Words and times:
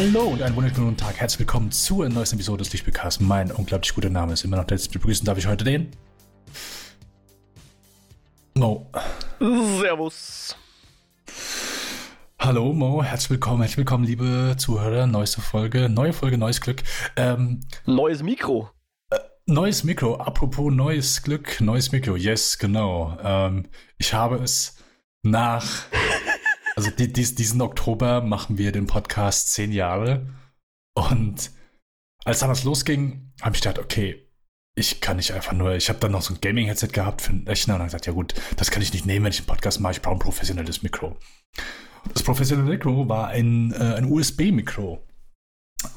Hallo 0.00 0.28
und 0.28 0.42
einen 0.42 0.54
wunderschönen 0.54 0.90
guten 0.90 0.96
Tag. 0.96 1.16
Herzlich 1.16 1.40
willkommen 1.40 1.72
zur 1.72 2.08
neuesten 2.08 2.36
Episode 2.36 2.62
des 2.62 2.72
Lichtspielcasts. 2.72 3.18
Mein 3.18 3.50
unglaublich 3.50 3.92
guter 3.92 4.10
Name 4.10 4.32
ist 4.32 4.44
immer 4.44 4.56
noch 4.56 4.64
der 4.64 4.76
Begrüßen 4.76 5.26
darf 5.26 5.38
ich 5.38 5.48
heute 5.48 5.64
den 5.64 5.90
Mo. 8.54 8.88
Servus. 9.40 10.56
Hallo 12.38 12.72
Mo, 12.72 13.02
herzlich 13.02 13.30
willkommen, 13.30 13.62
herzlich 13.62 13.78
willkommen, 13.78 14.04
liebe 14.04 14.54
Zuhörer. 14.56 15.08
Neueste 15.08 15.40
Folge, 15.40 15.88
neue 15.88 16.12
Folge, 16.12 16.38
neues 16.38 16.60
Glück. 16.60 16.84
Ähm, 17.16 17.58
neues 17.84 18.22
Mikro. 18.22 18.70
Äh, 19.10 19.16
neues 19.46 19.82
Mikro. 19.82 20.14
Apropos 20.18 20.72
neues 20.72 21.24
Glück, 21.24 21.60
neues 21.60 21.90
Mikro. 21.90 22.14
Yes, 22.14 22.56
genau. 22.56 23.18
Ähm, 23.20 23.66
ich 23.98 24.14
habe 24.14 24.36
es 24.36 24.76
nach 25.24 25.66
Also 26.78 26.92
die, 26.92 27.12
dies, 27.12 27.34
diesen 27.34 27.60
Oktober 27.60 28.20
machen 28.20 28.56
wir 28.56 28.70
den 28.70 28.86
Podcast 28.86 29.52
zehn 29.52 29.72
Jahre. 29.72 30.28
Und 30.94 31.50
als 32.24 32.38
das 32.38 32.62
losging, 32.62 33.32
habe 33.42 33.56
ich 33.56 33.62
gedacht, 33.62 33.80
okay, 33.80 34.30
ich 34.76 35.00
kann 35.00 35.16
nicht 35.16 35.32
einfach 35.32 35.54
nur, 35.54 35.74
ich 35.74 35.88
habe 35.88 35.98
dann 35.98 36.12
noch 36.12 36.22
so 36.22 36.32
ein 36.32 36.40
Gaming-Headset 36.40 36.90
gehabt 36.92 37.20
für 37.22 37.32
den 37.32 37.48
Rechner 37.48 37.74
und 37.74 37.80
dann 37.80 37.88
gesagt, 37.88 38.06
ja 38.06 38.12
gut, 38.12 38.34
das 38.56 38.70
kann 38.70 38.80
ich 38.80 38.92
nicht 38.92 39.06
nehmen, 39.06 39.24
wenn 39.24 39.32
ich 39.32 39.40
einen 39.40 39.48
Podcast 39.48 39.80
mache, 39.80 39.94
ich 39.94 40.02
brauche 40.02 40.14
ein 40.14 40.20
professionelles 40.20 40.84
Mikro. 40.84 41.16
Das 42.14 42.22
professionelle 42.22 42.70
Mikro 42.70 43.08
war 43.08 43.26
ein, 43.26 43.72
äh, 43.72 43.96
ein 43.96 44.04
USB-Mikro, 44.04 45.04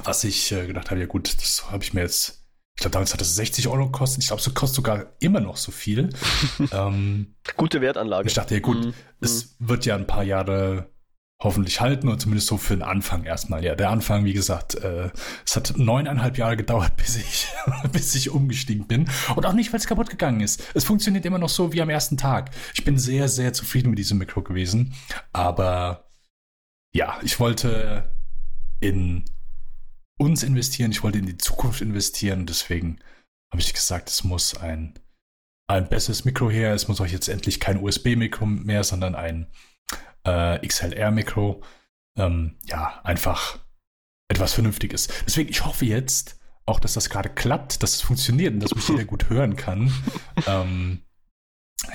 was 0.03 0.23
ich 0.23 0.51
äh, 0.51 0.65
gedacht 0.65 0.89
habe, 0.89 0.99
ja 0.99 1.05
gut, 1.05 1.31
das 1.43 1.71
habe 1.71 1.83
ich 1.83 1.93
mir 1.93 2.01
jetzt 2.01 2.40
ich 2.75 2.81
glaube, 2.81 2.93
damals 2.93 3.13
hat 3.13 3.21
es 3.21 3.35
60 3.35 3.67
Euro 3.67 3.85
gekostet. 3.85 4.23
Ich 4.23 4.27
glaube, 4.27 4.41
es 4.41 4.53
kostet 4.53 4.75
sogar 4.75 5.13
immer 5.19 5.39
noch 5.39 5.57
so 5.57 5.71
viel. 5.71 6.09
ähm, 6.71 7.35
Gute 7.57 7.81
Wertanlage. 7.81 8.27
Ich 8.27 8.33
dachte, 8.33 8.55
ja 8.55 8.59
gut, 8.59 8.85
mm, 8.85 8.93
es 9.19 9.57
mm. 9.59 9.67
wird 9.67 9.85
ja 9.85 9.95
ein 9.95 10.07
paar 10.07 10.23
Jahre 10.23 10.89
hoffentlich 11.41 11.81
halten 11.81 12.07
und 12.07 12.19
zumindest 12.19 12.47
so 12.47 12.57
für 12.57 12.75
den 12.75 12.83
Anfang 12.83 13.23
erstmal. 13.23 13.63
Ja, 13.63 13.75
der 13.75 13.89
Anfang, 13.89 14.25
wie 14.25 14.33
gesagt, 14.33 14.75
äh, 14.75 15.09
es 15.45 15.55
hat 15.55 15.73
neuneinhalb 15.75 16.37
Jahre 16.37 16.55
gedauert, 16.55 16.95
bis 16.97 17.17
ich, 17.17 17.47
bis 17.91 18.15
ich 18.15 18.29
umgestiegen 18.29 18.87
bin. 18.87 19.09
Und 19.35 19.45
auch 19.45 19.53
nicht, 19.53 19.73
weil 19.73 19.79
es 19.79 19.87
kaputt 19.87 20.09
gegangen 20.09 20.41
ist. 20.41 20.63
Es 20.73 20.83
funktioniert 20.83 21.25
immer 21.25 21.39
noch 21.39 21.49
so 21.49 21.73
wie 21.73 21.81
am 21.81 21.89
ersten 21.89 22.17
Tag. 22.17 22.51
Ich 22.73 22.83
bin 22.83 22.97
sehr, 22.97 23.27
sehr 23.27 23.53
zufrieden 23.53 23.89
mit 23.89 23.99
diesem 23.99 24.17
Mikro 24.17 24.41
gewesen. 24.41 24.93
Aber 25.33 26.11
ja, 26.93 27.17
ich 27.23 27.39
wollte 27.39 28.09
in 28.79 29.25
uns 30.21 30.43
investieren, 30.43 30.91
ich 30.91 31.03
wollte 31.03 31.17
in 31.17 31.25
die 31.25 31.37
Zukunft 31.37 31.81
investieren. 31.81 32.45
Deswegen 32.45 32.99
habe 33.51 33.61
ich 33.61 33.73
gesagt, 33.73 34.07
es 34.07 34.23
muss 34.23 34.55
ein, 34.55 34.93
ein 35.67 35.89
besseres 35.89 36.25
Mikro 36.25 36.49
her. 36.51 36.73
Es 36.73 36.87
muss 36.87 37.01
auch 37.01 37.07
jetzt 37.07 37.27
endlich 37.27 37.59
kein 37.59 37.81
USB-Mikro 37.81 38.45
mehr, 38.45 38.83
sondern 38.83 39.15
ein 39.15 39.47
äh, 40.23 40.65
XLR-Mikro. 40.65 41.63
Ähm, 42.19 42.57
ja, 42.65 43.01
einfach 43.03 43.57
etwas 44.29 44.53
Vernünftiges. 44.53 45.07
Deswegen, 45.25 45.49
ich 45.49 45.65
hoffe 45.65 45.85
jetzt 45.85 46.39
auch, 46.67 46.79
dass 46.79 46.93
das 46.93 47.09
gerade 47.09 47.29
klappt, 47.29 47.81
dass 47.81 47.95
es 47.95 48.01
funktioniert 48.01 48.53
und 48.53 48.59
dass 48.59 48.75
mich 48.75 48.87
jeder 48.87 49.05
gut 49.05 49.29
hören 49.29 49.55
kann. 49.55 49.91
ähm, 50.45 51.01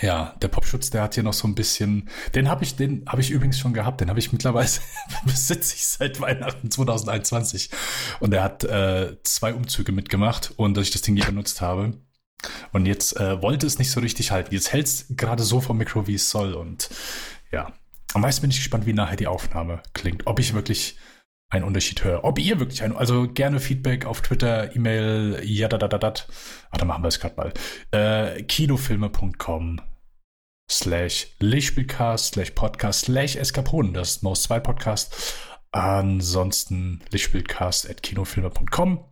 ja, 0.01 0.34
der 0.42 0.48
Popschutz, 0.48 0.91
der 0.91 1.03
hat 1.03 1.15
hier 1.15 1.23
noch 1.23 1.33
so 1.33 1.47
ein 1.47 1.55
bisschen, 1.55 2.09
den 2.34 2.48
habe 2.48 2.65
ich, 2.65 2.77
den 2.77 3.05
habe 3.06 3.20
ich 3.20 3.31
übrigens 3.31 3.59
schon 3.59 3.73
gehabt, 3.73 4.01
den 4.01 4.09
habe 4.09 4.19
ich 4.19 4.33
mittlerweile 4.33 4.69
besitze 5.25 5.75
ich 5.77 5.87
seit 5.87 6.20
Weihnachten 6.20 6.70
2021 6.70 7.70
und 8.20 8.34
er 8.34 8.42
hat 8.42 8.64
äh, 8.64 9.17
zwei 9.23 9.55
Umzüge 9.55 9.92
mitgemacht 9.92 10.53
und 10.57 10.77
dass 10.77 10.87
ich 10.87 10.91
das 10.91 11.03
Ding 11.03 11.14
hier 11.17 11.27
benutzt 11.27 11.61
habe. 11.61 11.92
Und 12.73 12.87
jetzt 12.87 13.17
äh, 13.17 13.41
wollte 13.42 13.67
es 13.67 13.79
nicht 13.79 13.91
so 13.91 14.01
richtig 14.01 14.31
halten. 14.31 14.55
Jetzt 14.55 14.73
hält 14.73 14.87
es 14.87 15.07
gerade 15.11 15.42
so 15.42 15.61
vom 15.61 15.79
Mikro, 15.79 16.07
wie 16.07 16.14
es 16.14 16.31
soll. 16.31 16.55
Und 16.55 16.91
ja, 17.51 17.73
am 18.12 18.20
meisten 18.20 18.42
bin 18.42 18.51
ich 18.51 18.59
gespannt, 18.59 18.87
wie 18.87 18.92
nachher 18.92 19.17
die 19.17 19.27
Aufnahme 19.27 19.83
klingt, 19.95 20.27
ob 20.27 20.39
ich 20.39 20.55
wirklich 20.55 20.98
einen 21.48 21.64
Unterschied 21.64 22.02
höre. 22.02 22.24
Ob 22.24 22.39
ihr 22.39 22.58
wirklich 22.58 22.83
einen, 22.83 22.96
also 22.96 23.29
gerne 23.29 23.61
Feedback 23.61 24.05
auf 24.05 24.20
Twitter, 24.20 24.74
E-Mail, 24.74 25.40
ja, 25.45 25.68
da, 25.68 25.79
da, 25.79 25.89
da, 25.89 25.98
da. 25.98 26.14
Ah, 26.70 26.79
dann 26.79 26.89
machen 26.89 27.05
wir 27.05 27.08
es 27.08 27.20
gerade 27.20 27.36
mal. 27.36 27.52
Äh, 27.92 28.42
kinofilme.com 28.42 29.80
slash 30.70 31.29
Lichtspielcast 31.39 32.34
slash 32.34 32.51
Podcast 32.51 33.07
slash 33.07 33.36
Eskapoden. 33.36 33.95
Das 33.95 34.11
ist 34.11 34.23
Most 34.23 34.45
2 34.45 34.61
Podcast. 34.61 35.34
Ansonsten 35.70 37.02
Lichtspielcast 37.11 37.89
at 37.89 38.02
kinofilme.com 38.02 39.05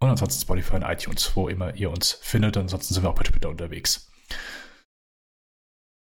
und 0.00 0.08
ansonsten 0.08 0.42
Spotify 0.42 0.76
und 0.76 0.82
iTunes, 0.82 1.32
wo 1.36 1.48
immer 1.48 1.74
ihr 1.76 1.90
uns 1.90 2.12
findet. 2.12 2.56
Ansonsten 2.56 2.92
sind 2.92 3.04
wir 3.04 3.10
auch 3.10 3.14
bei 3.14 3.22
Twitter 3.22 3.48
unterwegs. 3.48 4.10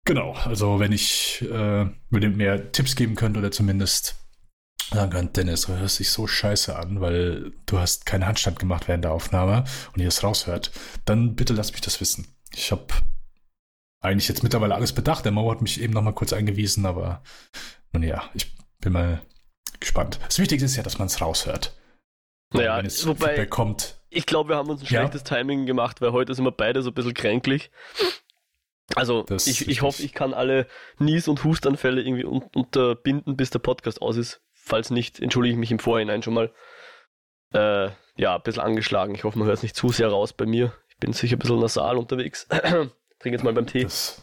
Genau, 0.05 0.33
also 0.33 0.79
wenn 0.79 0.91
ich 0.91 1.45
äh, 1.49 1.85
mehr 2.09 2.71
Tipps 2.71 2.95
geben 2.95 3.15
könnte 3.15 3.39
oder 3.39 3.51
zumindest 3.51 4.20
kann, 4.91 5.33
Dennis, 5.33 5.61
du 5.63 5.77
hörst 5.77 5.99
dich 5.99 6.09
so 6.09 6.27
scheiße 6.27 6.75
an, 6.75 7.01
weil 7.01 7.53
du 7.65 7.79
hast 7.79 8.05
keinen 8.05 8.27
Handstand 8.27 8.59
gemacht 8.59 8.87
während 8.87 9.03
der 9.03 9.13
Aufnahme 9.13 9.63
und 9.93 10.01
ihr 10.01 10.07
es 10.07 10.23
raushört, 10.23 10.71
dann 11.05 11.35
bitte 11.35 11.53
lass 11.53 11.71
mich 11.71 11.81
das 11.81 12.01
wissen. 12.01 12.27
Ich 12.53 12.71
habe 12.71 12.85
eigentlich 14.01 14.27
jetzt 14.27 14.43
mittlerweile 14.43 14.75
alles 14.75 14.93
bedacht. 14.93 15.23
Der 15.25 15.31
Mauer 15.31 15.53
hat 15.53 15.61
mich 15.61 15.79
eben 15.79 15.93
noch 15.93 16.01
mal 16.01 16.13
kurz 16.13 16.33
eingewiesen, 16.33 16.85
aber 16.85 17.23
nun 17.93 18.03
ja, 18.03 18.23
ich 18.33 18.51
bin 18.79 18.93
mal 18.93 19.21
gespannt. 19.79 20.19
Das 20.25 20.39
Wichtigste 20.39 20.65
ist 20.65 20.75
ja, 20.75 20.83
dass 20.83 20.99
man 20.99 21.07
es 21.07 21.21
raushört. 21.21 21.73
Naja, 22.53 22.77
wenn 22.77 22.85
es 22.85 23.07
wobei, 23.07 23.45
kommt. 23.45 24.01
Ich 24.09 24.25
glaube, 24.25 24.49
wir 24.49 24.57
haben 24.57 24.69
uns 24.69 24.81
ein 24.81 24.87
schlechtes 24.87 25.21
ja. 25.21 25.37
Timing 25.37 25.65
gemacht, 25.65 26.01
weil 26.01 26.11
heute 26.11 26.35
sind 26.35 26.43
wir 26.43 26.51
beide 26.51 26.81
so 26.81 26.89
ein 26.89 26.93
bisschen 26.93 27.13
kränklich. 27.13 27.71
Also 28.95 29.23
das 29.23 29.47
ich, 29.47 29.69
ich 29.69 29.81
hoffe, 29.81 30.03
ich 30.03 30.13
kann 30.13 30.33
alle 30.33 30.67
Nies- 30.99 31.29
und 31.29 31.45
Hustanfälle 31.45 32.01
irgendwie 32.01 32.25
un 32.25 32.43
unterbinden, 32.53 33.37
bis 33.37 33.51
der 33.51 33.59
Podcast 33.59 34.01
aus 34.01 34.17
ist. 34.17 34.41
Falls 34.63 34.89
nicht, 34.91 35.19
entschuldige 35.19 35.53
ich 35.53 35.59
mich 35.59 35.71
im 35.71 35.79
Vorhinein 35.79 36.23
schon 36.23 36.33
mal. 36.33 36.53
Äh, 37.53 37.89
ja, 38.15 38.35
ein 38.35 38.43
bisschen 38.43 38.63
angeschlagen. 38.63 39.15
Ich 39.15 39.23
hoffe, 39.23 39.39
man 39.39 39.47
hört 39.47 39.57
es 39.57 39.63
nicht 39.63 39.75
zu 39.75 39.89
sehr 39.89 40.09
raus 40.09 40.33
bei 40.33 40.45
mir. 40.45 40.73
Ich 40.89 40.97
bin 40.97 41.13
sicher 41.13 41.35
ein 41.35 41.39
bisschen 41.39 41.59
nasal 41.59 41.97
unterwegs. 41.97 42.47
Trink 43.19 43.33
jetzt 43.33 43.43
mal 43.43 43.53
beim 43.53 43.67
Tee. 43.67 43.83
Das 43.83 44.21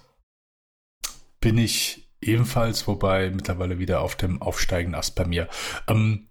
bin 1.40 1.58
ich 1.58 2.08
ebenfalls, 2.20 2.86
wobei 2.86 3.30
mittlerweile 3.30 3.78
wieder 3.78 4.00
auf 4.00 4.16
dem 4.16 4.42
aufsteigenden 4.42 4.98
Ast 4.98 5.14
bei 5.14 5.24
mir. 5.24 5.48
Ähm, 5.88 6.30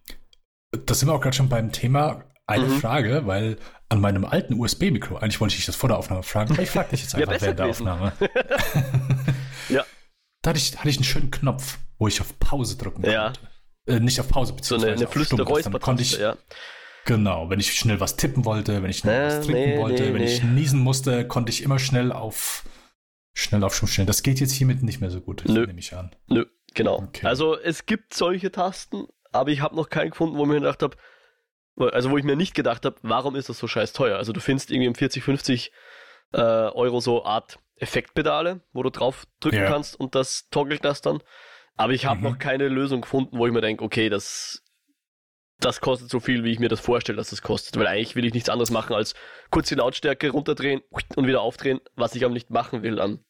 da 0.72 0.94
sind 0.94 1.07
wir 1.07 1.13
auch 1.13 1.22
gerade 1.22 1.35
schon 1.35 1.50
beim 1.50 1.72
Thema. 1.72 2.23
Eine 2.46 2.66
mhm. 2.66 2.79
Frage, 2.79 3.28
weil 3.28 3.57
an 3.90 4.00
meinem 4.00 4.25
alten 4.25 4.53
USB-Mikro, 4.53 5.17
eigentlich 5.17 5.40
wollte 5.41 5.53
ich 5.53 5.57
dich 5.57 5.66
das 5.66 5.75
vor 5.75 5.90
der 5.90 5.97
Aufnahme 5.97 6.23
fragen, 6.23 6.53
aber 6.53 6.63
ich 6.63 6.69
frage 6.69 6.90
dich 6.90 7.03
jetzt 7.03 7.16
einfach 7.16 7.34
ja, 7.34 7.41
während 7.41 7.59
der 7.59 7.66
Aufnahme. 7.67 8.13
ja. 9.69 9.85
Da 10.41 10.50
hatte 10.50 10.59
ich, 10.59 10.78
hatte 10.78 10.90
ich 10.90 10.97
einen 10.97 11.03
schönen 11.03 11.31
Knopf, 11.31 11.78
wo 11.97 12.07
ich 12.07 12.22
auf 12.22 12.38
Pause 12.40 12.78
drücken 12.78 13.01
konnte. 13.01 13.34
Äh, 13.87 13.99
nicht 13.99 14.19
auf 14.19 14.27
Pause, 14.27 14.53
beziehungsweise 14.53 14.97
so 14.97 15.05
eine, 15.05 15.07
eine 15.07 15.11
flüster 15.11 15.79
konnte 15.79 16.03
ich, 16.03 16.17
ja. 16.17 16.35
Genau, 17.05 17.49
wenn 17.49 17.59
ich 17.59 17.73
schnell 17.73 18.01
was 18.01 18.17
tippen 18.17 18.43
wollte, 18.43 18.83
wenn 18.83 18.89
ich 18.89 18.97
schnell 18.97 19.21
äh, 19.21 19.25
was 19.27 19.45
trinken 19.45 19.69
nee, 19.69 19.77
wollte, 19.77 20.03
nee, 20.03 20.13
wenn 20.13 20.21
nee. 20.21 20.33
ich 20.33 20.43
niesen 20.43 20.81
musste, 20.81 21.25
konnte 21.25 21.51
ich 21.51 21.63
immer 21.63 21.79
schnell 21.79 22.11
auf 22.11 22.63
schnell 23.33 23.63
auf 23.63 23.75
Schub 23.75 23.87
stellen. 23.87 24.07
Das 24.07 24.23
geht 24.23 24.39
jetzt 24.39 24.51
hiermit 24.51 24.83
nicht 24.83 24.99
mehr 24.99 25.09
so 25.09 25.21
gut, 25.21 25.43
Nö. 25.45 25.65
nehme 25.65 25.79
ich 25.79 25.95
an. 25.95 26.13
Nö, 26.27 26.45
genau. 26.73 27.03
Okay. 27.03 27.25
Also 27.25 27.57
es 27.57 27.85
gibt 27.85 28.13
solche 28.13 28.51
Tasten, 28.51 29.07
aber 29.31 29.51
ich 29.51 29.61
habe 29.61 29.75
noch 29.75 29.89
keinen 29.89 30.09
gefunden, 30.09 30.37
wo 30.37 30.41
ich 30.41 30.49
mir 30.49 30.55
gedacht 30.55 30.83
habe, 30.83 30.97
also 31.77 32.09
wo 32.09 32.17
ich 32.17 32.23
mir 32.23 32.35
nicht 32.35 32.55
gedacht 32.55 32.83
habe, 32.83 32.97
warum 33.03 33.35
ist 33.35 33.47
das 33.47 33.59
so 33.59 33.67
scheiß 33.67 33.93
teuer? 33.93 34.17
Also 34.17 34.33
du 34.33 34.41
findest 34.41 34.71
irgendwie 34.71 34.89
um 34.89 34.95
40, 34.95 35.23
50 35.23 35.71
äh, 36.33 36.39
Euro 36.39 36.99
so 36.99 37.23
Art 37.23 37.59
Effektpedale, 37.75 38.61
wo 38.73 38.83
du 38.83 38.89
drauf 38.89 39.27
drücken 39.39 39.57
ja. 39.57 39.69
kannst 39.69 39.97
und 39.99 40.15
das 40.15 40.49
toggelt 40.49 40.83
das 40.83 41.01
dann. 41.01 41.21
Aber 41.77 41.93
ich 41.93 42.05
habe 42.05 42.17
mhm. 42.17 42.23
noch 42.23 42.39
keine 42.39 42.67
Lösung 42.67 43.01
gefunden, 43.01 43.38
wo 43.38 43.45
ich 43.45 43.53
mir 43.53 43.61
denke, 43.61 43.83
okay, 43.83 44.09
das, 44.09 44.63
das 45.59 45.79
kostet 45.79 46.09
so 46.09 46.19
viel, 46.19 46.43
wie 46.43 46.51
ich 46.51 46.59
mir 46.59 46.69
das 46.69 46.79
vorstelle, 46.79 47.17
dass 47.17 47.29
das 47.29 47.43
kostet. 47.43 47.77
Weil 47.77 47.88
eigentlich 47.88 48.15
will 48.15 48.25
ich 48.25 48.33
nichts 48.33 48.49
anderes 48.49 48.71
machen, 48.71 48.95
als 48.95 49.13
kurz 49.51 49.69
die 49.69 49.75
Lautstärke 49.75 50.31
runterdrehen 50.31 50.81
und 51.16 51.27
wieder 51.27 51.41
aufdrehen, 51.41 51.79
was 51.95 52.16
ich 52.16 52.25
aber 52.25 52.34
nicht 52.34 52.49
machen 52.49 52.81
will 52.81 52.99
an, 52.99 53.23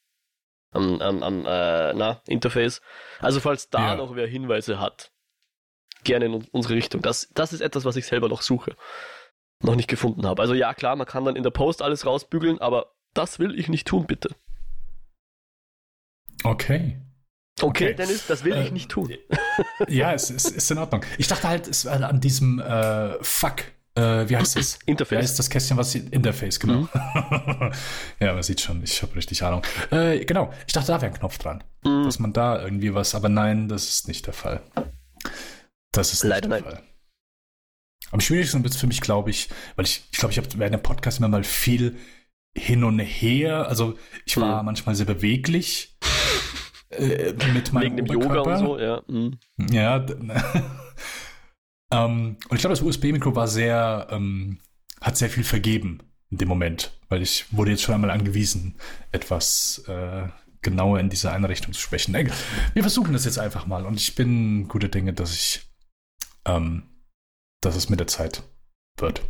an, 0.72 1.02
an, 1.02 1.24
an 1.24 1.46
äh, 1.46 1.94
na, 1.94 2.22
Interface. 2.28 2.82
Also 3.20 3.42
falls 3.42 3.70
da 3.70 3.90
ja. 3.90 3.96
noch 3.96 4.16
wer 4.16 4.28
Hinweise 4.28 4.80
hat, 4.80 5.12
gerne 6.06 6.26
in 6.26 6.34
unsere 6.52 6.76
Richtung. 6.76 7.02
Das, 7.02 7.30
das 7.34 7.52
ist 7.52 7.62
etwas, 7.62 7.84
was 7.84 7.98
ich 7.98 8.06
selber 8.06 8.30
noch 8.30 8.42
suche. 8.42 8.76
Noch 9.62 9.76
nicht 9.76 9.90
gefunden 9.90 10.26
habe. 10.26 10.42
Also 10.42 10.54
ja, 10.54 10.74
klar, 10.74 10.96
man 10.96 11.08
kann 11.08 11.26
dann 11.26 11.36
in 11.36 11.44
der 11.44 11.50
Post 11.50 11.82
alles 11.82 12.06
rausbügeln, 12.06 12.60
aber 12.60 12.94
das 13.14 13.40
will 13.40 13.60
ich 13.60 13.68
nicht 13.68 13.88
tun, 13.88 14.06
bitte. 14.06 14.30
Okay. 16.44 17.02
Okay, 17.60 17.86
okay, 17.86 17.94
Dennis, 17.96 18.28
das 18.28 18.44
will 18.44 18.54
äh, 18.54 18.66
ich 18.66 18.72
nicht 18.72 18.90
tun. 18.90 19.14
Ja, 19.88 20.14
es 20.14 20.30
ist, 20.30 20.50
ist 20.50 20.70
in 20.70 20.78
Ordnung. 20.78 21.04
Ich 21.18 21.28
dachte 21.28 21.48
halt, 21.48 21.68
es 21.68 21.86
war 21.86 22.02
an 22.02 22.22
diesem 22.22 22.60
äh, 22.60 23.22
Fuck. 23.24 23.64
Äh, 23.96 24.30
wie 24.30 24.38
heißt 24.38 24.58
es? 24.58 24.78
Interface. 24.86 25.18
Wie 25.18 25.24
heißt 25.24 25.40
das 25.40 25.50
Kästchen, 25.50 25.78
was 25.78 25.96
Interface, 25.96 26.60
genau. 26.60 26.82
Mhm. 26.82 26.90
ja, 28.20 28.34
man 28.34 28.44
sieht 28.44 28.62
schon, 28.62 28.84
ich 28.84 29.02
habe 29.02 29.16
richtig 29.16 29.42
Ahnung. 29.42 29.64
Äh, 29.90 30.24
genau, 30.26 30.54
ich 30.68 30.74
dachte, 30.74 30.92
da 30.92 31.02
wäre 31.02 31.12
ein 31.12 31.18
Knopf 31.18 31.40
dran. 31.40 31.64
Mhm. 31.84 32.04
Dass 32.04 32.20
man 32.20 32.32
da 32.32 32.62
irgendwie 32.62 32.94
was, 32.94 33.16
aber 33.16 33.30
nein, 33.30 33.68
das 33.68 33.90
ist 33.90 34.08
nicht 34.08 34.28
der 34.28 34.34
Fall. 34.34 34.62
Das 35.92 36.14
ist 36.14 36.24
Leider 36.24 36.48
nicht 36.48 36.64
der 36.64 36.72
nein. 36.74 36.80
Fall. 36.80 36.88
Am 38.12 38.20
schwierigsten 38.20 38.64
wird 38.64 38.74
es 38.74 38.80
für 38.80 38.88
mich, 38.88 39.02
glaube 39.02 39.32
ich, 39.32 39.50
weil 39.76 39.86
ich, 39.86 40.04
ich 40.12 40.20
glaube, 40.20 40.32
ich 40.32 40.38
habe 40.38 40.48
während 40.58 40.76
dem 40.76 40.84
Podcast 40.84 41.18
immer 41.18 41.28
mal 41.28 41.44
viel 41.44 41.98
hin 42.56 42.84
und 42.84 43.00
her. 43.00 43.68
Also 43.68 43.98
ich 44.26 44.38
war 44.38 44.62
mhm. 44.62 44.68
manchmal 44.68 44.94
sehr 44.94 45.08
beweglich 45.08 45.98
äh, 46.90 47.34
mit 47.54 47.74
meinem 47.74 47.84
Wegen 47.84 47.98
dem 47.98 48.06
Yoga 48.06 48.42
und 48.42 48.58
so, 48.58 48.80
ja. 48.80 49.02
Mhm. 49.08 49.38
Ja. 49.72 50.06
Ähm, 51.92 52.38
und 52.50 52.56
ich 52.56 52.62
glaube, 52.62 52.76
das 52.76 52.82
USB-Mikro 52.82 53.36
war 53.36 53.48
sehr, 53.48 54.08
ähm, 54.12 54.60
hat 55.02 55.18
sehr 55.18 55.30
viel 55.30 55.44
vergeben 55.44 56.00
in 56.30 56.38
dem 56.38 56.50
Moment, 56.50 57.00
weil 57.08 57.22
ich 57.22 57.46
wurde 57.52 57.72
jetzt 57.72 57.84
schon 57.84 57.96
einmal 57.96 58.12
angewiesen, 58.12 58.76
etwas 59.12 59.84
äh, 59.88 60.28
genauer 60.62 61.00
in 61.00 61.10
diese 61.10 61.32
Einrichtung 61.32 61.74
zu 61.74 61.80
sprechen. 61.80 62.14
Wir 62.74 62.84
versuchen 62.84 63.14
das 63.14 63.26
jetzt 63.26 63.40
einfach 63.40 63.66
mal 63.68 63.86
und 63.86 64.00
ich 64.02 64.16
bin 64.16 64.68
gute 64.68 64.90
Dinge, 64.90 65.14
dass 65.14 65.34
ich, 65.34 65.62
ähm, 66.46 66.84
dass 67.62 67.76
es 67.76 67.90
mit 67.90 68.00
der 68.00 68.08
Zeit 68.08 68.44
wird. 68.98 69.22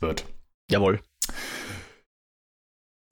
Wird. 0.00 0.26
Jawohl. 0.70 1.00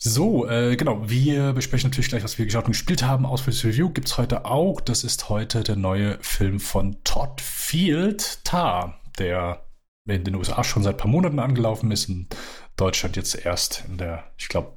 So, 0.03 0.49
äh, 0.49 0.77
genau. 0.77 1.11
Wir 1.11 1.53
besprechen 1.53 1.91
natürlich 1.91 2.09
gleich, 2.09 2.25
was 2.25 2.39
wir 2.39 2.47
geschaut 2.47 2.65
und 2.65 2.73
gespielt 2.73 3.03
haben. 3.03 3.27
Ausführliches 3.27 3.67
Review 3.67 3.91
gibt 3.91 4.09
es 4.09 4.17
heute 4.17 4.47
auch. 4.47 4.81
Das 4.81 5.05
ist 5.05 5.29
heute 5.29 5.63
der 5.63 5.77
neue 5.77 6.19
Film 6.23 6.59
von 6.59 7.05
Todd 7.05 7.43
Field, 7.43 8.43
Tar, 8.43 8.99
der 9.19 9.67
in 10.09 10.25
den 10.25 10.37
USA 10.37 10.65
schon 10.65 10.83
seit 10.83 10.95
ein 10.95 10.99
paar 10.99 11.11
Monaten 11.11 11.39
angelaufen 11.39 11.93
ist, 11.93 12.09
in 12.09 12.29
Deutschland 12.77 13.17
jetzt 13.17 13.45
erst 13.45 13.85
in 13.89 13.99
der, 13.99 14.25
ich 14.39 14.49
glaube, 14.49 14.73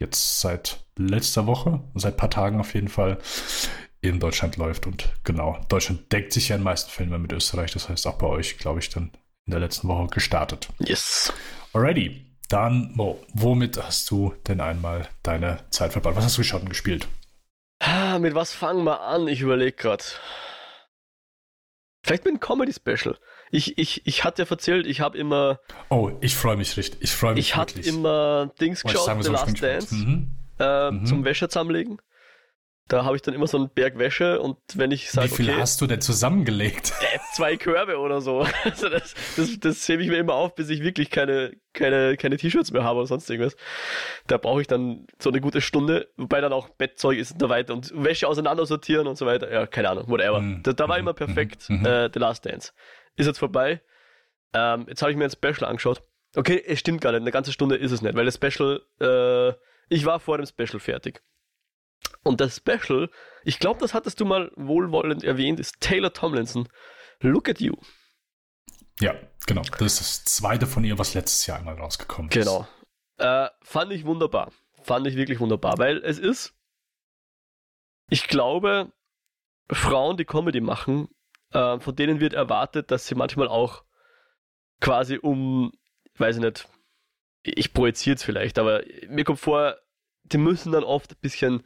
jetzt 0.00 0.40
seit 0.40 0.84
letzter 0.96 1.46
Woche, 1.46 1.84
seit 1.94 2.14
ein 2.14 2.16
paar 2.16 2.30
Tagen 2.30 2.58
auf 2.58 2.74
jeden 2.74 2.88
Fall, 2.88 3.18
in 4.00 4.18
Deutschland 4.18 4.56
läuft. 4.56 4.84
Und 4.88 5.14
genau, 5.22 5.60
Deutschland 5.68 6.10
deckt 6.10 6.32
sich 6.32 6.48
ja 6.48 6.56
in 6.56 6.62
den 6.62 6.64
meisten 6.64 6.90
Filmen 6.90 7.22
mit 7.22 7.32
Österreich. 7.32 7.70
Das 7.70 7.88
heißt 7.88 8.04
auch 8.08 8.18
bei 8.18 8.26
euch, 8.26 8.58
glaube 8.58 8.80
ich, 8.80 8.88
dann 8.88 9.12
in 9.46 9.52
der 9.52 9.60
letzten 9.60 9.86
Woche 9.86 10.08
gestartet. 10.08 10.68
Yes. 10.80 11.32
Alrighty. 11.72 12.29
Dann, 12.50 12.90
Mo, 12.94 13.24
womit 13.32 13.80
hast 13.80 14.10
du 14.10 14.34
denn 14.48 14.60
einmal 14.60 15.08
deine 15.22 15.60
Zeit 15.70 15.92
verbracht? 15.92 16.16
Was 16.16 16.24
hast 16.24 16.36
du 16.36 16.40
geschaut 16.40 16.62
und 16.62 16.68
gespielt? 16.68 17.06
Ah, 17.78 18.18
mit 18.18 18.34
was 18.34 18.52
fangen 18.52 18.84
wir 18.84 19.02
an? 19.02 19.28
Ich 19.28 19.40
überlege 19.40 19.70
gerade. 19.70 20.02
Vielleicht 22.02 22.24
mit 22.24 22.32
einem 22.32 22.40
Comedy-Special. 22.40 23.16
Ich, 23.52 23.78
ich, 23.78 24.04
ich 24.04 24.24
hatte 24.24 24.42
ja 24.42 24.50
erzählt, 24.50 24.88
ich 24.88 25.00
habe 25.00 25.16
immer. 25.16 25.60
Oh, 25.90 26.10
ich 26.20 26.34
freue 26.34 26.56
mich 26.56 26.76
richtig. 26.76 27.00
Ich 27.00 27.12
freue 27.12 27.34
mich 27.34 27.46
Ich 27.46 27.56
hatte 27.56 27.80
immer 27.80 28.50
Dings 28.60 28.82
geschaut, 28.82 29.22
The 29.22 29.30
Last 29.30 29.62
Dance, 29.62 29.94
mhm. 29.94 30.32
Äh, 30.58 30.90
mhm. 30.90 31.06
zum 31.06 31.24
Wäsche 31.24 31.48
zusammenlegen. 31.48 32.02
Da 32.90 33.04
habe 33.04 33.14
ich 33.14 33.22
dann 33.22 33.34
immer 33.34 33.46
so 33.46 33.56
einen 33.56 33.70
Berg 33.70 34.00
Wäsche 34.00 34.40
und 34.40 34.58
wenn 34.74 34.90
ich 34.90 35.12
sage, 35.12 35.30
Wie 35.30 35.34
viel 35.36 35.50
okay, 35.50 35.60
hast 35.60 35.80
du 35.80 35.86
denn 35.86 36.00
zusammengelegt? 36.00 36.92
Äh, 37.00 37.18
zwei 37.34 37.56
Körbe 37.56 37.98
oder 37.98 38.20
so. 38.20 38.44
Also 38.64 38.88
das, 38.88 39.14
das, 39.36 39.60
das 39.60 39.88
hebe 39.88 40.02
ich 40.02 40.08
mir 40.08 40.18
immer 40.18 40.34
auf, 40.34 40.56
bis 40.56 40.70
ich 40.70 40.82
wirklich 40.82 41.08
keine, 41.08 41.52
keine, 41.72 42.16
keine 42.16 42.36
T-Shirts 42.36 42.72
mehr 42.72 42.82
habe 42.82 42.98
oder 42.98 43.06
sonst 43.06 43.30
irgendwas. 43.30 43.56
Da 44.26 44.38
brauche 44.38 44.60
ich 44.60 44.66
dann 44.66 45.06
so 45.20 45.30
eine 45.30 45.40
gute 45.40 45.60
Stunde, 45.60 46.08
wobei 46.16 46.40
dann 46.40 46.52
auch 46.52 46.68
Bettzeug 46.68 47.18
ist 47.18 47.32
und 47.32 47.40
so 47.40 47.48
weiter 47.48 47.74
und 47.74 47.92
Wäsche 47.94 48.26
auseinander 48.26 48.66
sortieren 48.66 49.06
und 49.06 49.16
so 49.16 49.24
weiter. 49.24 49.50
Ja, 49.52 49.66
keine 49.66 49.90
Ahnung, 49.90 50.08
whatever. 50.08 50.40
Mhm. 50.40 50.64
Da, 50.64 50.72
da, 50.72 50.88
war 50.88 50.98
immer 50.98 51.12
mhm. 51.12 51.16
perfekt 51.16 51.70
mhm. 51.70 51.86
äh, 51.86 52.10
The 52.12 52.18
Last 52.18 52.44
Dance. 52.44 52.72
Ist 53.14 53.26
jetzt 53.26 53.38
vorbei. 53.38 53.80
Ähm, 54.52 54.86
jetzt 54.88 55.00
habe 55.02 55.12
ich 55.12 55.16
mir 55.16 55.24
ein 55.24 55.30
Special 55.30 55.64
angeschaut. 55.64 56.02
Okay, 56.34 56.60
es 56.66 56.80
stimmt 56.80 57.00
gar 57.00 57.12
nicht, 57.12 57.20
eine 57.20 57.30
ganze 57.30 57.52
Stunde 57.52 57.76
ist 57.76 57.92
es 57.92 58.02
nicht, 58.02 58.16
weil 58.16 58.24
das 58.24 58.34
Special, 58.34 58.82
äh, 59.00 59.52
ich 59.88 60.04
war 60.04 60.18
vor 60.18 60.38
dem 60.38 60.46
Special 60.46 60.80
fertig. 60.80 61.22
Und 62.22 62.40
das 62.40 62.56
Special, 62.56 63.10
ich 63.44 63.58
glaube, 63.58 63.80
das 63.80 63.94
hattest 63.94 64.20
du 64.20 64.24
mal 64.24 64.52
wohlwollend 64.56 65.24
erwähnt, 65.24 65.58
ist 65.58 65.80
Taylor 65.80 66.12
Tomlinson. 66.12 66.68
Look 67.20 67.48
at 67.48 67.60
You. 67.60 67.74
Ja, 69.00 69.14
genau. 69.46 69.62
Das 69.62 69.80
ist 69.80 70.00
das 70.00 70.24
zweite 70.24 70.66
von 70.66 70.84
ihr, 70.84 70.98
was 70.98 71.14
letztes 71.14 71.46
Jahr 71.46 71.58
einmal 71.58 71.76
rausgekommen 71.76 72.30
ist. 72.30 72.34
Genau. 72.34 72.68
Äh, 73.16 73.48
fand 73.62 73.92
ich 73.92 74.04
wunderbar. 74.04 74.52
Fand 74.82 75.06
ich 75.06 75.16
wirklich 75.16 75.40
wunderbar, 75.40 75.78
weil 75.78 75.98
es 75.98 76.18
ist, 76.18 76.54
ich 78.08 78.28
glaube, 78.28 78.92
Frauen, 79.70 80.16
die 80.16 80.24
Comedy 80.24 80.60
machen, 80.60 81.08
äh, 81.52 81.78
von 81.78 81.96
denen 81.96 82.20
wird 82.20 82.34
erwartet, 82.34 82.90
dass 82.90 83.06
sie 83.06 83.14
manchmal 83.14 83.48
auch 83.48 83.84
quasi 84.80 85.18
um, 85.18 85.72
weiß 86.16 86.36
ich 86.36 86.42
nicht, 86.42 86.68
ich 87.42 87.72
projiziere 87.72 88.16
es 88.16 88.22
vielleicht, 88.22 88.58
aber 88.58 88.82
mir 89.08 89.24
kommt 89.24 89.40
vor, 89.40 89.76
die 90.24 90.38
müssen 90.38 90.72
dann 90.72 90.84
oft 90.84 91.12
ein 91.12 91.20
bisschen 91.20 91.62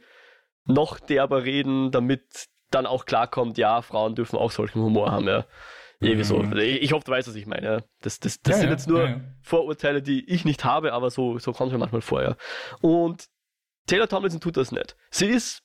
noch 0.65 0.99
derber 0.99 1.43
reden, 1.43 1.91
damit 1.91 2.47
dann 2.71 2.85
auch 2.85 3.05
klarkommt, 3.05 3.57
ja, 3.57 3.81
Frauen 3.81 4.15
dürfen 4.15 4.37
auch 4.37 4.51
solchen 4.51 4.81
Humor 4.81 5.11
haben, 5.11 5.27
ja. 5.27 5.45
Irgendwie 6.01 6.23
so. 6.23 6.37
Mhm. 6.37 6.57
Ich 6.57 6.91
hoffe, 6.91 7.05
du 7.05 7.11
weißt, 7.11 7.27
was 7.27 7.35
ich 7.35 7.45
meine. 7.45 7.83
Das, 8.01 8.19
das, 8.19 8.41
das 8.41 8.55
ja, 8.55 8.59
sind 8.59 8.65
ja, 8.65 8.71
jetzt 8.71 8.87
nur 8.87 9.07
ja, 9.07 9.21
Vorurteile, 9.41 10.01
die 10.01 10.29
ich 10.29 10.43
nicht 10.43 10.65
habe, 10.65 10.93
aber 10.93 11.09
so, 11.09 11.39
so 11.39 11.53
kommt 11.53 11.69
es 11.69 11.73
mir 11.73 11.79
manchmal 11.79 12.01
vor, 12.01 12.21
ja. 12.21 12.35
Und 12.81 13.27
Taylor 13.87 14.07
Tomlinson 14.07 14.41
tut 14.41 14.57
das 14.57 14.71
nicht. 14.71 14.95
Sie 15.09 15.27
ist 15.27 15.63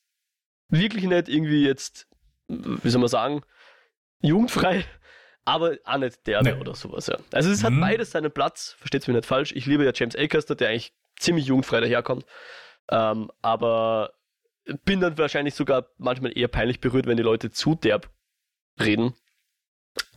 wirklich 0.69 1.05
nicht 1.05 1.29
irgendwie 1.29 1.67
jetzt, 1.67 2.07
wie 2.47 2.89
soll 2.89 3.01
man 3.01 3.09
sagen, 3.09 3.43
jugendfrei, 4.21 4.85
aber 5.45 5.77
auch 5.85 5.99
nicht 5.99 6.27
derbe 6.27 6.53
nee. 6.53 6.61
oder 6.61 6.75
sowas, 6.75 7.09
ja. 7.09 7.19
Also 7.33 7.51
es 7.51 7.63
mhm. 7.63 7.67
hat 7.67 7.81
beides 7.81 8.11
seinen 8.13 8.31
Platz, 8.31 8.77
versteht's 8.79 9.09
mir 9.09 9.15
nicht 9.15 9.27
falsch. 9.27 9.53
Ich 9.53 9.67
liebe 9.67 9.85
ja 9.85 9.93
James 9.93 10.17
Acaster, 10.17 10.55
der 10.55 10.69
eigentlich 10.69 10.95
ziemlich 11.19 11.47
jugendfrei 11.47 11.81
daherkommt. 11.81 12.25
Ähm, 12.91 13.31
aber 13.43 14.13
bin 14.85 15.01
dann 15.01 15.19
wahrscheinlich 15.19 15.55
sogar 15.55 15.87
manchmal 15.99 16.37
eher 16.37 16.49
peinlich 16.49 16.81
berührt, 16.81 17.07
wenn 17.07 17.17
die 17.17 17.23
Leute 17.23 17.51
zu 17.51 17.75
derb 17.75 18.11
reden. 18.79 19.15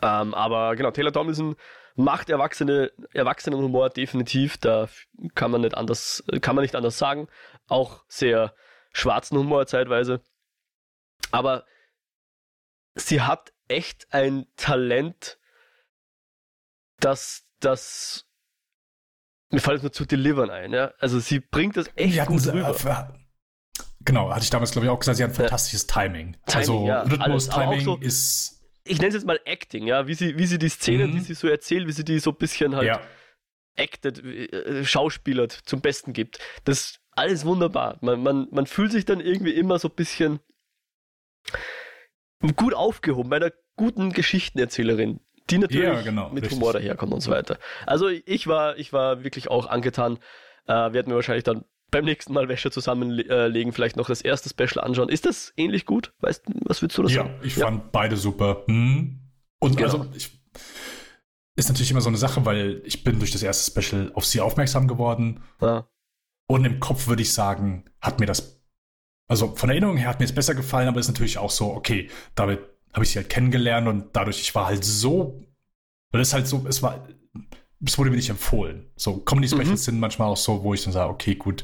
Ähm, 0.01 0.33
aber 0.33 0.75
genau, 0.75 0.91
Taylor 0.91 1.13
Tomlinson 1.13 1.55
macht 1.95 2.29
erwachsene, 2.29 2.91
Erwachsenenhumor 3.13 3.89
definitiv. 3.89 4.57
Da 4.57 4.89
kann 5.35 5.51
man 5.51 5.61
nicht 5.61 5.75
anders, 5.75 6.23
kann 6.41 6.55
man 6.55 6.63
nicht 6.63 6.75
anders 6.75 6.97
sagen. 6.97 7.27
Auch 7.67 8.03
sehr 8.07 8.55
schwarzen 8.91 9.37
Humor 9.37 9.65
zeitweise. 9.67 10.21
Aber 11.31 11.65
sie 12.95 13.21
hat 13.21 13.53
echt 13.67 14.13
ein 14.13 14.45
Talent, 14.55 15.39
dass 16.99 17.47
das 17.59 18.27
mir 19.53 19.59
fällt 19.59 19.77
es 19.77 19.83
nur 19.83 19.91
zu 19.91 20.05
delivern 20.05 20.49
ein, 20.49 20.73
ja. 20.73 20.93
Also 20.97 21.19
sie 21.19 21.39
bringt 21.39 21.77
das 21.77 21.87
echt 21.95 22.25
gut 22.25 22.45
rüber. 22.47 23.13
Genau, 24.05 24.31
hatte 24.31 24.43
ich 24.43 24.49
damals, 24.49 24.71
glaube 24.71 24.85
ich, 24.85 24.91
auch 24.91 24.99
gesagt, 24.99 25.17
sie 25.17 25.23
hat 25.23 25.31
ein 25.31 25.35
fantastisches 25.35 25.87
Timing. 25.87 26.35
Timing 26.45 26.57
also 26.57 26.87
ja, 26.87 27.01
Rhythmus, 27.03 27.49
Timing 27.49 27.81
so, 27.81 27.97
ist. 27.97 28.61
Ich 28.83 28.97
nenne 28.97 29.09
es 29.09 29.13
jetzt 29.13 29.25
mal 29.25 29.39
Acting, 29.45 29.87
ja, 29.87 30.07
wie 30.07 30.13
sie, 30.13 30.37
wie 30.37 30.45
sie 30.45 30.57
die 30.57 30.69
Szenen, 30.69 31.11
mhm. 31.11 31.13
die 31.13 31.19
sie 31.21 31.33
so 31.35 31.47
erzählt, 31.47 31.87
wie 31.87 31.93
sie 31.93 32.03
die 32.03 32.19
so 32.19 32.31
ein 32.31 32.35
bisschen 32.35 32.75
halt 32.75 32.87
ja. 32.87 33.01
acted, 33.75 34.23
äh, 34.23 34.83
schauspielert, 34.83 35.53
zum 35.53 35.79
Besten 35.79 36.11
gibt. 36.11 36.39
Das 36.65 36.79
ist 36.79 36.99
alles 37.11 37.45
wunderbar. 37.45 37.97
Man, 38.01 38.21
man, 38.21 38.47
man 38.51 38.65
fühlt 38.65 38.91
sich 38.91 39.05
dann 39.05 39.21
irgendwie 39.21 39.53
immer 39.53 39.79
so 39.79 39.87
ein 39.87 39.95
bisschen 39.95 40.39
gut 42.55 42.73
aufgehoben 42.73 43.29
bei 43.29 43.37
einer 43.37 43.53
guten 43.77 44.11
Geschichtenerzählerin, 44.11 45.21
die 45.49 45.59
natürlich 45.59 45.83
ja, 45.83 46.01
genau, 46.01 46.29
mit 46.29 46.43
richtig. 46.43 46.59
Humor 46.59 46.73
daherkommt 46.73 47.13
und 47.13 47.21
so 47.21 47.31
weiter. 47.31 47.57
Also 47.85 48.09
ich 48.09 48.47
war, 48.47 48.77
ich 48.77 48.91
war 48.91 49.23
wirklich 49.23 49.49
auch 49.49 49.67
angetan. 49.67 50.19
Äh, 50.65 50.73
werden 50.73 51.07
wir 51.07 51.15
wahrscheinlich 51.15 51.43
dann 51.43 51.65
beim 51.93 52.05
nächsten 52.05 52.33
Mal 52.33 52.49
Wäsche 52.49 52.71
zusammenlegen, 52.71 53.71
vielleicht 53.71 53.95
noch 53.95 54.07
das 54.07 54.21
erste 54.21 54.49
Special 54.49 54.83
anschauen. 54.83 55.07
Ist 55.09 55.25
das 55.25 55.53
ähnlich 55.55 55.85
gut? 55.85 56.13
Weißt 56.19 56.43
was 56.65 56.81
würdest 56.81 56.97
du 56.97 57.03
das 57.03 57.13
ja, 57.13 57.23
sagen? 57.23 57.35
Ich 57.43 57.55
ja, 57.55 57.63
ich 57.63 57.63
fand 57.63 57.91
beide 57.93 58.17
super. 58.17 58.63
Hm. 58.67 59.19
Und 59.59 59.77
genau. 59.77 59.99
also, 59.99 60.11
ich, 60.13 60.43
ist 61.55 61.69
natürlich 61.69 61.91
immer 61.91 62.01
so 62.01 62.09
eine 62.09 62.17
Sache, 62.17 62.45
weil 62.45 62.81
ich 62.83 63.03
bin 63.03 63.19
durch 63.19 63.31
das 63.31 63.43
erste 63.43 63.71
Special 63.71 64.11
auf 64.15 64.25
sie 64.25 64.41
aufmerksam 64.41 64.87
geworden. 64.87 65.43
Ja. 65.61 65.87
Und 66.47 66.65
im 66.65 66.79
Kopf 66.79 67.07
würde 67.07 67.21
ich 67.21 67.31
sagen, 67.31 67.85
hat 68.01 68.19
mir 68.19 68.25
das, 68.25 68.61
also 69.29 69.55
von 69.55 69.69
Erinnerung 69.69 69.97
her 69.97 70.09
hat 70.09 70.19
mir 70.19 70.25
es 70.25 70.35
besser 70.35 70.55
gefallen, 70.55 70.87
aber 70.87 70.99
ist 70.99 71.07
natürlich 71.07 71.37
auch 71.37 71.51
so, 71.51 71.73
okay, 71.73 72.09
damit 72.35 72.59
habe 72.91 73.05
ich 73.05 73.11
sie 73.11 73.19
halt 73.19 73.29
kennengelernt 73.29 73.87
und 73.87 74.15
dadurch, 74.15 74.41
ich 74.41 74.53
war 74.53 74.65
halt 74.65 74.83
so, 74.83 75.41
weil 76.11 76.21
es 76.21 76.33
halt 76.33 76.47
so, 76.47 76.65
es 76.67 76.83
war, 76.83 77.07
es 77.85 77.97
wurde 77.97 78.09
mir 78.09 78.15
nicht 78.15 78.29
empfohlen. 78.29 78.87
So 78.95 79.17
Comedy 79.17 79.47
Specials 79.47 79.69
mhm. 79.69 79.77
sind 79.77 79.99
manchmal 79.99 80.29
auch 80.29 80.37
so, 80.37 80.63
wo 80.63 80.73
ich 80.73 80.83
dann 80.83 80.93
sage, 80.93 81.09
okay, 81.09 81.35
gut, 81.35 81.63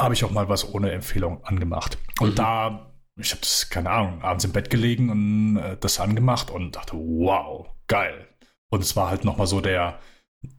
habe 0.00 0.14
ich 0.14 0.24
auch 0.24 0.30
mal 0.30 0.48
was 0.48 0.72
ohne 0.72 0.90
Empfehlung 0.92 1.44
angemacht. 1.44 1.98
Und 2.20 2.30
mhm. 2.30 2.34
da, 2.34 2.92
ich 3.18 3.30
habe 3.30 3.40
das, 3.40 3.68
keine 3.70 3.90
Ahnung, 3.90 4.22
abends 4.22 4.44
im 4.44 4.52
Bett 4.52 4.70
gelegen 4.70 5.10
und 5.10 5.56
äh, 5.56 5.76
das 5.78 6.00
angemacht 6.00 6.50
und 6.50 6.76
dachte, 6.76 6.94
wow, 6.94 7.68
geil. 7.86 8.28
Und 8.70 8.82
es 8.82 8.96
war 8.96 9.10
halt 9.10 9.24
nochmal 9.24 9.46
so 9.46 9.60
der, 9.60 10.00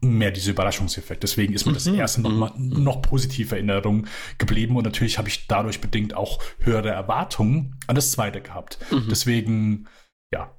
mehr 0.01 0.31
dieser 0.31 0.51
Überraschungseffekt. 0.51 1.23
Deswegen 1.23 1.53
ist 1.53 1.65
mir 1.65 1.73
das 1.73 1.85
mhm. 1.85 1.95
erste 1.95 2.21
noch 2.21 2.31
mal 2.31 2.51
mhm. 2.55 2.83
noch 2.83 3.01
positive 3.01 3.55
Erinnerung 3.55 4.07
geblieben 4.37 4.75
und 4.75 4.83
natürlich 4.83 5.17
habe 5.17 5.27
ich 5.27 5.47
dadurch 5.47 5.81
bedingt 5.81 6.13
auch 6.13 6.41
höhere 6.59 6.89
Erwartungen 6.89 7.79
an 7.87 7.95
das 7.95 8.11
zweite 8.11 8.41
gehabt. 8.41 8.79
Mhm. 8.91 9.07
Deswegen, 9.09 9.87
ja. 10.31 10.55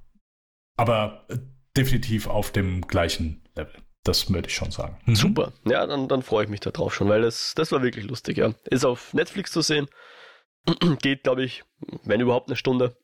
Aber 0.76 1.26
äh, 1.28 1.38
definitiv 1.76 2.26
auf 2.26 2.50
dem 2.50 2.82
gleichen 2.82 3.41
Level. 3.54 3.74
Das 4.04 4.32
würde 4.32 4.48
ich 4.48 4.54
schon 4.54 4.70
sagen. 4.70 5.00
Mhm. 5.06 5.14
Super. 5.14 5.52
Ja, 5.64 5.86
dann, 5.86 6.08
dann 6.08 6.22
freue 6.22 6.44
ich 6.44 6.50
mich 6.50 6.60
darauf 6.60 6.94
schon, 6.94 7.08
weil 7.08 7.22
das, 7.22 7.54
das 7.54 7.70
war 7.70 7.82
wirklich 7.82 8.04
lustig, 8.04 8.38
ja. 8.38 8.52
Ist 8.64 8.84
auf 8.84 9.14
Netflix 9.14 9.52
zu 9.52 9.62
sehen. 9.62 9.88
Geht, 11.02 11.22
glaube 11.22 11.44
ich, 11.44 11.62
wenn 12.04 12.20
überhaupt 12.20 12.48
eine 12.48 12.56
Stunde. 12.56 12.96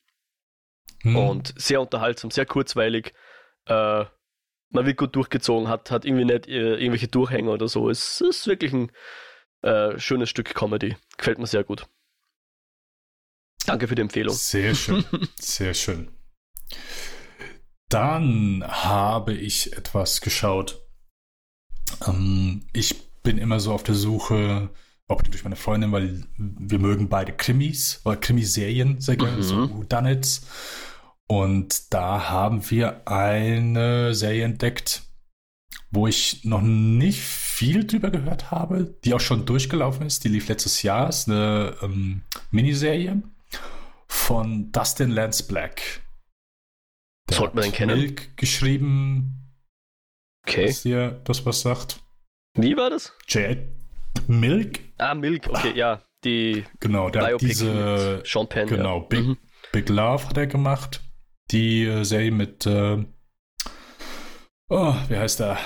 Mhm. 1.04 1.16
Und 1.16 1.54
sehr 1.56 1.80
unterhaltsam, 1.80 2.30
sehr 2.30 2.46
kurzweilig. 2.46 3.14
Äh, 3.66 4.04
man 4.70 4.86
wird 4.86 4.96
gut 4.96 5.14
durchgezogen, 5.14 5.68
hat, 5.68 5.90
hat 5.90 6.04
irgendwie 6.04 6.24
nicht 6.24 6.48
äh, 6.48 6.74
irgendwelche 6.74 7.08
Durchhänger 7.08 7.52
oder 7.52 7.68
so. 7.68 7.88
Es 7.88 8.20
ist 8.20 8.46
wirklich 8.46 8.72
ein 8.72 8.90
äh, 9.62 9.98
schönes 9.98 10.30
Stück 10.30 10.54
Comedy. 10.54 10.96
Gefällt 11.16 11.38
mir 11.38 11.46
sehr 11.46 11.64
gut. 11.64 11.86
Danke 13.66 13.88
für 13.88 13.94
die 13.94 14.02
Empfehlung. 14.02 14.34
Sehr 14.34 14.74
schön. 14.74 15.04
sehr 15.38 15.74
schön. 15.74 16.10
Dann 17.88 18.64
habe 18.66 19.34
ich 19.34 19.76
etwas 19.76 20.20
geschaut. 20.20 20.82
Ähm, 22.06 22.66
ich 22.72 22.94
bin 23.22 23.38
immer 23.38 23.60
so 23.60 23.72
auf 23.72 23.82
der 23.82 23.94
Suche, 23.94 24.70
auch 25.06 25.22
durch 25.22 25.42
meine 25.44 25.56
Freundin, 25.56 25.90
weil 25.92 26.24
wir 26.36 26.78
mögen 26.78 27.08
beide 27.08 27.32
Krimis 27.32 28.00
oder 28.04 28.16
Krimiserien 28.16 29.00
sehr 29.00 29.16
gerne, 29.16 29.38
mhm. 29.38 29.42
so 29.42 29.70
Whodunits. 29.70 30.46
Und 31.26 31.92
da 31.92 32.30
haben 32.30 32.70
wir 32.70 33.06
eine 33.06 34.14
Serie 34.14 34.44
entdeckt, 34.44 35.02
wo 35.90 36.06
ich 36.06 36.44
noch 36.44 36.62
nicht 36.62 37.20
viel 37.20 37.86
drüber 37.86 38.10
gehört 38.10 38.50
habe, 38.50 38.96
die 39.04 39.14
auch 39.14 39.20
schon 39.20 39.46
durchgelaufen 39.46 40.06
ist. 40.06 40.24
Die 40.24 40.28
lief 40.28 40.48
letztes 40.48 40.82
Jahr, 40.82 41.08
ist 41.08 41.28
eine 41.28 41.74
ähm, 41.82 42.22
Miniserie 42.50 43.22
von 44.06 44.72
Dustin 44.72 45.10
Lance 45.10 45.44
Black. 45.46 46.02
Der 47.28 47.36
Sollte 47.36 47.56
man 47.56 47.64
den 47.64 47.72
kennen? 47.72 47.98
Milk 47.98 48.36
geschrieben. 48.36 49.54
Okay. 50.46 50.66
Dass 50.66 50.82
dir 50.82 51.20
das 51.24 51.44
was 51.44 51.60
sagt. 51.60 52.00
Wie 52.54 52.76
war 52.76 52.90
das? 52.90 53.12
J. 53.28 53.58
Milk. 54.26 54.80
Ah, 54.98 55.14
Milk, 55.14 55.48
okay, 55.48 55.76
ja. 55.76 56.02
Die 56.24 56.64
genau, 56.80 57.10
der 57.10 57.20
Biopic 57.26 57.46
diese 57.46 58.22
Sean 58.24 58.48
Penn. 58.48 58.68
Genau, 58.68 59.00
ja. 59.00 59.06
Big, 59.06 59.20
mhm. 59.20 59.38
Big 59.72 59.88
Love 59.88 60.26
hat 60.28 60.36
er 60.36 60.46
gemacht. 60.46 61.00
Die 61.50 61.84
äh, 61.84 62.02
Serie 62.04 62.32
mit 62.32 62.66
äh, 62.66 63.04
oh, 64.68 64.94
wie 65.08 65.16
heißt 65.16 65.40
der? 65.40 65.58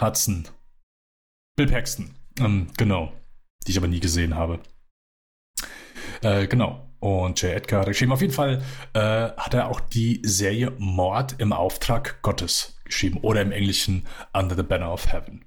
Hudson. 0.00 0.48
Bill 1.56 1.66
Paxton. 1.66 2.14
Ähm, 2.38 2.68
genau. 2.76 3.12
Die 3.66 3.70
ich 3.70 3.78
aber 3.78 3.88
nie 3.88 4.00
gesehen 4.00 4.34
habe. 4.34 4.60
Äh, 6.22 6.46
genau. 6.46 6.91
Und 7.02 7.42
J. 7.42 7.50
Edgar 7.50 7.80
hat 7.80 7.88
geschrieben. 7.88 8.12
Auf 8.12 8.20
jeden 8.20 8.32
Fall 8.32 8.62
äh, 8.92 9.00
hat 9.00 9.54
er 9.54 9.68
auch 9.68 9.80
die 9.80 10.22
Serie 10.24 10.72
Mord 10.78 11.34
im 11.38 11.52
Auftrag 11.52 12.22
Gottes 12.22 12.78
geschrieben. 12.84 13.18
Oder 13.22 13.42
im 13.42 13.50
Englischen 13.50 14.06
Under 14.32 14.54
the 14.54 14.62
Banner 14.62 14.92
of 14.92 15.12
Heaven 15.12 15.44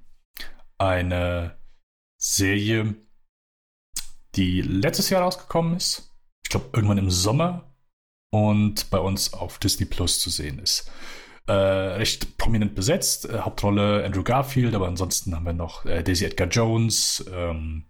eine 0.76 1.56
Serie, 2.18 2.94
die 4.34 4.60
letztes 4.60 5.08
Jahr 5.08 5.22
rausgekommen 5.22 5.78
ist. 5.78 6.14
Ich 6.44 6.50
glaube, 6.50 6.66
irgendwann 6.74 6.98
im 6.98 7.10
Sommer 7.10 7.74
und 8.30 8.90
bei 8.90 8.98
uns 8.98 9.32
auf 9.32 9.58
Disney 9.58 9.86
Plus 9.86 10.20
zu 10.20 10.28
sehen 10.28 10.58
ist. 10.58 10.90
Äh, 11.46 11.52
recht 11.52 12.36
prominent 12.36 12.74
besetzt. 12.74 13.30
Äh, 13.30 13.38
Hauptrolle 13.38 14.04
Andrew 14.04 14.22
Garfield, 14.22 14.74
aber 14.74 14.88
ansonsten 14.88 15.34
haben 15.34 15.46
wir 15.46 15.54
noch 15.54 15.86
äh, 15.86 16.02
Daisy 16.02 16.26
Edgar 16.26 16.48
Jones, 16.48 17.24
ähm, 17.32 17.86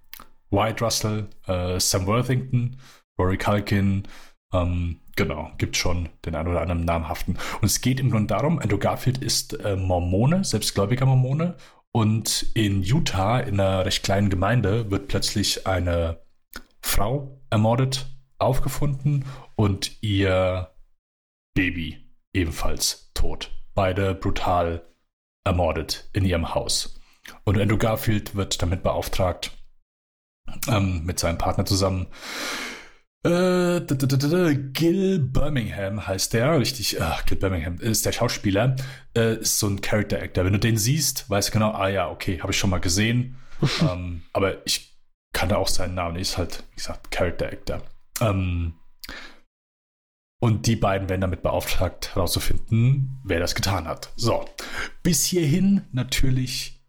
Wyatt 0.50 0.80
Russell, 0.80 1.28
äh, 1.48 1.80
Sam 1.80 2.06
Worthington, 2.06 2.78
Rory 3.18 3.38
Culkin. 3.38 4.06
Ähm, 4.52 5.00
genau, 5.16 5.50
gibt 5.58 5.76
schon 5.76 6.08
den 6.24 6.34
einen 6.34 6.48
oder 6.48 6.60
anderen 6.60 6.84
namhaften. 6.84 7.38
Und 7.60 7.66
es 7.66 7.80
geht 7.80 8.00
im 8.00 8.10
Grunde 8.10 8.28
darum, 8.28 8.58
Andrew 8.58 8.78
Garfield 8.78 9.18
ist 9.18 9.58
äh, 9.60 9.76
Mormone, 9.76 10.44
selbstgläubiger 10.44 11.06
Mormone 11.06 11.56
und 11.96 12.50
in 12.54 12.82
Utah, 12.82 13.40
in 13.40 13.58
einer 13.58 13.86
recht 13.86 14.02
kleinen 14.02 14.28
Gemeinde, 14.28 14.90
wird 14.90 15.08
plötzlich 15.08 15.66
eine 15.66 16.20
Frau 16.82 17.40
ermordet, 17.48 18.06
aufgefunden 18.38 19.24
und 19.54 20.02
ihr 20.02 20.70
Baby 21.54 22.06
ebenfalls 22.34 23.10
tot. 23.14 23.50
Beide 23.74 24.14
brutal 24.14 24.86
ermordet 25.44 26.10
in 26.12 26.26
ihrem 26.26 26.54
Haus. 26.54 27.00
Und 27.44 27.58
Andrew 27.58 27.78
Garfield 27.78 28.34
wird 28.34 28.60
damit 28.60 28.82
beauftragt, 28.82 29.56
ähm, 30.68 31.04
mit 31.06 31.18
seinem 31.18 31.38
Partner 31.38 31.64
zusammen, 31.64 32.08
äh, 33.26 34.54
Gil 34.72 35.18
Birmingham 35.18 36.06
heißt 36.06 36.32
der, 36.32 36.58
richtig, 36.58 37.00
äh, 37.00 37.10
Gil 37.26 37.38
Birmingham 37.38 37.76
ist 37.78 38.06
der 38.06 38.12
Schauspieler, 38.12 38.76
äh, 39.16 39.36
ist 39.36 39.58
so 39.58 39.68
ein 39.68 39.80
Character 39.80 40.20
Actor. 40.20 40.44
Wenn 40.44 40.52
du 40.52 40.58
den 40.58 40.76
siehst, 40.76 41.28
weißt 41.28 41.48
du 41.48 41.52
genau, 41.52 41.72
ah 41.72 41.88
ja, 41.88 42.10
okay, 42.10 42.40
habe 42.40 42.52
ich 42.52 42.58
schon 42.58 42.70
mal 42.70 42.80
gesehen. 42.80 43.36
ähm, 43.80 44.22
aber 44.32 44.66
ich 44.66 44.96
kannte 45.32 45.58
auch 45.58 45.68
seinen 45.68 45.94
Namen, 45.94 46.16
ist 46.16 46.38
halt, 46.38 46.64
wie 46.70 46.76
gesagt, 46.76 47.10
Character 47.10 47.46
Actor. 47.46 47.82
Ähm, 48.20 48.74
und 50.40 50.66
die 50.66 50.76
beiden 50.76 51.08
werden 51.08 51.22
damit 51.22 51.42
beauftragt, 51.42 52.14
herauszufinden, 52.14 53.20
wer 53.24 53.40
das 53.40 53.54
getan 53.54 53.88
hat. 53.88 54.12
So, 54.16 54.44
bis 55.02 55.24
hierhin 55.24 55.82
natürlich 55.92 56.82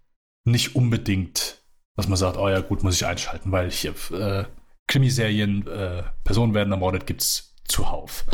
nicht 0.45 0.75
unbedingt, 0.75 1.63
dass 1.95 2.07
man 2.07 2.17
sagt, 2.17 2.37
oh 2.37 2.49
ja, 2.49 2.59
gut, 2.59 2.83
muss 2.83 2.95
ich 2.95 3.05
einschalten, 3.05 3.51
weil 3.51 3.69
ich 3.69 3.85
äh, 3.85 4.45
Krimiserien, 4.87 5.67
äh, 5.67 6.03
Personen 6.23 6.53
werden 6.53 6.71
ermordet, 6.71 7.05
gibt 7.05 7.21
es 7.21 7.55
zuhauf. 7.65 8.25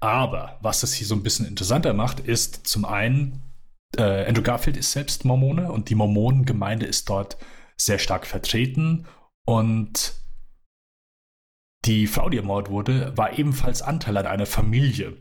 Aber 0.00 0.58
was 0.60 0.80
das 0.80 0.92
hier 0.92 1.06
so 1.06 1.14
ein 1.14 1.22
bisschen 1.22 1.46
interessanter 1.46 1.92
macht, 1.94 2.20
ist 2.20 2.66
zum 2.66 2.84
einen, 2.84 3.42
äh, 3.96 4.26
Andrew 4.26 4.42
Garfield 4.42 4.76
ist 4.76 4.92
selbst 4.92 5.24
Mormone 5.24 5.70
und 5.70 5.88
die 5.88 5.94
Mormonengemeinde 5.94 6.86
ist 6.86 7.08
dort 7.08 7.38
sehr 7.76 7.98
stark 7.98 8.26
vertreten 8.26 9.06
und 9.46 10.14
die 11.84 12.08
Frau, 12.08 12.28
die 12.28 12.38
ermordet 12.38 12.70
wurde, 12.70 13.16
war 13.16 13.38
ebenfalls 13.38 13.80
Anteil 13.80 14.16
an 14.16 14.26
einer 14.26 14.46
Familie, 14.46 15.16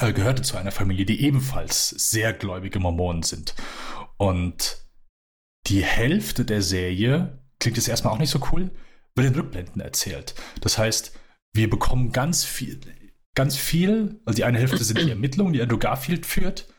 äh, 0.00 0.12
gehörte 0.12 0.42
zu 0.42 0.56
einer 0.56 0.72
Familie, 0.72 1.04
die 1.04 1.22
ebenfalls 1.22 1.90
sehr 1.90 2.32
gläubige 2.32 2.78
Mormonen 2.78 3.22
sind. 3.22 3.54
Und 4.16 4.88
die 5.66 5.84
Hälfte 5.84 6.44
der 6.44 6.62
Serie 6.62 7.42
klingt 7.60 7.76
jetzt 7.76 7.88
erstmal 7.88 8.14
auch 8.14 8.18
nicht 8.18 8.30
so 8.30 8.40
cool, 8.50 8.70
wird 9.18 9.26
in 9.26 9.34
Rückblenden 9.34 9.82
erzählt. 9.82 10.34
Das 10.62 10.78
heißt, 10.78 11.12
wir 11.52 11.68
bekommen 11.68 12.12
ganz 12.12 12.44
viel, 12.44 12.80
ganz 13.34 13.56
viel, 13.56 14.20
also 14.24 14.36
die 14.36 14.44
eine 14.44 14.58
Hälfte 14.58 14.82
sind 14.82 14.98
die 15.04 15.10
Ermittlungen, 15.10 15.52
die 15.52 15.60
Andrew 15.60 15.78
Garfield 15.78 16.24
führt, 16.24 16.72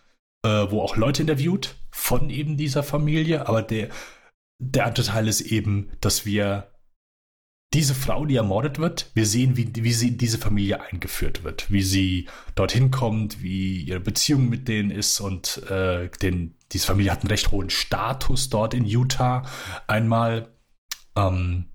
äh, 0.43 0.65
wo 0.69 0.81
auch 0.81 0.96
Leute 0.96 1.22
interviewt 1.22 1.75
von 1.91 2.29
eben 2.29 2.58
dieser 2.58 2.81
Familie, 2.81 3.48
aber 3.48 3.62
der, 3.62 3.89
der 4.60 4.88
andere 4.88 5.05
Teil 5.05 5.27
ist 5.27 5.41
eben, 5.41 5.91
dass 6.01 6.25
wir 6.25 6.72
diese 7.74 7.93
Frau, 7.93 8.25
die 8.25 8.36
ermordet 8.36 8.79
wird, 8.79 9.12
wir 9.13 9.27
sehen, 9.27 9.55
wie, 9.55 9.72
wie 9.75 9.93
sie 9.93 10.08
in 10.08 10.17
diese 10.17 10.39
Familie 10.39 10.81
eingeführt 10.81 11.43
wird, 11.43 11.72
wie 11.72 11.84
sie 11.84 12.27
dorthin 12.55 12.89
kommt, 12.89 13.43
wie 13.43 13.84
ihre 13.84 14.00
Beziehung 14.00 14.50
mit 14.50 14.67
denen 14.67 14.89
ist 14.89 15.19
und 15.19 15.62
äh, 15.69 16.10
den, 16.22 16.55
diese 16.72 16.88
Familie 16.88 17.12
hat 17.12 17.22
einen 17.22 17.29
recht 17.29 17.51
hohen 17.51 17.69
Status 17.69 18.50
dort 18.50 18.74
in 18.74 18.86
Utah. 18.86 19.43
Einmal 19.86 20.51
ähm, 21.15 21.68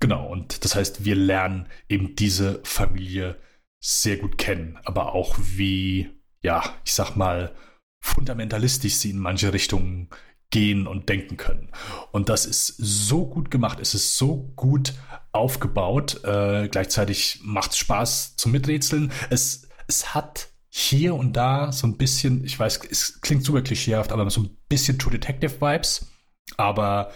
Genau, 0.00 0.26
und 0.28 0.64
das 0.64 0.74
heißt, 0.74 1.04
wir 1.04 1.16
lernen 1.16 1.66
eben 1.88 2.14
diese 2.14 2.60
Familie 2.64 3.36
sehr 3.80 4.16
gut 4.16 4.38
kennen, 4.38 4.78
aber 4.84 5.14
auch 5.14 5.36
wie, 5.38 6.10
ja, 6.42 6.62
ich 6.84 6.94
sag 6.94 7.16
mal, 7.16 7.54
fundamentalistisch 8.00 8.94
sie 8.94 9.10
in 9.10 9.18
manche 9.18 9.52
Richtungen 9.52 10.08
gehen 10.50 10.86
und 10.86 11.08
denken 11.08 11.36
können. 11.36 11.70
Und 12.12 12.28
das 12.28 12.46
ist 12.46 12.68
so 12.78 13.26
gut 13.26 13.50
gemacht, 13.50 13.78
es 13.80 13.94
ist 13.94 14.16
so 14.16 14.52
gut 14.56 14.94
aufgebaut, 15.32 16.24
äh, 16.24 16.68
gleichzeitig 16.68 17.40
macht 17.42 17.72
es 17.72 17.78
Spaß 17.78 18.36
zum 18.36 18.52
Miträtseln. 18.52 19.12
Es, 19.30 19.68
es 19.88 20.14
hat 20.14 20.48
hier 20.70 21.14
und 21.14 21.34
da 21.34 21.72
so 21.72 21.86
ein 21.86 21.98
bisschen, 21.98 22.44
ich 22.44 22.58
weiß, 22.58 22.80
es 22.90 23.20
klingt 23.20 23.44
super 23.44 23.62
klischeehaft, 23.62 24.12
aber 24.12 24.28
so 24.30 24.42
ein 24.42 24.56
bisschen 24.68 24.98
True 24.98 25.12
Detective 25.12 25.60
Vibes, 25.60 26.10
aber 26.56 27.12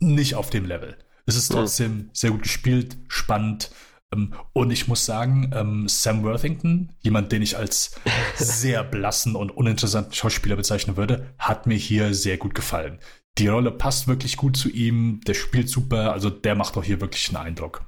nicht 0.00 0.34
auf 0.34 0.50
dem 0.50 0.64
Level. 0.64 0.96
Es 1.26 1.34
ist 1.34 1.50
trotzdem 1.50 1.92
mhm. 1.92 2.10
sehr 2.12 2.30
gut 2.30 2.42
gespielt, 2.42 2.96
spannend. 3.08 3.70
Ähm, 4.12 4.32
und 4.52 4.70
ich 4.70 4.86
muss 4.86 5.04
sagen, 5.04 5.50
ähm, 5.54 5.88
Sam 5.88 6.22
Worthington, 6.22 6.92
jemand, 7.00 7.32
den 7.32 7.42
ich 7.42 7.56
als 7.56 7.96
sehr 8.36 8.84
blassen 8.84 9.34
und 9.34 9.50
uninteressanten 9.50 10.14
Schauspieler 10.14 10.56
bezeichnen 10.56 10.96
würde, 10.96 11.34
hat 11.38 11.66
mir 11.66 11.76
hier 11.76 12.14
sehr 12.14 12.38
gut 12.38 12.54
gefallen. 12.54 13.00
Die 13.38 13.48
Rolle 13.48 13.72
passt 13.72 14.08
wirklich 14.08 14.36
gut 14.36 14.56
zu 14.56 14.70
ihm, 14.70 15.20
der 15.26 15.34
spielt 15.34 15.68
super, 15.68 16.12
also 16.12 16.30
der 16.30 16.54
macht 16.54 16.76
auch 16.76 16.84
hier 16.84 17.00
wirklich 17.00 17.28
einen 17.28 17.48
Eindruck. 17.48 17.84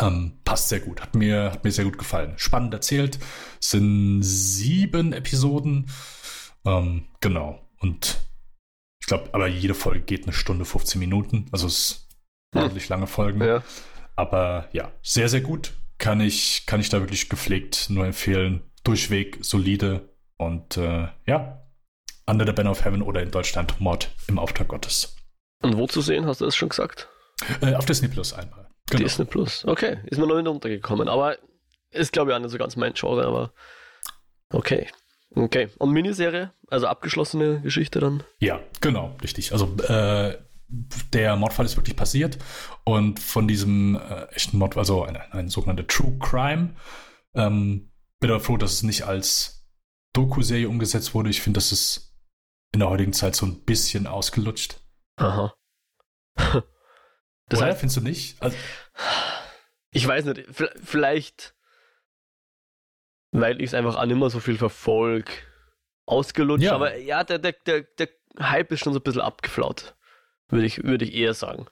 Ähm, 0.00 0.38
passt 0.44 0.68
sehr 0.68 0.80
gut, 0.80 1.00
hat 1.00 1.14
mir, 1.14 1.50
hat 1.52 1.64
mir 1.64 1.72
sehr 1.72 1.84
gut 1.84 1.98
gefallen. 1.98 2.34
Spannend 2.36 2.72
erzählt, 2.72 3.18
sind 3.60 4.22
sieben 4.22 5.12
Episoden. 5.12 5.90
Ähm, 6.64 7.06
genau. 7.20 7.60
Und 7.80 8.20
ich 9.00 9.06
glaube, 9.06 9.30
aber 9.32 9.48
jede 9.48 9.74
Folge 9.74 10.00
geht 10.00 10.24
eine 10.24 10.32
Stunde 10.32 10.64
15 10.64 10.98
Minuten. 10.98 11.46
Also 11.50 11.66
es 11.66 12.08
ordentlich 12.54 12.88
lange 12.88 13.06
Folgen. 13.06 13.42
Ja. 13.42 13.62
Aber 14.16 14.68
ja, 14.72 14.92
sehr, 15.02 15.28
sehr 15.28 15.40
gut. 15.40 15.72
Kann 15.98 16.20
ich, 16.20 16.64
kann 16.66 16.80
ich 16.80 16.88
da 16.88 17.00
wirklich 17.00 17.28
gepflegt 17.28 17.86
nur 17.88 18.04
empfehlen. 18.04 18.62
Durchweg 18.84 19.38
solide 19.42 20.08
und 20.36 20.76
äh, 20.76 21.08
ja, 21.26 21.62
Under 22.26 22.46
the 22.46 22.52
Banner 22.52 22.70
of 22.70 22.84
Heaven 22.84 23.02
oder 23.02 23.22
in 23.22 23.30
Deutschland 23.30 23.80
Mord 23.80 24.10
im 24.26 24.38
Auftrag 24.38 24.68
Gottes. 24.68 25.16
Und 25.62 25.76
wo 25.76 25.86
zu 25.86 26.00
sehen, 26.00 26.26
hast 26.26 26.40
du 26.40 26.44
das 26.44 26.56
schon 26.56 26.68
gesagt? 26.68 27.08
Äh, 27.60 27.74
auf 27.74 27.86
Disney 27.86 28.08
Plus 28.08 28.32
einmal. 28.32 28.68
Genau. 28.90 29.04
Disney 29.04 29.24
Plus, 29.24 29.64
okay. 29.64 29.98
Ist 30.06 30.18
mir 30.18 30.26
noch 30.26 30.36
nicht 30.36 30.48
untergekommen, 30.48 31.08
aber 31.08 31.36
ist 31.90 32.12
glaube 32.12 32.30
ich 32.30 32.36
auch 32.36 32.40
nicht 32.40 32.50
so 32.50 32.58
ganz 32.58 32.76
mein 32.76 32.94
Genre, 32.94 33.24
aber 33.24 33.52
okay. 34.50 34.88
Okay. 35.34 35.68
Und 35.78 35.92
Miniserie, 35.92 36.52
also 36.68 36.86
abgeschlossene 36.86 37.60
Geschichte 37.62 38.00
dann? 38.00 38.22
Ja, 38.38 38.60
genau, 38.80 39.16
richtig. 39.22 39.52
Also 39.52 39.76
äh, 39.88 40.36
der 41.12 41.36
Mordfall 41.36 41.66
ist 41.66 41.76
wirklich 41.76 41.96
passiert 41.96 42.38
und 42.84 43.20
von 43.20 43.46
diesem 43.46 43.96
äh, 43.96 44.24
echten 44.32 44.58
Mord, 44.58 44.76
also 44.76 45.04
ein, 45.04 45.16
ein 45.16 45.48
sogenannter 45.48 45.86
True 45.86 46.16
Crime, 46.18 46.74
ähm, 47.34 47.92
bin 48.20 48.30
aber 48.30 48.40
froh, 48.40 48.56
dass 48.56 48.72
es 48.72 48.82
nicht 48.82 49.02
als 49.02 49.66
Doku-Serie 50.14 50.68
umgesetzt 50.68 51.14
wurde. 51.14 51.30
Ich 51.30 51.42
finde, 51.42 51.58
das 51.58 51.72
ist 51.72 52.16
in 52.72 52.80
der 52.80 52.88
heutigen 52.88 53.12
Zeit 53.12 53.36
so 53.36 53.46
ein 53.46 53.64
bisschen 53.64 54.06
ausgelutscht. 54.06 54.80
Aha. 55.16 55.54
das 57.48 57.60
heißt, 57.60 57.80
findest 57.80 57.98
du 57.98 58.00
nicht? 58.00 58.40
Also, 58.40 58.56
ich 59.90 60.06
weiß 60.06 60.24
nicht, 60.24 60.44
vielleicht, 60.82 61.54
weil 63.32 63.60
ich 63.60 63.68
es 63.68 63.74
einfach 63.74 63.96
an 63.96 64.10
immer 64.10 64.30
so 64.30 64.40
viel 64.40 64.56
verfolge, 64.56 65.30
ausgelutscht, 66.06 66.64
ja. 66.64 66.74
aber 66.74 66.96
ja, 66.96 67.24
der, 67.24 67.38
der, 67.38 67.52
der, 67.52 67.82
der 67.82 68.08
Hype 68.38 68.72
ist 68.72 68.80
schon 68.80 68.94
so 68.94 69.00
ein 69.00 69.02
bisschen 69.02 69.20
abgeflaut, 69.20 69.94
würde 70.52 70.66
ich, 70.66 70.84
würd 70.84 71.02
ich 71.02 71.14
eher 71.14 71.34
sagen. 71.34 71.66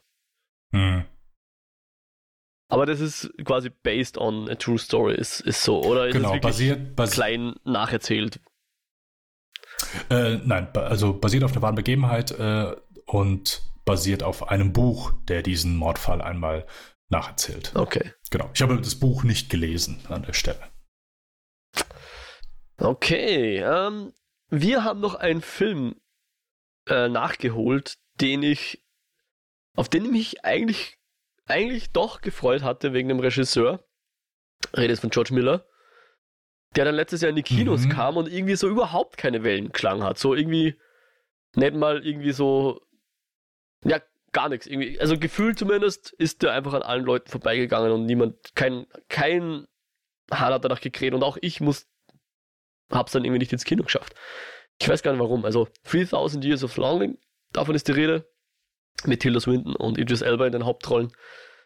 Hm. 0.73 1.05
Aber 2.69 2.87
das 2.87 3.01
ist 3.01 3.33
quasi 3.45 3.69
based 3.69 4.17
on 4.17 4.49
a 4.49 4.55
true 4.55 4.79
story, 4.79 5.15
ist, 5.15 5.41
ist 5.41 5.63
so, 5.63 5.83
oder 5.83 6.07
ist 6.07 6.15
genau, 6.15 6.39
basiert, 6.39 6.95
basi 6.95 7.15
klein 7.15 7.55
nacherzählt? 7.65 8.41
Äh, 10.09 10.37
nein, 10.45 10.69
also 10.75 11.13
basiert 11.13 11.43
auf 11.43 11.53
einer 11.53 11.63
wahren 11.63 11.75
Begebenheit 11.75 12.31
äh, 12.31 12.77
und 13.07 13.63
basiert 13.85 14.23
auf 14.23 14.49
einem 14.49 14.73
Buch, 14.73 15.13
der 15.29 15.43
diesen 15.43 15.77
Mordfall 15.77 16.23
einmal 16.23 16.67
nacherzählt. 17.09 17.73
Okay. 17.75 18.13
Genau. 18.31 18.49
Ich 18.55 18.63
habe 18.63 18.81
das 18.81 18.95
Buch 18.95 19.25
nicht 19.25 19.51
gelesen 19.51 20.01
an 20.09 20.23
der 20.23 20.33
Stelle. 20.33 20.71
Okay. 22.79 23.57
Ähm, 23.59 24.13
wir 24.49 24.85
haben 24.85 25.01
noch 25.01 25.17
einen 25.17 25.41
Film 25.41 25.97
äh, 26.89 27.09
nachgeholt, 27.09 27.99
den 28.21 28.43
ich, 28.43 28.83
auf 29.77 29.89
den 29.89 30.07
ich 30.07 30.11
mich 30.11 30.45
eigentlich 30.45 30.99
eigentlich 31.51 31.91
doch 31.91 32.21
gefreut 32.21 32.63
hatte 32.63 32.93
wegen 32.93 33.09
dem 33.09 33.21
Regisseur. 33.21 33.85
Rede 34.77 34.97
von 34.97 35.11
George 35.11 35.35
Miller. 35.35 35.67
Der 36.77 36.85
dann 36.85 36.95
letztes 36.95 37.23
Jahr 37.23 37.31
in 37.31 37.37
die 37.37 37.43
Kinos 37.43 37.83
mhm. 37.83 37.89
kam 37.91 38.17
und 38.17 38.33
irgendwie 38.33 38.55
so 38.55 38.69
überhaupt 38.69 39.17
keine 39.17 39.43
Wellenklang 39.43 40.05
hat. 40.05 40.19
So 40.19 40.35
irgendwie 40.35 40.79
nicht 41.57 41.75
mal 41.75 42.07
irgendwie 42.07 42.33
so. 42.33 42.81
Ja, 43.85 44.01
gar 44.33 44.49
nichts. 44.49 44.67
Irgendwie, 44.67 45.01
also 45.01 45.19
gefühlt 45.19 45.59
zumindest 45.59 46.13
ist 46.13 46.43
der 46.43 46.53
einfach 46.53 46.75
an 46.75 46.83
allen 46.83 47.05
Leuten 47.05 47.29
vorbeigegangen 47.29 47.91
und 47.91 48.07
niemand, 48.07 48.55
kein, 48.55 48.87
kein 49.09 49.67
Hahn 50.31 50.55
hat 50.55 50.65
danach 50.65 50.81
gekräht 50.81 51.15
und 51.15 51.25
auch 51.25 51.39
ich 51.41 51.61
muss, 51.61 51.89
hab's 52.91 53.13
dann 53.13 53.25
irgendwie 53.25 53.41
nicht 53.41 53.53
ins 53.53 53.65
Kino 53.65 53.83
geschafft. 53.83 54.15
Ich 54.81 54.89
weiß 54.89 55.03
gar 55.03 55.13
nicht 55.13 55.21
warum. 55.21 55.45
Also 55.45 55.67
3000 55.85 56.45
Years 56.45 56.63
of 56.63 56.77
Longing, 56.77 57.19
davon 57.53 57.75
ist 57.75 57.89
die 57.89 57.93
Rede 57.93 58.31
mit 59.05 59.21
Tilda 59.21 59.41
Swinton 59.41 59.77
und 59.77 59.99
Idris 59.99 60.23
Elba 60.23 60.47
in 60.47 60.53
den 60.53 60.65
Hauptrollen. 60.65 61.13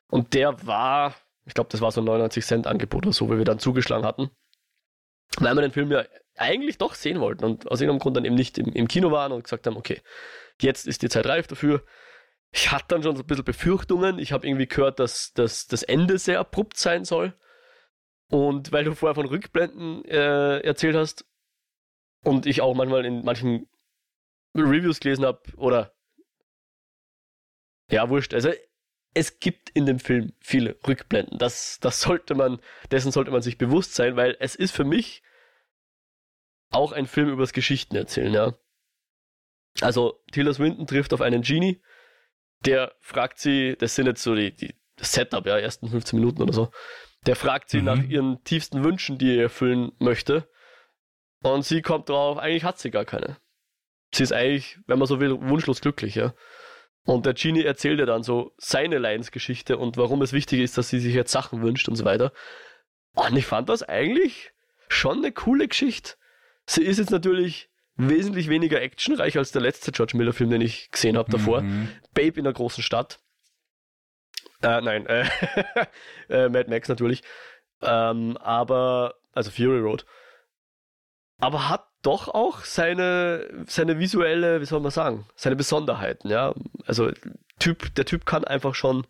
Und 0.08 0.34
der 0.34 0.66
war, 0.66 1.14
ich 1.46 1.54
glaube, 1.54 1.70
das 1.70 1.80
war 1.80 1.90
so 1.90 2.00
ein 2.00 2.04
99 2.04 2.44
Cent 2.44 2.66
Angebot 2.66 3.06
oder 3.06 3.12
so, 3.12 3.30
wie 3.30 3.38
wir 3.38 3.44
dann 3.44 3.58
zugeschlagen 3.58 4.04
hatten. 4.04 4.30
Weil 5.38 5.54
wir 5.54 5.62
den 5.62 5.72
Film 5.72 5.90
ja 5.90 6.04
eigentlich 6.36 6.78
doch 6.78 6.94
sehen 6.94 7.20
wollten 7.20 7.44
und 7.44 7.70
aus 7.70 7.80
irgendeinem 7.80 8.00
Grund 8.00 8.16
dann 8.16 8.24
eben 8.24 8.34
nicht 8.34 8.58
im, 8.58 8.72
im 8.72 8.88
Kino 8.88 9.10
waren 9.10 9.32
und 9.32 9.44
gesagt 9.44 9.66
haben, 9.66 9.76
okay, 9.76 10.00
jetzt 10.60 10.86
ist 10.86 11.02
die 11.02 11.08
Zeit 11.08 11.26
reif 11.26 11.46
dafür. 11.46 11.84
Ich 12.52 12.70
hatte 12.70 12.86
dann 12.88 13.02
schon 13.02 13.16
so 13.16 13.22
ein 13.22 13.26
bisschen 13.26 13.44
Befürchtungen. 13.44 14.18
Ich 14.18 14.32
habe 14.32 14.46
irgendwie 14.46 14.66
gehört, 14.66 15.00
dass, 15.00 15.32
dass 15.32 15.66
das 15.66 15.82
Ende 15.82 16.18
sehr 16.18 16.38
abrupt 16.38 16.76
sein 16.76 17.04
soll. 17.04 17.34
Und 18.30 18.72
weil 18.72 18.84
du 18.84 18.94
vorher 18.94 19.14
von 19.14 19.26
Rückblenden 19.26 20.04
äh, 20.04 20.60
erzählt 20.60 20.96
hast 20.96 21.24
und 22.22 22.46
ich 22.46 22.60
auch 22.60 22.74
manchmal 22.74 23.04
in 23.04 23.24
manchen 23.24 23.68
Reviews 24.62 25.00
gelesen 25.00 25.24
habe 25.24 25.40
oder 25.56 25.94
ja, 27.90 28.08
wurscht. 28.08 28.34
Also 28.34 28.50
es 29.14 29.38
gibt 29.38 29.70
in 29.70 29.86
dem 29.86 29.98
Film 29.98 30.32
viele 30.40 30.76
Rückblenden. 30.86 31.38
Das, 31.38 31.78
das 31.80 32.00
sollte 32.00 32.34
man, 32.34 32.60
dessen 32.90 33.12
sollte 33.12 33.30
man 33.30 33.42
sich 33.42 33.58
bewusst 33.58 33.94
sein, 33.94 34.16
weil 34.16 34.36
es 34.40 34.54
ist 34.54 34.72
für 34.72 34.84
mich 34.84 35.22
auch 36.70 36.92
ein 36.92 37.06
Film 37.06 37.28
übers 37.28 37.52
Geschichten 37.52 37.94
erzählen, 37.94 38.34
ja. 38.34 38.58
Also 39.80 40.22
Tilda 40.32 40.52
Swinton 40.52 40.86
trifft 40.86 41.12
auf 41.12 41.20
einen 41.20 41.42
Genie, 41.42 41.82
der 42.64 42.94
fragt 43.00 43.38
sie, 43.38 43.76
das 43.78 43.94
sind 43.94 44.06
jetzt 44.06 44.22
so 44.22 44.34
die, 44.34 44.54
die 44.54 44.74
das 44.96 45.12
Setup, 45.12 45.44
ja, 45.46 45.58
ersten 45.58 45.88
15 45.88 46.18
Minuten 46.18 46.42
oder 46.42 46.52
so. 46.52 46.70
Der 47.26 47.36
fragt 47.36 47.70
sie 47.70 47.78
mhm. 47.78 47.84
nach 47.84 48.02
ihren 48.02 48.44
tiefsten 48.44 48.84
Wünschen, 48.84 49.18
die 49.18 49.36
er 49.36 49.44
erfüllen 49.44 49.92
möchte. 49.98 50.48
Und 51.42 51.64
sie 51.64 51.82
kommt 51.82 52.08
drauf, 52.08 52.38
eigentlich 52.38 52.64
hat 52.64 52.78
sie 52.78 52.90
gar 52.90 53.04
keine. 53.04 53.36
Sie 54.14 54.22
ist 54.22 54.32
eigentlich, 54.32 54.78
wenn 54.86 54.98
man 54.98 55.08
so 55.08 55.20
will, 55.20 55.40
wunschlos 55.40 55.80
glücklich, 55.80 56.14
ja. 56.14 56.34
Und 57.04 57.26
der 57.26 57.34
Genie 57.34 57.64
erzählt 57.64 57.98
ihr 57.98 58.06
dann 58.06 58.22
so 58.22 58.54
seine 58.56 58.98
Lions-Geschichte 58.98 59.76
und 59.76 59.96
warum 59.96 60.22
es 60.22 60.32
wichtig 60.32 60.60
ist, 60.60 60.78
dass 60.78 60.88
sie 60.88 61.00
sich 61.00 61.14
jetzt 61.14 61.32
Sachen 61.32 61.62
wünscht 61.62 61.88
und 61.88 61.96
so 61.96 62.04
weiter. 62.04 62.32
Und 63.14 63.36
ich 63.36 63.46
fand 63.46 63.68
das 63.68 63.82
eigentlich 63.82 64.52
schon 64.88 65.18
eine 65.18 65.32
coole 65.32 65.68
Geschichte. 65.68 66.14
Sie 66.66 66.82
ist 66.82 66.98
jetzt 66.98 67.10
natürlich 67.10 67.70
wesentlich 67.96 68.48
weniger 68.48 68.80
actionreich 68.80 69.36
als 69.36 69.52
der 69.52 69.62
letzte 69.62 69.92
George 69.92 70.16
Miller-Film, 70.16 70.50
den 70.50 70.60
ich 70.60 70.90
gesehen 70.90 71.16
habe 71.16 71.30
davor. 71.30 71.62
Mhm. 71.62 71.88
Babe 72.14 72.38
in 72.38 72.44
der 72.44 72.52
großen 72.52 72.82
Stadt. 72.82 73.18
Äh, 74.62 74.80
nein, 74.80 75.06
äh, 75.06 75.26
äh, 76.28 76.48
Mad 76.48 76.70
Max 76.70 76.88
natürlich. 76.88 77.22
Ähm, 77.82 78.36
aber, 78.38 79.16
also 79.32 79.50
Fury 79.50 79.80
Road. 79.80 80.06
Aber 81.44 81.68
hat 81.68 81.86
doch 82.00 82.28
auch 82.28 82.60
seine, 82.60 83.64
seine 83.66 83.98
visuelle, 83.98 84.62
wie 84.62 84.64
soll 84.64 84.80
man 84.80 84.90
sagen, 84.90 85.26
seine 85.36 85.56
Besonderheiten, 85.56 86.30
ja. 86.30 86.54
Also 86.86 87.10
typ, 87.58 87.94
der 87.96 88.06
Typ 88.06 88.24
kann 88.24 88.44
einfach 88.44 88.74
schon 88.74 89.06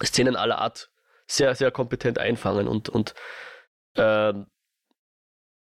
Szenen 0.00 0.36
aller 0.36 0.58
Art 0.58 0.92
sehr, 1.26 1.56
sehr 1.56 1.72
kompetent 1.72 2.20
einfangen 2.20 2.68
und, 2.68 2.88
und 2.88 3.14
äh, 3.94 4.32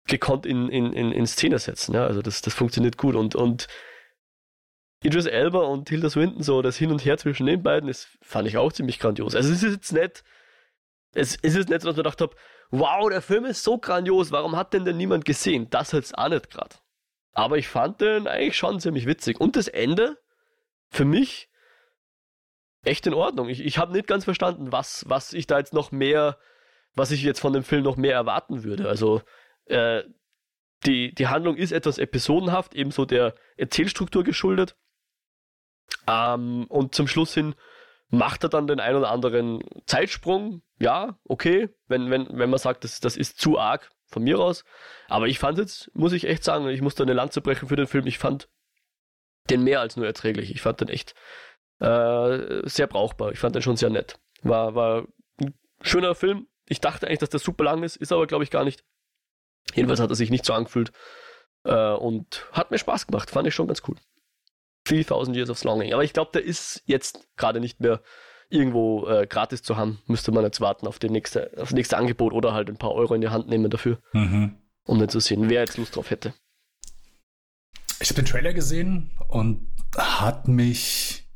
gekonnt 0.05 0.45
in, 0.45 0.67
in, 0.67 0.91
in, 0.91 1.13
in 1.13 1.25
Szene 1.25 1.59
setzen, 1.59 1.95
ja. 1.95 2.05
Also 2.05 2.21
das, 2.21 2.41
das 2.41 2.53
funktioniert 2.53 2.97
gut 2.97 3.15
und, 3.15 3.33
und 3.33 3.69
Idris 5.01 5.27
Elba 5.27 5.59
und 5.59 5.87
Tilda 5.87 6.09
Swinton, 6.09 6.43
so 6.43 6.61
das 6.61 6.75
Hin 6.75 6.91
und 6.91 7.05
Her 7.05 7.17
zwischen 7.17 7.45
den 7.45 7.63
beiden, 7.63 7.87
das 7.87 8.09
fand 8.21 8.49
ich 8.49 8.57
auch 8.57 8.73
ziemlich 8.73 8.99
grandios. 8.99 9.33
Also 9.33 9.49
es 9.53 9.63
ist 9.63 9.71
jetzt 9.71 9.93
nicht, 9.93 10.25
es, 11.13 11.37
es 11.41 11.55
ist 11.55 11.69
nicht 11.69 11.83
so, 11.83 11.87
dass 11.87 11.95
man 11.95 12.03
gedacht 12.03 12.19
habe, 12.19 12.35
wow, 12.71 13.09
der 13.09 13.21
Film 13.21 13.45
ist 13.45 13.63
so 13.63 13.77
grandios, 13.77 14.31
warum 14.31 14.55
hat 14.55 14.73
denn 14.73 14.85
denn 14.85 14.97
niemand 14.97 15.25
gesehen? 15.25 15.69
Das 15.69 15.91
jetzt 15.91 16.17
auch 16.17 16.29
nicht 16.29 16.49
gerade. 16.49 16.75
Aber 17.33 17.57
ich 17.57 17.67
fand 17.67 18.01
den 18.01 18.27
eigentlich 18.27 18.57
schon 18.57 18.79
ziemlich 18.79 19.05
witzig. 19.05 19.39
Und 19.39 19.55
das 19.55 19.67
Ende, 19.67 20.17
für 20.89 21.05
mich, 21.05 21.49
echt 22.83 23.05
in 23.07 23.13
Ordnung. 23.13 23.49
Ich, 23.49 23.61
ich 23.61 23.77
habe 23.77 23.91
nicht 23.91 24.07
ganz 24.07 24.25
verstanden, 24.25 24.71
was, 24.71 25.05
was 25.07 25.33
ich 25.33 25.47
da 25.47 25.59
jetzt 25.59 25.73
noch 25.73 25.91
mehr, 25.91 26.37
was 26.95 27.11
ich 27.11 27.21
jetzt 27.21 27.39
von 27.39 27.53
dem 27.53 27.63
Film 27.63 27.83
noch 27.83 27.95
mehr 27.95 28.13
erwarten 28.13 28.63
würde. 28.63 28.89
Also, 28.89 29.21
äh, 29.65 30.03
die, 30.85 31.13
die 31.13 31.27
Handlung 31.27 31.57
ist 31.57 31.71
etwas 31.71 31.99
episodenhaft, 31.99 32.73
ebenso 32.73 33.05
der 33.05 33.35
Erzählstruktur 33.55 34.23
geschuldet. 34.23 34.75
Ähm, 36.07 36.65
und 36.69 36.95
zum 36.95 37.07
Schluss 37.07 37.33
hin 37.33 37.53
macht 38.11 38.43
er 38.43 38.49
dann 38.49 38.67
den 38.67 38.79
ein 38.79 38.95
oder 38.95 39.09
anderen 39.09 39.63
Zeitsprung. 39.85 40.61
Ja, 40.79 41.17
okay, 41.23 41.69
wenn, 41.87 42.11
wenn, 42.11 42.27
wenn 42.37 42.49
man 42.49 42.59
sagt, 42.59 42.83
das, 42.83 42.99
das 42.99 43.17
ist 43.17 43.39
zu 43.39 43.57
arg 43.57 43.89
von 44.07 44.23
mir 44.23 44.37
aus. 44.39 44.63
Aber 45.07 45.27
ich 45.27 45.39
fand 45.39 45.57
jetzt, 45.57 45.89
muss 45.95 46.11
ich 46.11 46.27
echt 46.27 46.43
sagen, 46.43 46.67
ich 46.67 46.81
musste 46.81 47.03
eine 47.03 47.13
Lanze 47.13 47.41
brechen 47.41 47.69
für 47.69 47.77
den 47.77 47.87
Film. 47.87 48.05
Ich 48.05 48.17
fand 48.17 48.49
den 49.49 49.63
mehr 49.63 49.79
als 49.79 49.95
nur 49.95 50.05
erträglich. 50.05 50.51
Ich 50.51 50.61
fand 50.61 50.81
den 50.81 50.89
echt 50.89 51.15
äh, 51.79 52.67
sehr 52.67 52.87
brauchbar. 52.87 53.31
Ich 53.31 53.39
fand 53.39 53.55
den 53.55 53.61
schon 53.61 53.77
sehr 53.77 53.89
nett. 53.89 54.19
War, 54.43 54.75
war 54.75 55.07
ein 55.39 55.53
schöner 55.81 56.13
Film. 56.13 56.47
Ich 56.67 56.81
dachte 56.81 57.07
eigentlich, 57.07 57.19
dass 57.19 57.29
der 57.29 57.39
super 57.39 57.63
lang 57.63 57.81
ist, 57.83 57.95
ist 57.95 58.11
aber, 58.11 58.27
glaube 58.27 58.43
ich, 58.43 58.51
gar 58.51 58.65
nicht. 58.65 58.83
Jedenfalls 59.73 60.01
hat 60.01 60.09
er 60.09 60.15
sich 60.15 60.29
nicht 60.29 60.45
so 60.45 60.53
angefühlt 60.53 60.91
äh, 61.63 61.91
und 61.93 62.45
hat 62.51 62.71
mir 62.71 62.77
Spaß 62.77 63.07
gemacht. 63.07 63.29
Fand 63.29 63.47
ich 63.47 63.55
schon 63.55 63.67
ganz 63.67 63.81
cool. 63.87 63.95
3000 64.85 65.35
Years 65.35 65.49
of 65.49 65.63
Longing. 65.63 65.93
Aber 65.93 66.03
ich 66.03 66.13
glaube, 66.13 66.31
der 66.33 66.43
ist 66.43 66.81
jetzt 66.85 67.27
gerade 67.37 67.59
nicht 67.59 67.79
mehr 67.79 68.01
irgendwo 68.49 69.07
äh, 69.07 69.25
gratis 69.27 69.63
zu 69.63 69.77
haben. 69.77 69.99
Müsste 70.07 70.31
man 70.31 70.43
jetzt 70.43 70.61
warten 70.61 70.87
auf, 70.87 70.99
die 70.99 71.09
nächste, 71.09 71.51
auf 71.57 71.69
das 71.69 71.73
nächste 71.73 71.97
Angebot 71.97 72.33
oder 72.33 72.53
halt 72.53 72.69
ein 72.69 72.77
paar 72.77 72.91
Euro 72.91 73.13
in 73.13 73.21
die 73.21 73.29
Hand 73.29 73.47
nehmen 73.47 73.69
dafür, 73.69 73.99
mhm. 74.13 74.57
um 74.85 74.99
dann 74.99 75.09
zu 75.09 75.19
sehen, 75.19 75.49
wer 75.49 75.61
jetzt 75.61 75.77
Lust 75.77 75.95
drauf 75.95 76.09
hätte. 76.09 76.33
Ich 77.99 78.09
habe 78.09 78.21
den 78.21 78.25
Trailer 78.25 78.53
gesehen 78.53 79.11
und 79.29 79.71
hat 79.95 80.47
mich 80.47 81.29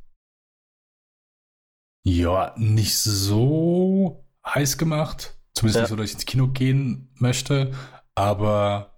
ja 2.03 2.53
nicht 2.58 2.97
so 2.97 4.25
heiß 4.45 4.77
gemacht. 4.77 5.38
Zumindest 5.53 5.75
ja. 5.75 5.81
nicht 5.81 5.89
so, 5.89 5.95
dass 5.95 6.10
ich 6.10 6.13
ins 6.15 6.25
Kino 6.25 6.47
gehen 6.47 7.13
möchte, 7.15 7.71
aber 8.13 8.95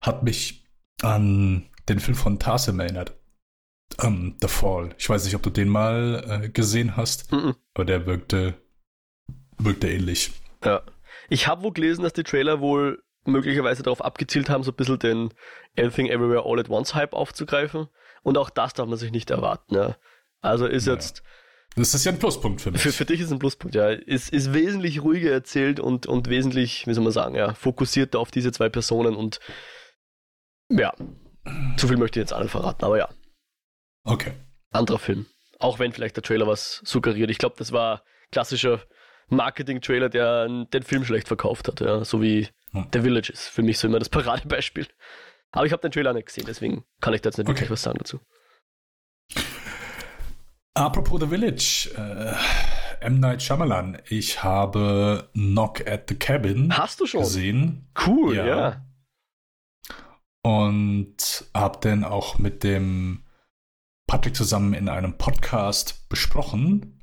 hat 0.00 0.22
mich 0.22 0.64
an 1.02 1.68
den 1.88 2.00
Film 2.00 2.16
von 2.16 2.38
Tarsem 2.38 2.78
erinnert. 2.78 3.18
Um, 4.02 4.06
ähm, 4.06 4.36
The 4.40 4.48
Fall. 4.48 4.94
Ich 4.98 5.08
weiß 5.08 5.24
nicht, 5.24 5.34
ob 5.34 5.42
du 5.42 5.50
den 5.50 5.68
mal 5.68 6.42
äh, 6.44 6.48
gesehen 6.48 6.96
hast, 6.96 7.32
mm 7.32 7.36
-mm. 7.36 7.54
aber 7.74 7.84
der 7.84 8.06
wirkte, 8.06 8.54
wirkte 9.58 9.88
ähnlich. 9.88 10.32
Ja. 10.64 10.82
Ich 11.28 11.48
habe 11.48 11.62
wohl 11.62 11.72
gelesen, 11.72 12.02
dass 12.02 12.12
die 12.12 12.22
Trailer 12.22 12.60
wohl 12.60 13.02
möglicherweise 13.24 13.82
darauf 13.82 14.04
abgezielt 14.04 14.48
haben, 14.48 14.62
so 14.62 14.70
ein 14.70 14.76
bisschen 14.76 14.98
den 14.98 15.34
Everything 15.74 16.06
Everywhere 16.06 16.44
All 16.44 16.60
at 16.60 16.70
Once 16.70 16.94
Hype 16.94 17.14
aufzugreifen. 17.14 17.88
Und 18.22 18.38
auch 18.38 18.50
das 18.50 18.74
darf 18.74 18.88
man 18.88 18.98
sich 18.98 19.10
nicht 19.10 19.30
erwarten. 19.30 19.74
Ja. 19.74 19.96
Also 20.40 20.66
ist 20.66 20.86
ja. 20.86 20.94
jetzt 20.94 21.22
Das 21.74 21.94
ist 21.94 22.04
ja 22.04 22.12
ein 22.12 22.18
Pluspunkt 22.18 22.60
für 22.60 22.70
mich. 22.70 22.80
Für, 22.80 22.92
für 22.92 23.04
dich 23.04 23.20
ist 23.20 23.32
ein 23.32 23.38
Pluspunkt, 23.38 23.74
ja. 23.74 23.90
Ist, 23.90 24.32
ist 24.32 24.52
wesentlich 24.52 25.02
ruhiger 25.02 25.30
erzählt 25.30 25.80
und, 25.80 26.06
und 26.06 26.28
wesentlich, 26.28 26.86
wie 26.86 26.94
soll 26.94 27.04
man 27.04 27.12
sagen, 27.12 27.34
ja, 27.34 27.54
fokussierter 27.54 28.18
auf 28.18 28.30
diese 28.30 28.52
zwei 28.52 28.68
Personen 28.68 29.16
und 29.16 29.40
ja, 30.68 30.92
zu 31.76 31.86
viel 31.86 31.96
möchte 31.96 32.18
ich 32.18 32.28
jetzt 32.28 32.38
nicht 32.38 32.50
verraten, 32.50 32.84
aber 32.84 32.98
ja. 32.98 33.08
Okay. 34.06 34.32
Anderer 34.70 34.98
Film. 34.98 35.26
Auch 35.58 35.78
wenn 35.78 35.92
vielleicht 35.92 36.16
der 36.16 36.22
Trailer 36.22 36.46
was 36.46 36.80
suggeriert. 36.84 37.30
Ich 37.30 37.38
glaube, 37.38 37.56
das 37.58 37.72
war 37.72 38.02
klassischer 38.30 38.82
Marketing-Trailer, 39.28 40.08
der 40.08 40.48
den 40.48 40.82
Film 40.82 41.04
schlecht 41.04 41.28
verkauft 41.28 41.68
hat, 41.68 41.80
ja. 41.80 42.04
So 42.04 42.22
wie 42.22 42.48
hm. 42.72 42.86
The 42.92 43.00
Village 43.00 43.32
ist 43.32 43.48
für 43.48 43.62
mich 43.62 43.78
so 43.78 43.88
immer 43.88 43.98
das 43.98 44.08
Paradebeispiel. 44.08 44.86
Aber 45.50 45.66
ich 45.66 45.72
habe 45.72 45.82
den 45.82 45.92
Trailer 45.92 46.12
nicht 46.12 46.26
gesehen, 46.26 46.44
deswegen 46.46 46.84
kann 47.00 47.14
ich 47.14 47.22
da 47.22 47.28
jetzt 47.28 47.38
nicht 47.38 47.48
okay. 47.48 47.56
wirklich 47.56 47.70
was 47.70 47.82
sagen 47.82 47.98
dazu. 47.98 48.20
Apropos 50.74 51.20
The 51.20 51.26
Village, 51.26 51.90
äh, 51.96 53.04
M. 53.04 53.18
Night 53.18 53.42
Shyamalan, 53.42 53.98
ich 54.08 54.42
habe 54.42 55.30
Knock 55.32 55.86
at 55.86 56.08
the 56.08 56.14
Cabin 56.14 56.76
Hast 56.76 57.00
du 57.00 57.06
schon? 57.06 57.20
gesehen. 57.20 57.88
Cool, 58.06 58.36
ja. 58.36 58.46
ja. 58.46 58.86
Und 60.42 61.46
habe 61.54 61.80
den 61.80 62.04
auch 62.04 62.38
mit 62.38 62.62
dem 62.62 63.25
Patrick 64.06 64.36
zusammen 64.36 64.72
in 64.72 64.88
einem 64.88 65.18
Podcast 65.18 66.08
besprochen. 66.08 67.02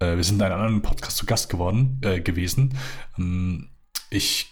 Äh, 0.00 0.16
wir 0.16 0.24
sind 0.24 0.36
in 0.36 0.42
einem 0.42 0.60
anderen 0.60 0.82
Podcast 0.82 1.16
zu 1.16 1.26
Gast 1.26 1.48
geworden, 1.48 2.00
äh, 2.02 2.20
gewesen. 2.20 2.76
Ähm, 3.18 3.70
ich 4.10 4.50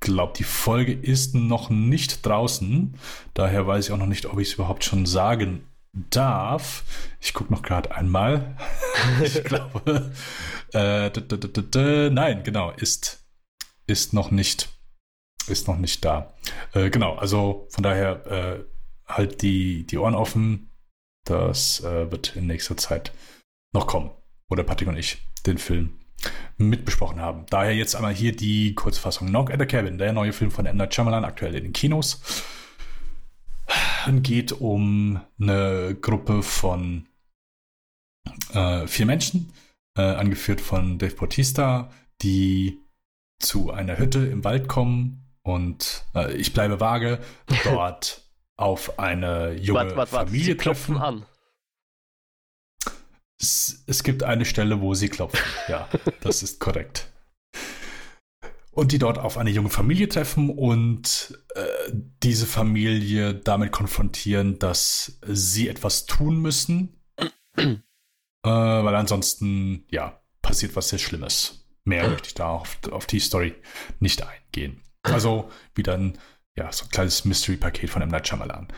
glaube, 0.00 0.32
die 0.36 0.44
Folge 0.44 0.92
ist 0.92 1.34
noch 1.34 1.68
nicht 1.68 2.24
draußen. 2.24 2.94
Daher 3.34 3.66
weiß 3.66 3.86
ich 3.86 3.92
auch 3.92 3.98
noch 3.98 4.06
nicht, 4.06 4.26
ob 4.26 4.38
ich 4.38 4.48
es 4.48 4.54
überhaupt 4.54 4.84
schon 4.84 5.06
sagen 5.06 5.66
darf. 5.92 6.84
Ich 7.20 7.34
gucke 7.34 7.52
noch 7.52 7.62
gerade 7.62 7.94
einmal. 7.94 8.56
ich 9.22 9.42
glaube, 9.42 10.12
äh, 10.72 12.10
nein, 12.10 12.44
genau, 12.44 12.70
ist, 12.70 13.26
ist 13.86 14.12
noch 14.12 14.30
nicht, 14.30 14.68
ist 15.48 15.66
noch 15.66 15.78
nicht 15.78 16.04
da. 16.04 16.32
Äh, 16.72 16.90
genau, 16.90 17.16
also 17.16 17.66
von 17.70 17.82
daher 17.82 18.26
äh, 18.26 18.64
halt 19.06 19.42
die, 19.42 19.84
die 19.84 19.98
Ohren 19.98 20.14
offen. 20.14 20.69
Das 21.24 21.80
äh, 21.80 22.10
wird 22.10 22.36
in 22.36 22.46
nächster 22.46 22.76
Zeit 22.76 23.12
noch 23.72 23.86
kommen, 23.86 24.10
wo 24.48 24.56
der 24.56 24.64
Patrick 24.64 24.88
und 24.88 24.96
ich 24.96 25.18
den 25.46 25.58
Film 25.58 25.98
mitbesprochen 26.56 27.20
haben. 27.20 27.46
Daher 27.48 27.74
jetzt 27.74 27.94
einmal 27.94 28.14
hier 28.14 28.34
die 28.34 28.74
Kurzfassung. 28.74 29.28
Knock 29.28 29.50
at 29.50 29.60
the 29.60 29.66
Cabin, 29.66 29.98
der 29.98 30.12
neue 30.12 30.32
Film 30.32 30.50
von 30.50 30.66
M. 30.66 30.90
Shyamalan, 30.90 31.24
aktuell 31.24 31.54
in 31.54 31.64
den 31.64 31.72
Kinos 31.72 32.20
geht 34.22 34.52
um 34.52 35.20
eine 35.40 35.96
Gruppe 36.00 36.42
von 36.42 37.06
äh, 38.52 38.86
vier 38.86 39.06
Menschen, 39.06 39.52
äh, 39.96 40.02
angeführt 40.02 40.60
von 40.60 40.98
Dave 40.98 41.14
Bautista, 41.14 41.90
die 42.22 42.78
zu 43.38 43.70
einer 43.70 43.98
Hütte 43.98 44.26
im 44.26 44.44
Wald 44.44 44.68
kommen 44.68 45.24
und 45.42 46.04
äh, 46.14 46.34
ich 46.34 46.52
bleibe 46.52 46.80
vage, 46.80 47.20
dort 47.64 48.29
auf 48.60 48.98
eine 48.98 49.52
junge 49.52 49.80
wart, 49.80 49.96
wart, 49.96 50.12
wart, 50.12 50.28
Familie 50.28 50.56
treffen. 50.56 50.96
an. 50.96 51.26
Es, 53.40 53.84
es 53.86 54.02
gibt 54.02 54.22
eine 54.22 54.44
Stelle, 54.44 54.80
wo 54.80 54.94
sie 54.94 55.08
klopfen. 55.08 55.40
Ja, 55.68 55.88
das 56.20 56.42
ist 56.42 56.60
korrekt 56.60 57.10
und 58.72 58.92
die 58.92 58.98
dort 58.98 59.18
auf 59.18 59.36
eine 59.36 59.50
junge 59.50 59.68
Familie 59.68 60.08
treffen 60.08 60.50
und 60.50 61.38
äh, 61.54 61.92
diese 62.22 62.46
Familie 62.46 63.34
damit 63.34 63.72
konfrontieren, 63.72 64.58
dass 64.58 65.18
sie 65.26 65.68
etwas 65.68 66.06
tun 66.06 66.40
müssen, 66.40 67.00
äh, 67.56 67.74
weil 68.42 68.94
ansonsten, 68.94 69.84
ja, 69.90 70.22
passiert 70.40 70.76
was 70.76 70.88
sehr 70.88 70.98
Schlimmes. 70.98 71.66
Mehr 71.84 72.08
möchte 72.08 72.28
ich 72.28 72.34
da 72.34 72.48
auf, 72.48 72.78
auf 72.90 73.06
die 73.06 73.20
Story 73.20 73.54
nicht 73.98 74.22
eingehen. 74.22 74.80
Also 75.02 75.50
wieder 75.74 75.94
ein, 75.94 76.18
ja, 76.60 76.72
so 76.72 76.84
ein 76.84 76.90
kleines 76.90 77.24
Mystery-Paket 77.24 77.90
von 77.90 78.02
M. 78.02 78.08
Night 78.08 78.28
Shyamalan. 78.28 78.68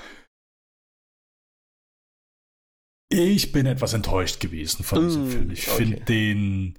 Ich 3.11 3.53
bin 3.53 3.67
etwas 3.67 3.93
enttäuscht 3.93 4.41
gewesen 4.41 4.85
von 4.85 5.05
diesem 5.05 5.27
mm, 5.27 5.31
Film. 5.31 5.51
Ich 5.51 5.69
okay. 5.69 5.77
finde 5.77 6.01
den 6.01 6.79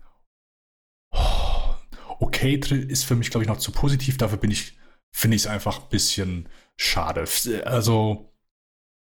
okay 2.19 2.55
ist 2.55 3.05
für 3.05 3.15
mich, 3.15 3.29
glaube 3.29 3.43
ich, 3.43 3.47
noch 3.47 3.57
zu 3.57 3.71
positiv. 3.71 4.17
Dafür 4.17 4.37
bin 4.37 4.51
ich, 4.51 4.77
finde 5.15 5.35
ich 5.35 5.43
es 5.43 5.47
einfach 5.47 5.83
ein 5.83 5.89
bisschen 5.89 6.49
schade. 6.77 7.25
Also, 7.65 8.33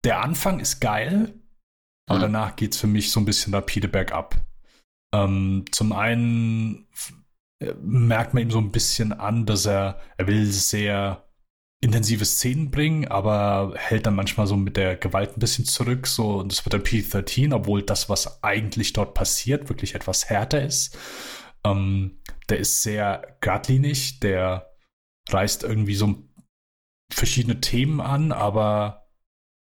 der 0.04 0.22
Anfang 0.22 0.60
ist 0.60 0.80
geil, 0.80 1.34
aber 2.08 2.20
mhm. 2.20 2.24
danach 2.24 2.56
geht 2.56 2.74
es 2.74 2.80
für 2.80 2.88
mich 2.88 3.12
so 3.12 3.20
ein 3.20 3.26
bisschen 3.26 3.54
rapide 3.54 3.88
bergab. 3.88 4.36
Ähm, 5.14 5.66
zum 5.72 5.92
einen 5.92 6.88
äh, 7.60 7.74
merkt 7.82 8.34
man 8.34 8.44
ihm 8.44 8.52
so 8.52 8.60
ein 8.60 8.72
bisschen 8.72 9.14
an, 9.14 9.46
dass 9.46 9.66
er, 9.66 10.02
er 10.18 10.28
will 10.28 10.46
sehr 10.46 11.30
intensive 11.84 12.24
Szenen 12.24 12.72
bringen, 12.72 13.10
aber 13.10 13.74
hält 13.76 14.06
dann 14.06 14.16
manchmal 14.16 14.48
so 14.48 14.56
mit 14.56 14.78
der 14.78 14.96
Gewalt 14.96 15.36
ein 15.36 15.42
bisschen 15.42 15.66
zurück. 15.66 16.08
So, 16.08 16.38
und 16.38 16.52
das 16.52 16.66
wird 16.66 16.74
dann 16.74 16.84
P13, 16.84 17.54
obwohl 17.54 17.84
das, 17.84 18.08
was 18.08 18.42
eigentlich 18.42 18.94
dort 18.94 19.14
passiert, 19.14 19.68
wirklich 19.68 19.94
etwas 19.94 20.30
härter 20.30 20.64
ist. 20.64 20.98
Ähm, 21.66 22.22
der 22.48 22.60
ist 22.60 22.84
sehr 22.84 23.38
geradlinig, 23.42 24.22
der 24.22 24.74
reißt 25.30 25.64
irgendwie 25.64 25.96
so 25.96 26.16
verschiedene 27.12 27.60
Themen 27.60 28.00
an, 28.00 28.32
aber 28.32 29.10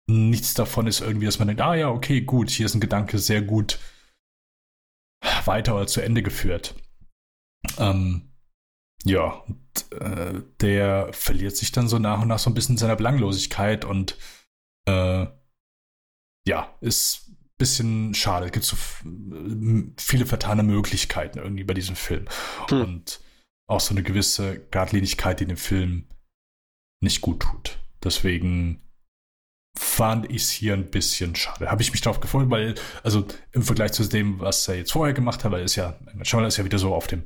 nichts 0.08 0.56
davon 0.56 0.88
ist 0.88 1.02
irgendwie, 1.02 1.28
dass 1.28 1.38
man 1.38 1.48
denkt, 1.48 1.62
ah 1.62 1.76
ja, 1.76 1.90
okay, 1.90 2.22
gut, 2.22 2.50
hier 2.50 2.66
ist 2.66 2.74
ein 2.74 2.82
Gedanke 2.82 3.20
sehr 3.20 3.44
gut 3.44 3.80
weiter 5.46 5.76
oder 5.76 5.86
zu 5.86 6.02
Ende 6.02 6.24
geführt. 6.24 6.76
Ähm, 7.78 8.29
ja, 9.06 9.26
und, 9.48 9.92
äh, 9.92 10.42
der 10.60 11.12
verliert 11.14 11.56
sich 11.56 11.72
dann 11.72 11.88
so 11.88 12.00
nach 12.00 12.22
und 12.22 12.28
nach 12.28 12.40
so 12.40 12.50
ein 12.50 12.54
bisschen 12.54 12.76
in 12.76 12.80
seiner 12.80 12.96
Belanglosigkeit 12.96 13.86
und 13.86 14.18
äh, 14.88 15.28
ja, 16.48 16.76
ist 16.82 17.30
bisschen 17.60 18.16
schade. 18.16 18.48
Es 18.48 18.52
gibt 18.52 18.66
so 18.66 18.76
viele 19.98 20.26
vertane 20.26 20.64
Möglichkeiten 20.64 21.38
irgendwie 21.38 21.66
bei 21.66 21.76
diesem 21.76 21.96
Film. 21.96 22.26
Hm. 22.70 22.82
Und 22.82 23.22
auch 23.68 23.82
so 23.82 23.94
eine 23.94 24.02
gewisse 24.02 24.60
Gradlinigkeit, 24.72 25.40
die 25.40 25.46
dem 25.46 25.58
Film 25.58 26.08
nicht 27.04 27.22
gut 27.22 27.42
tut. 27.42 27.78
Deswegen 28.04 28.82
fand 29.82 30.30
ich 30.30 30.44
es 30.44 30.50
hier 30.50 30.74
ein 30.74 30.92
bisschen 30.92 31.38
schade. 31.38 31.72
Habe 31.72 31.82
ich 31.82 31.94
mich 31.94 32.02
darauf 32.02 32.20
gefreut, 32.20 32.50
weil, 32.50 32.76
also 33.02 33.26
im 33.54 33.64
Vergleich 33.64 33.94
zu 33.94 34.04
dem, 34.04 34.42
was 34.42 34.68
er 34.68 34.76
jetzt 34.76 34.92
vorher 34.92 35.14
gemacht 35.14 35.46
hat, 35.46 35.54
weil 35.54 35.64
ist 35.64 35.78
ja, 35.78 35.98
Shyamalan 36.22 36.50
ist 36.50 36.58
ja 36.58 36.66
wieder 36.66 36.78
so 36.78 36.94
auf 36.94 37.08
dem 37.08 37.24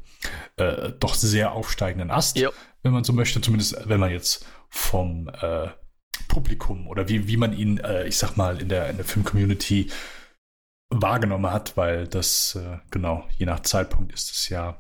äh, 0.58 0.92
doch 1.00 1.16
sehr 1.16 1.54
aufsteigenden 1.54 2.12
Ast, 2.12 2.38
ja. 2.38 2.52
wenn 2.84 2.92
man 2.92 3.04
so 3.04 3.12
möchte, 3.12 3.42
zumindest 3.42 3.90
wenn 3.90 4.00
man 4.00 4.12
jetzt 4.12 4.46
vom 4.70 5.30
äh, 5.30 5.70
Publikum 6.28 6.88
oder 6.88 7.10
wie, 7.10 7.28
wie 7.28 7.38
man 7.38 7.58
ihn, 7.58 7.80
äh, 7.80 8.06
ich 8.06 8.18
sag 8.18 8.38
mal, 8.38 8.62
in 8.62 8.70
der, 8.70 8.88
in 8.88 8.98
der 8.98 9.06
Film-Community 9.06 9.90
wahrgenommen 10.92 11.52
hat, 11.52 11.76
weil 11.76 12.08
das, 12.08 12.54
äh, 12.54 12.78
genau, 12.92 13.28
je 13.36 13.48
nach 13.48 13.62
Zeitpunkt 13.62 14.14
ist 14.14 14.32
es 14.32 14.50
ja 14.50 14.80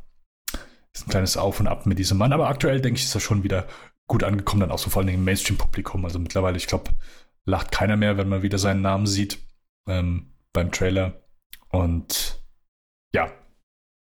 ist 0.93 1.07
ein 1.07 1.09
kleines 1.09 1.37
Auf 1.37 1.59
und 1.59 1.65
Ab 1.65 1.87
mit 1.87 1.97
diesem 1.97 2.19
Mann. 2.19 2.33
Aber 2.33 2.49
aktuell 2.49 2.79
denke 2.79 2.99
ich, 2.99 3.05
ist 3.05 3.15
er 3.15 3.21
schon 3.21 3.41
wieder 3.41 3.65
gut 4.05 4.23
angekommen, 4.23 4.59
dann 4.59 4.71
auch 4.71 4.77
so 4.77 4.91
vor 4.91 5.01
allem 5.01 5.15
im 5.15 5.23
Mainstream-Publikum. 5.23 6.05
Also 6.05 6.19
mittlerweile, 6.19 6.57
ich 6.57 6.67
glaube, 6.67 6.91
lacht 7.45 7.71
keiner 7.71 7.97
mehr, 7.97 8.17
wenn 8.17 8.29
man 8.29 8.41
wieder 8.41 8.57
seinen 8.57 8.81
Namen 8.81 9.07
sieht 9.07 9.39
ähm, 9.87 10.33
beim 10.53 10.71
Trailer. 10.71 11.23
Und 11.69 12.43
ja, 13.13 13.31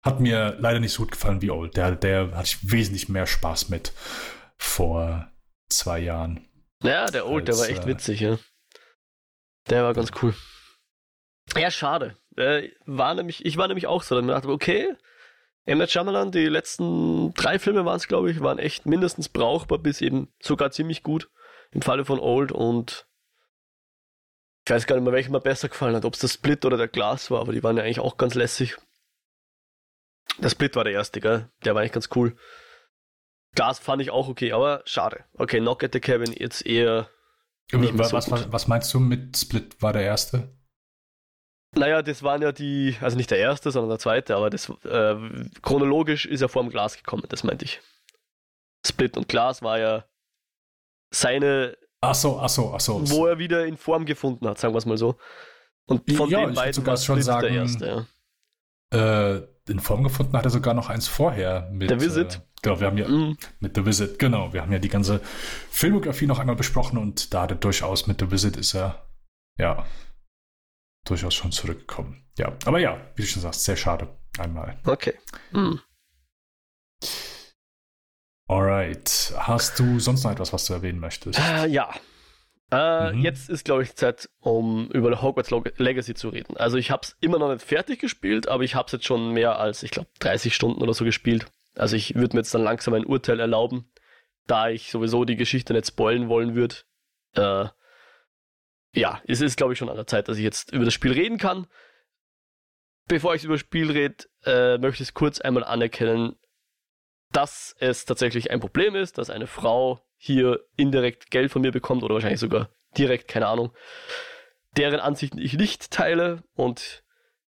hat 0.04 0.20
mir 0.20 0.56
leider 0.60 0.80
nicht 0.80 0.94
so 0.94 1.04
gut 1.04 1.12
gefallen 1.12 1.42
wie 1.42 1.52
Old. 1.52 1.78
Der, 1.78 1.96
der 1.96 2.32
hatte 2.32 2.48
ich 2.48 2.72
wesentlich 2.72 3.10
mehr 3.10 3.28
Spaß 3.28 3.70
mit 3.70 3.94
vor 4.58 5.32
zwei 5.70 6.00
Jahren. 6.00 6.48
Ja, 6.84 7.08
der 7.08 7.28
Old, 7.28 7.48
als, 7.48 7.58
der 7.58 7.66
war 7.68 7.72
echt 7.72 7.86
äh, 7.86 7.88
witzig, 7.88 8.20
ja. 8.22 8.38
Der 9.70 9.84
war 9.84 9.94
ganz 9.94 10.12
cool. 10.22 10.34
Ja, 11.56 11.72
schade. 11.72 12.16
Äh, 12.36 12.70
war 12.86 13.16
nämlich, 13.16 13.46
ich 13.46 13.58
war 13.58 13.68
nämlich 13.68 13.88
auch 13.88 14.04
so, 14.04 14.16
dann 14.16 14.28
dachte 14.28 14.48
ich, 14.48 14.54
okay, 14.54 14.96
M. 15.66 15.80
Night 15.80 15.92
Shyamalan, 15.92 16.32
die 16.32 16.46
letzten 16.46 17.34
drei 17.34 17.60
Filme 17.60 17.84
waren 17.84 17.98
es, 17.98 18.08
glaube 18.08 18.32
ich, 18.32 18.40
waren 18.40 18.60
echt 18.60 18.86
mindestens 18.86 19.28
brauchbar 19.28 19.80
bis 19.80 20.00
eben 20.02 20.32
sogar 20.42 20.72
ziemlich 20.72 21.04
gut 21.04 21.30
im 21.72 21.82
Falle 21.82 22.06
von 22.06 22.20
Old 22.20 22.52
und 22.52 23.07
ich 24.68 24.72
weiß 24.72 24.86
gar 24.86 24.98
nicht 24.98 25.06
mehr, 25.06 25.14
welcher 25.14 25.32
mir 25.32 25.40
besser 25.40 25.70
gefallen 25.70 25.96
hat, 25.96 26.04
ob 26.04 26.16
es 26.16 26.20
der 26.20 26.28
Split 26.28 26.66
oder 26.66 26.76
der 26.76 26.90
Glas 26.90 27.32
war, 27.32 27.40
aber 27.40 27.54
die 27.54 27.64
waren 27.64 27.78
ja 27.78 27.84
eigentlich 27.84 28.02
auch 28.02 28.18
ganz 28.18 28.34
lässig. 28.34 28.76
Der 30.40 30.50
Split 30.50 30.76
war 30.76 30.84
der 30.84 30.92
erste, 30.92 31.22
gell? 31.22 31.50
Der 31.64 31.74
war 31.74 31.80
eigentlich 31.80 31.94
ganz 31.94 32.10
cool. 32.16 32.36
Glas 33.56 33.80
fand 33.80 34.02
ich 34.02 34.12
auch 34.12 34.28
okay, 34.28 34.52
aber 34.52 34.82
schade. 34.84 35.24
Okay, 35.36 35.62
Knock 35.62 35.86
at 35.86 35.94
the 35.94 36.02
Cabin 36.02 36.34
jetzt 36.34 36.66
eher. 36.66 37.10
Was, 37.72 38.10
so 38.10 38.18
was, 38.18 38.52
was, 38.52 38.68
meinst 38.68 38.94
du 38.94 39.00
mit 39.00 39.38
Split 39.38 39.82
war 39.82 39.94
der 39.94 40.02
erste? 40.02 40.54
Naja, 41.74 42.02
das 42.02 42.22
waren 42.22 42.42
ja 42.42 42.52
die, 42.52 42.98
also 43.00 43.16
nicht 43.16 43.32
der 43.32 43.40
erste, 43.40 43.72
sondern 43.72 43.92
der 43.92 44.00
zweite, 44.00 44.36
aber 44.36 44.50
das 44.50 44.68
äh, 44.84 45.16
chronologisch 45.62 46.26
ist 46.26 46.42
er 46.42 46.50
vor 46.50 46.64
dem 46.64 46.72
Glas 46.72 46.98
gekommen, 46.98 47.24
das 47.30 47.46
meinte 47.46 47.64
ich. 47.64 47.80
Split 48.86 49.16
und 49.16 49.30
Glas 49.30 49.62
war 49.62 49.80
ja 49.80 50.04
seine. 51.10 51.78
Ach 52.02 52.16
so, 52.16 52.40
ach 52.40 52.50
so, 52.50 52.74
ach 52.74 52.80
so. 52.80 53.10
Wo 53.10 53.26
er 53.26 53.40
wieder 53.40 53.66
in 53.66 53.78
Form 53.78 54.06
gefunden 54.06 54.48
hat, 54.48 54.60
sagen 54.60 54.74
wir 54.74 54.80
es 54.80 54.86
mal 54.86 54.98
so. 54.98 55.18
Und 55.88 56.12
von 56.12 56.30
ja, 56.30 56.46
den 56.46 56.54
beiden 56.54 56.86
war 56.86 56.98
schon 56.98 57.22
sagen, 57.22 57.48
der 57.48 57.52
erste, 57.52 58.08
ja. 58.94 59.36
äh, 59.36 59.48
in 59.70 59.80
Form 59.80 60.04
gefunden 60.04 60.36
hat 60.38 60.46
er 60.46 60.52
sogar 60.52 60.74
noch 60.74 60.90
eins 60.90 61.08
vorher 61.08 61.70
mit 61.72 61.90
The 61.90 62.00
Visit. 62.00 62.36
Äh, 62.36 62.40
genau, 62.62 62.80
wir 62.80 62.88
haben 62.88 62.98
ja 62.98 63.08
mm. 63.08 63.38
mit 63.60 63.76
The 63.76 63.86
Visit, 63.86 64.20
genau, 64.20 64.54
wir 64.54 64.62
haben 64.62 64.72
ja 64.72 64.80
die 64.80 64.90
ganze 64.90 65.22
Filmografie 65.72 66.28
noch 66.28 66.40
einmal 66.40 66.56
besprochen 66.56 66.98
und 66.98 67.34
da 67.34 67.44
hat 67.44 67.52
er 67.52 67.58
durchaus 67.58 68.08
mit 68.08 68.20
The 68.20 68.32
Visit 68.32 68.58
ist 68.58 68.76
er 68.76 69.08
ja 69.58 69.86
durchaus 71.06 71.34
schon 71.34 71.52
zurückgekommen. 71.52 72.26
Ja, 72.38 72.54
aber 72.66 72.80
ja, 72.80 73.00
wie 73.16 73.22
du 73.22 73.28
schon 73.28 73.42
sagst, 73.42 73.64
sehr 73.64 73.78
schade 73.78 74.08
einmal. 74.38 74.78
Okay. 74.86 75.14
Mm. 75.52 75.76
Alright. 78.48 79.34
Hast 79.38 79.78
du 79.80 80.00
sonst 80.00 80.24
noch 80.24 80.32
etwas, 80.32 80.54
was 80.54 80.66
du 80.66 80.74
erwähnen 80.74 81.00
möchtest? 81.00 81.40
Äh, 81.40 81.68
ja. 81.68 81.94
Äh, 82.72 83.14
mhm. 83.14 83.22
Jetzt 83.22 83.50
ist, 83.50 83.66
glaube 83.66 83.84
ich, 83.84 83.96
Zeit, 83.96 84.30
um 84.40 84.90
über 84.92 85.22
Hogwarts 85.22 85.52
Legacy 85.78 86.14
zu 86.14 86.30
reden. 86.30 86.58
Also 86.58 86.78
ich 86.78 86.92
habe 86.92 87.02
es 87.04 87.16
immer 87.22 87.40
noch 87.40 87.52
nicht 87.52 87.66
fertig 87.66 88.00
gespielt, 88.00 88.48
aber 88.48 88.64
ich 88.64 88.76
habe 88.76 88.88
es 88.88 88.92
jetzt 88.94 89.06
schon 89.06 89.34
mehr 89.34 89.60
als, 89.60 89.84
ich 89.84 89.92
glaube, 89.92 90.10
30 90.20 90.54
Stunden 90.54 90.82
oder 90.82 90.94
so 90.94 91.06
gespielt. 91.06 91.46
Also 91.76 91.96
ich 91.96 92.16
würde 92.16 92.36
mir 92.36 92.42
jetzt 92.42 92.54
dann 92.54 92.64
langsam 92.64 92.94
ein 92.94 93.06
Urteil 93.06 93.40
erlauben, 93.40 93.90
da 94.48 94.70
ich 94.70 94.92
sowieso 94.92 95.26
die 95.26 95.36
Geschichte 95.36 95.74
nicht 95.74 95.88
spoilen 95.88 96.28
wollen 96.28 96.56
würde. 96.56 96.76
Äh, 97.36 97.68
ja, 98.94 99.22
es 99.28 99.42
ist, 99.42 99.58
glaube 99.58 99.74
ich, 99.74 99.80
schon 99.80 99.90
an 99.90 99.96
der 99.96 100.08
Zeit, 100.08 100.28
dass 100.28 100.38
ich 100.38 100.44
jetzt 100.44 100.72
über 100.74 100.86
das 100.86 100.94
Spiel 100.94 101.12
reden 101.12 101.38
kann. 101.38 101.68
Bevor 103.08 103.36
ich 103.36 103.44
über 103.44 103.54
das 103.54 103.62
Spiel 103.62 103.92
rede, 103.92 104.26
äh, 104.46 104.78
möchte 104.78 105.04
ich 105.04 105.10
es 105.10 105.14
kurz 105.14 105.40
einmal 105.40 105.64
anerkennen, 105.64 106.36
dass 107.32 107.76
es 107.80 108.06
tatsächlich 108.06 108.52
ein 108.52 108.60
Problem 108.60 108.96
ist, 108.96 109.18
dass 109.18 109.30
eine 109.30 109.48
Frau 109.48 110.02
hier 110.16 110.66
indirekt 110.76 111.30
Geld 111.30 111.52
von 111.52 111.62
mir 111.62 111.72
bekommt 111.72 112.04
oder 112.04 112.16
wahrscheinlich 112.16 112.40
sogar 112.40 112.70
direkt, 112.98 113.28
keine 113.28 113.48
Ahnung, 113.48 113.74
deren 114.76 115.00
Ansichten 115.00 115.40
ich 115.40 115.54
nicht 115.54 115.92
teile 115.92 116.44
und 116.56 117.04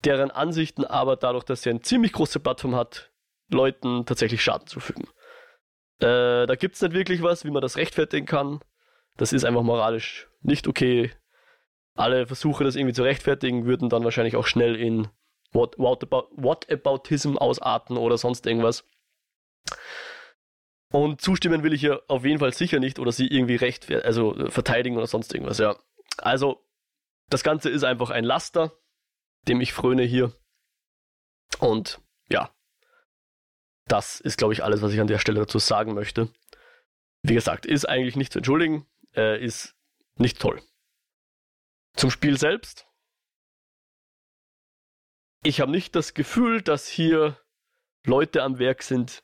deren 0.05 0.31
Ansichten 0.31 0.85
aber 0.85 1.15
dadurch, 1.15 1.43
dass 1.43 1.63
sie 1.63 1.69
eine 1.69 1.81
ziemlich 1.81 2.13
große 2.13 2.39
Plattform 2.39 2.75
hat, 2.75 3.11
Leuten 3.49 4.05
tatsächlich 4.05 4.43
Schaden 4.43 4.67
zufügen. 4.67 5.07
Äh, 5.99 6.45
da 6.45 6.55
gibt 6.55 6.75
es 6.75 6.81
nicht 6.81 6.93
wirklich 6.93 7.21
was, 7.23 7.45
wie 7.45 7.51
man 7.51 7.61
das 7.61 7.77
rechtfertigen 7.77 8.25
kann. 8.25 8.59
Das 9.15 9.33
ist 9.33 9.45
einfach 9.45 9.63
moralisch 9.63 10.29
nicht 10.41 10.67
okay. 10.67 11.11
Alle 11.95 12.27
Versuche, 12.27 12.63
das 12.63 12.75
irgendwie 12.75 12.93
zu 12.93 13.03
rechtfertigen, 13.03 13.65
würden 13.65 13.89
dann 13.89 14.03
wahrscheinlich 14.03 14.35
auch 14.35 14.45
schnell 14.45 14.75
in 14.75 15.07
What, 15.53 15.79
what, 15.79 16.03
about, 16.03 16.27
what 16.35 16.69
aboutism 16.69 17.37
ausarten 17.37 17.97
oder 17.97 18.17
sonst 18.17 18.45
irgendwas. 18.45 18.83
Und 20.91 21.21
zustimmen 21.21 21.63
will 21.63 21.73
ich 21.73 21.83
ihr 21.83 22.01
auf 22.07 22.23
jeden 22.23 22.39
Fall 22.39 22.53
sicher 22.53 22.79
nicht 22.79 22.99
oder 22.99 23.11
sie 23.11 23.27
irgendwie 23.27 23.55
recht, 23.55 23.91
also 23.91 24.49
verteidigen 24.49 24.97
oder 24.97 25.07
sonst 25.07 25.33
irgendwas, 25.33 25.57
ja. 25.57 25.77
Also, 26.17 26.65
das 27.29 27.43
Ganze 27.43 27.69
ist 27.69 27.83
einfach 27.83 28.09
ein 28.09 28.23
Laster, 28.23 28.71
dem 29.47 29.59
ich 29.59 29.73
fröne 29.73 30.03
hier. 30.03 30.33
Und 31.59 32.01
ja, 32.29 32.53
das 33.87 34.19
ist, 34.19 34.37
glaube 34.37 34.53
ich, 34.53 34.63
alles, 34.63 34.81
was 34.81 34.93
ich 34.93 34.99
an 34.99 35.07
der 35.07 35.19
Stelle 35.19 35.39
dazu 35.39 35.59
sagen 35.59 35.93
möchte. 35.93 36.29
Wie 37.21 37.33
gesagt, 37.33 37.65
ist 37.65 37.85
eigentlich 37.85 38.15
nicht 38.15 38.31
zu 38.31 38.39
entschuldigen, 38.39 38.85
äh, 39.15 39.43
ist 39.43 39.75
nicht 40.15 40.39
toll. 40.39 40.61
Zum 41.95 42.11
Spiel 42.11 42.37
selbst. 42.37 42.87
Ich 45.43 45.61
habe 45.61 45.71
nicht 45.71 45.95
das 45.95 46.13
Gefühl, 46.13 46.61
dass 46.61 46.87
hier 46.87 47.39
Leute 48.05 48.43
am 48.43 48.59
Werk 48.59 48.83
sind, 48.83 49.23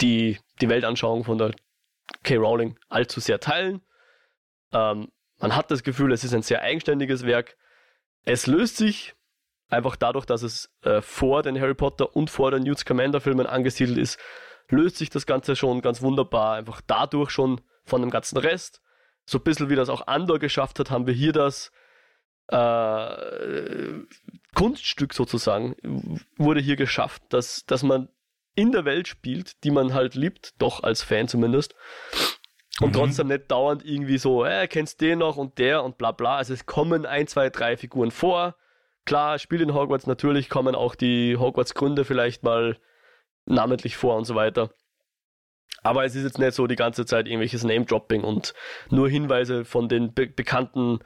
die 0.00 0.38
die 0.60 0.68
Weltanschauung 0.68 1.24
von 1.24 1.38
der 1.38 1.52
K. 2.22 2.36
Rowling 2.36 2.78
allzu 2.88 3.20
sehr 3.20 3.40
teilen. 3.40 3.82
Ähm, 4.72 5.10
man 5.38 5.56
hat 5.56 5.70
das 5.70 5.82
Gefühl, 5.82 6.12
es 6.12 6.24
ist 6.24 6.34
ein 6.34 6.42
sehr 6.42 6.62
eigenständiges 6.62 7.24
Werk. 7.24 7.56
Es 8.24 8.46
löst 8.46 8.76
sich 8.76 9.14
einfach 9.68 9.96
dadurch, 9.96 10.26
dass 10.26 10.42
es 10.42 10.70
äh, 10.82 11.00
vor 11.00 11.42
den 11.42 11.58
Harry 11.58 11.74
Potter 11.74 12.14
und 12.14 12.28
vor 12.28 12.50
den 12.50 12.64
Newt 12.64 12.78
Scamander 12.78 13.20
Filmen 13.20 13.46
angesiedelt 13.46 13.98
ist, 13.98 14.18
löst 14.68 14.96
sich 14.96 15.10
das 15.10 15.26
Ganze 15.26 15.56
schon 15.56 15.80
ganz 15.80 16.02
wunderbar, 16.02 16.54
einfach 16.56 16.80
dadurch 16.86 17.30
schon 17.30 17.60
von 17.84 18.02
dem 18.02 18.10
ganzen 18.10 18.36
Rest. 18.36 18.82
So 19.24 19.38
ein 19.38 19.44
bisschen 19.44 19.70
wie 19.70 19.76
das 19.76 19.88
auch 19.88 20.06
Andor 20.06 20.38
geschafft 20.38 20.78
hat, 20.78 20.90
haben 20.90 21.06
wir 21.06 21.14
hier 21.14 21.32
das 21.32 21.72
äh, 22.48 24.00
Kunststück 24.54 25.14
sozusagen, 25.14 26.20
wurde 26.36 26.60
hier 26.60 26.76
geschafft, 26.76 27.22
dass, 27.30 27.64
dass 27.64 27.82
man 27.82 28.08
in 28.54 28.72
der 28.72 28.84
Welt 28.84 29.08
spielt, 29.08 29.62
die 29.64 29.70
man 29.70 29.94
halt 29.94 30.14
liebt, 30.14 30.54
doch 30.60 30.82
als 30.82 31.02
Fan 31.02 31.28
zumindest. 31.28 31.74
Und 32.80 32.88
mhm. 32.88 32.92
trotzdem 32.92 33.28
nicht 33.28 33.50
dauernd 33.50 33.84
irgendwie 33.84 34.18
so, 34.18 34.44
äh, 34.44 34.66
kennst 34.66 35.00
den 35.00 35.18
noch 35.18 35.36
und 35.36 35.58
der 35.58 35.84
und 35.84 35.98
bla 35.98 36.12
bla. 36.12 36.36
Also 36.36 36.54
es 36.54 36.66
kommen 36.66 37.06
ein, 37.06 37.26
zwei, 37.26 37.50
drei 37.50 37.76
Figuren 37.76 38.10
vor. 38.10 38.56
Klar, 39.04 39.38
spielt 39.38 39.62
in 39.62 39.74
Hogwarts 39.74 40.06
natürlich, 40.06 40.48
kommen 40.48 40.74
auch 40.74 40.94
die 40.94 41.36
Hogwarts-Gründe 41.36 42.04
vielleicht 42.04 42.42
mal 42.42 42.78
namentlich 43.44 43.96
vor 43.96 44.16
und 44.16 44.24
so 44.24 44.34
weiter. 44.34 44.70
Aber 45.82 46.04
es 46.04 46.14
ist 46.14 46.24
jetzt 46.24 46.38
nicht 46.38 46.52
so 46.52 46.66
die 46.66 46.76
ganze 46.76 47.06
Zeit 47.06 47.26
irgendwelches 47.26 47.64
Name-Dropping 47.64 48.22
und 48.22 48.54
nur 48.90 49.08
Hinweise 49.08 49.64
von 49.64 49.88
den 49.88 50.12
be 50.12 50.26
bekannten 50.26 51.00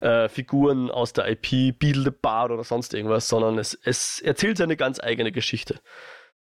äh, 0.00 0.28
Figuren 0.28 0.90
aus 0.90 1.12
der 1.12 1.28
IP, 1.30 1.78
Beetle 1.78 2.04
the 2.04 2.10
Bard 2.10 2.50
oder 2.50 2.64
sonst 2.64 2.94
irgendwas, 2.94 3.28
sondern 3.28 3.58
es, 3.58 3.78
es 3.84 4.20
erzählt 4.20 4.58
seine 4.58 4.76
ganz 4.76 5.00
eigene 5.00 5.32
Geschichte. 5.32 5.80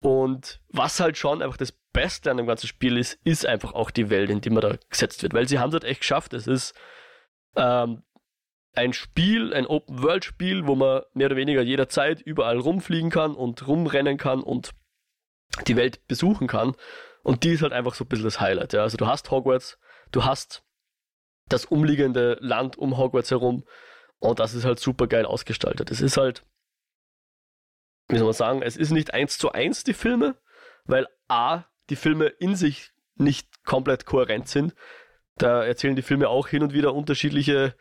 Und 0.04 0.60
was 0.68 1.00
halt 1.00 1.18
schon 1.18 1.42
einfach 1.42 1.56
das 1.56 1.72
Beste 1.72 2.30
an 2.30 2.36
dem 2.36 2.46
ganzen 2.46 2.68
Spiel 2.68 2.98
ist, 2.98 3.18
ist 3.24 3.46
einfach 3.46 3.74
auch 3.74 3.89
die 3.89 4.10
Welt, 4.10 4.30
in 4.30 4.42
die 4.42 4.50
man 4.50 4.62
da 4.62 4.76
gesetzt 4.89 5.24
wird. 5.24 5.34
Weil 5.34 5.48
sie 5.48 5.60
haben 5.60 5.70
es 5.70 5.76
halt 5.76 5.86
echt 5.86 6.02
geschafft. 6.02 6.34
Es 6.34 6.46
ist 6.46 6.74
ähm, 7.56 8.04
ein 8.76 8.92
Spiel, 8.92 9.54
ein 9.54 9.66
Open-World-Spiel, 9.66 10.68
wo 10.68 10.76
man 10.76 11.04
mehr 11.13 11.28
oder 11.28 11.38
weniger 11.38 11.62
jederzeit 11.62 12.20
überall 12.20 12.58
rumfliegen 12.58 13.12
kann 13.12 13.34
und 13.34 13.66
rumrennen 13.66 14.18
kann 14.18 14.44
und 14.44 14.72
die 15.68 15.78
Welt 15.78 16.06
besuchen 16.08 16.48
kann. 16.48 16.76
Und 17.24 17.46
die 17.46 17.52
ist 17.52 17.62
halt 17.62 17.72
einfach 17.72 17.94
so 17.94 18.04
ein 18.04 18.10
bisschen 18.10 18.26
das 18.26 18.42
Highlight. 18.42 18.74
Ja. 18.74 18.82
Also 18.82 18.98
du 18.98 19.08
hast 19.08 19.32
Hogwarts, 19.32 19.80
du 20.12 20.26
hast 20.26 20.66
das 21.48 21.63
umliegende 21.63 22.38
Land 22.42 22.78
um 22.78 22.98
Hogwarts 22.98 23.32
herum 23.32 23.63
und 24.20 24.39
das 24.39 24.54
ist 24.54 24.66
halt 24.66 24.82
super 24.82 25.08
geil 25.08 25.26
ausgestaltet. 25.26 25.92
Es 25.92 26.02
ist 26.02 26.18
halt 26.18 26.44
wie 28.10 28.18
soll 28.18 28.26
man 28.26 28.34
sagen, 28.34 28.62
es 28.62 28.78
ist 28.78 28.92
nicht 28.92 29.13
eins 29.13 29.38
zu 29.38 29.52
eins 29.52 29.84
die 29.84 29.94
Filme, 29.94 30.36
weil 30.86 31.08
A, 31.28 31.63
die 31.89 31.96
Filme 31.96 32.28
in 32.28 32.56
sich 32.56 32.92
nicht 33.16 33.63
komplett 33.63 34.06
kohärent 34.06 34.48
sind. 34.48 34.74
Da 35.38 35.63
erzählen 35.63 35.96
die 35.96 36.02
Filme 36.02 36.30
auch 36.30 36.48
hin 36.48 36.63
und 36.63 36.74
wieder 36.74 36.94
unterschiedliche, 36.94 37.76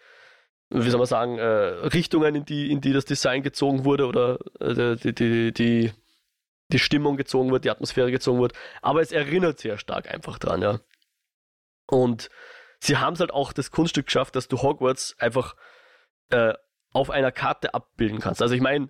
wie 0.71 0.89
soll 0.89 0.99
man 0.99 1.07
sagen, 1.07 1.39
äh, 1.39 1.45
Richtungen, 1.45 2.35
in 2.35 2.45
die, 2.45 2.71
in 2.71 2.81
die 2.81 2.93
das 2.93 3.05
Design 3.05 3.43
gezogen 3.43 3.85
wurde 3.85 4.07
oder 4.07 4.39
äh, 4.61 4.97
die, 4.97 5.15
die, 5.15 5.53
die, 5.53 5.93
die 6.69 6.79
Stimmung 6.79 7.17
gezogen 7.17 7.51
wird, 7.53 7.65
die 7.65 7.71
Atmosphäre 7.71 8.11
gezogen 8.11 8.41
wird. 8.41 8.55
Aber 8.81 9.01
es 9.01 9.13
erinnert 9.13 9.59
sehr 9.59 9.77
stark 9.79 10.09
einfach 10.13 10.39
dran, 10.39 10.63
ja. 10.63 10.81
Und 11.87 12.31
sie 12.81 12.97
haben 12.97 13.15
es 13.15 13.21
halt 13.21 13.33
auch 13.33 13.53
das 13.53 13.71
Kunststück 13.71 14.07
geschafft, 14.07 14.35
dass 14.35 14.49
du 14.49 14.63
Hogwarts 14.63 15.15
einfach 15.19 15.57
äh, 16.31 16.55
auf 16.93 17.11
einer 17.11 17.33
Karte 17.33 17.75
abbilden 17.75 18.21
kannst. 18.21 18.41
Also 18.41 18.55
ich 18.55 18.61
meine, 18.63 18.89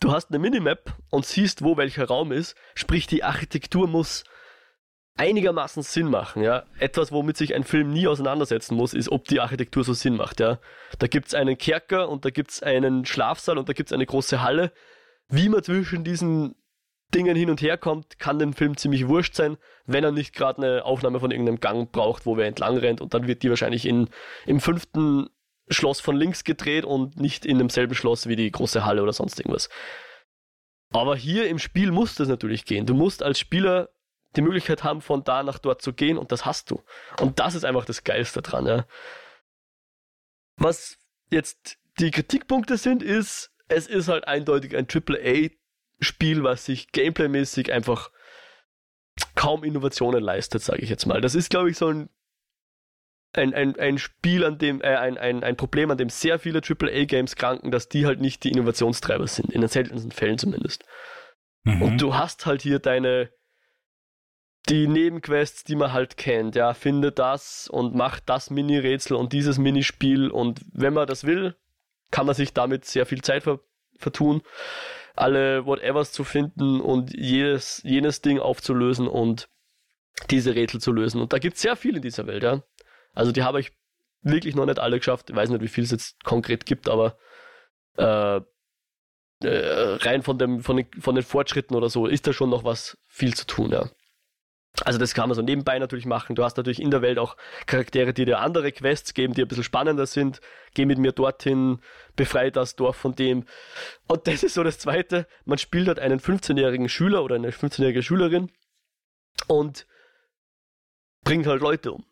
du 0.00 0.12
hast 0.12 0.30
eine 0.30 0.38
Minimap 0.38 0.96
und 1.10 1.26
siehst, 1.26 1.62
wo 1.62 1.76
welcher 1.76 2.06
Raum 2.06 2.32
ist, 2.32 2.56
sprich 2.74 3.06
die 3.06 3.24
Architektur 3.24 3.88
muss 3.88 4.24
einigermaßen 5.16 5.82
Sinn 5.82 6.10
machen, 6.10 6.42
ja. 6.42 6.64
Etwas, 6.78 7.12
womit 7.12 7.36
sich 7.36 7.54
ein 7.54 7.64
Film 7.64 7.92
nie 7.92 8.08
auseinandersetzen 8.08 8.74
muss, 8.74 8.94
ist, 8.94 9.10
ob 9.10 9.26
die 9.26 9.40
Architektur 9.40 9.84
so 9.84 9.92
Sinn 9.92 10.16
macht, 10.16 10.40
ja. 10.40 10.58
Da 10.98 11.06
gibt's 11.06 11.34
einen 11.34 11.56
Kerker 11.56 12.08
und 12.08 12.24
da 12.24 12.30
gibt's 12.30 12.62
einen 12.62 13.04
Schlafsaal 13.04 13.58
und 13.58 13.68
da 13.68 13.72
gibt's 13.72 13.92
eine 13.92 14.06
große 14.06 14.42
Halle. 14.42 14.72
Wie 15.28 15.48
man 15.48 15.62
zwischen 15.62 16.04
diesen 16.04 16.56
Dingen 17.14 17.36
hin 17.36 17.48
und 17.48 17.62
her 17.62 17.78
kommt, 17.78 18.18
kann 18.18 18.40
dem 18.40 18.54
Film 18.54 18.76
ziemlich 18.76 19.06
wurscht 19.06 19.36
sein, 19.36 19.56
wenn 19.86 20.02
er 20.02 20.10
nicht 20.10 20.34
gerade 20.34 20.62
eine 20.62 20.84
Aufnahme 20.84 21.20
von 21.20 21.30
irgendeinem 21.30 21.60
Gang 21.60 21.92
braucht, 21.92 22.26
wo 22.26 22.36
wer 22.36 22.46
entlang 22.46 22.76
rennt 22.76 23.00
und 23.00 23.14
dann 23.14 23.28
wird 23.28 23.42
die 23.44 23.50
wahrscheinlich 23.50 23.86
in, 23.86 24.08
im 24.46 24.60
fünften 24.60 25.28
Schloss 25.68 26.00
von 26.00 26.16
links 26.16 26.44
gedreht 26.44 26.84
und 26.84 27.18
nicht 27.18 27.46
in 27.46 27.58
demselben 27.58 27.94
Schloss 27.94 28.26
wie 28.26 28.36
die 28.36 28.50
große 28.50 28.84
Halle 28.84 29.02
oder 29.02 29.12
sonst 29.12 29.40
irgendwas. 29.40 29.68
Aber 30.92 31.16
hier 31.16 31.48
im 31.48 31.58
Spiel 31.58 31.90
muss 31.90 32.14
das 32.14 32.28
natürlich 32.28 32.64
gehen. 32.64 32.86
Du 32.86 32.94
musst 32.94 33.22
als 33.22 33.38
Spieler 33.38 33.88
die 34.36 34.42
Möglichkeit 34.42 34.84
haben, 34.84 35.00
von 35.00 35.24
da 35.24 35.42
nach 35.42 35.58
dort 35.58 35.82
zu 35.82 35.92
gehen 35.92 36.18
und 36.18 36.32
das 36.32 36.44
hast 36.44 36.70
du. 36.70 36.82
Und 37.20 37.38
das 37.38 37.54
ist 37.54 37.64
einfach 37.64 37.84
das 37.84 38.04
Geilste 38.04 38.42
dran, 38.42 38.66
ja. 38.66 38.86
Was 40.56 40.98
jetzt 41.30 41.78
die 41.98 42.10
Kritikpunkte 42.10 42.76
sind, 42.76 43.02
ist, 43.02 43.50
es 43.68 43.86
ist 43.86 44.08
halt 44.08 44.26
eindeutig 44.26 44.76
ein 44.76 44.86
AAA-Spiel, 44.88 46.42
was 46.42 46.64
sich 46.64 46.92
gameplaymäßig 46.92 47.72
einfach 47.72 48.10
kaum 49.34 49.64
Innovationen 49.64 50.22
leistet, 50.22 50.62
sage 50.62 50.82
ich 50.82 50.90
jetzt 50.90 51.06
mal. 51.06 51.20
Das 51.20 51.34
ist, 51.34 51.50
glaube 51.50 51.70
ich, 51.70 51.76
so 51.76 51.88
ein 51.88 52.08
ein, 53.36 53.54
ein, 53.54 53.78
ein 53.78 53.98
Spiel, 53.98 54.44
an 54.44 54.58
dem, 54.58 54.80
äh, 54.80 54.96
ein, 54.96 55.18
ein, 55.18 55.42
ein 55.44 55.56
Problem, 55.56 55.90
an 55.90 55.98
dem 55.98 56.08
sehr 56.08 56.38
viele 56.38 56.60
AAA-Games 56.60 57.36
kranken, 57.36 57.70
dass 57.70 57.88
die 57.88 58.06
halt 58.06 58.20
nicht 58.20 58.44
die 58.44 58.50
Innovationstreiber 58.50 59.26
sind, 59.26 59.52
in 59.52 59.60
den 59.60 59.68
seltensten 59.68 60.12
Fällen 60.12 60.38
zumindest. 60.38 60.84
Mhm. 61.64 61.82
Und 61.82 62.00
du 62.00 62.14
hast 62.14 62.46
halt 62.46 62.62
hier 62.62 62.78
deine, 62.78 63.30
die 64.68 64.86
Nebenquests, 64.86 65.64
die 65.64 65.76
man 65.76 65.92
halt 65.92 66.16
kennt, 66.16 66.54
ja, 66.54 66.74
finde 66.74 67.12
das 67.12 67.68
und 67.68 67.94
mach 67.94 68.20
das 68.20 68.50
Mini-Rätsel 68.50 69.16
und 69.16 69.32
dieses 69.32 69.58
Minispiel 69.58 70.30
und 70.30 70.60
wenn 70.72 70.94
man 70.94 71.06
das 71.06 71.24
will, 71.24 71.56
kann 72.10 72.26
man 72.26 72.34
sich 72.34 72.52
damit 72.52 72.84
sehr 72.84 73.06
viel 73.06 73.22
Zeit 73.22 73.42
ver 73.42 73.60
vertun. 73.98 74.42
alle 75.14 75.64
Whatevers 75.64 76.10
zu 76.10 76.24
finden 76.24 76.80
und 76.80 77.14
jedes, 77.14 77.80
jenes 77.84 78.20
Ding 78.20 78.40
aufzulösen 78.40 79.06
und 79.06 79.48
diese 80.30 80.54
Rätsel 80.54 80.80
zu 80.80 80.92
lösen. 80.92 81.20
Und 81.20 81.32
da 81.32 81.38
gibt 81.38 81.54
es 81.56 81.62
sehr 81.62 81.76
viel 81.76 81.96
in 81.96 82.02
dieser 82.02 82.26
Welt, 82.26 82.42
ja. 82.42 82.62
Also 83.14 83.32
die 83.32 83.42
habe 83.42 83.60
ich 83.60 83.72
wirklich 84.22 84.54
noch 84.54 84.66
nicht 84.66 84.78
alle 84.78 84.98
geschafft. 84.98 85.30
Ich 85.30 85.36
weiß 85.36 85.50
nicht, 85.50 85.62
wie 85.62 85.68
viel 85.68 85.84
es 85.84 85.90
jetzt 85.90 86.24
konkret 86.24 86.66
gibt, 86.66 86.88
aber 86.88 87.16
äh, 87.96 88.40
äh, 89.42 89.96
rein 90.00 90.22
von, 90.22 90.38
dem, 90.38 90.60
von, 90.60 90.76
den, 90.76 90.86
von 91.00 91.14
den 91.14 91.24
Fortschritten 91.24 91.76
oder 91.76 91.88
so 91.88 92.06
ist 92.06 92.26
da 92.26 92.32
schon 92.32 92.50
noch 92.50 92.64
was 92.64 92.98
viel 93.06 93.34
zu 93.34 93.46
tun, 93.46 93.70
ja. 93.70 93.88
Also 94.82 94.98
das 94.98 95.14
kann 95.14 95.28
man 95.28 95.36
so 95.36 95.42
nebenbei 95.42 95.78
natürlich 95.78 96.04
machen. 96.04 96.34
Du 96.34 96.42
hast 96.42 96.56
natürlich 96.56 96.82
in 96.82 96.90
der 96.90 97.00
Welt 97.00 97.18
auch 97.18 97.36
Charaktere, 97.66 98.12
die 98.12 98.24
dir 98.24 98.40
andere 98.40 98.72
Quests 98.72 99.14
geben, 99.14 99.32
die 99.32 99.42
ein 99.42 99.46
bisschen 99.46 99.62
spannender 99.62 100.06
sind. 100.06 100.40
Geh 100.74 100.84
mit 100.84 100.98
mir 100.98 101.12
dorthin, 101.12 101.78
befreie 102.16 102.50
das 102.50 102.74
Dorf 102.74 102.96
von 102.96 103.14
dem. 103.14 103.44
Und 104.08 104.26
das 104.26 104.42
ist 104.42 104.54
so 104.54 104.64
das 104.64 104.80
Zweite. 104.80 105.28
Man 105.44 105.58
spielt 105.58 105.86
halt 105.86 106.00
einen 106.00 106.18
15-jährigen 106.18 106.88
Schüler 106.88 107.22
oder 107.22 107.36
eine 107.36 107.50
15-jährige 107.50 108.02
Schülerin 108.02 108.50
und 109.46 109.86
bringt 111.22 111.46
halt 111.46 111.62
Leute 111.62 111.92
um. 111.92 112.04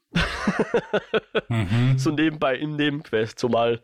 Mhm. 1.48 1.98
So 1.98 2.10
nebenbei 2.10 2.56
im 2.56 2.76
Nebenquest, 2.76 3.38
so 3.38 3.48
mal 3.48 3.82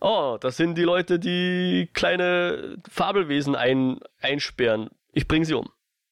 oh, 0.00 0.36
das 0.40 0.56
sind 0.56 0.76
die 0.76 0.82
Leute, 0.82 1.18
die 1.18 1.90
kleine 1.92 2.76
Fabelwesen 2.88 3.54
ein, 3.54 4.00
einsperren. 4.20 4.90
Ich 5.12 5.28
bringe 5.28 5.44
sie 5.44 5.54
um, 5.54 5.70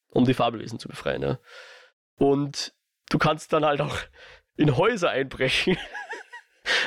um 0.09 0.25
die 0.25 0.33
Fabelwesen 0.33 0.79
zu 0.79 0.87
befreien. 0.87 1.21
Ja. 1.21 1.39
Und 2.17 2.73
du 3.09 3.17
kannst 3.17 3.53
dann 3.53 3.65
halt 3.65 3.81
auch 3.81 3.97
in 4.57 4.77
Häuser 4.77 5.09
einbrechen. 5.09 5.77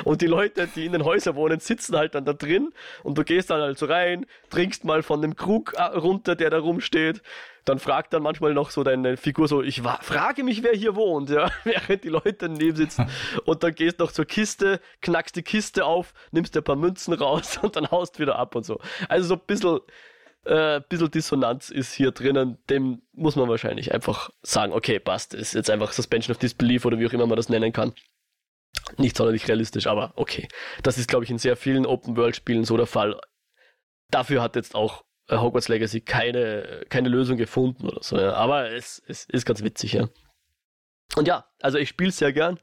Und 0.05 0.23
die 0.23 0.27
Leute, 0.27 0.67
die 0.75 0.87
in 0.87 0.93
den 0.93 1.05
Häusern 1.05 1.37
wohnen, 1.37 1.61
sitzen 1.61 1.97
halt 1.97 2.17
dann 2.17 2.25
da 2.25 2.33
drin 2.33 2.73
und 3.05 3.17
du 3.17 3.23
gehst 3.23 3.51
dann 3.51 3.61
halt 3.61 3.79
so 3.79 3.87
rein, 3.87 4.27
trinkst 4.51 4.85
mal 4.85 5.05
von 5.05 5.23
dem 5.23 5.37
Krug 5.37 5.75
äh, 5.77 5.83
runter, 5.83 6.35
der 6.35 6.51
da 6.51 6.59
rumsteht. 6.59 7.23
Dann 7.69 7.79
fragt 7.79 8.15
dann 8.15 8.23
manchmal 8.23 8.55
noch 8.55 8.71
so 8.71 8.83
deine 8.83 9.19
Figur 9.19 9.47
so, 9.47 9.63
ich 9.63 9.83
frage 9.83 10.43
mich, 10.43 10.63
wer 10.63 10.73
hier 10.73 10.97
wohnt, 10.97 11.29
ja, 11.29 11.51
während 11.65 12.03
die 12.03 12.09
Leute 12.09 12.49
daneben 12.49 12.77
sitzen. 12.77 13.07
Und 13.45 13.63
dann 13.63 13.75
gehst 13.75 13.99
noch 13.99 14.11
zur 14.11 14.25
Kiste, 14.25 14.81
knackst 15.03 15.37
die 15.37 15.43
Kiste 15.43 15.85
auf, 15.85 16.15
nimmst 16.31 16.57
ein 16.57 16.65
paar 16.65 16.77
Münzen 16.77 17.13
raus 17.13 17.59
und 17.63 17.77
dann 17.77 17.91
haust 17.91 18.19
wieder 18.19 18.37
ab 18.37 18.55
und 18.55 18.65
so. 18.65 18.81
Also 19.09 19.29
so 19.29 19.35
ein 19.35 19.41
bisschen 19.47 19.81
äh, 20.45 20.81
bisschen 20.89 21.11
Dissonanz 21.11 21.69
ist 21.69 21.93
hier 21.93 22.11
drinnen, 22.11 22.57
dem 22.71 23.03
muss 23.13 23.37
man 23.37 23.49
wahrscheinlich 23.51 23.93
einfach 23.93 24.31
sagen, 24.41 24.73
okay, 24.73 24.99
passt, 24.99 25.35
ist 25.35 25.53
jetzt 25.53 25.69
einfach 25.69 25.93
Suspension 25.93 26.35
of 26.35 26.39
Disbelief 26.39 26.87
oder 26.87 26.99
wie 26.99 27.07
auch 27.07 27.13
immer 27.13 27.27
man 27.27 27.37
das 27.37 27.51
nennen 27.51 27.73
kann. 27.73 27.93
Nicht 28.97 29.17
sonderlich 29.17 29.47
realistisch, 29.47 29.87
aber 29.87 30.13
okay. 30.17 30.49
Das 30.83 30.97
ist, 30.97 31.09
glaube 31.09 31.25
ich, 31.25 31.31
in 31.31 31.39
sehr 31.39 31.57
vielen 31.57 31.85
Open-World-Spielen 31.85 32.65
so 32.65 32.79
der 32.79 32.87
Fall. 32.87 33.21
Dafür 34.11 34.41
hat 34.41 34.57
jetzt 34.57 34.75
auch 34.75 35.05
Hogwarts 35.31 35.69
Legacy 35.69 36.01
keine, 36.01 36.85
keine 36.89 37.09
Lösung 37.09 37.37
gefunden 37.37 37.87
oder 37.87 38.03
so. 38.03 38.19
Ja. 38.19 38.33
Aber 38.35 38.71
es, 38.71 39.03
es 39.07 39.25
ist 39.27 39.45
ganz 39.45 39.63
witzig, 39.63 39.93
ja. 39.93 40.09
Und 41.17 41.29
ja, 41.29 41.47
also 41.61 41.79
ich 41.79 41.89
spiele 41.89 42.11
es 42.11 42.19
sehr 42.19 42.33
gern. 42.33 42.59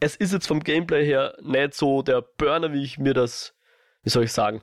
Es 0.00 0.16
ist 0.16 0.32
jetzt 0.32 0.46
vom 0.46 0.60
Gameplay 0.60 1.04
her 1.04 1.36
nicht 1.42 1.74
so 1.74 2.02
der 2.02 2.22
Burner, 2.22 2.72
wie 2.72 2.84
ich 2.84 2.98
mir 2.98 3.14
das, 3.14 3.54
wie 4.02 4.10
soll 4.10 4.24
ich 4.24 4.32
sagen, 4.32 4.62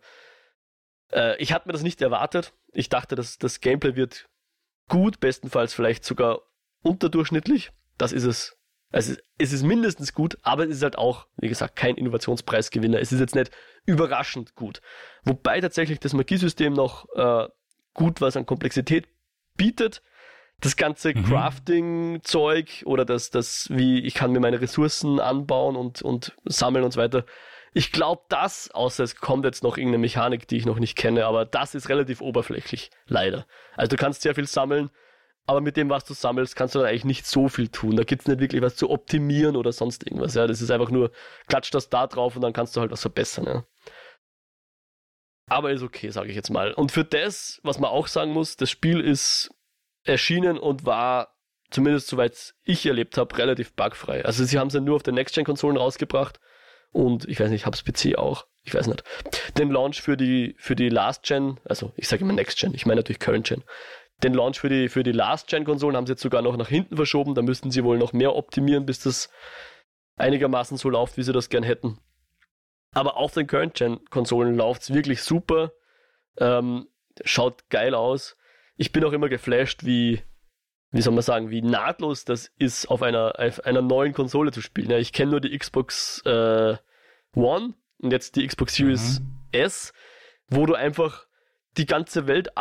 äh, 1.11 1.37
ich 1.37 1.53
hatte 1.53 1.67
mir 1.67 1.73
das 1.73 1.83
nicht 1.83 2.01
erwartet. 2.01 2.53
Ich 2.71 2.89
dachte, 2.89 3.15
dass 3.15 3.37
das 3.37 3.59
Gameplay 3.59 3.95
wird 3.95 4.29
gut, 4.87 5.19
bestenfalls 5.19 5.73
vielleicht 5.73 6.05
sogar 6.05 6.41
unterdurchschnittlich. 6.81 7.71
Das 7.97 8.11
ist 8.11 8.25
es. 8.25 8.57
Also 8.91 9.13
es 9.37 9.51
ist 9.51 9.63
mindestens 9.63 10.13
gut, 10.13 10.37
aber 10.41 10.63
es 10.63 10.77
ist 10.77 10.83
halt 10.83 10.97
auch, 10.97 11.27
wie 11.37 11.49
gesagt, 11.49 11.75
kein 11.75 11.95
Innovationspreisgewinner. 11.95 12.99
Es 12.99 13.11
ist 13.11 13.19
jetzt 13.19 13.35
nicht 13.35 13.51
überraschend 13.85 14.55
gut. 14.55 14.81
Wobei 15.23 15.59
tatsächlich 15.59 15.99
das 15.99 16.13
Magiesystem 16.13 16.73
noch 16.73 17.07
äh, 17.15 17.47
gut 17.93 18.21
was 18.21 18.37
an 18.37 18.45
Komplexität 18.45 19.07
bietet. 19.55 20.01
Das 20.61 20.77
ganze 20.77 21.09
mhm. 21.09 21.25
Crafting-Zeug 21.25 22.83
oder 22.85 23.03
das, 23.03 23.29
das, 23.29 23.67
wie 23.69 23.99
ich 23.99 24.13
kann 24.13 24.31
mir 24.31 24.39
meine 24.39 24.61
Ressourcen 24.61 25.19
anbauen 25.19 25.75
und, 25.75 26.01
und 26.01 26.35
sammeln 26.45 26.85
und 26.85 26.91
so 26.91 27.01
weiter, 27.01 27.25
ich 27.77 27.91
glaube, 27.91 28.23
das, 28.29 28.71
außer 28.71 29.03
es 29.03 29.17
kommt 29.17 29.43
jetzt 29.43 29.61
noch 29.61 29.77
irgendeine 29.77 29.99
Mechanik, 29.99 30.47
die 30.47 30.55
ich 30.55 30.65
noch 30.65 30.79
nicht 30.79 30.95
kenne, 30.95 31.25
aber 31.25 31.43
das 31.43 31.75
ist 31.75 31.89
relativ 31.89 32.21
oberflächlich, 32.21 32.89
leider. 33.05 33.45
Also 33.75 33.89
du 33.89 34.01
kannst 34.01 34.21
sehr 34.21 34.33
viel 34.33 34.47
sammeln, 34.47 34.91
aber 35.47 35.61
mit 35.61 35.77
dem, 35.77 35.89
was 35.89 36.05
du 36.05 36.13
sammelst, 36.13 36.55
kannst 36.55 36.75
du 36.75 36.79
dann 36.79 36.87
eigentlich 36.87 37.05
nicht 37.05 37.25
so 37.27 37.49
viel 37.49 37.67
tun. 37.67 37.95
Da 37.95 38.03
gibt 38.03 38.23
es 38.23 38.27
nicht 38.27 38.39
wirklich 38.39 38.61
was 38.61 38.75
zu 38.75 38.89
optimieren 38.89 39.55
oder 39.55 39.71
sonst 39.71 40.05
irgendwas. 40.05 40.33
Ja, 40.33 40.47
das 40.47 40.61
ist 40.61 40.71
einfach 40.71 40.89
nur, 40.89 41.11
klatsch 41.47 41.71
das 41.71 41.89
da 41.89 42.07
drauf 42.07 42.35
und 42.35 42.41
dann 42.41 42.53
kannst 42.53 42.75
du 42.75 42.81
halt 42.81 42.91
was 42.91 43.01
verbessern. 43.01 43.45
Ja. 43.45 43.63
Aber 45.47 45.71
ist 45.71 45.83
okay, 45.83 46.09
sage 46.09 46.29
ich 46.29 46.35
jetzt 46.35 46.49
mal. 46.49 46.73
Und 46.73 46.91
für 46.91 47.03
das, 47.03 47.59
was 47.63 47.79
man 47.79 47.91
auch 47.91 48.07
sagen 48.07 48.31
muss, 48.31 48.57
das 48.57 48.71
Spiel 48.71 48.99
ist 48.99 49.51
erschienen 50.03 50.57
und 50.57 50.85
war, 50.85 51.35
zumindest 51.69 52.07
soweit 52.07 52.55
ich 52.63 52.85
erlebt 52.85 53.17
habe, 53.17 53.37
relativ 53.37 53.73
bugfrei. 53.73 54.25
Also 54.25 54.43
sie 54.43 54.57
haben 54.57 54.67
es 54.67 54.73
ja 54.73 54.79
nur 54.79 54.95
auf 54.95 55.03
den 55.03 55.15
Next-Gen-Konsolen 55.15 55.77
rausgebracht 55.77 56.39
und 56.91 57.27
ich 57.27 57.39
weiß 57.39 57.49
nicht, 57.49 57.61
ich 57.61 57.65
hab's 57.67 57.83
PC 57.83 58.17
auch, 58.17 58.47
ich 58.63 58.73
weiß 58.73 58.87
nicht. 58.87 59.03
Den 59.57 59.69
Launch 59.69 60.01
für 60.01 60.17
die, 60.17 60.55
für 60.57 60.75
die 60.75 60.89
Last 60.89 61.23
Gen, 61.23 61.59
also 61.65 61.91
ich 61.97 62.07
sage 62.07 62.23
immer 62.23 62.33
Next 62.33 62.57
Gen, 62.57 62.73
ich 62.73 62.85
meine 62.85 62.99
natürlich 62.99 63.19
Current 63.19 63.47
Gen. 63.47 63.63
Den 64.23 64.33
Launch 64.33 64.59
für 64.59 64.69
die, 64.69 64.89
für 64.89 65.03
die 65.03 65.11
Last 65.11 65.47
Gen 65.47 65.65
Konsolen 65.65 65.97
haben 65.97 66.05
sie 66.05 66.13
jetzt 66.13 66.21
sogar 66.21 66.41
noch 66.41 66.55
nach 66.57 66.69
hinten 66.69 66.95
verschoben, 66.95 67.35
da 67.35 67.41
müssten 67.41 67.71
sie 67.71 67.83
wohl 67.83 67.97
noch 67.97 68.13
mehr 68.13 68.35
optimieren, 68.35 68.85
bis 68.85 68.99
das 68.99 69.29
einigermaßen 70.15 70.77
so 70.77 70.89
läuft, 70.89 71.17
wie 71.17 71.23
sie 71.23 71.33
das 71.33 71.49
gern 71.49 71.63
hätten. 71.63 71.99
Aber 72.93 73.17
auf 73.17 73.33
den 73.33 73.45
Current 73.47 73.73
Gen 73.73 73.99
Konsolen 74.09 74.55
läuft's 74.55 74.93
wirklich 74.93 75.21
super, 75.21 75.73
ähm, 76.37 76.87
schaut 77.23 77.69
geil 77.69 77.93
aus. 77.93 78.37
Ich 78.77 78.93
bin 78.93 79.03
auch 79.03 79.11
immer 79.11 79.27
geflasht, 79.27 79.85
wie, 79.85 80.21
wie 80.91 81.01
soll 81.01 81.13
man 81.13 81.21
sagen, 81.21 81.49
wie 81.49 81.61
nahtlos 81.61 82.23
das 82.23 82.51
ist, 82.57 82.87
auf 82.87 83.01
einer, 83.01 83.33
auf 83.37 83.65
einer 83.65 83.81
neuen 83.81 84.13
Konsole 84.13 84.51
zu 84.53 84.61
spielen. 84.61 84.89
Ja, 84.89 84.97
ich 84.97 85.11
kenne 85.11 85.31
nur 85.31 85.41
die 85.41 85.57
Xbox 85.57 86.21
äh, 86.25 86.77
One 87.35 87.73
und 87.99 88.11
jetzt 88.11 88.37
die 88.37 88.47
Xbox 88.47 88.75
Series 88.75 89.19
mhm. 89.19 89.27
S, 89.51 89.93
wo 90.47 90.65
du 90.65 90.73
einfach 90.73 91.25
die 91.77 91.85
ganze 91.85 92.27
Welt 92.27 92.57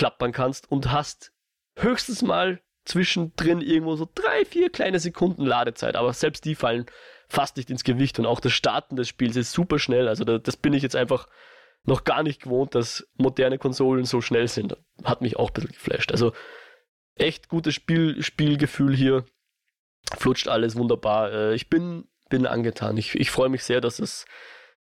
abklappern 0.00 0.32
kannst 0.32 0.70
und 0.70 0.90
hast 0.90 1.32
höchstens 1.76 2.22
mal 2.22 2.60
zwischendrin 2.84 3.60
irgendwo 3.60 3.96
so 3.96 4.08
drei, 4.14 4.44
vier 4.44 4.70
kleine 4.70 4.98
Sekunden 4.98 5.44
Ladezeit, 5.44 5.96
aber 5.96 6.12
selbst 6.12 6.44
die 6.44 6.54
fallen 6.54 6.86
fast 7.28 7.56
nicht 7.56 7.70
ins 7.70 7.84
Gewicht 7.84 8.18
und 8.18 8.26
auch 8.26 8.40
das 8.40 8.52
Starten 8.52 8.96
des 8.96 9.08
Spiels 9.08 9.36
ist 9.36 9.52
super 9.52 9.78
schnell. 9.78 10.08
Also 10.08 10.24
da, 10.24 10.38
das 10.38 10.56
bin 10.56 10.72
ich 10.72 10.82
jetzt 10.82 10.96
einfach 10.96 11.28
noch 11.84 12.04
gar 12.04 12.22
nicht 12.22 12.42
gewohnt, 12.42 12.74
dass 12.74 13.06
moderne 13.16 13.58
Konsolen 13.58 14.04
so 14.04 14.20
schnell 14.20 14.48
sind. 14.48 14.76
Hat 15.04 15.20
mich 15.20 15.36
auch 15.36 15.50
ein 15.50 15.52
bisschen 15.52 15.72
geflasht. 15.72 16.12
Also 16.12 16.32
echt 17.14 17.48
gutes 17.48 17.74
Spiel, 17.74 18.22
Spielgefühl 18.22 18.96
hier. 18.96 19.24
Flutscht 20.16 20.48
alles 20.48 20.76
wunderbar. 20.76 21.32
Äh, 21.32 21.54
ich 21.54 21.68
bin, 21.68 22.08
bin 22.30 22.46
angetan. 22.46 22.96
Ich, 22.96 23.14
ich 23.14 23.30
freue 23.30 23.48
mich 23.48 23.62
sehr, 23.62 23.80
dass 23.80 23.98
es 24.00 24.24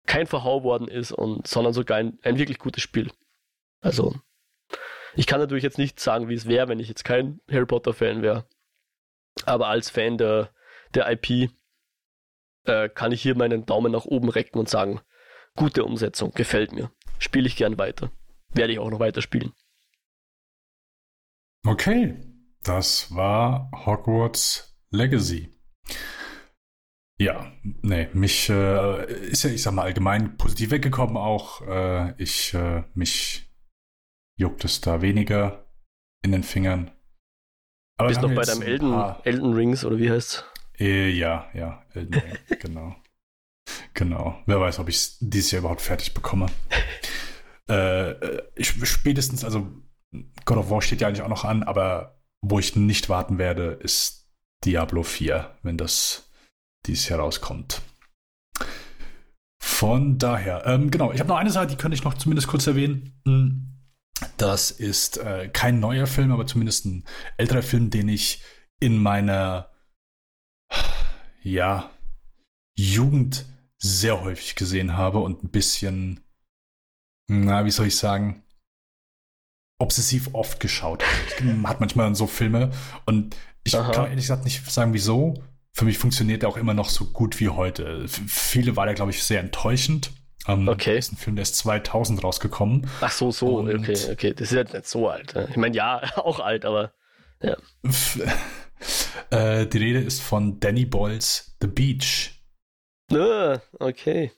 kein 0.07 0.25
Verhau 0.25 0.63
worden 0.63 0.87
ist, 0.87 1.11
und, 1.11 1.45
sondern 1.45 1.73
sogar 1.73 1.97
ein, 1.97 2.17
ein 2.23 2.37
wirklich 2.39 2.57
gutes 2.57 2.81
Spiel. 2.81 3.11
Also, 3.81 4.15
ich 5.15 5.27
kann 5.27 5.39
natürlich 5.39 5.63
jetzt 5.63 5.77
nicht 5.77 5.99
sagen, 5.99 6.29
wie 6.29 6.35
es 6.35 6.47
wäre, 6.47 6.67
wenn 6.67 6.79
ich 6.79 6.87
jetzt 6.87 7.03
kein 7.03 7.39
Harry 7.49 7.65
Potter-Fan 7.65 8.21
wäre. 8.21 8.45
Aber 9.45 9.67
als 9.67 9.89
Fan 9.89 10.17
der, 10.17 10.51
der 10.93 11.09
IP 11.11 11.51
äh, 12.65 12.89
kann 12.89 13.11
ich 13.11 13.21
hier 13.21 13.35
meinen 13.35 13.65
Daumen 13.65 13.91
nach 13.91 14.05
oben 14.05 14.29
recken 14.29 14.59
und 14.59 14.69
sagen, 14.69 15.01
gute 15.55 15.83
Umsetzung, 15.83 16.31
gefällt 16.33 16.71
mir. 16.71 16.91
Spiele 17.17 17.47
ich 17.47 17.55
gern 17.55 17.77
weiter. 17.77 18.11
Werde 18.53 18.73
ich 18.73 18.79
auch 18.79 18.89
noch 18.89 18.99
weiter 18.99 19.21
spielen. 19.21 19.53
Okay, 21.65 22.17
das 22.63 23.13
war 23.13 23.69
Hogwarts 23.85 24.77
Legacy. 24.91 25.49
Ja, 27.17 27.51
nee, 27.63 28.07
mich 28.13 28.49
äh, 28.49 29.29
ist 29.29 29.43
ja, 29.43 29.49
ich 29.49 29.61
sag 29.61 29.73
mal, 29.73 29.83
allgemein 29.83 30.37
positiv 30.37 30.71
weggekommen 30.71 31.17
auch. 31.17 31.61
Äh, 31.67 32.13
ich, 32.17 32.53
äh, 32.53 32.83
mich 32.93 33.48
juckt 34.39 34.63
es 34.63 34.81
da 34.81 35.01
weniger 35.01 35.65
in 36.23 36.31
den 36.31 36.43
Fingern. 36.43 36.91
Aber 37.97 38.07
Bist 38.07 38.21
noch 38.21 38.33
bei 38.33 38.43
deinem 38.43 38.61
Elden. 38.61 38.93
Elden 39.23 39.53
Rings 39.53 39.83
oder 39.83 39.97
wie 39.97 40.09
heißt's? 40.09 40.45
Äh, 40.79 41.09
ja, 41.09 41.49
ja, 41.53 41.83
Elden 41.93 42.13
Ring, 42.13 42.37
genau. 42.59 42.95
Genau. 43.93 44.41
Wer 44.45 44.61
weiß, 44.61 44.79
ob 44.79 44.87
ich 44.87 44.95
es 44.95 45.17
dieses 45.19 45.51
Jahr 45.51 45.59
überhaupt 45.59 45.81
fertig 45.81 46.13
bekomme. 46.13 46.47
Äh, 47.71 48.13
äh, 48.13 48.63
spätestens, 48.63 49.45
also 49.45 49.67
God 50.43 50.57
of 50.57 50.71
War 50.71 50.81
steht 50.81 51.01
ja 51.01 51.07
eigentlich 51.07 51.21
auch 51.21 51.29
noch 51.29 51.45
an, 51.45 51.61
aber 51.61 52.19
wo 52.41 52.57
ich 52.57 52.75
nicht 52.75 53.09
warten 53.09 53.37
werde, 53.37 53.73
ist 53.73 54.27
Diablo 54.65 55.03
4, 55.03 55.55
wenn 55.61 55.77
das 55.77 56.31
dieses 56.87 57.07
Jahr 57.09 57.19
rauskommt. 57.19 57.83
Von 59.61 60.17
daher, 60.17 60.65
ähm, 60.65 60.89
genau, 60.89 61.11
ich 61.11 61.19
habe 61.19 61.29
noch 61.29 61.37
eine 61.37 61.51
Sache, 61.51 61.67
die 61.67 61.75
könnte 61.75 61.93
ich 61.93 62.03
noch 62.03 62.15
zumindest 62.15 62.47
kurz 62.47 62.65
erwähnen. 62.65 63.68
Das 64.37 64.71
ist 64.71 65.17
äh, 65.17 65.49
kein 65.49 65.79
neuer 65.79 66.07
Film, 66.07 66.31
aber 66.31 66.45
zumindest 66.45 66.85
ein 66.85 67.05
älterer 67.37 67.61
Film, 67.61 67.89
den 67.89 68.09
ich 68.09 68.43
in 68.79 68.97
meiner 68.97 69.69
ja, 71.41 71.89
Jugend 72.77 73.45
sehr 73.77 74.21
häufig 74.21 74.55
gesehen 74.55 74.97
habe 74.97 75.19
und 75.19 75.43
ein 75.43 75.49
bisschen, 75.49 76.19
na, 77.27 77.65
wie 77.65 77.71
soll 77.71 77.87
ich 77.87 77.95
sagen, 77.95 78.43
obsessiv 79.79 80.29
oft 80.33 80.59
geschaut 80.59 81.03
habe. 81.03 81.45
Man 81.53 81.67
hat 81.67 81.79
manchmal 81.79 82.13
so 82.15 82.27
Filme 82.27 82.71
und 83.05 83.35
ich 83.63 83.75
Aha. 83.75 83.91
kann 83.91 84.05
ehrlich 84.05 84.25
gesagt 84.25 84.45
nicht 84.45 84.69
sagen, 84.69 84.93
wieso. 84.93 85.43
Für 85.73 85.85
mich 85.85 85.97
funktioniert 85.97 86.43
er 86.43 86.49
auch 86.49 86.57
immer 86.57 86.73
noch 86.73 86.89
so 86.89 87.05
gut 87.05 87.39
wie 87.39 87.49
heute. 87.49 88.07
Für 88.07 88.21
viele 88.27 88.75
war 88.75 88.85
der, 88.85 88.95
glaube 88.95 89.11
ich, 89.11 89.23
sehr 89.23 89.39
enttäuschend. 89.39 90.11
Um, 90.53 90.67
okay. 90.67 90.95
Das 90.95 91.07
ist 91.07 91.13
ein 91.13 91.17
Film, 91.17 91.35
der 91.35 91.43
ist 91.43 91.55
2000 91.55 92.23
rausgekommen. 92.23 92.89
Ach 93.01 93.11
so, 93.11 93.31
so, 93.31 93.57
und 93.57 93.69
okay, 93.69 93.97
okay. 94.11 94.33
Das 94.33 94.51
ist 94.51 94.55
ja 94.55 94.63
nicht 94.63 94.87
so 94.87 95.09
alt. 95.09 95.35
Ne? 95.35 95.47
Ich 95.49 95.57
meine, 95.57 95.75
ja, 95.75 96.01
auch 96.15 96.39
alt, 96.39 96.65
aber 96.65 96.93
ja. 97.41 97.57
äh, 99.29 99.67
die 99.67 99.77
Rede 99.77 99.99
ist 99.99 100.21
von 100.21 100.59
Danny 100.59 100.85
Boyles 100.85 101.55
The 101.61 101.67
Beach. 101.67 102.41
Ah, 103.11 103.59
okay. 103.79 104.31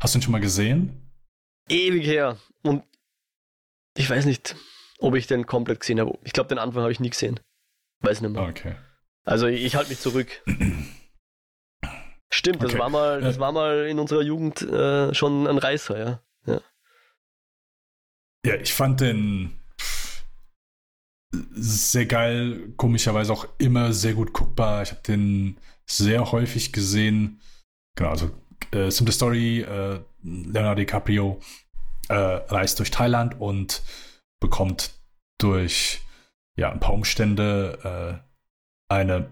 Hast 0.00 0.14
du 0.14 0.18
ihn 0.18 0.22
schon 0.22 0.32
mal 0.32 0.40
gesehen? 0.40 1.10
Ewig 1.68 2.06
her. 2.06 2.38
Und 2.62 2.84
ich 3.96 4.08
weiß 4.08 4.26
nicht, 4.26 4.56
ob 4.98 5.14
ich 5.14 5.26
den 5.26 5.46
komplett 5.46 5.80
gesehen 5.80 6.00
habe. 6.00 6.18
Ich 6.24 6.32
glaube, 6.32 6.48
den 6.48 6.58
Anfang 6.58 6.82
habe 6.82 6.92
ich 6.92 7.00
nie 7.00 7.10
gesehen. 7.10 7.40
Weiß 8.00 8.20
nicht 8.20 8.32
mehr. 8.32 8.42
Okay. 8.42 8.76
Also 9.24 9.46
ich 9.46 9.74
halte 9.74 9.90
mich 9.90 10.00
zurück. 10.00 10.42
Stimmt, 12.36 12.62
das 12.62 12.72
okay. 12.72 12.80
war 12.80 12.90
mal, 12.90 13.22
das 13.22 13.38
war 13.40 13.50
mal 13.50 13.86
in 13.86 13.98
unserer 13.98 14.20
Jugend 14.20 14.60
äh, 14.60 15.14
schon 15.14 15.46
ein 15.46 15.56
Reißer, 15.56 15.98
ja. 15.98 16.20
ja. 16.44 16.60
Ja, 18.44 18.54
ich 18.56 18.74
fand 18.74 19.00
den 19.00 19.58
sehr 21.32 22.04
geil, 22.04 22.74
komischerweise 22.76 23.32
auch 23.32 23.48
immer 23.56 23.94
sehr 23.94 24.12
gut 24.12 24.34
guckbar. 24.34 24.82
Ich 24.82 24.90
habe 24.90 25.00
den 25.00 25.56
sehr 25.86 26.30
häufig 26.30 26.74
gesehen. 26.74 27.40
Genau, 27.94 28.10
also 28.10 28.30
äh, 28.70 28.90
simple 28.90 29.14
Story, 29.14 29.62
äh, 29.62 30.00
Leonardo 30.22 30.80
DiCaprio 30.80 31.40
äh, 32.08 32.14
reist 32.14 32.78
durch 32.80 32.90
Thailand 32.90 33.40
und 33.40 33.82
bekommt 34.40 34.90
durch 35.38 36.02
ja, 36.54 36.70
ein 36.70 36.80
paar 36.80 36.92
Umstände 36.92 38.20
äh, 38.20 38.92
eine 38.92 39.30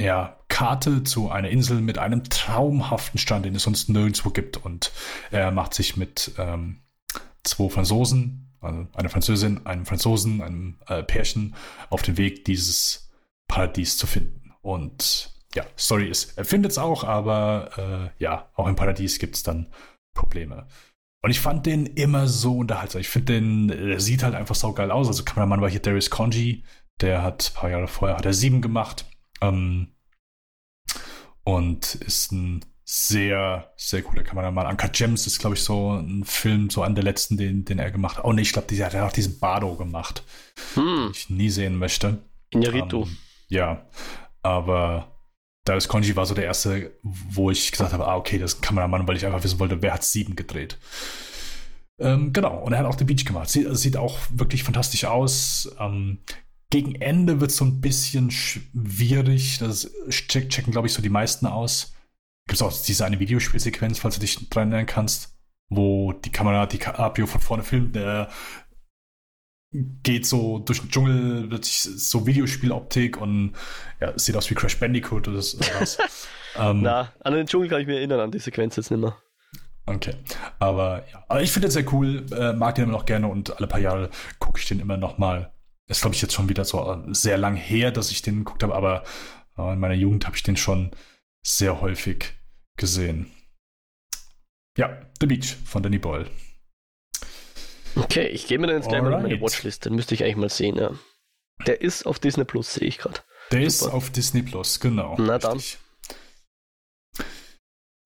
ja, 0.00 0.38
Karte 0.48 1.02
zu 1.04 1.30
einer 1.30 1.48
Insel 1.48 1.80
mit 1.80 1.98
einem 1.98 2.24
traumhaften 2.24 3.18
Stand, 3.18 3.44
den 3.46 3.54
es 3.54 3.64
sonst 3.64 3.88
nirgendwo 3.88 4.30
gibt. 4.30 4.56
Und 4.56 4.92
er 5.30 5.50
macht 5.50 5.74
sich 5.74 5.96
mit 5.96 6.32
ähm, 6.38 6.80
zwei 7.42 7.68
Franzosen, 7.68 8.52
also 8.60 8.86
eine 8.94 9.08
Französin, 9.08 9.66
einem 9.66 9.86
Franzosen, 9.86 10.42
einem 10.42 10.78
äh, 10.86 11.02
Pärchen, 11.02 11.54
auf 11.90 12.02
den 12.02 12.16
Weg, 12.16 12.44
dieses 12.44 13.10
Paradies 13.48 13.96
zu 13.96 14.06
finden. 14.06 14.52
Und 14.62 15.32
ja, 15.54 15.64
Story 15.78 16.08
ist, 16.08 16.36
er 16.36 16.44
findet 16.44 16.72
es 16.72 16.78
auch, 16.78 17.04
aber 17.04 18.12
äh, 18.18 18.22
ja, 18.22 18.48
auch 18.54 18.66
im 18.66 18.76
Paradies 18.76 19.18
gibt 19.18 19.36
es 19.36 19.42
dann 19.42 19.68
Probleme. 20.14 20.66
Und 21.22 21.30
ich 21.30 21.40
fand 21.40 21.66
den 21.66 21.86
immer 21.86 22.26
so 22.26 22.58
unterhaltsam. 22.58 23.00
Ich 23.00 23.08
finde 23.08 23.34
den, 23.34 23.68
der 23.68 24.00
sieht 24.00 24.22
halt 24.22 24.34
einfach 24.34 24.54
so 24.54 24.72
geil 24.72 24.90
aus. 24.90 25.08
Also 25.08 25.24
Kameramann 25.24 25.60
war 25.62 25.70
hier 25.70 25.80
Darius 25.80 26.10
Conji, 26.10 26.64
der 27.00 27.22
hat 27.22 27.50
ein 27.50 27.58
paar 27.58 27.70
Jahre 27.70 27.88
vorher, 27.88 28.18
hat 28.18 28.26
er 28.26 28.34
sieben 28.34 28.60
gemacht. 28.60 29.06
Ähm, 29.48 29.88
und 31.44 31.94
ist 31.96 32.32
ein 32.32 32.64
sehr, 32.84 33.72
sehr 33.76 34.02
cooler 34.02 34.22
Kameramann. 34.22 34.66
Anka 34.66 34.88
Gems 34.88 35.26
ist, 35.26 35.38
glaube 35.38 35.56
ich, 35.56 35.62
so 35.62 35.92
ein 35.92 36.24
Film, 36.24 36.70
so 36.70 36.82
an 36.82 36.94
der 36.94 37.04
letzten, 37.04 37.36
den, 37.36 37.64
den 37.64 37.78
er 37.78 37.90
gemacht 37.90 38.18
hat. 38.18 38.24
Oh 38.24 38.32
nee, 38.32 38.42
ich 38.42 38.52
glaube, 38.52 38.74
der 38.74 38.86
hat 38.86 38.94
auch 38.94 39.12
diesen 39.12 39.38
Bardo 39.38 39.74
gemacht, 39.74 40.22
hm. 40.74 40.84
den 40.84 41.10
ich 41.10 41.30
nie 41.30 41.50
sehen 41.50 41.76
möchte. 41.76 42.18
Inarito. 42.50 43.04
Ähm, 43.04 43.16
ja, 43.48 43.86
aber 44.42 45.14
Darius 45.64 45.88
Conji 45.88 46.14
war 46.14 46.26
so 46.26 46.34
der 46.34 46.44
erste, 46.44 46.92
wo 47.02 47.50
ich 47.50 47.70
gesagt 47.70 47.92
habe, 47.92 48.06
ah, 48.06 48.16
okay, 48.16 48.38
das 48.38 48.54
ist 48.54 48.58
ein 48.58 48.62
Kameramann, 48.62 49.08
weil 49.08 49.16
ich 49.16 49.24
einfach 49.24 49.42
wissen 49.42 49.58
wollte, 49.58 49.80
wer 49.80 49.94
hat 49.94 50.04
sieben 50.04 50.36
gedreht. 50.36 50.78
Ähm, 51.98 52.32
genau, 52.32 52.58
und 52.58 52.72
er 52.72 52.80
hat 52.80 52.86
auch 52.86 52.98
The 52.98 53.04
Beach 53.04 53.24
gemacht. 53.24 53.48
Sie, 53.48 53.66
sieht 53.76 53.96
auch 53.96 54.18
wirklich 54.30 54.62
fantastisch 54.62 55.04
aus. 55.04 55.74
Ähm, 55.78 56.18
gegen 56.74 56.96
Ende 56.96 57.40
wird 57.40 57.52
es 57.52 57.58
so 57.58 57.64
ein 57.64 57.80
bisschen 57.80 58.32
schwierig. 58.32 59.58
Das 59.60 59.92
check, 60.08 60.50
checken, 60.50 60.72
glaube 60.72 60.88
ich, 60.88 60.92
so 60.92 61.02
die 61.02 61.08
meisten 61.08 61.46
aus. 61.46 61.94
Gibt 62.48 62.56
es 62.56 62.62
auch 62.62 62.72
diese 62.82 63.04
eine 63.04 63.20
Videospielsequenz, 63.20 64.00
falls 64.00 64.16
du 64.16 64.20
dich 64.20 64.48
dran 64.48 64.72
erinnern 64.72 64.86
kannst, 64.86 65.38
wo 65.68 66.12
die 66.12 66.32
Kamera 66.32 66.66
die 66.66 66.78
Caprio 66.78 67.28
von 67.28 67.40
vorne 67.40 67.62
filmt, 67.62 67.94
der 67.94 68.28
geht 69.70 70.26
so 70.26 70.58
durch 70.58 70.80
den 70.80 70.90
Dschungel, 70.90 71.46
plötzlich 71.46 71.78
so 72.02 72.26
Videospieloptik 72.26 73.20
und 73.20 73.52
ja, 74.00 74.18
sieht 74.18 74.34
aus 74.34 74.50
wie 74.50 74.56
Crash 74.56 74.80
Bandicoot 74.80 75.28
oder 75.28 75.42
sowas. 75.42 75.98
ähm, 76.56 76.82
Na, 76.82 77.12
an 77.20 77.34
den 77.34 77.46
Dschungel 77.46 77.68
kann 77.68 77.82
ich 77.82 77.86
mir 77.86 77.98
erinnern, 77.98 78.18
an 78.18 78.32
die 78.32 78.40
Sequenz 78.40 78.74
jetzt 78.74 78.90
nicht 78.90 79.00
mehr. 79.00 79.16
Okay, 79.86 80.16
aber 80.58 81.04
ja, 81.12 81.24
aber 81.28 81.40
ich 81.40 81.52
finde 81.52 81.68
den 81.68 81.72
sehr 81.72 81.92
cool, 81.92 82.26
äh, 82.32 82.52
mag 82.52 82.74
den 82.74 82.84
immer 82.84 82.94
noch 82.94 83.06
gerne 83.06 83.28
und 83.28 83.56
alle 83.56 83.68
paar 83.68 83.78
Jahre 83.78 84.10
gucke 84.40 84.58
ich 84.58 84.66
den 84.66 84.80
immer 84.80 84.96
noch 84.96 85.18
mal. 85.18 85.53
Das 85.86 85.98
ist, 85.98 86.02
glaube 86.02 86.14
ich, 86.16 86.22
jetzt 86.22 86.32
schon 86.34 86.48
wieder 86.48 86.64
so 86.64 86.80
äh, 86.90 87.14
sehr 87.14 87.36
lang 87.36 87.56
her, 87.56 87.90
dass 87.92 88.10
ich 88.10 88.22
den 88.22 88.38
geguckt 88.38 88.62
habe, 88.62 88.74
aber 88.74 89.04
äh, 89.58 89.72
in 89.72 89.78
meiner 89.78 89.94
Jugend 89.94 90.26
habe 90.26 90.36
ich 90.36 90.42
den 90.42 90.56
schon 90.56 90.90
sehr 91.46 91.80
häufig 91.80 92.34
gesehen. 92.76 93.30
Ja, 94.76 95.00
The 95.20 95.26
Beach 95.26 95.56
von 95.64 95.82
Danny 95.82 95.98
Boyle. 95.98 96.28
Okay, 97.96 98.26
ich 98.26 98.46
gehe 98.46 98.58
mir 98.58 98.66
dann 98.66 98.76
jetzt 98.76 98.88
gleich 98.88 99.02
Alright. 99.02 99.22
mal 99.22 99.28
meine 99.28 99.40
Watchlist. 99.40 99.84
Den 99.84 99.94
müsste 99.94 100.14
ich 100.14 100.24
eigentlich 100.24 100.36
mal 100.36 100.48
sehen, 100.48 100.76
ja. 100.76 100.90
Der 101.66 101.80
ist 101.80 102.06
auf 102.06 102.18
Disney 102.18 102.44
Plus, 102.44 102.74
sehe 102.74 102.88
ich 102.88 102.98
gerade. 102.98 103.20
Der 103.52 103.70
Super. 103.70 103.88
ist 103.88 103.94
auf 103.94 104.10
Disney 104.10 104.42
Plus, 104.42 104.80
genau. 104.80 105.14
Na 105.18 105.38
dann. 105.38 105.60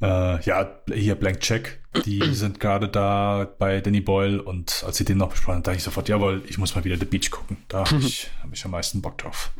Äh, 0.00 0.40
ja, 0.42 0.80
hier 0.92 1.14
Blank 1.16 1.40
Check. 1.40 1.82
Die 2.04 2.20
sind 2.34 2.60
gerade 2.60 2.88
da 2.88 3.48
bei 3.58 3.80
Danny 3.80 4.00
Boyle 4.00 4.42
und 4.42 4.84
als 4.86 4.96
sie 4.96 5.04
den 5.04 5.18
noch 5.18 5.30
besprochen 5.30 5.56
haben, 5.56 5.62
dachte 5.62 5.78
ich 5.78 5.82
sofort, 5.84 6.08
jawohl, 6.08 6.42
ich 6.48 6.58
muss 6.58 6.74
mal 6.74 6.84
wieder 6.84 6.96
The 6.96 7.04
Beach 7.04 7.30
gucken. 7.30 7.58
Da 7.68 7.84
habe 7.90 7.96
ich, 7.98 8.30
hab 8.42 8.52
ich 8.52 8.64
am 8.64 8.70
meisten 8.70 9.02
Bock 9.02 9.18
drauf. 9.18 9.52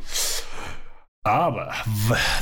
Aber 1.23 1.73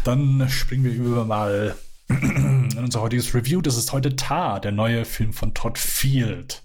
dann 0.03 0.47
springen 0.49 0.83
wir 0.83 0.93
über 0.93 1.25
mal 1.25 1.75
in 2.07 2.77
unser 2.77 3.01
heutiges 3.01 3.33
Review. 3.33 3.61
Das 3.61 3.77
ist 3.77 3.91
heute 3.91 4.15
Tar, 4.15 4.59
der 4.59 4.71
neue 4.71 5.03
Film 5.03 5.33
von 5.33 5.53
Todd 5.53 5.77
Field 5.77 6.63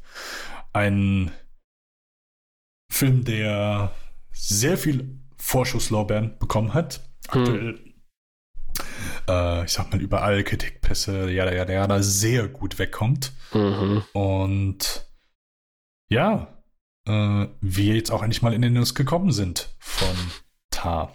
ein 0.72 1.30
Film, 2.90 3.24
der 3.24 3.92
sehr 4.32 4.76
viel 4.76 5.18
Vorschusslorbeeren 5.36 6.38
bekommen 6.38 6.74
hat. 6.74 7.00
Aktuell, 7.28 7.78
hm. 7.78 7.91
Äh, 9.28 9.64
ich 9.64 9.72
sag 9.72 9.90
mal, 9.90 10.00
überall 10.00 10.42
Kritikpässe, 10.44 11.30
ja, 11.30 11.50
ja, 11.50 11.68
ja, 11.68 11.86
da 11.86 12.02
sehr 12.02 12.48
gut 12.48 12.78
wegkommt. 12.78 13.32
Mhm. 13.52 14.02
Und 14.12 15.06
ja, 16.08 16.62
äh, 17.06 17.46
wir 17.60 17.94
jetzt 17.94 18.10
auch 18.10 18.22
endlich 18.22 18.42
mal 18.42 18.54
in 18.54 18.62
den 18.62 18.74
News 18.74 18.94
gekommen 18.94 19.32
sind 19.32 19.74
von 19.78 20.16
Tar. 20.70 21.14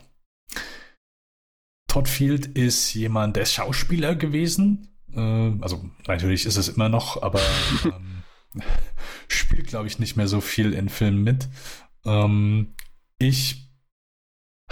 Todd 1.87 2.07
Field 2.07 2.45
ist 2.45 2.93
jemand, 2.93 3.35
der 3.35 3.43
ist 3.43 3.53
Schauspieler 3.53 4.15
gewesen. 4.15 4.97
Äh, 5.13 5.53
also 5.61 5.89
natürlich 6.07 6.45
ist 6.45 6.57
es 6.57 6.67
immer 6.67 6.89
noch, 6.89 7.21
aber 7.21 7.41
ähm, 7.85 8.23
spielt, 9.27 9.67
glaube 9.67 9.87
ich, 9.87 9.99
nicht 9.99 10.17
mehr 10.17 10.27
so 10.27 10.41
viel 10.41 10.73
in 10.73 10.89
Filmen 10.89 11.23
mit. 11.23 11.47
Ähm, 12.05 12.75
ich 13.19 13.66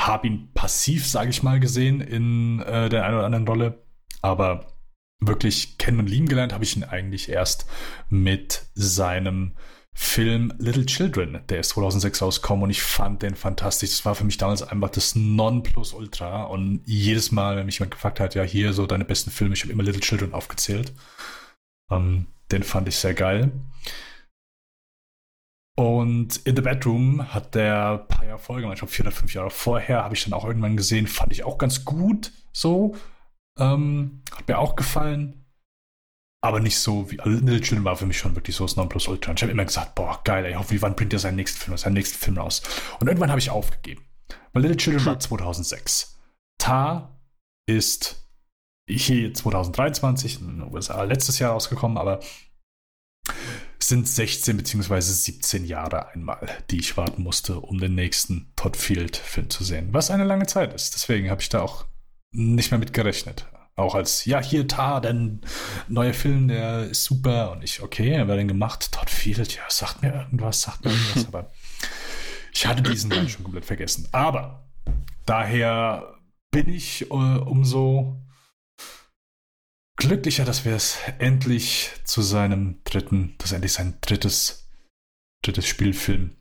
habe 0.07 0.27
ihn 0.27 0.51
passiv, 0.53 1.07
sage 1.07 1.29
ich 1.29 1.43
mal, 1.43 1.59
gesehen 1.59 2.01
in 2.01 2.61
äh, 2.61 2.89
der 2.89 3.05
einen 3.05 3.15
oder 3.15 3.25
anderen 3.25 3.47
Rolle, 3.47 3.83
aber 4.21 4.67
wirklich 5.19 5.77
kennen 5.77 5.99
und 5.99 6.09
lieben 6.09 6.27
gelernt 6.27 6.53
habe 6.53 6.63
ich 6.63 6.75
ihn 6.75 6.83
eigentlich 6.83 7.29
erst 7.29 7.65
mit 8.09 8.65
seinem 8.73 9.53
Film 9.97 10.53
Little 10.57 10.85
Children, 10.85 11.39
der 11.47 11.61
ist 11.61 11.69
2006 11.69 12.21
rausgekommen 12.21 12.65
und 12.65 12.69
ich 12.69 12.81
fand 12.81 13.21
den 13.21 13.35
fantastisch. 13.35 13.91
Das 13.91 14.03
war 14.03 14.13
für 14.13 14.25
mich 14.25 14.37
damals 14.37 14.61
einfach 14.61 14.89
das 14.89 15.15
Nonplusultra 15.15 16.43
und 16.43 16.81
jedes 16.83 17.31
Mal, 17.31 17.55
wenn 17.55 17.65
mich 17.65 17.79
jemand 17.79 17.91
gefragt 17.91 18.19
hat, 18.19 18.35
ja, 18.35 18.43
hier 18.43 18.73
so 18.73 18.87
deine 18.87 19.05
besten 19.05 19.31
Filme, 19.31 19.53
ich 19.53 19.61
habe 19.61 19.71
immer 19.71 19.83
Little 19.83 20.01
Children 20.01 20.33
aufgezählt. 20.33 20.91
Ähm, 21.89 22.27
den 22.51 22.63
fand 22.63 22.89
ich 22.89 22.97
sehr 22.97 23.13
geil. 23.13 23.51
Und 25.77 26.37
In 26.45 26.55
the 26.55 26.61
Bedroom 26.61 27.33
hat 27.33 27.53
der 27.53 27.97
paar 27.97 28.25
Jahre 28.25 28.39
vorher, 28.39 28.71
ich 28.71 28.79
glaube 28.79 28.93
vier 28.93 29.05
oder 29.05 29.11
fünf 29.11 29.33
Jahre 29.33 29.49
vorher, 29.49 30.03
habe 30.03 30.15
ich 30.15 30.23
dann 30.23 30.33
auch 30.33 30.45
irgendwann 30.45 30.77
gesehen, 30.77 31.05
fand 31.05 31.33
ich 31.33 31.43
auch 31.43 31.57
ganz 31.57 31.83
gut 31.83 32.31
so. 32.53 32.95
Ähm, 33.59 34.21
hat 34.33 34.47
mir 34.47 34.57
auch 34.57 34.75
gefallen. 34.75 35.45
Aber 36.41 36.59
nicht 36.59 36.77
so 36.77 37.11
wie. 37.11 37.19
Also 37.19 37.37
Little 37.37 37.59
Children 37.59 37.85
war 37.85 37.97
für 37.97 38.05
mich 38.05 38.17
schon 38.17 38.35
wirklich 38.35 38.55
so 38.55 38.65
das 38.65 38.75
Nonplusultra. 38.75 39.31
Und 39.31 39.39
ich 39.39 39.43
habe 39.43 39.51
immer 39.51 39.65
gesagt, 39.65 39.95
boah, 39.95 40.21
geil, 40.23 40.45
ey, 40.45 40.53
hoffentlich 40.53 40.81
wann 40.81 40.95
bringt 40.95 41.11
er 41.11 41.19
seinen 41.19 41.35
nächsten 41.35 41.59
Film, 41.59 41.77
seinen 41.77 41.93
nächsten 41.93 42.17
Film 42.17 42.37
raus. 42.37 42.61
Und 42.99 43.07
irgendwann 43.07 43.31
habe 43.31 43.39
ich 43.39 43.49
aufgegeben. 43.49 44.05
Weil 44.53 44.61
Little 44.61 44.77
Children 44.77 45.05
war 45.05 45.19
2006. 45.19 46.19
Tar 46.57 47.19
ist 47.67 48.29
hier 48.87 49.33
2023 49.33 50.39
in 50.39 50.59
den 50.59 50.73
USA 50.73 51.01
letztes 51.03 51.39
Jahr 51.39 51.51
rausgekommen, 51.51 51.97
aber 51.97 52.19
sind 53.79 54.07
16 54.07 54.57
bzw. 54.57 55.01
17 55.01 55.65
Jahre 55.65 56.09
einmal, 56.09 56.49
die 56.71 56.79
ich 56.79 56.97
warten 56.97 57.23
musste, 57.23 57.59
um 57.59 57.79
den 57.79 57.95
nächsten 57.95 58.51
Todd 58.55 58.77
Field-Film 58.77 59.49
zu 59.49 59.63
sehen. 59.63 59.89
Was 59.91 60.11
eine 60.11 60.23
lange 60.23 60.47
Zeit 60.47 60.73
ist. 60.73 60.95
Deswegen 60.95 61.29
habe 61.29 61.41
ich 61.41 61.49
da 61.49 61.61
auch 61.61 61.85
nicht 62.31 62.71
mehr 62.71 62.79
mit 62.79 62.93
gerechnet. 62.93 63.47
auch 63.77 63.95
als, 63.95 64.25
ja, 64.25 64.41
hier 64.41 64.67
Tar, 64.67 65.01
denn 65.01 65.41
neuer 65.87 66.13
Film, 66.13 66.47
der 66.47 66.85
ist 66.85 67.03
super. 67.03 67.51
Und 67.51 67.63
ich, 67.63 67.81
okay, 67.81 68.23
wer 68.25 68.35
denn 68.35 68.47
gemacht? 68.47 68.91
Todd 68.91 69.09
Field, 69.09 69.55
ja, 69.55 69.63
sagt 69.67 70.01
mir 70.01 70.13
irgendwas, 70.13 70.61
sagt 70.61 70.85
mir 70.85 70.91
irgendwas, 70.91 71.25
aber 71.27 71.51
ich 72.53 72.65
hatte 72.65 72.81
diesen 72.81 73.09
dann 73.09 73.27
schon 73.27 73.43
komplett 73.43 73.65
vergessen. 73.65 74.07
Aber 74.13 74.69
daher 75.25 76.15
bin 76.51 76.69
ich 76.69 77.11
äh, 77.11 77.13
umso 77.13 78.24
glücklicher, 79.97 80.45
dass 80.45 80.65
wir 80.65 80.73
es 80.73 80.97
endlich 81.19 81.91
zu 82.03 82.21
seinem 82.21 82.81
dritten, 82.83 83.35
dass 83.37 83.51
endlich 83.51 83.73
sein 83.73 83.97
drittes, 84.01 84.69
drittes 85.41 85.67
Spielfilm 85.67 86.35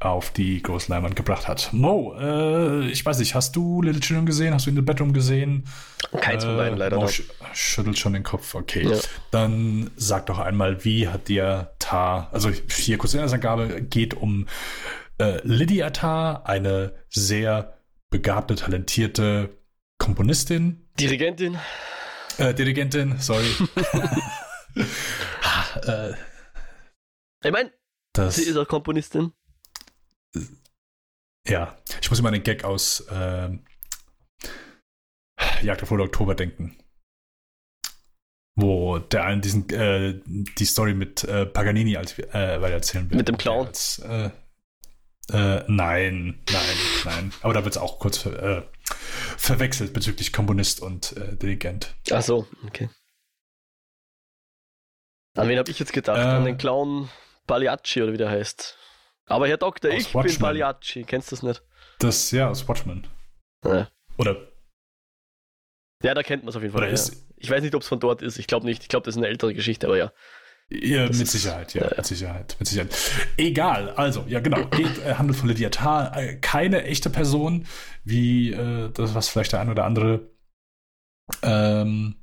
auf 0.00 0.30
die 0.30 0.62
große 0.62 0.92
Leinwand 0.92 1.16
gebracht 1.16 1.48
hat. 1.48 1.72
Mo, 1.72 2.14
äh, 2.16 2.86
ich 2.88 3.04
weiß 3.04 3.18
nicht, 3.18 3.34
hast 3.34 3.56
du 3.56 3.82
Little 3.82 4.00
Children 4.00 4.26
gesehen? 4.26 4.54
Hast 4.54 4.66
du 4.66 4.70
in 4.70 4.76
the 4.76 4.82
Bedroom 4.82 5.12
gesehen? 5.12 5.64
Keins 6.20 6.44
von 6.44 6.56
beiden, 6.56 6.76
äh, 6.76 6.78
leider. 6.78 6.98
Mo 6.98 7.08
sch 7.08 7.22
schüttelt 7.52 7.98
schon 7.98 8.12
den 8.12 8.22
Kopf. 8.22 8.54
Okay. 8.54 8.88
Ja. 8.88 8.98
Dann 9.32 9.90
sag 9.96 10.26
doch 10.26 10.38
einmal, 10.38 10.84
wie 10.84 11.08
hat 11.08 11.26
dir 11.26 11.72
Tar, 11.80 12.28
also 12.32 12.50
hier 12.50 12.96
kurz 12.96 13.14
in 13.14 13.20
Angabe, 13.20 13.82
geht 13.82 14.14
um 14.14 14.46
äh, 15.18 15.40
Lydia 15.42 15.90
Tar, 15.90 16.46
eine 16.46 16.94
sehr 17.08 17.78
begabte, 18.10 18.54
talentierte 18.54 19.58
Komponistin. 19.98 20.88
Dirigentin. 21.00 21.58
Äh, 22.38 22.54
Dirigentin, 22.54 23.18
sorry. 23.18 23.46
äh, 25.86 26.12
ich 27.44 27.50
meine, 27.50 27.72
sie 28.30 28.44
ist 28.44 28.56
auch 28.56 28.68
Komponistin. 28.68 29.32
Ja, 31.48 31.76
ich 32.00 32.08
muss 32.10 32.20
immer 32.20 32.28
an 32.28 32.34
den 32.34 32.44
Gag 32.44 32.64
aus 32.64 33.00
äh, 33.10 33.50
Jagd 35.62 35.82
auf 35.82 35.90
Oktober 35.90 36.34
denken. 36.34 36.76
Wo 38.54 38.98
der 38.98 39.24
einen 39.24 39.40
diesen, 39.40 39.68
äh, 39.70 40.20
die 40.26 40.64
Story 40.64 40.94
mit 40.94 41.24
äh, 41.24 41.46
Paganini 41.46 41.96
als, 41.96 42.18
äh, 42.18 42.60
weiter 42.60 42.74
erzählen 42.74 43.10
will. 43.10 43.16
Mit 43.16 43.28
dem 43.28 43.38
Clown? 43.38 43.66
Als, 43.66 43.98
äh, 44.00 44.30
äh, 45.32 45.64
nein, 45.68 46.40
nein, 46.50 46.76
nein. 47.04 47.32
Aber 47.42 47.54
da 47.54 47.64
wird 47.64 47.76
es 47.76 47.80
auch 47.80 47.98
kurz 47.98 48.18
ver 48.18 48.42
äh, 48.42 48.62
verwechselt 49.36 49.92
bezüglich 49.92 50.32
Komponist 50.32 50.80
und 50.80 51.16
äh, 51.16 51.36
Dirigent. 51.36 51.94
Ach 52.10 52.22
so, 52.22 52.46
okay. 52.66 52.88
An 55.36 55.48
wen 55.48 55.58
habe 55.58 55.70
ich 55.70 55.78
jetzt 55.78 55.92
gedacht? 55.92 56.18
An 56.18 56.44
den 56.44 56.58
Clown 56.58 57.08
Pagliacci 57.46 58.02
oder 58.02 58.12
wie 58.12 58.16
der 58.16 58.30
heißt. 58.30 58.76
Aber 59.26 59.46
Herr 59.46 59.58
Doktor, 59.58 59.90
ich 59.90 60.14
Watchmen. 60.14 60.34
bin 60.34 60.40
Pagliacci. 60.40 61.04
Kennst 61.04 61.30
du 61.30 61.36
das 61.36 61.42
nicht? 61.42 61.62
Das, 61.98 62.30
ja, 62.30 62.48
aus 62.48 62.66
Watchmen. 62.66 63.06
Ja. 63.64 63.90
Oder. 64.16 64.52
Ja, 66.02 66.14
da 66.14 66.22
kennt 66.22 66.44
man 66.44 66.50
es 66.50 66.56
auf 66.56 66.62
jeden 66.62 66.74
Fall. 66.74 66.90
Ja. 66.90 67.12
Ich 67.36 67.50
weiß 67.50 67.62
nicht, 67.62 67.74
ob 67.74 67.82
es 67.82 67.88
von 67.88 68.00
dort 68.00 68.22
ist. 68.22 68.38
Ich 68.38 68.46
glaube 68.46 68.66
nicht. 68.66 68.82
Ich 68.82 68.88
glaube, 68.88 69.04
das 69.04 69.14
ist 69.14 69.18
eine 69.18 69.28
ältere 69.28 69.54
Geschichte, 69.54 69.86
aber 69.86 69.96
ja. 69.96 70.12
Ja, 70.70 71.06
mit 71.06 71.28
Sicherheit, 71.28 71.72
ja, 71.72 71.84
ja, 71.84 71.96
mit 71.96 72.06
Sicherheit, 72.06 72.56
mit 72.58 72.68
Sicherheit. 72.68 72.94
Egal, 73.38 73.90
also, 73.90 74.24
ja 74.28 74.40
genau, 74.40 74.66
geht, 74.70 74.98
äh, 74.98 75.14
handelt 75.14 75.38
von 75.38 75.54
Tarr, 75.70 76.16
äh, 76.16 76.36
keine 76.36 76.84
echte 76.84 77.08
Person, 77.08 77.66
wie 78.04 78.52
äh, 78.52 78.90
das, 78.92 79.14
was 79.14 79.28
vielleicht 79.28 79.52
der 79.52 79.60
ein 79.60 79.70
oder 79.70 79.84
andere 79.84 80.30
ähm, 81.42 82.16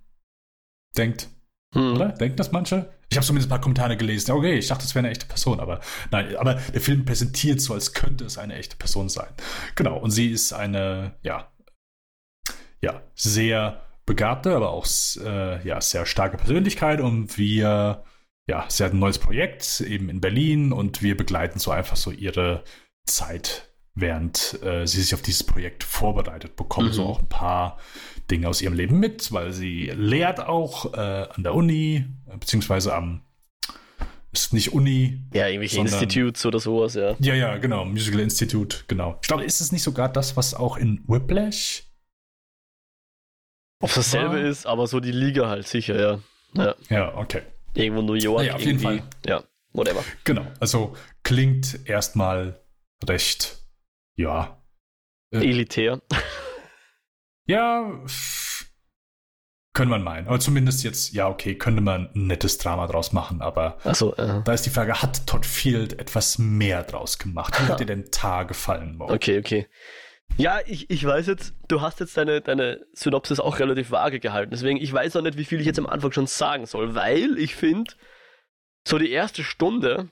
denkt. 0.96 1.30
Hm. 1.74 1.96
Oder? 1.96 2.10
Denken 2.10 2.38
das 2.38 2.52
manche? 2.52 2.94
Ich 3.10 3.18
habe 3.18 3.26
zumindest 3.26 3.48
ein 3.48 3.56
paar 3.56 3.62
Kommentare 3.62 3.98
gelesen. 3.98 4.32
Okay, 4.32 4.58
ich 4.58 4.68
dachte, 4.68 4.84
das 4.84 4.96
wäre 4.96 5.06
eine 5.06 5.12
echte 5.12 5.26
Person, 5.26 5.60
aber 5.60 5.80
nein, 6.12 6.36
aber 6.36 6.56
der 6.56 6.82
Film 6.82 7.06
präsentiert 7.06 7.62
so, 7.62 7.74
als 7.74 7.94
könnte 7.94 8.26
es 8.26 8.38
eine 8.38 8.56
echte 8.56 8.78
Person 8.78 9.10
sein. 9.10 9.30
Genau, 9.76 9.98
und 9.98 10.12
sie 10.12 10.32
ist 10.32 10.54
eine, 10.54 11.16
ja, 11.22 11.52
ja, 12.82 13.02
sehr 13.16 13.82
begabte, 14.06 14.56
aber 14.56 14.70
auch 14.70 14.88
äh, 15.24 15.66
ja, 15.68 15.82
sehr 15.82 16.06
starke 16.06 16.38
Persönlichkeit 16.38 17.02
und 17.02 17.38
wir, 17.38 18.04
ja, 18.48 18.66
sie 18.70 18.84
hat 18.84 18.94
ein 18.94 19.00
neues 19.00 19.20
Projekt 19.20 19.82
eben 19.82 20.10
in 20.10 20.22
Berlin 20.22 20.72
und 20.72 21.02
wir 21.02 21.18
begleiten 21.18 21.60
so 21.60 21.72
einfach 21.72 21.96
so 21.96 22.12
ihre 22.12 22.64
Zeit, 23.06 23.70
während 23.96 24.60
äh, 24.64 24.86
sie 24.86 25.02
sich 25.02 25.14
auf 25.14 25.22
dieses 25.22 25.44
Projekt 25.44 25.84
vorbereitet, 25.84 26.56
bekommen 26.56 26.90
mhm. 26.90 26.94
so 26.94 27.06
auch 27.06 27.20
ein 27.20 27.30
paar 27.30 27.80
Dinge 28.30 28.48
aus 28.48 28.62
ihrem 28.62 28.74
Leben 28.74 29.00
mit, 29.00 29.32
weil 29.32 29.52
sie 29.52 29.92
lehrt 29.96 30.40
auch 30.40 30.94
äh, 30.94 31.28
an 31.30 31.44
der 31.44 31.54
Uni, 31.54 32.06
beziehungsweise 32.40 32.94
am 32.94 33.22
ist 34.32 34.54
nicht 34.54 34.74
Uni. 34.74 35.22
Ja, 35.34 35.48
irgendwelche 35.48 35.76
sondern, 35.76 35.94
Institutes 35.94 36.46
oder 36.46 36.60
sowas, 36.60 36.96
ja. 36.96 37.16
Ja, 37.20 37.36
ja, 37.36 37.58
genau, 37.58 37.86
Musical 37.86 38.20
Institute, 38.20 38.80
genau. 38.88 39.18
Ich 39.22 39.30
glaube, 39.30 39.46
ist 39.46 39.62
es 39.62 39.72
nicht 39.72 39.84
sogar 39.84 40.10
das, 40.10 40.36
was 40.36 40.54
auch 40.54 40.76
in 40.76 41.04
Whiplash? 41.08 41.84
Ob 43.80 43.94
das 43.94 44.12
dasselbe 44.12 44.40
ist, 44.40 44.66
aber 44.66 44.88
so 44.88 45.00
die 45.00 45.14
Liga 45.14 45.48
halt 45.48 45.68
sicher, 45.68 46.00
ja. 46.00 46.20
Ja, 46.54 46.76
ja 46.90 47.16
okay. 47.16 47.44
Irgendwo 47.76 48.02
New 48.02 48.14
York. 48.14 48.46
Ja, 48.46 48.56
auf 48.56 48.62
jeden 48.62 48.80
Fall. 48.80 49.04
Ja, 49.26 49.44
whatever. 49.74 50.04
Genau, 50.24 50.46
also 50.60 50.96
klingt 51.24 51.88
erstmal 51.88 52.60
recht, 53.08 53.58
ja. 54.16 54.62
Äh, 55.32 55.50
Elitär. 55.50 56.02
Ja, 57.48 58.04
können 59.74 59.92
wir 59.92 60.00
meinen. 60.00 60.28
Aber 60.28 60.40
zumindest 60.40 60.84
jetzt, 60.84 61.14
ja, 61.14 61.28
okay, 61.28 61.56
könnte 61.56 61.82
man 61.82 62.10
ein 62.16 62.28
nettes 62.28 62.58
Drama 62.58 62.88
draus 62.88 63.12
machen, 63.12 63.42
aber 63.42 63.78
so, 63.94 64.14
uh. 64.14 64.42
da 64.44 64.54
ist 64.54 64.66
die 64.66 64.70
Frage, 64.70 65.02
hat 65.02 65.28
Todd 65.28 65.46
Field 65.46 66.00
etwas 66.00 66.40
mehr 66.40 66.82
draus 66.82 67.20
gemacht? 67.20 67.60
Wie 67.60 67.68
hat 67.68 67.80
dir 67.82 67.86
denn 67.86 68.10
Tar 68.10 68.46
gefallen? 68.46 68.96
Mo? 68.96 69.12
Okay, 69.12 69.38
okay. 69.38 69.68
Ja, 70.38 70.60
ich, 70.66 70.90
ich 70.90 71.06
weiß 71.06 71.28
jetzt, 71.28 71.54
du 71.70 71.82
hast 71.82 72.00
jetzt 72.02 72.18
deine, 72.18 72.42
deine 72.42 72.86
Synopsis 72.94 73.40
auch 73.40 73.60
relativ 73.60 73.92
vage 73.92 74.20
gehalten, 74.20 74.52
deswegen 74.52 74.78
ich 74.78 74.92
weiß 74.92 75.16
auch 75.16 75.22
nicht, 75.22 75.38
wie 75.38 75.46
viel 75.46 75.62
ich 75.62 75.66
jetzt 75.66 75.80
am 75.80 75.88
Anfang 75.88 76.12
schon 76.12 76.28
sagen 76.28 76.66
soll, 76.66 76.94
weil 76.94 77.38
ich 77.38 77.56
finde, 77.56 77.94
so 78.86 78.98
die 78.98 79.12
erste 79.12 79.44
Stunde 79.44 80.10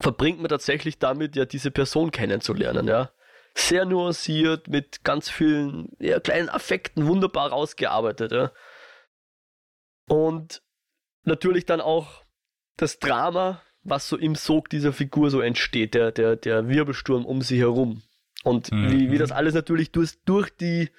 verbringt 0.00 0.40
man 0.40 0.48
tatsächlich 0.48 0.98
damit, 0.98 1.36
ja, 1.36 1.44
diese 1.44 1.70
Person 1.70 2.10
kennenzulernen, 2.10 2.88
ja 2.88 3.12
sehr 3.58 3.84
nuanciert, 3.84 4.68
mit 4.68 5.04
ganz 5.04 5.28
vielen 5.28 5.90
ja, 5.98 6.20
kleinen 6.20 6.48
Affekten 6.48 7.06
wunderbar 7.06 7.50
rausgearbeitet. 7.50 8.32
Ja. 8.32 8.52
Und 10.08 10.62
natürlich 11.24 11.66
dann 11.66 11.80
auch 11.80 12.24
das 12.76 12.98
Drama, 12.98 13.62
was 13.82 14.08
so 14.08 14.16
im 14.16 14.34
Sog 14.34 14.70
dieser 14.70 14.92
Figur 14.92 15.30
so 15.30 15.40
entsteht, 15.40 15.94
der, 15.94 16.12
der, 16.12 16.36
der 16.36 16.68
Wirbelsturm 16.68 17.24
um 17.24 17.42
sie 17.42 17.58
herum. 17.58 18.02
Und 18.44 18.70
mhm. 18.72 18.90
wie, 18.90 19.10
wie 19.10 19.18
das 19.18 19.32
alles 19.32 19.54
natürlich 19.54 19.90
durch, 19.90 20.22
durch 20.24 20.50
die 20.50 20.90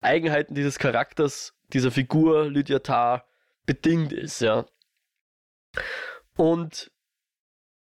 Eigenheiten 0.00 0.54
dieses 0.54 0.78
Charakters, 0.78 1.54
dieser 1.72 1.90
Figur 1.90 2.46
Lydia 2.50 2.78
Tarr 2.80 3.26
bedingt 3.66 4.12
ist, 4.12 4.40
ja. 4.40 4.66
Und 6.36 6.90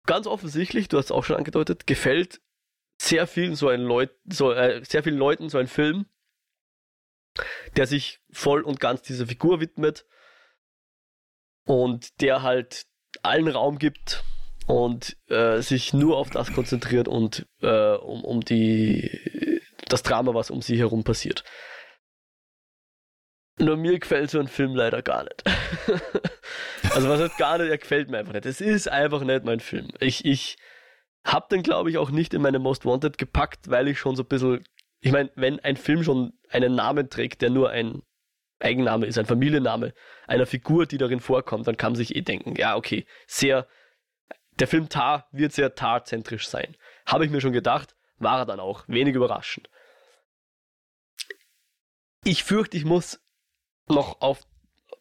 ganz 0.07 0.27
offensichtlich, 0.27 0.89
du 0.89 0.99
hast 0.99 1.07
es 1.07 1.13
auch 1.13 1.25
schon 1.25 1.37
angedeutet, 1.37 1.87
gefällt 1.87 2.41
sehr 3.01 3.27
vielen 3.27 3.55
so 3.55 3.69
ein 3.69 3.81
Leut, 3.81 4.11
so, 4.25 4.53
äh, 4.53 4.85
sehr 4.85 5.03
vielen 5.03 5.19
Leuten 5.19 5.49
so 5.49 5.59
ein 5.59 5.69
Film, 5.69 6.07
der 7.77 7.87
sich 7.87 8.21
voll 8.31 8.63
und 8.63 8.81
ganz 8.81 9.03
dieser 9.03 9.27
Figur 9.27 9.61
widmet 9.61 10.07
und 11.65 12.21
der 12.21 12.43
halt 12.43 12.87
allen 13.23 13.49
Raum 13.49 13.79
gibt 13.79 14.25
und 14.67 15.17
äh, 15.29 15.61
sich 15.61 15.93
nur 15.93 16.17
auf 16.17 16.31
das 16.31 16.53
konzentriert 16.53 17.09
und 17.09 17.47
äh, 17.63 17.95
um, 17.95 18.25
um 18.25 18.41
die 18.41 19.61
das 19.89 20.03
Drama, 20.03 20.35
was 20.35 20.51
um 20.51 20.63
sie 20.63 20.79
herum 20.79 21.05
passiert. 21.05 21.45
Nur 23.59 23.77
mir 23.77 23.99
gefällt 23.99 24.31
so 24.31 24.39
ein 24.39 24.49
Film 24.49 24.75
leider 24.75 25.03
gar 25.03 25.25
nicht. 25.25 25.45
also 26.95 27.09
was 27.09 27.21
heißt 27.21 27.37
gar 27.37 27.59
nicht, 27.59 27.69
er 27.69 27.79
gefällt 27.79 28.11
mir 28.11 28.19
einfach 28.19 28.33
nicht. 28.33 28.47
Es 28.47 28.61
ist 28.61 28.89
einfach 28.89 29.23
nicht 29.23 29.45
mein 29.45 29.61
Film. 29.61 29.89
Ich, 30.01 30.25
ich, 30.25 30.57
hab 31.25 31.49
den, 31.49 31.63
glaube 31.63 31.91
ich, 31.91 31.99
auch 31.99 32.11
nicht 32.11 32.35
in 32.35 32.43
meine 32.43 32.59
Most 32.59 32.85
Wanted 32.85 33.19
gepackt, 33.19 33.71
weil 33.71 33.89
ich 33.89 33.99
schon 33.99 34.17
so 34.17 34.23
ein 34.23 34.29
bisschen, 34.29 34.65
ich 35.01 35.13
meine, 35.13 35.31
wenn 35.35 35.61
ein 35.61 35.77
Film 35.77 36.03
schon 36.03 36.33
einen 36.49 36.75
Namen 36.75 37.11
trägt, 37.11 37.43
der 37.43 37.51
nur 37.51 37.71
ein 37.71 38.03
Eigenname 38.59 39.07
ist, 39.07 39.19
ein 39.19 39.27
Familienname 39.27 39.95
einer 40.27 40.47
Figur, 40.47 40.87
die 40.87 40.99
darin 40.99 41.21
vorkommt, 41.21 41.67
dann 41.67 41.77
kann 41.77 41.93
man 41.93 41.97
sich 41.97 42.15
eh 42.15 42.23
denken, 42.23 42.55
ja, 42.57 42.77
okay, 42.77 43.07
sehr, 43.27 43.67
der 44.61 44.69
Film 44.69 44.89
Tar 44.89 45.27
wird 45.33 45.53
sehr 45.53 45.75
Tar-zentrisch 45.75 46.49
sein. 46.49 46.77
Habe 47.07 47.25
ich 47.25 47.31
mir 47.31 47.41
schon 47.41 47.53
gedacht, 47.53 47.97
war 48.19 48.41
er 48.41 48.47
dann 48.47 48.61
auch, 48.61 48.85
wenig 48.87 49.15
überraschend. 49.15 49.71
Ich 52.25 52.45
fürchte, 52.45 52.77
ich 52.77 52.85
muss 52.85 53.21
noch 53.89 54.21
auf 54.21 54.43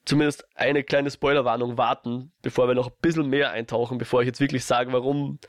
zumindest 0.05 0.47
eine 0.55 0.83
kleine 0.83 1.11
Spoilerwarnung 1.11 1.77
warten, 1.77 2.31
bevor 2.41 2.67
wir 2.67 2.75
noch 2.75 2.87
ein 2.87 2.97
bisschen 3.01 3.29
mehr 3.29 3.51
eintauchen, 3.51 3.97
bevor 3.97 4.21
ich 4.21 4.27
jetzt 4.27 4.39
wirklich 4.39 4.63
sage, 4.63 4.93
warum 4.93 5.39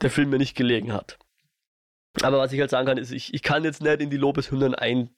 der 0.00 0.10
Film 0.10 0.30
mir 0.30 0.38
nicht 0.38 0.56
gelegen 0.56 0.92
hat. 0.92 1.18
Aber 2.22 2.38
was 2.38 2.52
ich 2.52 2.60
halt 2.60 2.70
sagen 2.70 2.86
kann, 2.86 2.98
ist, 2.98 3.10
ich, 3.10 3.34
ich 3.34 3.42
kann 3.42 3.64
jetzt 3.64 3.82
nicht 3.82 4.00
in 4.00 4.10
die 4.10 4.16
Lobeshymnen 4.16 4.74
ein, 4.74 5.10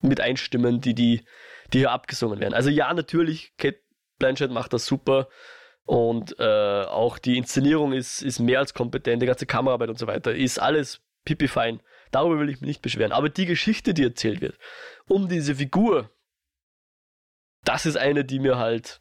mit 0.00 0.20
einstimmen, 0.20 0.80
die, 0.80 0.94
die, 0.94 1.24
die 1.72 1.78
hier 1.78 1.92
abgesungen 1.92 2.40
werden. 2.40 2.54
Also 2.54 2.70
ja, 2.70 2.92
natürlich, 2.92 3.56
Kate 3.56 3.80
Blanchett 4.18 4.50
macht 4.50 4.72
das 4.72 4.86
super 4.86 5.28
und 5.88 6.38
äh, 6.38 6.82
auch 6.82 7.16
die 7.16 7.38
Inszenierung 7.38 7.94
ist, 7.94 8.20
ist 8.20 8.40
mehr 8.40 8.58
als 8.58 8.74
kompetent, 8.74 9.22
die 9.22 9.26
ganze 9.26 9.46
Kameraarbeit 9.46 9.88
und 9.88 9.98
so 9.98 10.06
weiter, 10.06 10.34
ist 10.34 10.58
alles 10.58 11.00
pipi 11.24 11.48
fein. 11.48 11.80
Darüber 12.10 12.38
will 12.38 12.50
ich 12.50 12.60
mich 12.60 12.68
nicht 12.68 12.82
beschweren. 12.82 13.10
Aber 13.10 13.30
die 13.30 13.46
Geschichte, 13.46 13.94
die 13.94 14.02
erzählt 14.02 14.42
wird, 14.42 14.58
um 15.06 15.30
diese 15.30 15.54
Figur, 15.54 16.10
das 17.64 17.86
ist 17.86 17.96
eine, 17.96 18.26
die 18.26 18.38
mir 18.38 18.58
halt 18.58 19.00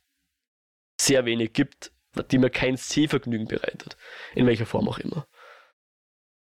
sehr 0.98 1.26
wenig 1.26 1.52
gibt, 1.52 1.92
die 2.32 2.38
mir 2.38 2.50
kein 2.50 2.78
Sehvergnügen 2.78 3.50
bereitet. 3.50 3.98
In 4.34 4.48
welcher 4.48 4.66
Form 4.66 4.88
auch 4.88 5.00
immer. 5.00 5.28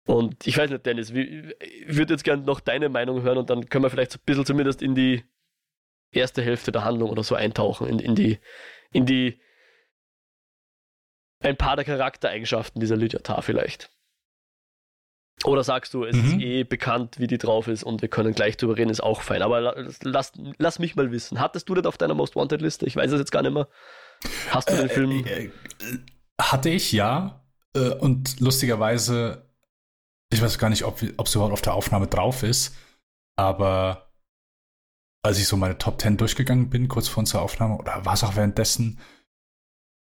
Und 0.05 0.45
ich 0.45 0.55
weiß 0.55 0.69
nicht, 0.69 0.85
Dennis, 0.85 1.11
wie, 1.15 1.55
ich 1.59 1.97
würde 1.97 2.13
jetzt 2.13 2.23
gerne 2.23 2.43
noch 2.43 2.59
deine 2.59 2.89
Meinung 2.89 3.23
hören 3.23 3.39
und 3.39 3.49
dann 3.49 3.67
können 3.67 3.83
wir 3.83 3.89
vielleicht 3.89 4.11
so 4.11 4.19
ein 4.19 4.25
bisschen 4.27 4.45
zumindest 4.45 4.83
in 4.83 4.93
die 4.93 5.23
erste 6.11 6.43
Hälfte 6.43 6.71
der 6.71 6.85
Handlung 6.85 7.09
oder 7.09 7.23
so 7.23 7.33
eintauchen, 7.33 7.87
in, 7.87 7.97
in 7.97 8.13
die, 8.13 8.37
in 8.91 9.07
die 9.07 9.39
ein 11.39 11.57
paar 11.57 11.75
der 11.75 11.85
Charaktereigenschaften 11.85 12.79
dieser 12.79 12.95
Lydia 12.95 13.19
Tar 13.19 13.41
vielleicht. 13.41 13.91
Oder 15.43 15.63
sagst 15.63 15.93
du, 15.93 16.05
es 16.05 16.15
mhm. 16.15 16.25
ist 16.25 16.39
eh 16.39 16.63
bekannt, 16.63 17.19
wie 17.19 17.27
die 17.27 17.37
drauf 17.37 17.67
ist 17.67 17.83
und 17.83 18.01
wir 18.01 18.09
können 18.09 18.33
gleich 18.33 18.57
drüber 18.57 18.77
reden, 18.77 18.89
ist 18.89 19.03
auch 19.03 19.21
fein. 19.21 19.41
Aber 19.41 19.75
lass, 20.01 20.31
lass 20.57 20.79
mich 20.79 20.95
mal 20.95 21.11
wissen. 21.11 21.39
Hattest 21.39 21.69
du 21.69 21.75
das 21.75 21.85
auf 21.85 21.97
deiner 21.97 22.15
Most 22.15 22.35
Wanted 22.35 22.61
Liste? 22.61 22.85
Ich 22.85 22.95
weiß 22.95 23.11
es 23.11 23.19
jetzt 23.19 23.31
gar 23.31 23.41
nicht 23.41 23.53
mehr. 23.53 23.67
Hast 24.49 24.69
du 24.69 24.75
den 24.75 24.89
äh, 24.89 24.89
Film? 24.89 25.11
Äh, 25.11 25.45
äh, 25.45 25.51
hatte 26.41 26.69
ich, 26.69 26.91
ja. 26.91 27.45
Äh, 27.75 27.89
und 27.89 28.39
lustigerweise, 28.39 29.49
ich 30.31 30.41
weiß 30.41 30.57
gar 30.57 30.69
nicht, 30.69 30.83
ob 30.83 31.01
es 31.01 31.35
überhaupt 31.35 31.53
auf 31.53 31.61
der 31.61 31.73
Aufnahme 31.73 32.07
drauf 32.07 32.41
ist, 32.41 32.75
aber 33.35 34.13
als 35.21 35.39
ich 35.39 35.47
so 35.47 35.57
meine 35.57 35.77
Top 35.77 35.99
10 35.99 36.17
durchgegangen 36.17 36.69
bin, 36.69 36.87
kurz 36.87 37.07
vor 37.07 37.21
unserer 37.21 37.41
Aufnahme, 37.41 37.77
oder 37.77 38.05
war 38.05 38.13
es 38.13 38.23
auch 38.23 38.35
währenddessen, 38.35 38.99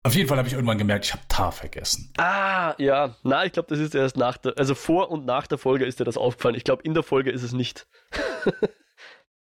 auf 0.03 0.15
jeden 0.15 0.27
Fall 0.27 0.37
habe 0.37 0.47
ich 0.47 0.53
irgendwann 0.53 0.77
gemerkt, 0.77 1.05
ich 1.05 1.13
habe 1.13 1.23
Tar 1.29 1.51
vergessen. 1.51 2.11
Ah, 2.17 2.75
ja. 2.77 3.15
Na, 3.23 3.45
ich 3.45 3.53
glaube, 3.53 3.69
das 3.69 3.79
ist 3.79 3.95
erst 3.95 4.17
nach 4.17 4.37
der, 4.37 4.57
also 4.57 4.75
vor 4.75 5.09
und 5.11 5.25
nach 5.25 5.47
der 5.47 5.57
Folge 5.57 5.85
ist 5.85 5.99
dir 5.99 6.03
das 6.03 6.17
aufgefallen. 6.17 6.55
Ich 6.55 6.65
glaube, 6.65 6.83
in 6.83 6.93
der 6.93 7.03
Folge 7.03 7.31
ist 7.31 7.43
es 7.43 7.53
nicht. 7.53 7.87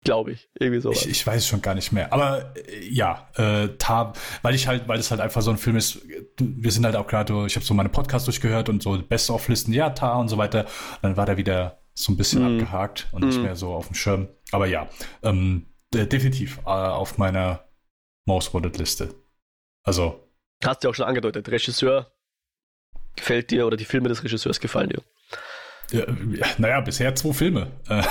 glaube 0.03 0.32
ich. 0.32 0.49
Irgendwie 0.59 0.82
so. 0.82 0.91
Ich, 0.91 1.07
ich, 1.07 1.26
weiß 1.26 1.47
schon 1.47 1.62
gar 1.62 1.76
nicht 1.76 1.91
mehr. 1.91 2.12
Aber 2.12 2.53
äh, 2.55 2.88
ja, 2.89 3.30
äh, 3.36 3.70
Tar, 3.78 4.14
weil 4.41 4.55
ich 4.55 4.68
halt, 4.68 4.88
weil 4.88 4.99
es 4.99 5.12
halt 5.12 5.22
einfach 5.22 5.41
so 5.41 5.51
ein 5.51 5.57
Film 5.57 5.78
ist, 5.78 6.01
wir 6.39 6.72
sind 6.72 6.86
halt 6.86 6.95
auch 6.95 7.07
gerade, 7.07 7.45
ich 7.45 7.55
habe 7.55 7.66
so 7.66 7.74
meine 7.74 7.89
Podcasts 7.89 8.26
durchgehört 8.26 8.70
und 8.70 8.82
so 8.82 8.97
Best-of-Listen, 9.01 9.74
ja, 9.74 9.91
Tar 9.91 10.20
und 10.20 10.30
so 10.30 10.38
weiter. 10.38 10.66
Dann 11.01 11.18
war 11.18 11.26
der 11.26 11.38
wieder 11.38 11.80
so 11.93 12.12
ein 12.12 12.18
bisschen 12.18 12.41
mm. 12.41 12.53
abgehakt 12.53 13.09
und 13.12 13.24
mm. 13.24 13.28
nicht 13.28 13.38
mhm. 13.38 13.43
mehr 13.43 13.55
so 13.55 13.74
auf 13.74 13.88
dem 13.88 13.95
Schirm. 13.95 14.30
Aber 14.51 14.66
ja, 14.66 14.89
ähm, 15.24 15.68
definitiv 15.93 16.59
äh, 16.66 16.70
auf 16.70 17.18
meiner 17.18 17.66
Most 18.26 18.53
Wanted 18.53 18.78
Liste. 18.78 19.14
Also 19.84 20.31
Hast 20.64 20.84
du 20.84 20.88
ja 20.88 20.89
auch 20.91 20.95
schon 20.95 21.05
angedeutet, 21.05 21.49
Regisseur 21.49 22.12
gefällt 23.16 23.51
dir 23.51 23.68
oder 23.68 23.78
die 23.78 23.86
Filme 23.86 24.09
des 24.09 24.24
Regisseurs 24.24 24.59
gefallen 24.59 24.89
dir? 24.89 25.01
Ja, 25.91 26.05
naja, 26.57 26.82
bisher 26.82 27.16
zwei 27.16 27.34
Filme. 27.34 27.72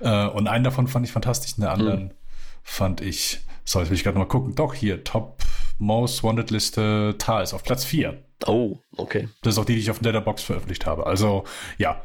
Äh, 0.00 0.26
und 0.26 0.48
einen 0.48 0.64
davon 0.64 0.86
fand 0.86 1.06
ich 1.06 1.12
fantastisch, 1.12 1.54
den 1.54 1.64
anderen 1.64 2.00
hm. 2.00 2.14
fand 2.62 3.00
ich, 3.00 3.40
so, 3.64 3.78
jetzt 3.78 3.88
will 3.88 3.96
ich 3.96 4.04
gerade 4.04 4.18
mal 4.18 4.26
gucken. 4.26 4.54
Doch, 4.54 4.74
hier, 4.74 5.02
Top 5.02 5.42
Most 5.78 6.22
Wanted 6.22 6.50
Liste 6.50 7.14
Tar 7.16 7.42
ist 7.42 7.54
auf 7.54 7.62
Platz 7.62 7.84
4. 7.84 8.22
Oh, 8.44 8.80
okay. 8.96 9.30
Das 9.40 9.54
ist 9.54 9.58
auch 9.58 9.64
die, 9.64 9.74
die 9.74 9.80
ich 9.80 9.90
auf 9.90 10.00
der 10.00 10.20
Box 10.20 10.42
veröffentlicht 10.42 10.84
habe. 10.84 11.06
Also, 11.06 11.44
ja. 11.78 12.02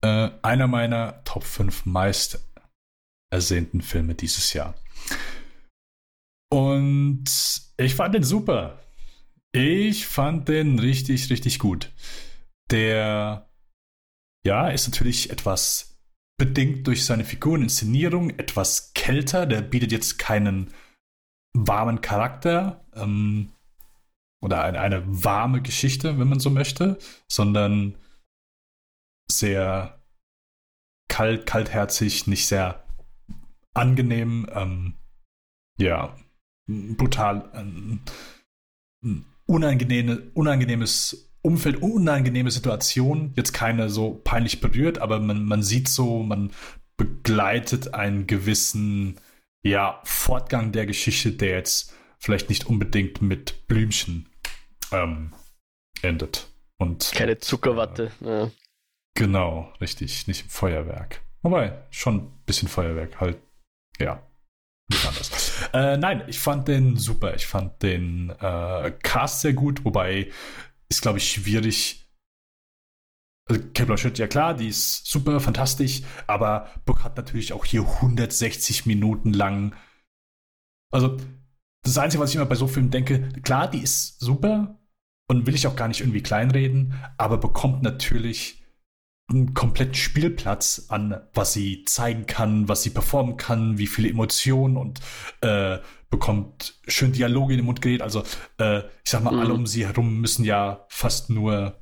Äh, 0.00 0.30
einer 0.42 0.66
meiner 0.66 1.22
Top 1.24 1.44
5 1.44 1.86
meist 1.86 2.40
ersehnten 3.30 3.82
Filme 3.82 4.14
dieses 4.14 4.52
Jahr. 4.52 4.74
Und 6.50 7.24
ich 7.78 7.94
fand 7.94 8.14
den 8.14 8.24
super. 8.24 8.78
Ich 9.52 10.06
fand 10.06 10.48
den 10.48 10.78
richtig, 10.78 11.30
richtig 11.30 11.58
gut. 11.58 11.90
Der, 12.70 13.48
ja, 14.44 14.68
ist 14.68 14.88
natürlich 14.88 15.30
etwas 15.30 15.98
bedingt 16.38 16.86
durch 16.86 17.04
seine 17.04 17.24
Figureninszenierung, 17.24 18.30
etwas 18.30 18.92
kälter. 18.94 19.46
Der 19.46 19.62
bietet 19.62 19.92
jetzt 19.92 20.18
keinen 20.18 20.72
warmen 21.56 22.00
Charakter 22.00 22.84
ähm, 22.94 23.52
oder 24.40 24.62
eine, 24.62 24.80
eine 24.80 25.02
warme 25.06 25.62
Geschichte, 25.62 26.18
wenn 26.18 26.28
man 26.28 26.40
so 26.40 26.50
möchte, 26.50 26.98
sondern 27.28 27.96
sehr 29.30 30.00
kalt, 31.08 31.46
kaltherzig, 31.46 32.26
nicht 32.26 32.46
sehr 32.46 32.84
angenehm. 33.74 34.48
Ähm, 34.52 34.94
ja, 35.80 36.16
brutal 36.68 37.50
ein, 37.52 38.00
ein 39.02 39.24
unangenehme, 39.46 40.30
unangenehmes 40.34 41.30
Umfeld, 41.42 41.82
unangenehme 41.82 42.50
Situation. 42.50 43.32
Jetzt 43.36 43.52
keine 43.52 43.88
so 43.88 44.20
peinlich 44.22 44.60
berührt, 44.60 44.98
aber 44.98 45.18
man, 45.20 45.44
man 45.44 45.62
sieht 45.62 45.88
so, 45.88 46.22
man 46.22 46.52
begleitet 46.96 47.94
einen 47.94 48.26
gewissen 48.26 49.18
ja, 49.62 50.00
Fortgang 50.04 50.72
der 50.72 50.86
Geschichte, 50.86 51.32
der 51.32 51.50
jetzt 51.50 51.94
vielleicht 52.18 52.48
nicht 52.48 52.66
unbedingt 52.66 53.22
mit 53.22 53.66
Blümchen 53.66 54.28
ähm, 54.92 55.32
endet. 56.02 56.48
Und, 56.78 57.12
Keine 57.14 57.38
Zuckerwatte. 57.38 58.12
Äh, 58.20 58.26
ja. 58.26 58.50
Genau, 59.14 59.72
richtig, 59.80 60.26
nicht 60.28 60.42
im 60.42 60.48
Feuerwerk. 60.48 61.22
Wobei, 61.42 61.86
schon 61.90 62.16
ein 62.18 62.44
bisschen 62.46 62.68
Feuerwerk, 62.68 63.20
halt, 63.20 63.38
ja. 63.98 64.22
Nicht 64.90 65.06
anders. 65.06 65.30
Äh, 65.72 65.96
nein, 65.98 66.24
ich 66.28 66.38
fand 66.38 66.68
den 66.68 66.96
super. 66.96 67.34
Ich 67.34 67.46
fand 67.46 67.82
den 67.82 68.30
äh, 68.30 68.92
Cast 69.02 69.42
sehr 69.42 69.52
gut, 69.52 69.84
wobei 69.84 70.30
ist, 70.88 71.02
glaube 71.02 71.18
ich, 71.18 71.30
schwierig. 71.30 72.10
Also, 73.48 73.62
Kate 73.74 73.86
Blanchett, 73.86 74.18
ja 74.18 74.26
klar, 74.26 74.54
die 74.54 74.68
ist 74.68 75.06
super, 75.06 75.40
fantastisch, 75.40 76.02
aber 76.26 76.68
Book 76.84 77.02
hat 77.02 77.16
natürlich 77.16 77.52
auch 77.52 77.64
hier 77.64 77.82
160 77.82 78.86
Minuten 78.86 79.32
lang. 79.32 79.74
Also, 80.92 81.18
das 81.82 81.98
Einzige, 81.98 82.22
was 82.22 82.30
ich 82.30 82.36
immer 82.36 82.46
bei 82.46 82.54
so 82.54 82.66
Filmen 82.66 82.90
denke, 82.90 83.28
klar, 83.42 83.70
die 83.70 83.82
ist 83.82 84.20
super 84.20 84.78
und 85.30 85.46
will 85.46 85.54
ich 85.54 85.66
auch 85.66 85.76
gar 85.76 85.88
nicht 85.88 86.00
irgendwie 86.00 86.22
kleinreden, 86.22 86.94
aber 87.16 87.38
bekommt 87.38 87.82
natürlich 87.82 88.57
einen 89.30 89.52
kompletten 89.52 89.94
Spielplatz 89.94 90.86
an, 90.88 91.20
was 91.34 91.52
sie 91.52 91.84
zeigen 91.84 92.26
kann, 92.26 92.68
was 92.68 92.82
sie 92.82 92.90
performen 92.90 93.36
kann, 93.36 93.76
wie 93.76 93.86
viele 93.86 94.08
Emotionen 94.08 94.76
und 94.76 95.00
äh, 95.42 95.78
bekommt 96.10 96.80
schön 96.86 97.12
Dialoge 97.12 97.52
in 97.52 97.58
den 97.58 97.66
Mund 97.66 97.82
geredet. 97.82 98.02
Also 98.02 98.22
äh, 98.58 98.78
ich 99.04 99.10
sag 99.10 99.22
mal, 99.22 99.32
mhm. 99.32 99.40
alle 99.40 99.54
um 99.54 99.66
sie 99.66 99.86
herum 99.86 100.20
müssen 100.20 100.44
ja 100.44 100.86
fast 100.88 101.28
nur 101.28 101.78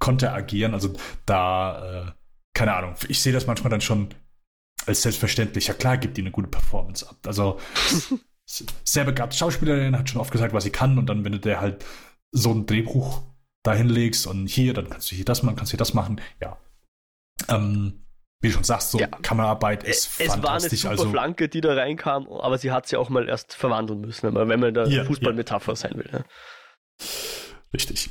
Konter 0.00 0.32
agieren. 0.32 0.72
Also 0.72 0.94
da, 1.26 2.06
äh, 2.08 2.12
keine 2.54 2.74
Ahnung, 2.74 2.94
ich 3.08 3.20
sehe 3.20 3.32
das 3.32 3.46
manchmal 3.46 3.70
dann 3.70 3.82
schon 3.82 4.08
als 4.86 5.02
selbstverständlich. 5.02 5.66
Ja 5.66 5.74
klar, 5.74 5.98
gibt 5.98 6.16
die 6.16 6.22
eine 6.22 6.30
gute 6.30 6.48
Performance 6.48 7.06
ab. 7.06 7.18
Also 7.26 7.58
sehr 8.46 9.04
begabte 9.04 9.36
Schauspielerin, 9.36 9.98
hat 9.98 10.08
schon 10.08 10.20
oft 10.20 10.30
gesagt, 10.30 10.54
was 10.54 10.64
sie 10.64 10.70
kann 10.70 10.98
und 10.98 11.06
dann, 11.06 11.24
wenn 11.24 11.32
du 11.32 11.40
der 11.40 11.60
halt 11.60 11.84
so 12.32 12.52
ein 12.52 12.64
Drehbuch 12.64 13.22
dahin 13.68 13.88
legst 13.88 14.26
und 14.26 14.46
hier, 14.46 14.74
dann 14.74 14.88
kannst 14.88 15.10
du 15.10 15.16
hier 15.16 15.24
das 15.24 15.42
machen, 15.42 15.56
kannst 15.56 15.72
du 15.72 15.74
hier 15.74 15.78
das 15.78 15.94
machen. 15.94 16.20
Ja. 16.40 16.58
Ähm, 17.48 18.04
wie 18.40 18.48
du 18.48 18.54
schon 18.54 18.64
sagst, 18.64 18.92
so 18.92 18.98
ja. 18.98 19.08
Kameraarbeit 19.08 19.82
ist 19.84 20.20
es, 20.20 20.26
fantastisch. 20.26 20.80
Es 20.80 20.84
war 20.84 20.90
eine 20.90 20.98
super 20.98 21.02
also, 21.06 21.10
Flanke, 21.10 21.48
die 21.48 21.60
da 21.60 21.74
reinkam, 21.74 22.28
aber 22.28 22.58
sie 22.58 22.70
hat 22.70 22.86
sie 22.86 22.96
auch 22.96 23.08
mal 23.08 23.28
erst 23.28 23.54
verwandeln 23.54 24.00
müssen, 24.00 24.22
wenn 24.28 24.34
man, 24.34 24.48
wenn 24.48 24.60
man 24.60 24.74
da 24.74 24.86
ja, 24.86 25.04
Fußballmetapher 25.04 25.72
ja. 25.72 25.76
sein 25.76 25.92
will. 25.96 26.08
Ja. 26.12 26.24
Richtig. 27.74 28.10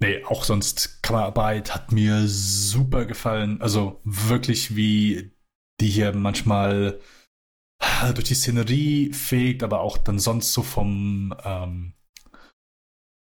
Nee, 0.00 0.24
auch 0.24 0.42
sonst 0.42 1.02
Kameraarbeit 1.02 1.74
hat 1.74 1.92
mir 1.92 2.26
super 2.26 3.04
gefallen. 3.04 3.60
Also 3.60 4.00
wirklich, 4.04 4.74
wie 4.74 5.32
die 5.80 5.88
hier 5.88 6.12
manchmal 6.12 6.98
durch 8.14 8.24
die 8.24 8.34
Szenerie 8.34 9.12
fegt, 9.12 9.62
aber 9.62 9.80
auch 9.80 9.98
dann 9.98 10.18
sonst 10.18 10.52
so 10.52 10.62
vom 10.62 11.34
ähm, 11.44 11.94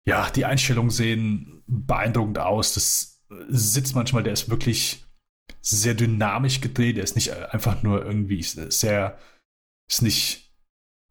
ja, 0.08 0.30
die 0.30 0.46
Einstellungen 0.46 0.92
sehen 0.92 1.64
beeindruckend 1.68 2.40
aus. 2.40 2.74
Das 2.74 3.22
sitzt 3.48 3.96
manchmal, 3.96 4.24
der 4.24 4.34
ist 4.34 4.50
wirklich 4.50 5.06
sehr 5.62 5.94
dynamisch 5.94 6.62
gedreht. 6.62 6.98
Der 6.98 7.04
ist 7.04 7.16
nicht 7.16 7.32
einfach 7.32 7.84
nur 7.84 8.06
irgendwie 8.06 8.42
sehr, 8.42 9.18
ist 9.90 10.02
nicht 10.02 10.50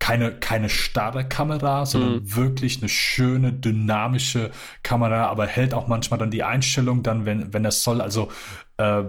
keine, 0.00 0.32
keine 0.32 0.68
starre 0.68 1.28
Kamera, 1.28 1.84
sondern 1.84 2.14
mhm. 2.14 2.34
wirklich 2.34 2.78
eine 2.78 2.88
schöne, 2.88 3.52
dynamische 3.52 4.50
Kamera, 4.82 5.26
aber 5.26 5.46
hält 5.46 5.74
auch 5.74 5.86
manchmal 5.86 6.18
dann 6.18 6.30
die 6.30 6.44
Einstellung 6.44 7.02
dann, 7.02 7.26
wenn, 7.26 7.52
wenn 7.52 7.64
es 7.64 7.82
soll. 7.82 8.00
Also 8.00 8.30
äh, 8.78 9.04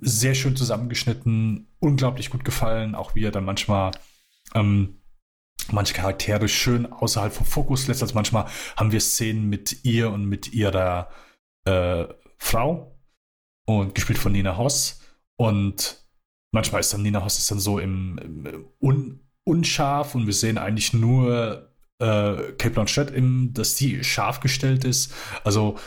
sehr 0.00 0.34
schön 0.34 0.54
zusammengeschnitten, 0.54 1.68
unglaublich 1.80 2.30
gut 2.30 2.44
gefallen, 2.44 2.94
auch 2.94 3.14
wie 3.14 3.24
er 3.24 3.30
dann 3.30 3.44
manchmal 3.44 3.92
ähm, 4.54 5.01
manche 5.70 5.94
Charaktere 5.94 6.48
schön 6.48 6.90
außerhalb 6.90 7.32
vom 7.32 7.46
Fokus 7.46 7.86
lässt. 7.86 8.02
Also 8.02 8.14
manchmal 8.14 8.46
haben 8.76 8.92
wir 8.92 9.00
Szenen 9.00 9.48
mit 9.48 9.84
ihr 9.84 10.10
und 10.10 10.24
mit 10.26 10.52
ihrer 10.52 11.10
äh, 11.64 12.04
Frau 12.38 12.98
und 13.66 13.94
gespielt 13.94 14.18
von 14.18 14.32
Nina 14.32 14.56
Hoss. 14.56 15.00
Und 15.36 16.04
manchmal 16.52 16.80
ist 16.80 16.92
dann 16.92 17.02
Nina 17.02 17.24
Hoss 17.24 17.38
ist 17.38 17.50
dann 17.50 17.60
so 17.60 17.78
im, 17.78 18.18
im 18.18 18.68
un, 18.80 19.20
unscharf 19.44 20.14
und 20.14 20.26
wir 20.26 20.34
sehen 20.34 20.58
eigentlich 20.58 20.92
nur 20.92 21.72
äh, 21.98 22.52
Kate 22.58 22.70
Blanchett, 22.70 23.10
im, 23.10 23.52
dass 23.54 23.74
die 23.76 24.02
scharf 24.02 24.40
gestellt 24.40 24.84
ist. 24.84 25.14
Also 25.44 25.78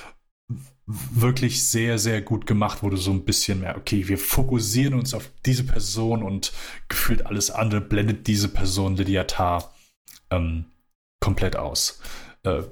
wirklich 0.87 1.63
sehr, 1.63 1.97
sehr 1.97 2.21
gut 2.21 2.45
gemacht, 2.45 2.83
wo 2.83 2.89
du 2.89 2.97
so 2.97 3.11
ein 3.11 3.25
bisschen 3.25 3.61
mehr, 3.61 3.77
okay, 3.77 4.07
wir 4.07 4.17
fokussieren 4.17 4.93
uns 4.93 5.13
auf 5.13 5.31
diese 5.45 5.63
Person 5.63 6.21
und 6.21 6.53
gefühlt 6.89 7.25
alles 7.25 7.49
andere 7.49 7.81
blendet 7.81 8.27
diese 8.27 8.49
Person, 8.49 8.95
Lydia 8.95 9.23
Tarr, 9.23 9.73
ähm, 10.29 10.65
komplett 11.19 11.55
aus. 11.55 11.99
Äh, 12.43 12.63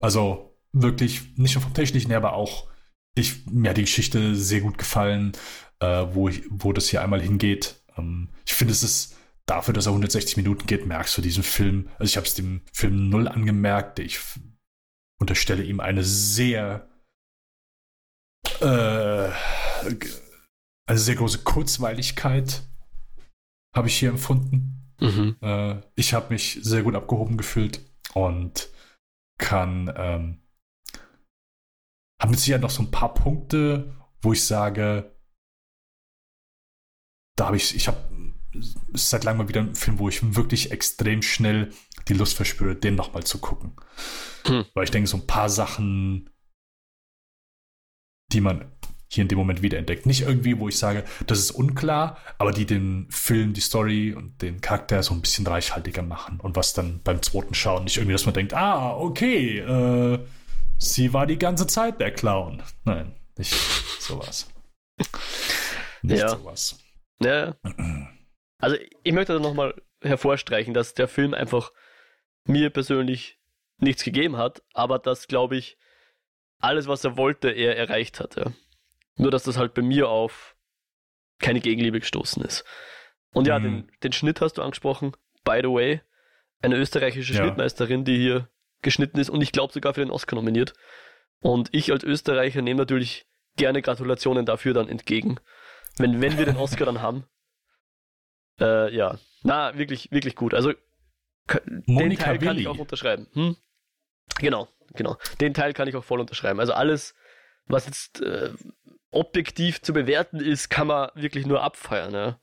also 0.00 0.56
wirklich 0.72 1.36
nicht 1.36 1.54
nur 1.54 1.62
vom 1.62 1.74
Technischen 1.74 2.08
her, 2.08 2.18
aber 2.18 2.32
auch 2.32 2.68
ich, 3.16 3.46
mir 3.46 3.70
hat 3.70 3.76
die 3.76 3.82
Geschichte 3.82 4.34
sehr 4.34 4.60
gut 4.60 4.76
gefallen, 4.76 5.32
äh, 5.78 6.06
wo, 6.12 6.28
ich, 6.28 6.42
wo 6.50 6.72
das 6.72 6.88
hier 6.88 7.02
einmal 7.02 7.22
hingeht. 7.22 7.80
Ähm, 7.96 8.30
ich 8.44 8.54
finde, 8.54 8.72
es 8.72 8.82
ist 8.82 9.16
dafür, 9.46 9.74
dass 9.74 9.86
er 9.86 9.92
160 9.92 10.36
Minuten 10.36 10.66
geht, 10.66 10.86
merkst 10.86 11.16
du 11.16 11.22
diesen 11.22 11.44
Film. 11.44 11.88
Also 11.98 12.10
ich 12.10 12.16
habe 12.16 12.26
es 12.26 12.34
dem 12.34 12.62
Film 12.72 13.08
null 13.08 13.28
angemerkt. 13.28 14.00
Ich 14.00 14.18
unterstelle 15.20 15.62
ihm 15.62 15.80
eine 15.80 16.04
sehr 16.04 16.88
äh, 18.60 19.30
eine 20.86 20.98
sehr 20.98 21.14
große 21.14 21.42
Kurzweiligkeit 21.44 22.62
habe 23.74 23.88
ich 23.88 23.98
hier 23.98 24.10
empfunden. 24.10 24.94
Mhm. 25.00 25.36
Äh, 25.40 25.80
ich 25.96 26.14
habe 26.14 26.32
mich 26.32 26.60
sehr 26.62 26.82
gut 26.82 26.94
abgehoben 26.94 27.36
gefühlt 27.36 27.80
und 28.14 28.70
kann 29.38 29.92
ähm, 29.96 30.42
habe 32.20 32.30
mit 32.30 32.38
Sicherheit 32.38 32.62
noch 32.62 32.70
so 32.70 32.82
ein 32.82 32.90
paar 32.90 33.12
Punkte, 33.12 33.94
wo 34.22 34.32
ich 34.32 34.44
sage, 34.44 35.14
da 37.36 37.46
habe 37.46 37.56
ich, 37.56 37.74
ich 37.74 37.88
habe 37.88 37.98
seit 38.92 39.24
langem 39.24 39.38
mal 39.38 39.48
wieder 39.48 39.60
einen 39.60 39.74
Film, 39.74 39.98
wo 39.98 40.08
ich 40.08 40.36
wirklich 40.36 40.70
extrem 40.70 41.22
schnell 41.22 41.72
die 42.08 42.14
Lust 42.14 42.36
verspüre, 42.36 42.76
den 42.76 42.94
nochmal 42.94 43.24
zu 43.24 43.38
gucken. 43.38 43.76
Hm. 44.46 44.64
Weil 44.74 44.84
ich 44.84 44.90
denke, 44.90 45.08
so 45.08 45.16
ein 45.16 45.26
paar 45.26 45.48
Sachen, 45.48 46.30
die 48.32 48.40
man 48.40 48.70
hier 49.14 49.22
in 49.22 49.28
dem 49.28 49.38
Moment 49.38 49.62
wiederentdeckt. 49.62 50.06
Nicht 50.06 50.22
irgendwie, 50.22 50.58
wo 50.58 50.68
ich 50.68 50.78
sage, 50.78 51.04
das 51.26 51.38
ist 51.38 51.52
unklar, 51.52 52.18
aber 52.38 52.52
die 52.52 52.66
den 52.66 53.06
Film, 53.10 53.52
die 53.52 53.60
Story 53.60 54.12
und 54.12 54.42
den 54.42 54.60
Charakter 54.60 55.02
so 55.02 55.14
ein 55.14 55.20
bisschen 55.20 55.46
reichhaltiger 55.46 56.02
machen. 56.02 56.40
Und 56.40 56.56
was 56.56 56.74
dann 56.74 57.00
beim 57.02 57.22
zweiten 57.22 57.54
Schauen 57.54 57.84
nicht 57.84 57.96
irgendwie, 57.96 58.12
dass 58.12 58.26
man 58.26 58.34
denkt, 58.34 58.54
ah, 58.54 58.96
okay, 58.96 59.58
äh, 59.60 60.18
sie 60.78 61.12
war 61.12 61.26
die 61.26 61.38
ganze 61.38 61.66
Zeit 61.66 62.00
der 62.00 62.12
Clown. 62.12 62.62
Nein, 62.84 63.14
nicht 63.38 63.54
sowas. 64.00 64.48
Nicht 66.02 66.20
ja. 66.20 66.28
sowas. 66.28 66.78
Ja. 67.22 67.56
Also 68.60 68.76
ich 69.02 69.12
möchte 69.12 69.32
da 69.32 69.38
nochmal 69.38 69.74
hervorstreichen, 70.02 70.74
dass 70.74 70.94
der 70.94 71.08
Film 71.08 71.34
einfach 71.34 71.72
mir 72.44 72.70
persönlich 72.70 73.38
nichts 73.78 74.04
gegeben 74.04 74.36
hat, 74.36 74.62
aber 74.72 74.98
dass, 74.98 75.28
glaube 75.28 75.56
ich, 75.56 75.78
alles, 76.58 76.86
was 76.86 77.04
er 77.04 77.16
wollte, 77.16 77.50
er 77.50 77.76
erreicht 77.76 78.20
hat. 78.20 78.36
Ja. 78.36 78.52
Nur, 79.16 79.30
dass 79.30 79.44
das 79.44 79.56
halt 79.56 79.74
bei 79.74 79.82
mir 79.82 80.08
auf 80.08 80.56
keine 81.38 81.60
Gegenliebe 81.60 82.00
gestoßen 82.00 82.42
ist. 82.44 82.64
Und 83.32 83.46
ja, 83.46 83.58
mhm. 83.58 83.62
den, 83.62 83.90
den 84.02 84.12
Schnitt 84.12 84.40
hast 84.40 84.54
du 84.54 84.62
angesprochen. 84.62 85.12
By 85.44 85.60
the 85.62 85.68
way, 85.68 86.00
eine 86.62 86.76
österreichische 86.76 87.34
ja. 87.34 87.42
Schnittmeisterin, 87.42 88.04
die 88.04 88.16
hier 88.16 88.48
geschnitten 88.82 89.18
ist 89.18 89.30
und 89.30 89.42
ich 89.42 89.52
glaube 89.52 89.72
sogar 89.72 89.94
für 89.94 90.00
den 90.00 90.10
Oscar 90.10 90.36
nominiert. 90.36 90.74
Und 91.40 91.68
ich 91.72 91.92
als 91.92 92.04
Österreicher 92.04 92.62
nehme 92.62 92.78
natürlich 92.78 93.26
gerne 93.56 93.82
Gratulationen 93.82 94.46
dafür 94.46 94.72
dann 94.72 94.88
entgegen. 94.88 95.38
Wenn, 95.98 96.20
wenn 96.20 96.38
wir 96.38 96.46
den 96.46 96.56
Oscar 96.56 96.86
dann 96.86 97.02
haben. 97.02 97.24
Äh, 98.60 98.94
ja. 98.94 99.18
Na, 99.42 99.76
wirklich, 99.76 100.12
wirklich 100.12 100.36
gut. 100.36 100.54
Also 100.54 100.74
Monika 101.86 101.98
den 102.08 102.16
Teil 102.16 102.40
Willi. 102.40 102.46
kann 102.46 102.58
ich 102.58 102.68
auch 102.68 102.78
unterschreiben. 102.78 103.26
Hm? 103.32 103.56
Genau, 104.38 104.68
genau. 104.94 105.16
Den 105.40 105.54
Teil 105.54 105.72
kann 105.72 105.88
ich 105.88 105.96
auch 105.96 106.04
voll 106.04 106.20
unterschreiben. 106.20 106.60
Also 106.60 106.72
alles, 106.72 107.14
was 107.66 107.86
jetzt 107.86 108.20
äh, 108.20 108.50
objektiv 109.10 109.82
zu 109.82 109.92
bewerten 109.92 110.40
ist, 110.40 110.70
kann 110.70 110.86
man 110.86 111.10
wirklich 111.14 111.46
nur 111.46 111.62
abfeiern. 111.62 112.12
Ja? 112.12 112.40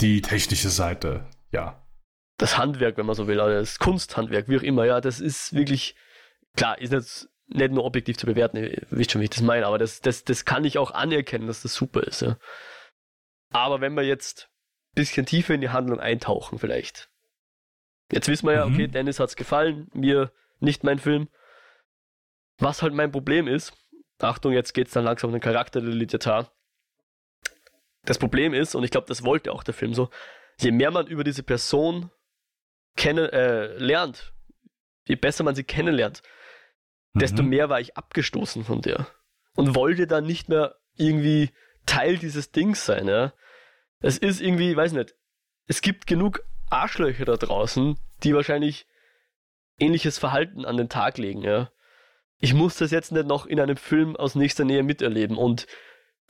Die 0.00 0.22
technische 0.22 0.70
Seite, 0.70 1.28
ja. 1.52 1.86
Das 2.38 2.56
Handwerk, 2.56 2.96
wenn 2.96 3.06
man 3.06 3.16
so 3.16 3.26
will, 3.26 3.38
also 3.40 3.58
das 3.58 3.78
Kunsthandwerk, 3.78 4.48
wie 4.48 4.56
auch 4.56 4.62
immer, 4.62 4.86
ja, 4.86 5.00
das 5.00 5.20
ist 5.20 5.52
wirklich, 5.52 5.94
klar, 6.56 6.80
ist 6.80 6.92
jetzt 6.92 7.28
nicht 7.48 7.72
nur 7.72 7.84
objektiv 7.84 8.16
zu 8.16 8.26
bewerten, 8.26 8.56
ihr 8.56 8.82
wisst 8.90 9.12
schon, 9.12 9.20
wie 9.20 9.24
ich 9.24 9.30
das 9.30 9.42
meine, 9.42 9.66
aber 9.66 9.78
das, 9.78 10.00
das, 10.00 10.24
das 10.24 10.44
kann 10.44 10.64
ich 10.64 10.78
auch 10.78 10.92
anerkennen, 10.92 11.48
dass 11.48 11.62
das 11.62 11.74
super 11.74 12.02
ist. 12.02 12.22
Ja. 12.22 12.38
Aber 13.52 13.80
wenn 13.80 13.94
wir 13.94 14.04
jetzt 14.04 14.48
ein 14.92 14.94
bisschen 14.94 15.26
tiefer 15.26 15.54
in 15.54 15.60
die 15.60 15.68
Handlung 15.68 16.00
eintauchen, 16.00 16.58
vielleicht. 16.58 17.09
Jetzt 18.10 18.28
wissen 18.28 18.46
wir 18.46 18.54
ja, 18.54 18.66
mhm. 18.66 18.74
okay, 18.74 18.88
Dennis 18.88 19.20
hat's 19.20 19.36
gefallen, 19.36 19.88
mir 19.94 20.32
nicht 20.58 20.84
mein 20.84 20.98
Film. 20.98 21.28
Was 22.58 22.82
halt 22.82 22.92
mein 22.92 23.12
Problem 23.12 23.46
ist, 23.46 23.72
Achtung, 24.18 24.52
jetzt 24.52 24.74
geht's 24.74 24.92
dann 24.92 25.04
langsam 25.04 25.28
um 25.28 25.34
den 25.34 25.40
Charakter 25.40 25.80
der 25.80 25.90
Lydia 25.90 26.48
Das 28.04 28.18
Problem 28.18 28.52
ist, 28.52 28.74
und 28.74 28.84
ich 28.84 28.90
glaube, 28.90 29.06
das 29.06 29.24
wollte 29.24 29.52
auch 29.52 29.62
der 29.62 29.74
Film 29.74 29.94
so, 29.94 30.10
je 30.58 30.72
mehr 30.72 30.90
man 30.90 31.06
über 31.06 31.24
diese 31.24 31.42
Person 31.42 32.10
kennen, 32.96 33.28
äh, 33.30 33.76
lernt, 33.78 34.34
je 35.06 35.16
besser 35.16 35.44
man 35.44 35.54
sie 35.54 35.64
kennenlernt, 35.64 36.22
mhm. 37.14 37.20
desto 37.20 37.42
mehr 37.42 37.68
war 37.68 37.80
ich 37.80 37.96
abgestoßen 37.96 38.64
von 38.64 38.82
der. 38.82 39.06
Und 39.54 39.74
wollte 39.74 40.06
dann 40.06 40.26
nicht 40.26 40.48
mehr 40.48 40.76
irgendwie 40.96 41.50
Teil 41.86 42.18
dieses 42.18 42.52
Dings 42.52 42.84
sein, 42.84 43.08
ja. 43.08 43.32
Es 44.00 44.18
ist 44.18 44.40
irgendwie, 44.40 44.76
weiß 44.76 44.92
nicht, 44.92 45.14
es 45.66 45.82
gibt 45.82 46.06
genug 46.06 46.42
Arschlöcher 46.70 47.24
da 47.24 47.36
draußen, 47.36 47.98
die 48.22 48.34
wahrscheinlich 48.34 48.86
ähnliches 49.78 50.18
Verhalten 50.18 50.64
an 50.64 50.76
den 50.76 50.88
Tag 50.88 51.18
legen, 51.18 51.42
ja. 51.42 51.70
Ich 52.38 52.54
muss 52.54 52.76
das 52.76 52.90
jetzt 52.90 53.12
nicht 53.12 53.26
noch 53.26 53.46
in 53.46 53.60
einem 53.60 53.76
Film 53.76 54.16
aus 54.16 54.34
nächster 54.34 54.64
Nähe 54.64 54.82
miterleben 54.82 55.36
und 55.36 55.66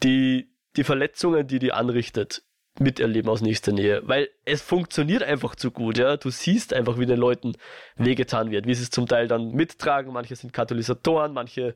die, 0.03 0.53
die 0.76 0.84
Verletzungen, 0.84 1.47
die 1.47 1.59
die 1.59 1.72
anrichtet, 1.72 2.43
miterleben 2.78 3.30
aus 3.30 3.43
nächster 3.43 3.72
Nähe, 3.72 4.03
weil 4.07 4.28
es 4.45 4.62
funktioniert 4.62 5.22
einfach 5.22 5.55
zu 5.55 5.70
gut, 5.70 5.99
ja. 5.99 6.16
Du 6.16 6.30
siehst 6.30 6.72
einfach, 6.72 6.99
wie 6.99 7.07
den 7.07 7.18
Leuten 7.18 7.53
wehgetan 7.97 8.51
wird, 8.51 8.66
wie 8.66 8.74
sie 8.74 8.84
es 8.84 8.91
zum 8.91 9.07
Teil 9.07 9.28
dann 9.28 9.53
mittragen. 9.53 10.12
Manche 10.12 10.36
sind 10.36 10.53
Katalysatoren, 10.53 11.32
manche 11.32 11.74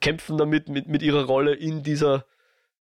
kämpfen 0.00 0.38
damit 0.38 0.68
mit, 0.68 0.88
mit 0.88 1.02
ihrer 1.02 1.24
Rolle 1.24 1.54
in 1.54 1.82
dieser, 1.82 2.24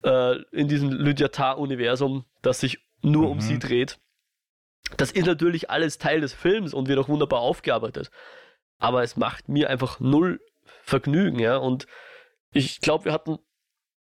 äh, 0.03 0.37
in 0.51 0.67
diesem 0.67 0.91
Lydiatar-Universum, 0.91 2.25
das 2.41 2.61
sich 2.61 2.79
nur 3.01 3.25
mhm. 3.25 3.31
um 3.31 3.41
sie 3.41 3.59
dreht. 3.59 3.99
Das 4.97 5.11
ist 5.11 5.25
natürlich 5.25 5.69
alles 5.69 5.97
Teil 5.97 6.21
des 6.21 6.33
Films 6.33 6.73
und 6.73 6.87
wird 6.87 6.99
auch 6.99 7.07
wunderbar 7.07 7.39
aufgearbeitet. 7.39 8.11
Aber 8.77 9.03
es 9.03 9.15
macht 9.15 9.47
mir 9.47 9.69
einfach 9.69 9.99
null 9.99 10.39
Vergnügen, 10.83 11.39
ja. 11.39 11.57
Und 11.57 11.87
ich 12.51 12.81
glaube, 12.81 13.05
wir 13.05 13.13
hatten 13.13 13.37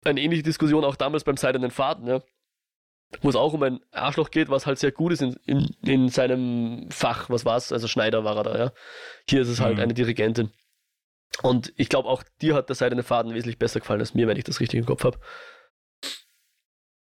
eine 0.04 0.20
ähnliche 0.20 0.42
Diskussion 0.42 0.84
auch 0.84 0.96
damals 0.96 1.24
beim 1.24 1.36
Seidenen 1.36 1.70
Faden, 1.70 2.06
ja. 2.06 2.22
Wo 3.20 3.28
es 3.28 3.36
auch 3.36 3.52
um 3.52 3.62
ein 3.62 3.80
Arschloch 3.92 4.30
geht, 4.30 4.48
was 4.48 4.66
halt 4.66 4.78
sehr 4.78 4.90
gut 4.90 5.12
ist 5.12 5.22
in, 5.22 5.36
in, 5.44 5.76
in 5.82 6.08
seinem 6.08 6.90
Fach. 6.90 7.30
Was 7.30 7.44
war's? 7.44 7.72
Also 7.72 7.86
Schneider 7.86 8.24
war 8.24 8.36
er 8.36 8.42
da, 8.42 8.58
ja. 8.58 8.72
Hier 9.28 9.42
ist 9.42 9.48
es 9.48 9.60
halt 9.60 9.76
mhm. 9.76 9.82
eine 9.84 9.94
Dirigentin. 9.94 10.50
Und 11.42 11.72
ich 11.76 11.88
glaube, 11.88 12.08
auch 12.08 12.22
dir 12.40 12.54
hat 12.54 12.68
der 12.68 12.76
Seidene 12.76 13.02
Faden 13.02 13.34
wesentlich 13.34 13.58
besser 13.58 13.80
gefallen 13.80 14.00
als 14.00 14.14
mir, 14.14 14.26
wenn 14.26 14.36
ich 14.36 14.44
das 14.44 14.60
richtig 14.60 14.78
im 14.78 14.86
Kopf 14.86 15.04
habe. 15.04 15.18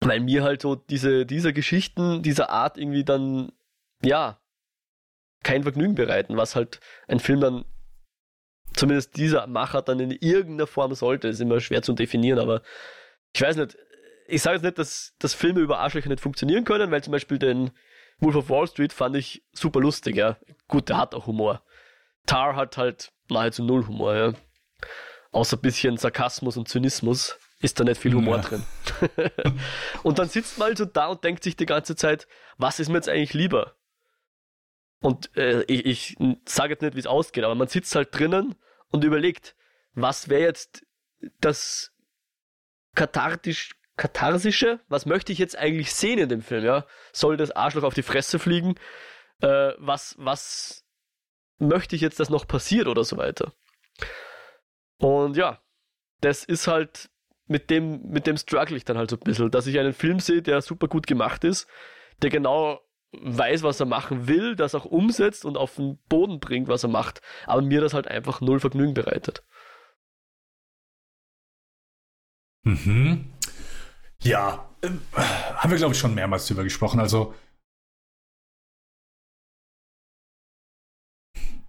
Weil 0.08 0.20
mir 0.20 0.42
halt 0.42 0.62
so 0.62 0.74
diese, 0.74 1.26
diese 1.26 1.52
Geschichten 1.52 2.22
dieser 2.22 2.48
Art 2.48 2.78
irgendwie 2.78 3.04
dann, 3.04 3.52
ja, 4.02 4.40
kein 5.42 5.62
Vergnügen 5.62 5.94
bereiten, 5.94 6.38
was 6.38 6.56
halt 6.56 6.80
ein 7.08 7.20
Film 7.20 7.40
dann, 7.40 7.66
zumindest 8.72 9.18
dieser 9.18 9.46
Macher 9.46 9.82
dann 9.82 10.00
in 10.00 10.10
irgendeiner 10.10 10.66
Form 10.66 10.94
sollte. 10.94 11.28
Ist 11.28 11.40
immer 11.40 11.60
schwer 11.60 11.82
zu 11.82 11.92
definieren, 11.92 12.38
aber 12.38 12.62
ich 13.34 13.42
weiß 13.42 13.56
nicht, 13.56 13.76
ich 14.26 14.40
sage 14.40 14.56
jetzt 14.56 14.64
nicht, 14.64 14.78
dass, 14.78 15.14
dass 15.18 15.34
Filme 15.34 15.60
über 15.60 15.78
Arschlöcher 15.78 16.08
nicht 16.08 16.22
funktionieren 16.22 16.64
können, 16.64 16.90
weil 16.90 17.04
zum 17.04 17.12
Beispiel 17.12 17.38
den 17.38 17.70
Wolf 18.18 18.36
of 18.36 18.48
Wall 18.48 18.66
Street 18.66 18.94
fand 18.94 19.14
ich 19.14 19.44
super 19.52 19.80
lustig, 19.80 20.16
ja. 20.16 20.38
Gut, 20.68 20.88
der 20.88 20.96
hat 20.96 21.14
auch 21.14 21.26
Humor. 21.26 21.62
Tar 22.24 22.56
hat 22.56 22.78
halt 22.78 23.12
nahezu 23.28 23.62
null 23.62 23.86
Humor, 23.86 24.16
ja. 24.16 24.32
Außer 25.32 25.58
ein 25.58 25.62
bisschen 25.62 25.98
Sarkasmus 25.98 26.56
und 26.56 26.66
Zynismus 26.66 27.38
ist 27.60 27.80
da 27.80 27.84
nicht 27.84 28.00
viel 28.00 28.14
Humor 28.14 28.36
ja. 28.36 28.42
drin. 28.42 28.64
und 30.02 30.18
dann 30.18 30.28
sitzt 30.28 30.58
man 30.58 30.70
also 30.70 30.84
da 30.84 31.06
und 31.08 31.24
denkt 31.24 31.42
sich 31.42 31.56
die 31.56 31.66
ganze 31.66 31.96
Zeit, 31.96 32.28
was 32.56 32.78
ist 32.78 32.88
mir 32.88 32.96
jetzt 32.96 33.08
eigentlich 33.08 33.34
lieber? 33.34 33.74
Und 35.00 35.36
äh, 35.36 35.62
ich, 35.64 35.86
ich 35.86 36.16
sage 36.44 36.72
jetzt 36.72 36.82
nicht, 36.82 36.94
wie 36.94 37.00
es 37.00 37.06
ausgeht, 37.06 37.44
aber 37.44 37.54
man 37.54 37.68
sitzt 37.68 37.94
halt 37.94 38.16
drinnen 38.16 38.56
und 38.88 39.04
überlegt, 39.04 39.56
was 39.94 40.28
wäre 40.28 40.42
jetzt 40.42 40.84
das 41.40 41.92
kathartisch, 42.94 43.74
katharsische? 43.96 44.80
Was 44.88 45.06
möchte 45.06 45.32
ich 45.32 45.38
jetzt 45.38 45.56
eigentlich 45.56 45.94
sehen 45.94 46.18
in 46.18 46.28
dem 46.28 46.42
Film? 46.42 46.64
Ja? 46.64 46.86
Soll 47.12 47.36
das 47.36 47.50
Arschloch 47.50 47.84
auf 47.84 47.94
die 47.94 48.02
Fresse 48.02 48.38
fliegen? 48.38 48.76
Äh, 49.40 49.72
was, 49.78 50.14
was 50.18 50.84
möchte 51.58 51.96
ich 51.96 52.02
jetzt, 52.02 52.20
dass 52.20 52.30
noch 52.30 52.46
passiert 52.46 52.86
oder 52.86 53.04
so 53.04 53.16
weiter? 53.16 53.52
Und 54.98 55.36
ja, 55.36 55.60
das 56.20 56.44
ist 56.44 56.66
halt 56.66 57.10
mit 57.48 57.70
dem, 57.70 58.02
mit 58.08 58.26
dem 58.26 58.36
struggle 58.36 58.76
ich 58.76 58.84
dann 58.84 58.98
halt 58.98 59.10
so 59.10 59.16
ein 59.16 59.20
bisschen, 59.20 59.50
dass 59.50 59.66
ich 59.66 59.78
einen 59.78 59.94
Film 59.94 60.20
sehe, 60.20 60.42
der 60.42 60.62
super 60.62 60.88
gut 60.88 61.06
gemacht 61.06 61.44
ist, 61.44 61.66
der 62.22 62.30
genau 62.30 62.80
weiß, 63.12 63.62
was 63.62 63.80
er 63.80 63.86
machen 63.86 64.28
will, 64.28 64.54
das 64.54 64.74
auch 64.74 64.84
umsetzt 64.84 65.44
und 65.44 65.56
auf 65.56 65.76
den 65.76 65.98
Boden 66.08 66.40
bringt, 66.40 66.68
was 66.68 66.82
er 66.82 66.90
macht, 66.90 67.22
aber 67.46 67.62
mir 67.62 67.80
das 67.80 67.94
halt 67.94 68.06
einfach 68.06 68.40
null 68.40 68.60
Vergnügen 68.60 68.94
bereitet. 68.94 69.42
Mhm. 72.64 73.32
Ja, 74.22 74.68
äh, 74.82 74.90
haben 75.56 75.70
wir, 75.70 75.78
glaube 75.78 75.94
ich, 75.94 75.98
schon 75.98 76.14
mehrmals 76.14 76.46
drüber 76.46 76.64
gesprochen. 76.64 77.00
Also, 77.00 77.34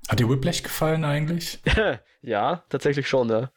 hat 0.09 0.19
dir 0.19 0.27
Whiplash 0.27 0.63
gefallen 0.63 1.05
eigentlich? 1.05 1.61
ja, 2.21 2.65
tatsächlich 2.69 3.07
schon, 3.07 3.29
ja. 3.29 3.51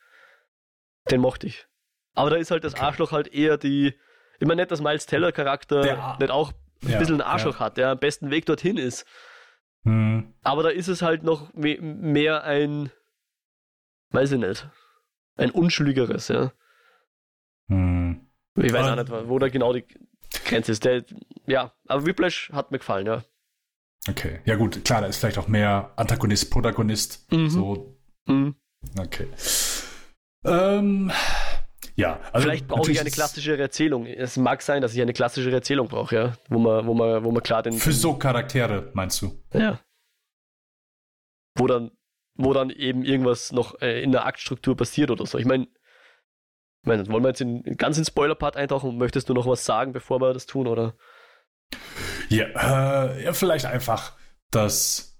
Den 1.11 1.21
mochte 1.21 1.47
ich. 1.47 1.67
Aber 2.15 2.31
da 2.31 2.37
ist 2.37 2.51
halt 2.51 2.65
das. 2.65 2.75
Arschloch 2.75 3.13
halt 3.13 3.29
eher 3.29 3.57
die, 3.57 3.95
immer 4.39 4.55
nicht, 4.55 4.71
dass 4.71 4.81
Miles 4.81 5.07
Teller 5.07 5.33
Charakter 5.33 6.17
nicht 6.19 6.31
auch 6.31 6.53
ein 6.83 6.91
ja, 6.91 6.99
bisschen 6.99 7.21
ein 7.21 7.27
Arschloch 7.27 7.61
ja. 7.61 7.67
hat, 7.67 7.77
der 7.77 7.91
am 7.91 7.99
besten 7.99 8.31
Weg 8.31 8.47
dorthin 8.47 8.77
ist. 8.77 9.07
Hm. 9.85 10.35
Aber 10.43 10.63
da 10.63 10.69
ist 10.69 10.89
es 10.89 11.03
halt 11.03 11.23
noch 11.23 11.53
mehr 11.55 12.45
ein, 12.45 12.91
weiß 14.11 14.33
ich 14.33 14.39
nicht, 14.39 14.69
ein 15.37 15.51
unschuldigeres, 15.51 16.29
ja. 16.29 16.53
Hm. 17.69 18.29
Ich 18.57 18.73
weiß 18.73 18.87
auch 18.87 18.97
nicht, 18.97 19.29
wo 19.29 19.39
da 19.39 19.49
genau 19.49 19.73
die 19.73 19.85
Grenze 20.45 20.73
ist. 20.73 20.85
Der, 20.85 21.05
ja, 21.47 21.73
aber 21.87 22.07
Whiplash 22.07 22.51
hat 22.53 22.71
mir 22.71 22.79
gefallen, 22.79 23.07
ja. 23.07 23.25
Okay, 24.09 24.41
ja 24.45 24.57
gut, 24.57 24.85
klar, 24.85 25.01
da 25.01 25.07
ist 25.07 25.19
vielleicht 25.19 25.39
auch 25.39 25.49
mehr 25.49 25.93
Antagonist, 25.97 26.51
Protagonist. 26.51 27.33
Mhm. 27.33 27.51
So. 27.51 27.97
Mhm. 28.27 28.57
Okay. 28.99 29.29
Ähm, 30.45 31.13
ja, 31.95 32.21
also 32.33 32.47
vielleicht 32.47 32.69
brauche 32.69 32.91
ich 32.91 33.01
eine 33.01 33.11
klassischere 33.11 33.61
Erzählung. 33.61 34.07
Es 34.07 34.37
mag 34.37 34.63
sein, 34.63 34.83
dass 34.83 34.95
ich 34.95 35.03
eine 35.03 35.13
klassischere 35.13 35.55
Erzählung 35.55 35.89
brauche, 35.89 36.15
ja, 36.15 36.33
wo 36.49 36.59
man, 36.59 36.87
wo 36.87 36.95
man, 36.95 37.25
wo 37.25 37.31
man 37.31 37.43
klar 37.43 37.63
den. 37.63 37.75
Für 37.75 37.93
so 37.93 38.15
Charaktere 38.15 38.91
meinst 38.95 39.21
du? 39.23 39.43
Ja. 39.53 39.81
Wo 41.57 41.67
dann, 41.67 41.91
wo 42.35 42.53
dann 42.55 42.71
eben 42.71 43.05
irgendwas 43.05 43.53
noch 43.53 43.81
äh, 43.83 44.03
in 44.03 44.13
der 44.13 44.25
Aktstruktur 44.25 44.77
passiert 44.77 45.11
oder 45.11 45.27
so. 45.27 45.39
Ich 45.39 45.45
meine, 45.45 45.65
ich 45.65 46.89
meine, 46.89 47.07
wollen 47.09 47.23
wir 47.23 47.29
jetzt 47.29 47.41
in, 47.41 47.63
ganz 47.77 47.99
in 47.99 48.05
Spoiler-Part 48.05 48.57
eintauchen? 48.57 48.97
Möchtest 48.97 49.29
du 49.29 49.35
noch 49.35 49.47
was 49.47 49.65
sagen, 49.65 49.93
bevor 49.93 50.21
wir 50.21 50.33
das 50.33 50.47
tun, 50.47 50.67
oder? 50.67 50.97
Ja, 52.29 52.47
äh, 52.47 53.25
ja 53.25 53.33
vielleicht 53.35 53.67
einfach, 53.67 54.17
dass 54.51 55.12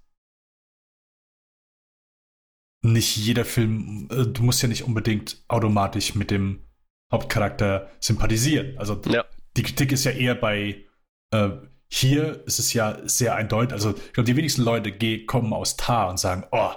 nicht 2.83 3.17
jeder 3.17 3.45
Film, 3.45 4.09
äh, 4.11 4.27
du 4.27 4.43
musst 4.43 4.63
ja 4.63 4.69
nicht 4.69 4.85
unbedingt 4.85 5.43
automatisch 5.49 6.15
mit 6.15 6.31
dem 6.31 6.65
Hauptcharakter 7.13 7.91
sympathisieren. 8.01 8.77
Also 8.79 9.01
ja. 9.07 9.25
die 9.57 9.63
Kritik 9.63 9.93
ist 9.93 10.05
ja 10.05 10.13
eher 10.13 10.35
bei 10.35 10.85
äh, 11.31 11.51
hier 11.89 12.43
ist 12.47 12.59
es 12.59 12.73
ja 12.73 12.99
sehr 13.05 13.35
eindeutig. 13.35 13.75
Also 13.75 13.91
ich 13.91 14.13
glaube, 14.15 14.27
die 14.27 14.37
wenigsten 14.37 14.63
Leute 14.63 14.93
kommen 15.27 15.53
aus 15.53 15.77
Tar 15.77 16.09
und 16.09 16.19
sagen, 16.19 16.45
oh, 16.51 16.71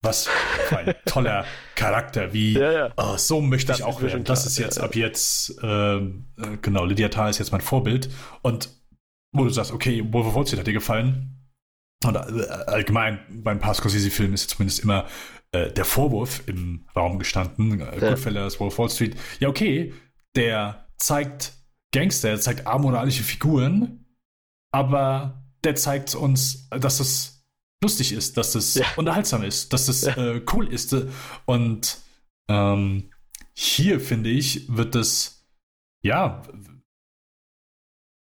was 0.00 0.28
für 0.68 0.78
ein 0.78 0.94
toller 1.06 1.44
Charakter, 1.74 2.32
wie 2.32 2.52
ja, 2.52 2.72
ja. 2.72 2.92
Oh, 2.96 3.16
so 3.16 3.40
möchte 3.40 3.68
das 3.68 3.80
ich 3.80 3.84
auch 3.84 4.00
werden. 4.00 4.24
Das 4.24 4.46
ist 4.46 4.58
jetzt 4.58 4.78
ja, 4.78 4.84
ab 4.84 4.94
jetzt, 4.94 5.58
ähm, 5.62 6.26
äh, 6.38 6.56
genau, 6.62 6.84
Lydia 6.84 7.08
Tarr 7.08 7.30
ist 7.30 7.38
jetzt 7.38 7.50
mein 7.50 7.60
Vorbild. 7.60 8.10
Und 8.42 8.70
wo 9.32 9.44
du 9.44 9.50
sagst, 9.50 9.72
okay, 9.72 10.04
Wolf 10.12 10.28
of 10.28 10.34
Wall 10.36 10.46
Street 10.46 10.60
hat 10.60 10.66
dir 10.66 10.72
gefallen. 10.72 11.36
Und 12.04 12.14
äh, 12.14 12.46
allgemein 12.66 13.20
beim 13.28 13.58
paar 13.58 13.74
Scorsese-Filmen 13.74 14.34
ist 14.34 14.50
zumindest 14.50 14.80
immer 14.80 15.06
äh, 15.52 15.72
der 15.72 15.84
Vorwurf 15.84 16.42
im 16.46 16.88
Raum 16.94 17.18
gestanden. 17.18 17.80
Äh, 17.80 17.98
Goodfellas, 17.98 18.60
Wolf 18.60 18.78
Wall 18.78 18.90
Street. 18.90 19.16
Ja, 19.38 19.48
okay, 19.48 19.92
der 20.36 20.86
zeigt 20.96 21.54
Gangster, 21.92 22.28
der 22.28 22.40
zeigt 22.40 22.66
amoralische 22.66 23.24
Figuren, 23.24 24.06
aber 24.72 25.44
der 25.64 25.74
zeigt 25.74 26.14
uns, 26.14 26.68
dass 26.70 27.00
es 27.00 27.44
lustig 27.82 28.12
ist, 28.12 28.36
dass 28.36 28.54
es 28.54 28.74
ja. 28.74 28.86
unterhaltsam 28.96 29.42
ist, 29.42 29.72
dass 29.72 29.88
es 29.88 30.02
ja. 30.02 30.16
äh, 30.16 30.42
cool 30.52 30.72
ist. 30.72 30.94
Und 31.46 31.98
ähm, 32.48 33.10
hier, 33.54 34.00
finde 34.00 34.30
ich, 34.30 34.74
wird 34.74 34.94
es, 34.94 35.48
ja, 36.02 36.42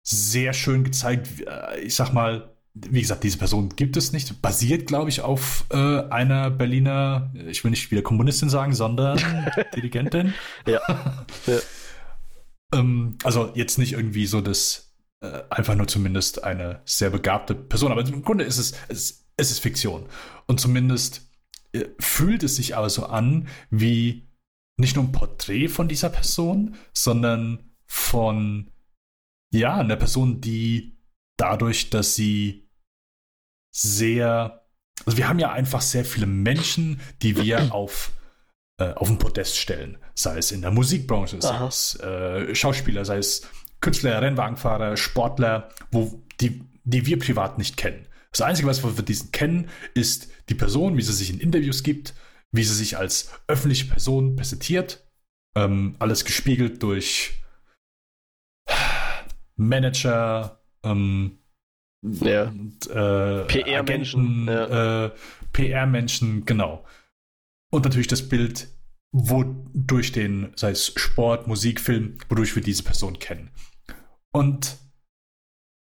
sehr 0.04 0.54
schön 0.54 0.84
gezeigt. 0.84 1.42
Äh, 1.46 1.82
ich 1.82 1.96
sag 1.96 2.14
mal, 2.14 2.51
wie 2.74 3.02
gesagt, 3.02 3.24
diese 3.24 3.38
Person 3.38 3.70
gibt 3.76 3.98
es 3.98 4.14
nicht. 4.14 4.42
Basiert, 4.42 4.88
glaube 4.88 5.10
ich, 5.10 5.22
auf 5.22 5.66
äh, 5.72 5.78
einer 6.10 6.50
Berliner, 6.50 7.32
ich 7.48 7.64
will 7.64 7.72
nicht 7.72 7.92
wieder 7.92 8.02
Kommunistin 8.02 8.50
sagen, 8.50 8.74
sondern 8.74 9.20
Dirigentin. 9.76 10.34
Ja. 10.66 10.80
ja. 11.48 11.60
ähm, 12.74 13.18
also 13.24 13.52
jetzt 13.56 13.78
nicht 13.78 13.94
irgendwie 13.94 14.26
so 14.26 14.40
das, 14.40 14.94
äh, 15.22 15.42
einfach 15.50 15.76
nur 15.76 15.88
zumindest 15.88 16.44
eine 16.44 16.82
sehr 16.86 17.10
begabte 17.10 17.56
Person. 17.56 17.92
Aber 17.92 18.06
im 18.08 18.24
Grunde 18.24 18.46
ist 18.46 18.58
es, 18.58 18.74
es 18.88 19.22
es 19.42 19.52
ist 19.52 19.60
Fiktion. 19.60 20.06
Und 20.48 20.60
zumindest 20.60 21.30
äh, 21.74 21.86
fühlt 22.00 22.44
es 22.44 22.56
sich 22.56 22.78
aber 22.78 22.90
so 22.90 23.06
an 23.06 23.48
wie 23.70 24.30
nicht 24.78 24.96
nur 24.96 25.06
ein 25.06 25.12
Porträt 25.12 25.68
von 25.68 25.88
dieser 25.88 26.10
Person, 26.10 26.76
sondern 26.94 27.72
von, 27.86 28.72
ja, 29.54 29.76
einer 29.76 29.98
Person, 29.98 30.42
die 30.42 30.98
dadurch, 31.38 31.90
dass 31.90 32.16
sie 32.16 32.61
sehr, 33.72 34.66
also 35.06 35.18
wir 35.18 35.28
haben 35.28 35.40
ja 35.40 35.52
einfach 35.52 35.82
sehr 35.82 36.06
viele 36.06 36.28
Menschen, 36.28 37.00
die 37.22 37.36
wir 37.38 37.60
auf, 37.74 38.12
äh, 38.80 38.94
auf 38.94 39.08
den 39.08 39.18
Podest 39.18 39.58
stellen. 39.58 39.98
Sei 40.14 40.38
es 40.38 40.52
in 40.52 40.62
der 40.62 40.72
Musikbranche, 40.72 41.42
sei 41.42 41.50
Aha. 41.50 41.68
es 41.68 42.00
äh, 42.00 42.54
Schauspieler, 42.54 43.06
sei 43.06 43.18
es 43.18 43.48
Künstler, 43.80 44.22
Rennwagenfahrer, 44.22 44.96
Sportler, 44.98 45.70
wo 45.92 46.22
die, 46.40 46.62
die 46.84 47.06
wir 47.06 47.18
privat 47.18 47.58
nicht 47.58 47.78
kennen. 47.78 48.06
Das 48.32 48.42
Einzige, 48.42 48.68
was 48.68 48.84
wir 48.84 48.92
von 48.92 49.06
diesen 49.06 49.32
kennen, 49.32 49.70
ist 49.94 50.30
die 50.50 50.56
Person, 50.56 50.98
wie 50.98 51.02
sie 51.02 51.14
sich 51.14 51.32
in 51.32 51.40
Interviews 51.40 51.84
gibt, 51.84 52.14
wie 52.52 52.64
sie 52.64 52.76
sich 52.76 52.98
als 52.98 53.32
öffentliche 53.48 53.86
Person 53.86 54.36
präsentiert. 54.36 55.06
Ähm, 55.56 55.96
alles 56.00 56.24
gespiegelt 56.24 56.82
durch 56.82 57.42
Manager, 59.58 60.64
ähm, 60.84 61.41
ja. 62.02 62.46
äh, 62.90 63.46
PR-Menschen, 63.46 64.48
ja. 64.48 65.06
äh, 65.06 65.12
PR-Menschen, 65.54 66.46
genau. 66.46 66.86
Und 67.72 67.86
natürlich 67.86 68.08
das 68.08 68.28
Bild, 68.28 68.68
wodurch 69.14 70.12
den, 70.12 70.54
sei 70.56 70.72
es 70.72 70.94
Sport, 70.96 71.48
Musik, 71.48 71.80
Film, 71.80 72.18
wodurch 72.30 72.56
wir 72.56 72.64
diese 72.64 72.84
Person 72.84 73.20
kennen. 73.20 73.52
Und 74.34 74.78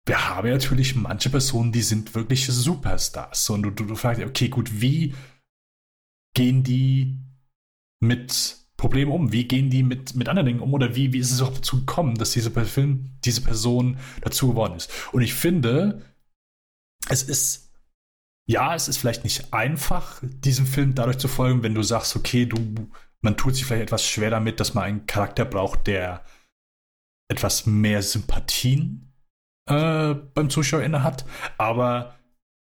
wir 0.07 0.29
haben 0.29 0.49
natürlich 0.49 0.95
manche 0.95 1.31
Personen, 1.31 1.73
die 1.73 1.83
sind 1.83 2.15
wirklich 2.15 2.47
Superstars. 2.47 3.51
Und 3.51 3.63
du, 3.63 3.71
du, 3.71 3.85
du 3.85 3.97
fragst, 3.97 4.23
okay, 4.23 4.49
gut, 4.49 4.81
wie 4.81 5.15
gehen 6.35 6.63
die 6.63 7.19
mit 8.01 8.66
Problemen 8.77 9.13
um? 9.13 9.33
Wie 9.33 9.49
gehen 9.49 9.71
die 9.71 9.83
mit, 9.83 10.15
mit 10.15 10.29
anderen 10.29 10.47
Dingen 10.47 10.61
um? 10.61 10.75
Oder 10.75 10.95
wie, 10.95 11.13
wie 11.13 11.19
ist 11.19 11.33
es 11.33 11.41
auch 11.41 11.53
dazu 11.53 11.81
gekommen, 11.81 12.17
dass 12.17 12.33
diese, 12.33 12.51
Film, 12.51 13.11
diese 13.25 13.41
Person 13.41 13.99
dazu 14.23 14.49
geworden 14.49 14.77
ist? 14.77 14.91
Und 15.13 15.23
ich 15.23 15.35
finde, 15.35 16.03
es 17.09 17.23
ist, 17.23 17.73
ja, 18.49 18.75
es 18.75 18.89
ist 18.89 18.99
vielleicht 18.99 19.25
nicht 19.25 19.53
einfach, 19.53 20.23
diesem 20.23 20.67
Film 20.67 20.95
dadurch 20.95 21.19
zu 21.19 21.29
folgen, 21.29 21.63
wenn 21.63 21.75
du 21.75 21.83
sagst, 21.83 22.17
okay, 22.17 22.47
du, 22.47 22.59
man 23.23 23.37
tut 23.37 23.55
sich 23.55 23.65
vielleicht 23.65 23.85
etwas 23.85 24.07
schwer 24.07 24.31
damit, 24.31 24.61
dass 24.61 24.75
man 24.75 24.85
einen 24.85 25.07
Charakter 25.07 25.45
braucht, 25.45 25.87
der 25.87 26.25
etwas 27.29 27.67
mehr 27.67 28.03
Sympathien 28.03 29.13
äh, 29.69 30.15
beim 30.15 30.51
Zuschauer 30.51 30.83
inne 30.83 31.03
hat. 31.03 31.25
Aber 31.59 32.17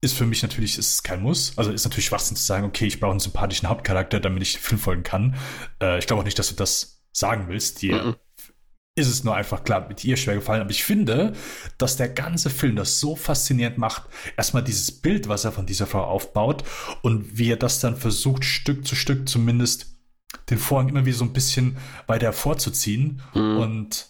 ist 0.06 0.18
für 0.18 0.26
mich 0.26 0.42
natürlich 0.44 0.78
ist 0.78 1.04
kein 1.04 1.22
Muss. 1.22 1.58
Also 1.58 1.72
ist 1.72 1.84
natürlich 1.84 2.06
Schwachsinn 2.06 2.38
zu 2.38 2.44
sagen, 2.44 2.66
okay, 2.66 2.86
ich 2.86 3.00
brauche 3.00 3.12
einen 3.12 3.20
sympathischen 3.20 3.68
Hauptcharakter, 3.68 4.20
damit 4.20 4.44
ich 4.44 4.54
den 4.54 4.62
Film 4.62 4.80
folgen 4.80 5.04
kann. 5.04 5.36
Äh, 5.82 6.00
ich 6.00 6.08
glaube 6.08 6.22
auch 6.22 6.26
nicht, 6.26 6.40
dass 6.40 6.50
du 6.50 6.56
das 6.56 7.04
sagen 7.12 7.46
willst. 7.48 7.82
Dir 7.82 8.04
mhm. 8.04 8.16
ist 8.96 9.08
es 9.08 9.24
nur 9.24 9.36
einfach 9.36 9.64
klar 9.64 9.88
mit 9.88 10.04
ihr 10.06 10.16
schwer 10.16 10.36
gefallen. 10.36 10.62
Aber 10.62 10.70
ich 10.70 10.84
finde, 10.84 11.34
dass 11.78 11.98
der 11.98 12.10
ganze 12.10 12.50
Film 12.50 12.76
das 12.76 13.00
so 13.00 13.16
faszinierend 13.16 13.78
macht. 13.78 14.04
Erstmal 14.38 14.64
dieses 14.64 14.92
Bild, 15.02 15.28
was 15.28 15.44
er 15.44 15.52
von 15.52 15.66
dieser 15.66 15.88
Frau 15.88 16.04
aufbaut 16.04 16.64
und 17.02 17.38
wie 17.38 17.52
er 17.52 17.58
das 17.58 17.80
dann 17.80 17.98
versucht, 17.98 18.46
Stück 18.46 18.88
zu 18.88 18.96
Stück 18.96 19.28
zumindest 19.28 19.88
den 20.50 20.60
Vorhang 20.60 20.90
immer 20.90 21.06
wieder 21.06 21.18
so 21.18 21.26
ein 21.26 21.34
bisschen 21.34 21.78
weiter 22.08 22.32
vorzuziehen. 22.32 23.22
Mhm. 23.34 23.58
Und 23.58 24.08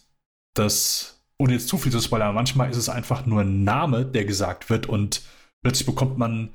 das 0.53 1.15
ohne 1.37 1.53
jetzt 1.53 1.67
zu 1.67 1.77
viel 1.77 1.91
zu 1.91 1.99
spoilern, 1.99 2.33
manchmal 2.33 2.69
ist 2.69 2.77
es 2.77 2.89
einfach 2.89 3.25
nur 3.25 3.41
ein 3.41 3.63
Name, 3.63 4.05
der 4.05 4.25
gesagt 4.25 4.69
wird 4.69 4.87
und 4.87 5.21
plötzlich 5.66 5.88
bekommt 5.88 6.20
man 6.20 6.53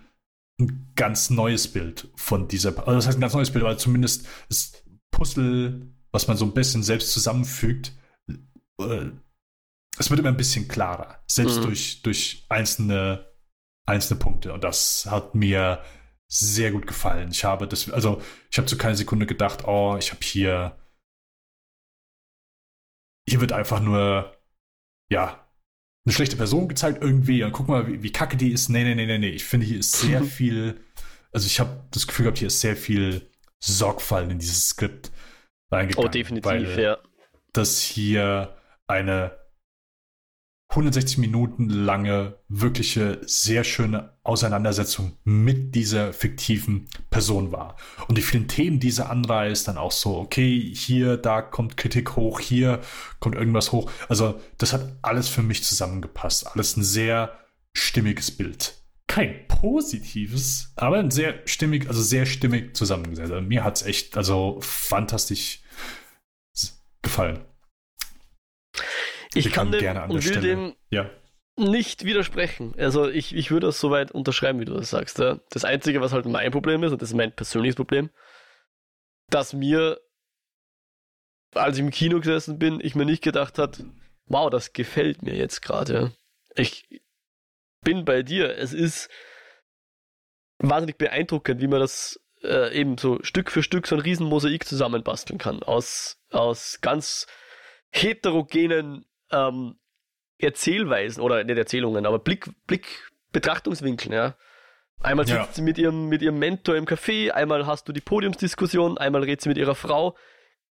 ein 0.61 0.93
ganz 0.95 1.31
neues 1.31 1.67
Bild 1.67 2.09
von 2.15 2.47
dieser, 2.47 2.79
also 2.79 2.93
das 2.93 3.09
heißt 3.09 3.19
ein 3.19 3.21
ganz 3.21 3.35
neues 3.35 3.51
Bild, 3.51 3.65
aber 3.65 3.77
zumindest 3.77 4.29
das 4.49 4.85
Puzzle, 5.11 5.93
was 6.13 6.29
man 6.29 6.37
so 6.37 6.45
ein 6.45 6.55
bisschen 6.55 6.85
selbst 6.85 7.11
zusammenfügt, 7.11 7.93
äh, 8.81 9.11
es 9.99 10.11
wird 10.11 10.21
immer 10.21 10.29
ein 10.29 10.37
bisschen 10.37 10.69
klarer, 10.69 11.25
selbst 11.27 11.59
mhm. 11.59 11.63
durch, 11.63 12.03
durch 12.03 12.47
einzelne, 12.49 13.27
einzelne 13.85 14.21
Punkte. 14.21 14.53
Und 14.53 14.63
das 14.63 15.07
hat 15.07 15.35
mir 15.35 15.83
sehr 16.29 16.71
gut 16.71 16.87
gefallen. 16.87 17.33
Ich 17.33 17.43
habe 17.43 17.67
das, 17.67 17.91
also 17.91 18.23
ich 18.49 18.59
habe 18.59 18.69
zu 18.69 18.79
keiner 18.79 18.95
Sekunde 18.95 19.27
gedacht, 19.27 19.67
oh, 19.67 19.97
ich 19.99 20.13
habe 20.13 20.23
hier, 20.23 20.79
hier 23.29 23.41
wird 23.41 23.51
einfach 23.51 23.81
nur 23.81 24.37
ja, 25.11 25.50
eine 26.11 26.17
schlechte 26.17 26.37
Person 26.37 26.69
gezeigt 26.69 27.03
irgendwie 27.03 27.45
und 27.45 27.53
guck 27.53 27.69
mal, 27.69 27.87
wie, 27.87 28.03
wie 28.03 28.11
kacke 28.11 28.37
die 28.37 28.51
ist. 28.51 28.69
Nee, 28.69 28.83
nee, 28.83 28.97
nee, 28.97 29.07
nee, 29.07 29.19
nee. 29.19 29.29
Ich 29.29 29.45
finde, 29.45 29.65
hier 29.65 29.79
ist 29.79 29.93
sehr 29.93 30.25
viel, 30.25 30.81
also 31.33 31.47
ich 31.47 31.61
habe 31.61 31.85
das 31.93 32.09
Gefühl 32.09 32.25
gehabt, 32.25 32.39
hier 32.39 32.49
ist 32.49 32.61
sehr 32.61 32.77
viel 32.77 33.31
Sorgfalt 33.61 34.31
in 34.31 34.41
dieses 34.41 34.71
Skript 34.71 35.13
reingegangen. 35.71 36.09
Oh, 36.09 36.11
definitiv, 36.11 36.51
weil, 36.51 36.81
ja. 36.81 36.99
dass 37.53 37.81
hier 37.81 38.57
eine 38.89 39.39
160 40.71 41.18
Minuten 41.18 41.68
lange, 41.68 42.39
wirkliche, 42.49 43.21
sehr 43.27 43.64
schöne 43.64 44.12
Auseinandersetzung 44.23 45.18
mit 45.25 45.75
dieser 45.75 46.12
fiktiven 46.12 46.89
Person 47.11 47.51
war. 47.51 47.77
Und 48.07 48.16
die 48.16 48.23
vielen 48.23 48.47
Themen, 48.47 48.79
die 48.79 48.93
sie 48.93 49.05
anreißt, 49.05 49.66
dann 49.66 49.79
auch 49.79 49.91
so, 49.91 50.16
okay, 50.16 50.73
hier, 50.73 51.16
da 51.16 51.43
kommt 51.43 51.77
Kritik 51.77 52.14
hoch, 52.14 52.39
hier 52.39 52.81
kommt 53.18 53.35
irgendwas 53.35 53.73
hoch. 53.73 53.91
Also, 54.09 54.41
das 54.59 54.73
hat 54.73 54.97
alles 55.03 55.29
für 55.29 55.43
mich 55.43 55.64
zusammengepasst. 55.64 56.47
Alles 56.47 56.77
ein 56.77 56.85
sehr 56.85 57.37
stimmiges 57.73 58.31
Bild. 58.31 58.75
Kein 59.09 59.49
positives, 59.49 60.73
aber 60.77 60.99
ein 60.99 61.11
sehr 61.11 61.41
stimmig, 61.47 61.89
also 61.89 62.01
sehr 62.01 62.27
stimmig 62.27 62.77
zusammengesetzt. 62.77 63.33
Also, 63.33 63.45
mir 63.45 63.64
hat 63.64 63.79
es 63.79 63.83
echt, 63.83 64.16
also 64.16 64.59
fantastisch 64.61 65.62
gefallen. 67.03 67.41
Ich 69.35 69.53
kann 69.53 69.70
dem 69.70 69.97
und 69.97 70.12
will 70.12 70.22
Stelle. 70.22 70.41
dem 70.41 70.76
ja. 70.91 71.11
nicht 71.57 72.05
widersprechen. 72.05 72.74
Also 72.78 73.09
ich, 73.09 73.35
ich 73.35 73.51
würde 73.51 73.68
das 73.68 73.81
soweit 73.81 74.11
unterschreiben, 74.11 74.61
wie 74.61 74.64
du 74.64 74.74
das 74.74 74.91
sagst. 74.91 75.18
Ja. 75.18 75.41
Das 75.51 75.64
Einzige, 75.64 76.01
was 76.01 76.12
halt 76.12 76.26
mein 76.26 76.51
Problem 76.51 76.83
ist, 76.83 76.93
und 76.93 77.03
das 77.03 77.11
ist 77.11 77.16
mein 77.16 77.35
persönliches 77.35 77.76
Problem, 77.76 78.11
dass 79.28 79.53
mir, 79.53 80.01
als 81.55 81.76
ich 81.76 81.85
im 81.85 81.91
Kino 81.91 82.18
gesessen 82.18 82.59
bin, 82.59 82.81
ich 82.83 82.95
mir 82.95 83.05
nicht 83.05 83.22
gedacht 83.22 83.59
hat, 83.59 83.85
wow, 84.26 84.51
das 84.51 84.72
gefällt 84.72 85.22
mir 85.22 85.35
jetzt 85.35 85.62
gerade. 85.62 86.12
Ich 86.55 87.01
bin 87.83 88.05
bei 88.05 88.22
dir. 88.22 88.57
Es 88.57 88.72
ist 88.72 89.09
wahnsinnig 90.59 90.99
beeindruckend, 90.99 91.61
wie 91.61 91.68
man 91.68 91.81
das 91.81 92.20
äh, 92.43 92.74
eben 92.74 92.99
so 92.99 93.18
Stück 93.22 93.51
für 93.51 93.62
Stück 93.62 93.87
so 93.87 93.97
ein 93.97 94.01
Riesenmosaik 94.01 94.66
zusammenbasteln 94.66 95.39
kann. 95.39 95.62
Aus, 95.62 96.18
aus 96.31 96.81
ganz 96.81 97.26
heterogenen 97.91 99.05
ähm, 99.33 99.76
Erzählweisen 100.39 101.22
oder 101.22 101.45
nicht 101.45 101.59
Erzählungen, 101.59 102.07
aber 102.07 102.18
Blick, 102.18 102.51
Blick, 102.66 103.11
Betrachtungswinkeln, 103.33 104.12
ja. 104.12 104.37
Einmal 105.03 105.26
sitzt 105.26 105.39
ja. 105.39 105.49
sie 105.53 105.62
mit 105.62 105.78
ihrem, 105.78 106.09
mit 106.09 106.20
ihrem 106.20 106.39
Mentor 106.39 106.76
im 106.76 106.85
Café, 106.85 107.31
einmal 107.31 107.66
hast 107.66 107.89
du 107.89 107.93
die 107.93 108.03
Podiumsdiskussion, 108.03 108.99
einmal 108.99 109.22
redet 109.22 109.41
sie 109.41 109.49
mit 109.49 109.59
ihrer 109.59 109.74
Frau. 109.74 110.16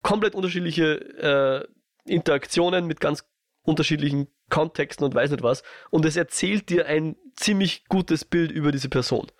Komplett 0.03 0.35
unterschiedliche 0.35 1.67
äh, 2.05 2.11
Interaktionen 2.11 2.85
mit 2.85 2.99
ganz 2.99 3.25
unterschiedlichen 3.63 4.27
Kontexten 4.49 5.05
und 5.05 5.15
weiß 5.15 5.31
nicht 5.31 5.43
was. 5.43 5.63
Und 5.89 6.05
es 6.05 6.15
erzählt 6.15 6.69
dir 6.69 6.85
ein 6.85 7.15
ziemlich 7.35 7.85
gutes 7.85 8.25
Bild 8.25 8.51
über 8.51 8.71
diese 8.71 8.89
Person. 8.89 9.31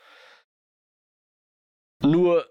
Nur 2.01 2.47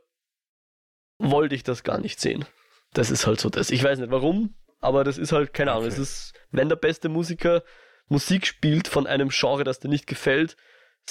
wollte 1.19 1.55
ich 1.55 1.65
das 1.65 1.83
gar 1.83 1.99
nicht 1.99 2.21
sehen. 2.21 2.45
Das 2.93 3.11
ist 3.11 3.27
halt 3.27 3.41
so 3.41 3.51
das. 3.51 3.71
Ich 3.71 3.83
weiß 3.83 3.99
nicht 3.99 4.11
warum, 4.11 4.55
aber 4.81 5.05
das 5.05 5.19
ist 5.19 5.33
halt, 5.33 5.55
keine 5.55 5.73
Ahnung, 5.73 5.85
okay. 5.85 5.95
es 5.95 5.99
ist, 5.99 6.35
wenn 6.51 6.69
der 6.69 6.77
beste 6.77 7.09
Musiker 7.09 7.63
Musik 8.09 8.47
spielt 8.47 8.89
von 8.89 9.07
einem 9.07 9.29
Genre, 9.29 9.63
das 9.63 9.79
dir 9.79 9.89
nicht 9.89 10.07
gefällt, 10.07 10.57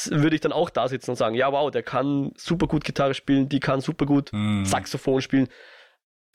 würde 0.10 0.36
ich 0.36 0.42
dann 0.42 0.52
auch 0.52 0.70
da 0.70 0.88
sitzen 0.88 1.12
und 1.12 1.16
sagen, 1.16 1.36
ja, 1.36 1.52
wow, 1.52 1.72
der 1.72 1.84
kann 1.84 2.32
super 2.36 2.68
gut 2.68 2.84
Gitarre 2.84 3.14
spielen, 3.14 3.48
die 3.48 3.60
kann 3.60 3.82
super 3.82 4.06
gut 4.06 4.30
mm. 4.34 4.66
Saxophon 4.66 5.22
spielen, 5.22 5.48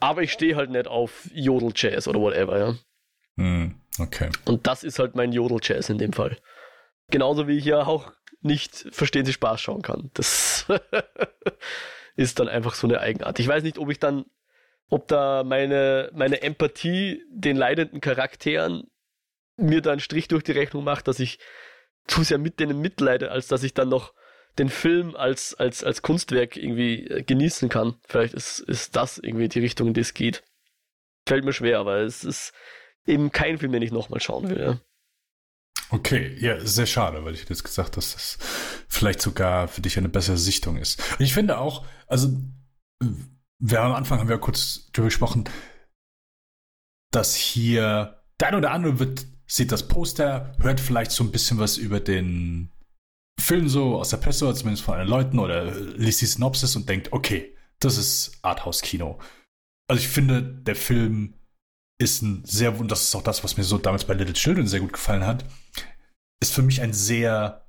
aber 0.01 0.22
ich 0.22 0.32
stehe 0.32 0.57
halt 0.57 0.70
nicht 0.70 0.87
auf 0.87 1.28
Jodel-Jazz 1.32 2.09
oder 2.09 2.20
whatever, 2.20 2.59
ja. 2.59 2.74
Mm, 3.37 3.74
okay. 3.99 4.30
Und 4.45 4.66
das 4.66 4.85
ist 4.85 4.99
halt 4.99 5.14
mein 5.14 5.32
Jodel-Jazz 5.32 5.91
in 5.91 5.99
dem 5.99 6.12
Fall. 6.12 6.39
Genauso 7.11 7.47
wie 7.47 7.59
ich 7.59 7.64
ja 7.64 7.87
auch 7.87 8.12
nicht 8.45 8.87
Verstehen 8.93 9.24
Sie 9.24 9.32
Spaß 9.32 9.61
schauen 9.61 9.82
kann. 9.82 10.11
Das 10.14 10.66
ist 12.16 12.39
dann 12.39 12.49
einfach 12.49 12.74
so 12.74 12.87
eine 12.87 13.01
Eigenart. 13.01 13.41
Ich 13.41 13.49
weiß 13.49 13.62
nicht, 13.62 13.78
ob 13.78 13.91
ich 13.91 13.99
dann 13.99 14.26
ob 14.89 15.09
da 15.09 15.45
meine, 15.45 16.11
meine 16.14 16.43
Empathie 16.43 17.22
den 17.30 17.57
leidenden 17.57 18.01
Charakteren 18.01 18.85
mir 19.57 19.80
da 19.80 19.93
einen 19.93 20.01
Strich 20.01 20.28
durch 20.28 20.43
die 20.43 20.53
Rechnung 20.53 20.85
macht, 20.85 21.09
dass 21.09 21.20
ich 21.20 21.39
zu 22.07 22.22
sehr 22.22 22.39
mit 22.39 22.61
denen 22.61 22.80
mitleide, 22.80 23.30
als 23.30 23.49
dass 23.49 23.62
ich 23.62 23.74
dann 23.74 23.89
noch 23.89 24.12
den 24.59 24.68
Film 24.68 25.16
als, 25.16 25.55
als, 25.55 25.82
als 25.82 26.03
Kunstwerk 26.03 26.57
irgendwie 26.57 27.07
äh, 27.07 27.22
genießen 27.22 27.68
kann. 27.68 27.97
Vielleicht 28.07 28.35
ist, 28.35 28.61
ist 28.61 28.95
das 28.95 29.18
irgendwie 29.18 29.49
die 29.49 29.61
Richtung, 29.61 29.89
in 29.89 29.95
die 29.95 30.01
es 30.01 30.14
geht. 30.14 30.45
Fällt 31.26 31.45
mir 31.45 31.53
schwer, 31.53 31.78
aber 31.78 31.99
es 31.99 32.24
ist 32.24 32.53
eben 33.07 33.32
kein 33.32 33.59
Film, 33.59 33.72
den 33.72 33.82
ich 33.82 33.91
nochmal 33.91 34.20
schauen 34.20 34.49
will. 34.49 34.61
Ja. 34.61 34.80
Okay, 35.91 36.37
ja, 36.41 36.64
sehr 36.64 36.87
schade, 36.87 37.24
weil 37.24 37.35
ich 37.35 37.49
jetzt 37.49 37.64
gesagt 37.64 37.97
dass 37.97 38.14
das 38.14 38.39
vielleicht 38.89 39.20
sogar 39.20 39.68
für 39.68 39.80
dich 39.80 39.99
eine 39.99 40.09
bessere 40.09 40.39
Sichtung 40.39 40.76
ist. 40.76 41.01
Und 41.18 41.24
ich 41.24 41.35
finde 41.35 41.59
auch, 41.59 41.85
also 42.07 42.32
wir 43.66 43.80
am 43.80 43.92
Anfang 43.92 44.18
haben 44.18 44.28
wir 44.28 44.38
kurz 44.38 44.90
darüber 44.92 45.06
gesprochen, 45.06 45.44
dass 47.10 47.34
hier 47.34 48.22
der 48.38 48.48
eine 48.48 48.58
oder 48.58 48.72
andere 48.72 48.98
wird, 48.98 49.26
sieht 49.46 49.72
das 49.72 49.88
Poster, 49.88 50.54
hört 50.58 50.80
vielleicht 50.80 51.12
so 51.12 51.24
ein 51.24 51.32
bisschen 51.32 51.58
was 51.58 51.78
über 51.78 52.00
den 52.00 52.70
Film 53.40 53.68
so 53.68 53.96
aus 53.96 54.10
der 54.10 54.18
Presse 54.18 54.44
oder 54.44 54.54
zumindest 54.54 54.84
von 54.84 54.94
anderen 54.94 55.10
Leuten 55.10 55.38
oder 55.38 55.70
liest 55.74 56.20
die 56.20 56.26
Synopsis 56.26 56.76
und 56.76 56.88
denkt, 56.88 57.12
okay, 57.12 57.56
das 57.80 57.96
ist 57.96 58.38
Arthouse-Kino. 58.42 59.18
Also 59.88 60.00
ich 60.00 60.08
finde, 60.08 60.42
der 60.42 60.76
Film 60.76 61.34
ist 61.98 62.22
ein 62.22 62.44
sehr, 62.44 62.78
und 62.78 62.90
das 62.90 63.02
ist 63.02 63.14
auch 63.14 63.22
das, 63.22 63.44
was 63.44 63.56
mir 63.56 63.64
so 63.64 63.78
damals 63.78 64.04
bei 64.04 64.14
Little 64.14 64.34
Children 64.34 64.66
sehr 64.66 64.80
gut 64.80 64.92
gefallen 64.92 65.26
hat, 65.26 65.44
ist 66.42 66.52
für 66.52 66.62
mich 66.62 66.82
ein 66.82 66.92
sehr 66.92 67.63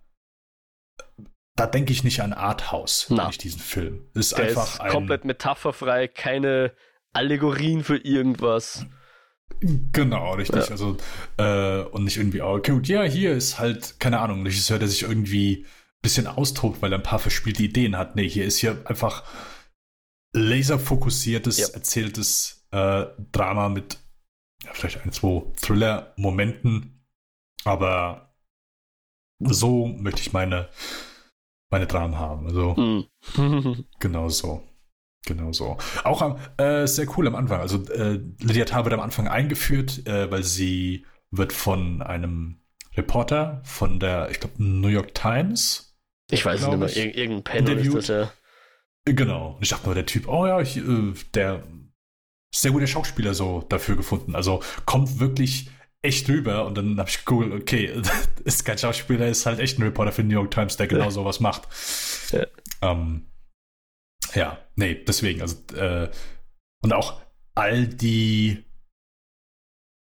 da 1.55 1.67
denke 1.67 1.93
ich 1.93 2.03
nicht 2.03 2.21
an 2.21 2.33
Arthouse, 2.33 3.09
wenn 3.09 3.29
ich 3.29 3.37
diesen 3.37 3.61
Film. 3.61 4.09
Das 4.13 4.27
ist 4.27 4.37
Der 4.37 4.49
einfach 4.49 4.73
ist 4.75 4.81
ein, 4.81 4.91
komplett 4.91 5.25
metapherfrei, 5.25 6.07
keine 6.07 6.73
Allegorien 7.13 7.83
für 7.83 7.97
irgendwas. 7.97 8.85
Genau, 9.61 10.33
richtig. 10.33 10.65
Ja. 10.65 10.71
Also, 10.71 10.97
äh, 11.37 11.81
und 11.81 12.03
nicht 12.03 12.17
irgendwie, 12.17 12.41
okay, 12.41 12.71
gut, 12.71 12.87
ja, 12.87 13.03
hier 13.03 13.33
ist 13.33 13.57
halt, 13.57 13.99
keine 13.99 14.19
Ahnung, 14.19 14.41
ein 14.41 14.47
Regisseur, 14.47 14.79
der 14.79 14.87
sich 14.87 15.03
irgendwie 15.03 15.63
ein 15.63 16.01
bisschen 16.01 16.27
austobt, 16.27 16.81
weil 16.81 16.91
er 16.91 16.99
ein 16.99 17.03
paar 17.03 17.19
verspielte 17.19 17.63
Ideen 17.63 17.97
hat. 17.97 18.15
Nee, 18.15 18.27
hier 18.27 18.45
ist 18.45 18.57
hier 18.57 18.81
einfach 18.85 19.23
laserfokussiertes, 20.33 21.57
ja. 21.57 21.67
erzähltes 21.69 22.67
äh, 22.71 23.05
Drama 23.31 23.69
mit 23.69 23.99
ja, 24.65 24.73
vielleicht 24.73 25.05
ein, 25.05 25.11
zwei 25.11 25.43
Thriller-Momenten. 25.61 27.05
Aber 27.63 28.35
so 29.39 29.87
möchte 29.87 30.21
ich 30.21 30.33
meine 30.33 30.69
meine 31.75 31.87
Dramen 31.87 32.17
haben. 32.17 32.47
Also 32.47 32.73
mm. 32.73 33.85
genau 33.99 34.29
so. 34.29 34.63
Genau 35.25 35.51
so. 35.51 35.77
Auch 36.05 36.37
äh, 36.57 36.85
sehr 36.85 37.07
cool 37.17 37.27
am 37.27 37.35
Anfang. 37.35 37.59
Also 37.59 37.83
äh, 37.91 38.21
Lydia 38.39 38.63
Tarr 38.63 38.85
wird 38.85 38.93
am 38.93 39.01
Anfang 39.01 39.27
eingeführt, 39.27 40.07
äh, 40.07 40.31
weil 40.31 40.43
sie 40.43 41.05
wird 41.31 41.51
von 41.51 42.01
einem 42.01 42.61
Reporter 42.95 43.61
von 43.65 43.99
der, 43.99 44.29
ich 44.31 44.39
glaube, 44.39 44.63
New 44.63 44.87
York 44.87 45.13
Times. 45.13 45.97
Ich 46.31 46.45
weiß 46.45 46.65
nicht 46.65 46.77
mehr, 46.77 46.95
Ir 46.95 47.17
irgendein 47.17 47.43
Panel 47.43 47.77
ist 47.77 47.93
das 47.93 48.07
ja. 48.07 48.31
Genau. 49.03 49.57
Ich 49.59 49.69
dachte 49.69 49.87
nur, 49.87 49.95
der 49.95 50.05
Typ, 50.05 50.29
oh 50.29 50.47
ja, 50.47 50.61
ich, 50.61 50.77
äh, 50.77 51.13
der 51.33 51.63
sehr 52.53 52.71
guter 52.71 52.87
Schauspieler 52.87 53.33
so 53.33 53.65
dafür 53.67 53.97
gefunden. 53.97 54.33
Also 54.33 54.61
kommt 54.85 55.19
wirklich 55.19 55.69
echt 56.05 56.27
drüber 56.27 56.65
und 56.65 56.77
dann 56.77 56.97
habe 56.97 57.09
ich 57.09 57.25
gegoogelt, 57.25 57.53
okay, 57.53 58.01
ist 58.43 58.65
kein 58.65 58.77
Schauspieler, 58.77 59.27
ist 59.27 59.45
halt 59.45 59.59
echt 59.59 59.79
ein 59.79 59.83
Reporter 59.83 60.11
für 60.11 60.23
New 60.23 60.33
York 60.33 60.51
Times, 60.51 60.77
der 60.77 60.87
genau 60.87 61.09
sowas 61.09 61.39
macht. 61.39 61.67
Ja. 62.31 62.45
Ähm, 62.81 63.27
ja, 64.33 64.57
nee, 64.75 64.95
deswegen, 64.95 65.41
also 65.41 65.57
äh, 65.75 66.09
und 66.81 66.93
auch 66.93 67.21
all 67.55 67.87
die 67.87 68.65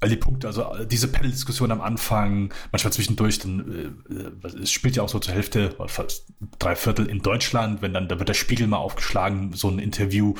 all 0.00 0.08
die 0.08 0.16
Punkte, 0.16 0.46
also 0.46 0.84
diese 0.84 1.08
Panel-Diskussion 1.08 1.70
am 1.70 1.82
Anfang, 1.82 2.54
manchmal 2.72 2.92
zwischendurch, 2.92 3.38
dann 3.38 4.02
äh, 4.08 4.48
es 4.62 4.70
spielt 4.70 4.96
ja 4.96 5.02
auch 5.02 5.08
so 5.08 5.18
zur 5.18 5.34
Hälfte, 5.34 5.76
fast 5.86 6.32
drei 6.58 6.74
Viertel 6.74 7.06
in 7.06 7.20
Deutschland, 7.20 7.82
wenn 7.82 7.92
dann, 7.92 8.08
da 8.08 8.18
wird 8.18 8.28
der 8.28 8.34
Spiegel 8.34 8.66
mal 8.66 8.78
aufgeschlagen, 8.78 9.52
so 9.52 9.68
ein 9.68 9.78
Interview 9.78 10.34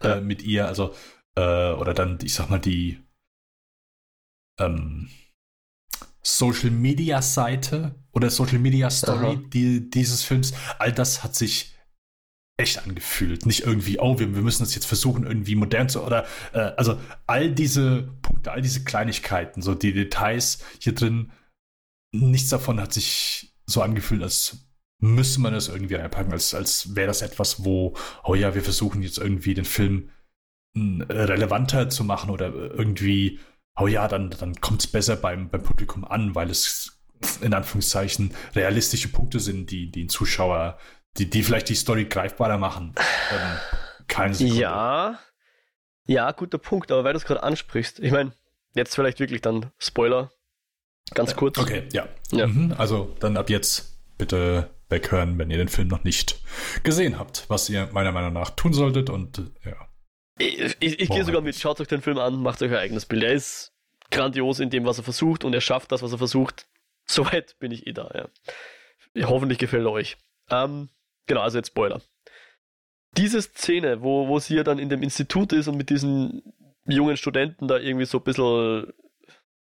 äh, 0.00 0.20
mit 0.20 0.42
ihr, 0.42 0.66
also 0.66 0.94
äh, 1.36 1.72
oder 1.72 1.92
dann, 1.92 2.18
ich 2.22 2.34
sag 2.34 2.48
mal, 2.48 2.58
die 2.58 3.02
ähm, 4.66 5.08
Social 6.22 6.70
Media 6.70 7.20
Seite 7.20 7.96
oder 8.12 8.30
Social 8.30 8.58
Media 8.58 8.90
Story 8.90 9.38
die, 9.52 9.90
dieses 9.90 10.22
Films, 10.22 10.54
all 10.78 10.92
das 10.92 11.24
hat 11.24 11.34
sich 11.34 11.74
echt 12.56 12.78
angefühlt. 12.86 13.46
Nicht 13.46 13.64
irgendwie, 13.64 13.98
oh, 13.98 14.18
wir, 14.18 14.34
wir 14.34 14.42
müssen 14.42 14.62
das 14.62 14.74
jetzt 14.74 14.86
versuchen, 14.86 15.24
irgendwie 15.26 15.56
modern 15.56 15.88
zu, 15.88 16.02
oder, 16.02 16.26
äh, 16.52 16.58
also 16.76 17.00
all 17.26 17.50
diese 17.50 18.02
Punkte, 18.22 18.52
all 18.52 18.62
diese 18.62 18.84
Kleinigkeiten, 18.84 19.62
so 19.62 19.74
die 19.74 19.92
Details 19.92 20.64
hier 20.78 20.94
drin, 20.94 21.32
nichts 22.14 22.50
davon 22.50 22.80
hat 22.80 22.92
sich 22.92 23.54
so 23.66 23.82
angefühlt, 23.82 24.22
als 24.22 24.68
müsste 25.00 25.40
man 25.40 25.54
das 25.54 25.68
irgendwie 25.68 25.96
einpacken, 25.96 26.32
als, 26.32 26.54
als 26.54 26.94
wäre 26.94 27.08
das 27.08 27.22
etwas, 27.22 27.64
wo, 27.64 27.94
oh 28.22 28.34
ja, 28.34 28.54
wir 28.54 28.62
versuchen 28.62 29.02
jetzt 29.02 29.18
irgendwie 29.18 29.54
den 29.54 29.64
Film 29.64 30.10
hm, 30.76 31.02
relevanter 31.02 31.90
zu 31.90 32.04
machen 32.04 32.30
oder 32.30 32.54
irgendwie 32.54 33.40
oh 33.76 33.86
ja, 33.86 34.08
dann, 34.08 34.30
dann 34.30 34.60
kommt 34.60 34.84
es 34.84 34.86
besser 34.86 35.16
beim, 35.16 35.48
beim 35.48 35.62
Publikum 35.62 36.04
an, 36.04 36.34
weil 36.34 36.50
es 36.50 36.98
in 37.40 37.54
Anführungszeichen 37.54 38.34
realistische 38.54 39.08
Punkte 39.08 39.40
sind, 39.40 39.70
die 39.70 39.90
den 39.90 40.08
Zuschauer, 40.08 40.78
die, 41.18 41.30
die 41.30 41.42
vielleicht 41.42 41.68
die 41.68 41.74
Story 41.74 42.06
greifbarer 42.06 42.58
machen. 42.58 42.94
Ähm, 43.30 43.58
keine 44.08 44.34
Sekunde. 44.34 44.60
Ja, 44.60 45.18
ja, 46.06 46.32
guter 46.32 46.58
Punkt, 46.58 46.90
aber 46.90 47.04
weil 47.04 47.12
du 47.12 47.18
es 47.18 47.24
gerade 47.24 47.42
ansprichst, 47.42 48.00
ich 48.00 48.12
meine, 48.12 48.32
jetzt 48.74 48.94
vielleicht 48.94 49.20
wirklich 49.20 49.40
dann 49.40 49.70
Spoiler. 49.78 50.32
Ganz 51.14 51.36
kurz. 51.36 51.58
Okay, 51.58 51.84
ja. 51.92 52.08
ja. 52.30 52.46
Mhm, 52.46 52.74
also 52.76 53.14
dann 53.20 53.36
ab 53.36 53.50
jetzt 53.50 53.98
bitte 54.18 54.70
weghören, 54.88 55.38
wenn 55.38 55.50
ihr 55.50 55.58
den 55.58 55.68
Film 55.68 55.88
noch 55.88 56.04
nicht 56.04 56.40
gesehen 56.82 57.18
habt, 57.18 57.44
was 57.48 57.68
ihr 57.68 57.88
meiner 57.92 58.12
Meinung 58.12 58.32
nach 58.32 58.50
tun 58.50 58.72
solltet 58.72 59.10
und 59.10 59.50
ja. 59.64 59.76
Ich, 60.42 60.76
ich, 60.80 61.00
ich 61.00 61.08
gehe 61.08 61.24
sogar 61.24 61.40
mit, 61.40 61.56
schaut 61.56 61.80
euch 61.80 61.88
den 61.88 62.02
Film 62.02 62.18
an, 62.18 62.42
macht 62.42 62.62
euch 62.62 62.70
euer 62.70 62.80
eigenes 62.80 63.06
Bild. 63.06 63.22
Er 63.22 63.32
ist 63.32 63.72
grandios 64.10 64.60
in 64.60 64.70
dem, 64.70 64.84
was 64.84 64.98
er 64.98 65.04
versucht 65.04 65.44
und 65.44 65.54
er 65.54 65.60
schafft 65.60 65.92
das, 65.92 66.02
was 66.02 66.12
er 66.12 66.18
versucht. 66.18 66.66
Soweit 67.06 67.58
bin 67.58 67.72
ich 67.72 67.86
eh 67.86 67.92
da, 67.92 68.10
ja. 68.14 69.28
Hoffentlich 69.28 69.58
gefällt 69.58 69.84
er 69.84 69.92
euch. 69.92 70.16
Ähm, 70.50 70.88
genau, 71.26 71.42
also 71.42 71.58
jetzt 71.58 71.68
Spoiler. 71.68 72.00
Diese 73.16 73.42
Szene, 73.42 74.02
wo, 74.02 74.28
wo 74.28 74.38
sie 74.38 74.56
ja 74.56 74.64
dann 74.64 74.78
in 74.78 74.88
dem 74.88 75.02
Institut 75.02 75.52
ist 75.52 75.68
und 75.68 75.76
mit 75.76 75.90
diesen 75.90 76.42
jungen 76.86 77.16
Studenten 77.16 77.68
da 77.68 77.78
irgendwie 77.78 78.06
so 78.06 78.18
ein 78.18 78.24
bisschen, 78.24 78.92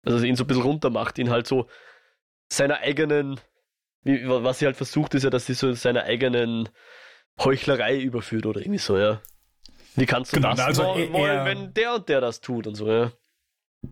also 0.05 0.25
ihn 0.25 0.35
so 0.35 0.45
ein 0.45 0.47
bisschen 0.47 0.63
runtermacht, 0.63 1.19
ihn 1.19 1.29
halt 1.29 1.47
so 1.47 1.67
seiner 2.47 2.79
eigenen, 2.79 3.39
wie, 4.03 4.27
was 4.27 4.59
sie 4.59 4.65
halt 4.65 4.77
versucht, 4.77 5.13
ist 5.15 5.23
ja, 5.23 5.29
dass 5.29 5.45
sie 5.45 5.53
so 5.53 5.73
seiner 5.73 6.03
eigenen 6.03 6.69
Heuchlerei 7.39 7.99
überführt 7.99 8.45
oder 8.45 8.61
irgendwie 8.61 8.79
so, 8.79 8.97
ja. 8.97 9.21
Wie 9.95 10.05
kannst 10.05 10.31
du 10.31 10.37
genau, 10.37 10.51
das 10.51 10.59
also 10.59 10.83
wollen, 10.83 11.13
er, 11.13 11.45
wenn 11.45 11.73
der 11.73 11.95
und 11.95 12.09
der 12.09 12.21
das 12.21 12.41
tut 12.41 12.67
und 12.67 12.75
so, 12.75 12.89
ja. 12.89 13.11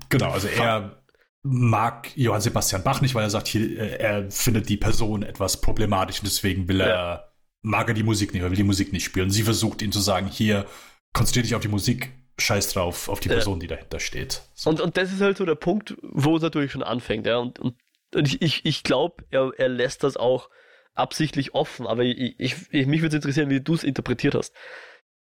Genau, 0.10 0.32
also 0.32 0.48
er 0.48 1.04
mag 1.42 2.12
Johann 2.16 2.42
Sebastian 2.42 2.84
Bach 2.84 3.02
nicht, 3.02 3.16
weil 3.16 3.24
er 3.24 3.30
sagt, 3.30 3.48
hier, 3.48 3.80
äh, 3.80 3.98
er 3.98 4.32
findet 4.32 4.70
die 4.70 4.78
Person 4.78 5.24
etwas 5.24 5.62
problematisch 5.62 6.20
und 6.20 6.26
deswegen 6.26 6.68
will 6.68 6.82
er, 6.82 6.88
ja. 6.88 7.24
mag 7.62 7.88
er 7.88 7.94
die 7.94 8.04
Musik 8.04 8.34
nicht, 8.34 8.44
er 8.44 8.50
will 8.50 8.58
die 8.58 8.64
Musik 8.64 8.94
nicht 8.94 9.04
spielen. 9.04 9.30
Sie 9.30 9.44
versucht 9.44 9.82
ihm 9.82 9.92
zu 9.92 10.00
sagen, 10.00 10.28
hier, 10.28 10.66
konzentriere 11.14 11.44
dich 11.44 11.56
auf 11.56 11.62
die 11.62 11.70
Musik, 11.70 12.12
scheiß 12.38 12.74
drauf, 12.74 13.10
auf 13.10 13.20
die 13.20 13.30
Person, 13.30 13.56
ja. 13.56 13.62
die 13.62 13.68
dahinter 13.68 14.00
steht. 14.00 14.44
So. 14.54 14.70
Und, 14.70 14.82
und 14.82 14.98
das 14.98 15.12
ist 15.12 15.22
halt 15.22 15.38
so 15.38 15.46
der 15.46 15.56
Punkt, 15.56 15.98
wo 16.02 16.38
es 16.38 16.42
natürlich 16.42 16.72
schon 16.72 16.84
anfängt, 16.84 17.26
ja. 17.26 17.38
Und, 17.38 17.60
und, 17.60 17.76
und 18.16 18.28
ich, 18.28 18.42
ich, 18.42 18.66
ich 18.66 18.84
glaube, 18.84 19.24
er, 19.32 19.52
er 19.58 19.70
lässt 19.70 20.04
das 20.04 20.18
auch 20.18 20.50
absichtlich 20.94 21.54
offen, 21.54 21.88
aber 21.88 22.04
ich, 22.04 22.36
ich, 22.38 22.56
ich 22.72 22.88
mich 22.88 23.02
würde 23.02 23.16
es 23.16 23.24
interessieren, 23.24 23.50
wie 23.50 23.62
du 23.62 23.74
es 23.74 23.84
interpretiert 23.84 24.36
hast. 24.36 24.54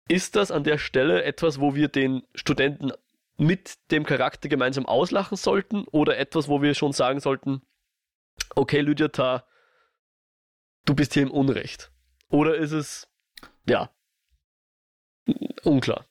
Ist 0.07 0.35
das 0.35 0.51
an 0.51 0.63
der 0.63 0.77
Stelle 0.77 1.23
etwas, 1.23 1.59
wo 1.59 1.75
wir 1.75 1.87
den 1.87 2.23
Studenten 2.35 2.91
mit 3.37 3.75
dem 3.91 4.05
Charakter 4.05 4.49
gemeinsam 4.49 4.85
auslachen 4.85 5.37
sollten 5.37 5.85
oder 5.85 6.17
etwas, 6.17 6.47
wo 6.47 6.61
wir 6.61 6.73
schon 6.73 6.93
sagen 6.93 7.19
sollten, 7.19 7.61
okay, 8.55 8.81
Lydiata, 8.81 9.45
du 10.85 10.93
bist 10.93 11.13
hier 11.13 11.23
im 11.23 11.31
Unrecht? 11.31 11.91
Oder 12.29 12.55
ist 12.55 12.71
es, 12.71 13.07
ja, 13.67 13.89
unklar? 15.63 16.05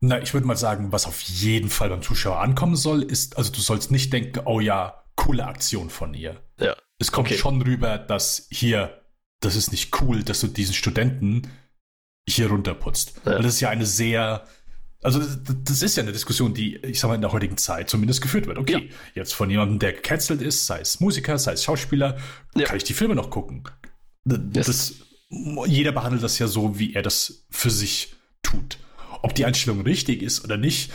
Na, 0.00 0.20
ich 0.20 0.32
würde 0.32 0.46
mal 0.46 0.56
sagen, 0.56 0.92
was 0.92 1.06
auf 1.06 1.20
jeden 1.22 1.70
Fall 1.70 1.88
beim 1.88 2.02
Zuschauer 2.02 2.38
ankommen 2.40 2.76
soll, 2.76 3.02
ist, 3.02 3.36
also 3.36 3.52
du 3.52 3.60
sollst 3.60 3.90
nicht 3.90 4.12
denken, 4.12 4.42
oh 4.44 4.60
ja, 4.60 5.04
coole 5.16 5.44
Aktion 5.44 5.90
von 5.90 6.14
ihr. 6.14 6.40
Ja. 6.58 6.76
Es 6.98 7.10
kommt 7.10 7.28
okay. 7.28 7.38
schon 7.38 7.60
rüber, 7.62 7.98
dass 7.98 8.48
hier, 8.50 9.04
das 9.40 9.56
ist 9.56 9.70
nicht 9.70 10.00
cool, 10.00 10.22
dass 10.22 10.40
du 10.40 10.48
diesen 10.48 10.74
Studenten 10.74 11.48
hier 12.28 12.48
runterputzt. 12.48 13.20
Ja. 13.24 13.38
Das 13.38 13.54
ist 13.54 13.60
ja 13.60 13.70
eine 13.70 13.86
sehr 13.86 14.46
also 15.00 15.20
das 15.20 15.82
ist 15.82 15.96
ja 15.96 16.02
eine 16.02 16.12
Diskussion, 16.12 16.54
die, 16.54 16.76
ich 16.78 16.98
sag 16.98 17.08
mal, 17.08 17.14
in 17.14 17.20
der 17.20 17.30
heutigen 17.30 17.56
Zeit 17.56 17.88
zumindest 17.88 18.20
geführt 18.20 18.46
wird. 18.46 18.58
Okay, 18.58 18.88
ja. 18.90 18.96
jetzt 19.14 19.32
von 19.32 19.48
jemandem, 19.48 19.78
der 19.78 19.92
gecancelt 19.92 20.42
ist, 20.42 20.66
sei 20.66 20.80
es 20.80 20.98
Musiker, 20.98 21.38
sei 21.38 21.52
es 21.52 21.62
Schauspieler, 21.62 22.18
ja. 22.56 22.66
kann 22.66 22.76
ich 22.76 22.84
die 22.84 22.94
Filme 22.94 23.14
noch 23.14 23.30
gucken. 23.30 23.62
Das, 24.24 24.66
das, 24.66 24.94
jeder 25.66 25.92
behandelt 25.92 26.22
das 26.22 26.38
ja 26.40 26.48
so, 26.48 26.78
wie 26.80 26.94
er 26.94 27.02
das 27.02 27.46
für 27.48 27.70
sich 27.70 28.16
tut. 28.42 28.78
Ob 29.22 29.34
die 29.36 29.44
Einstellung 29.44 29.82
richtig 29.82 30.20
ist 30.20 30.44
oder 30.44 30.56
nicht, 30.56 30.92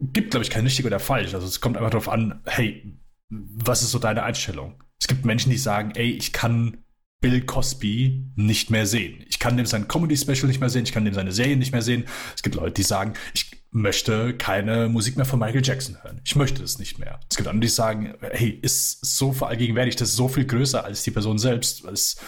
gibt, 0.00 0.32
glaube 0.32 0.42
ich, 0.42 0.50
kein 0.50 0.64
richtig 0.64 0.86
oder 0.86 0.98
falsch. 0.98 1.34
Also 1.34 1.46
es 1.46 1.60
kommt 1.60 1.76
einfach 1.76 1.90
darauf 1.90 2.08
an, 2.08 2.42
hey, 2.46 2.98
was 3.28 3.82
ist 3.82 3.92
so 3.92 4.00
deine 4.00 4.24
Einstellung? 4.24 4.82
Es 5.00 5.06
gibt 5.06 5.24
Menschen, 5.24 5.50
die 5.50 5.58
sagen, 5.58 5.92
ey, 5.94 6.10
ich 6.10 6.32
kann 6.32 6.84
Bill 7.20 7.40
Cosby 7.44 8.32
nicht 8.36 8.70
mehr 8.70 8.86
sehen. 8.86 9.24
Ich 9.28 9.38
kann 9.38 9.56
dem 9.56 9.66
sein 9.66 9.88
Comedy-Special 9.88 10.46
nicht 10.46 10.60
mehr 10.60 10.70
sehen, 10.70 10.84
ich 10.84 10.92
kann 10.92 11.04
dem 11.04 11.14
seine 11.14 11.32
Serien 11.32 11.58
nicht 11.58 11.72
mehr 11.72 11.82
sehen. 11.82 12.04
Es 12.34 12.42
gibt 12.42 12.54
Leute, 12.54 12.74
die 12.74 12.82
sagen, 12.82 13.14
ich 13.34 13.50
möchte 13.70 14.34
keine 14.34 14.88
Musik 14.88 15.16
mehr 15.16 15.26
von 15.26 15.38
Michael 15.38 15.64
Jackson 15.64 16.02
hören. 16.02 16.20
Ich 16.24 16.36
möchte 16.36 16.62
das 16.62 16.78
nicht 16.78 16.98
mehr. 16.98 17.20
Es 17.28 17.36
gibt 17.36 17.48
andere, 17.48 17.62
die 17.62 17.68
sagen, 17.68 18.14
hey, 18.20 18.50
ist 18.50 19.04
so 19.04 19.32
verallgegenwärtig, 19.32 19.96
das 19.96 20.10
ist 20.10 20.16
so 20.16 20.28
viel 20.28 20.46
größer 20.46 20.84
als 20.84 21.02
die 21.02 21.10
Person 21.10 21.38
selbst. 21.38 21.84
Ist, 21.84 22.22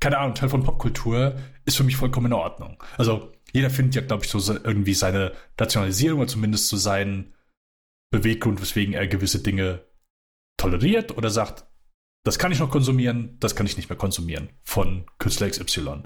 keine 0.00 0.18
Ahnung, 0.18 0.34
Teil 0.34 0.48
von 0.48 0.64
Popkultur 0.64 1.36
ist 1.64 1.76
für 1.76 1.84
mich 1.84 1.96
vollkommen 1.96 2.26
in 2.26 2.32
Ordnung. 2.32 2.82
Also 2.98 3.32
jeder 3.52 3.70
findet 3.70 3.94
ja, 3.94 4.02
glaube 4.02 4.24
ich, 4.24 4.30
so 4.30 4.38
irgendwie 4.64 4.94
seine 4.94 5.32
Nationalisierung 5.58 6.20
oder 6.20 6.28
zumindest 6.28 6.68
so 6.68 6.76
seinen 6.76 7.34
Beweggrund, 8.10 8.60
weswegen 8.60 8.94
er 8.94 9.06
gewisse 9.06 9.42
Dinge 9.42 9.84
toleriert 10.58 11.16
oder 11.16 11.30
sagt, 11.30 11.64
das 12.24 12.38
kann 12.38 12.52
ich 12.52 12.60
noch 12.60 12.70
konsumieren, 12.70 13.36
das 13.40 13.56
kann 13.56 13.66
ich 13.66 13.76
nicht 13.76 13.88
mehr 13.88 13.98
konsumieren 13.98 14.50
von 14.62 15.06
Künstler 15.18 15.50
XY. 15.50 16.02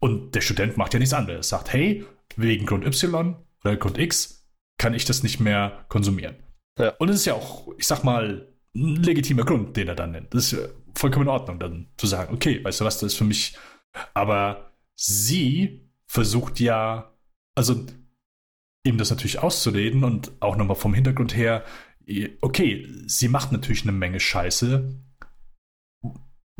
Und 0.00 0.34
der 0.34 0.40
Student 0.40 0.76
macht 0.76 0.92
ja 0.92 0.98
nichts 0.98 1.14
anderes. 1.14 1.48
Sagt, 1.48 1.72
hey, 1.72 2.04
wegen 2.36 2.66
Grund 2.66 2.84
Y 2.84 3.36
oder 3.62 3.76
Grund 3.76 3.98
X 3.98 4.48
kann 4.78 4.94
ich 4.94 5.04
das 5.04 5.22
nicht 5.22 5.40
mehr 5.40 5.84
konsumieren. 5.88 6.36
Ja. 6.78 6.94
Und 6.98 7.10
es 7.10 7.16
ist 7.16 7.26
ja 7.26 7.34
auch, 7.34 7.68
ich 7.76 7.86
sag 7.86 8.02
mal, 8.02 8.48
ein 8.74 8.96
legitimer 8.96 9.44
Grund, 9.44 9.76
den 9.76 9.88
er 9.88 9.94
dann 9.94 10.12
nennt. 10.12 10.32
Das 10.32 10.52
ist 10.52 10.70
vollkommen 10.94 11.26
in 11.26 11.30
Ordnung, 11.30 11.58
dann 11.58 11.88
zu 11.96 12.06
sagen, 12.06 12.34
okay, 12.34 12.64
weißt 12.64 12.80
du 12.80 12.84
was, 12.84 12.98
das 12.98 13.12
ist 13.12 13.18
für 13.18 13.24
mich. 13.24 13.56
Aber 14.14 14.72
sie 14.94 15.90
versucht 16.06 16.60
ja, 16.60 17.14
also 17.54 17.84
ihm 18.84 18.98
das 18.98 19.10
natürlich 19.10 19.38
auszureden 19.38 20.04
und 20.04 20.32
auch 20.40 20.56
nochmal 20.56 20.76
vom 20.76 20.94
Hintergrund 20.94 21.36
her, 21.36 21.64
okay, 22.40 22.86
sie 23.06 23.28
macht 23.28 23.52
natürlich 23.52 23.82
eine 23.82 23.92
Menge 23.92 24.18
Scheiße, 24.18 24.98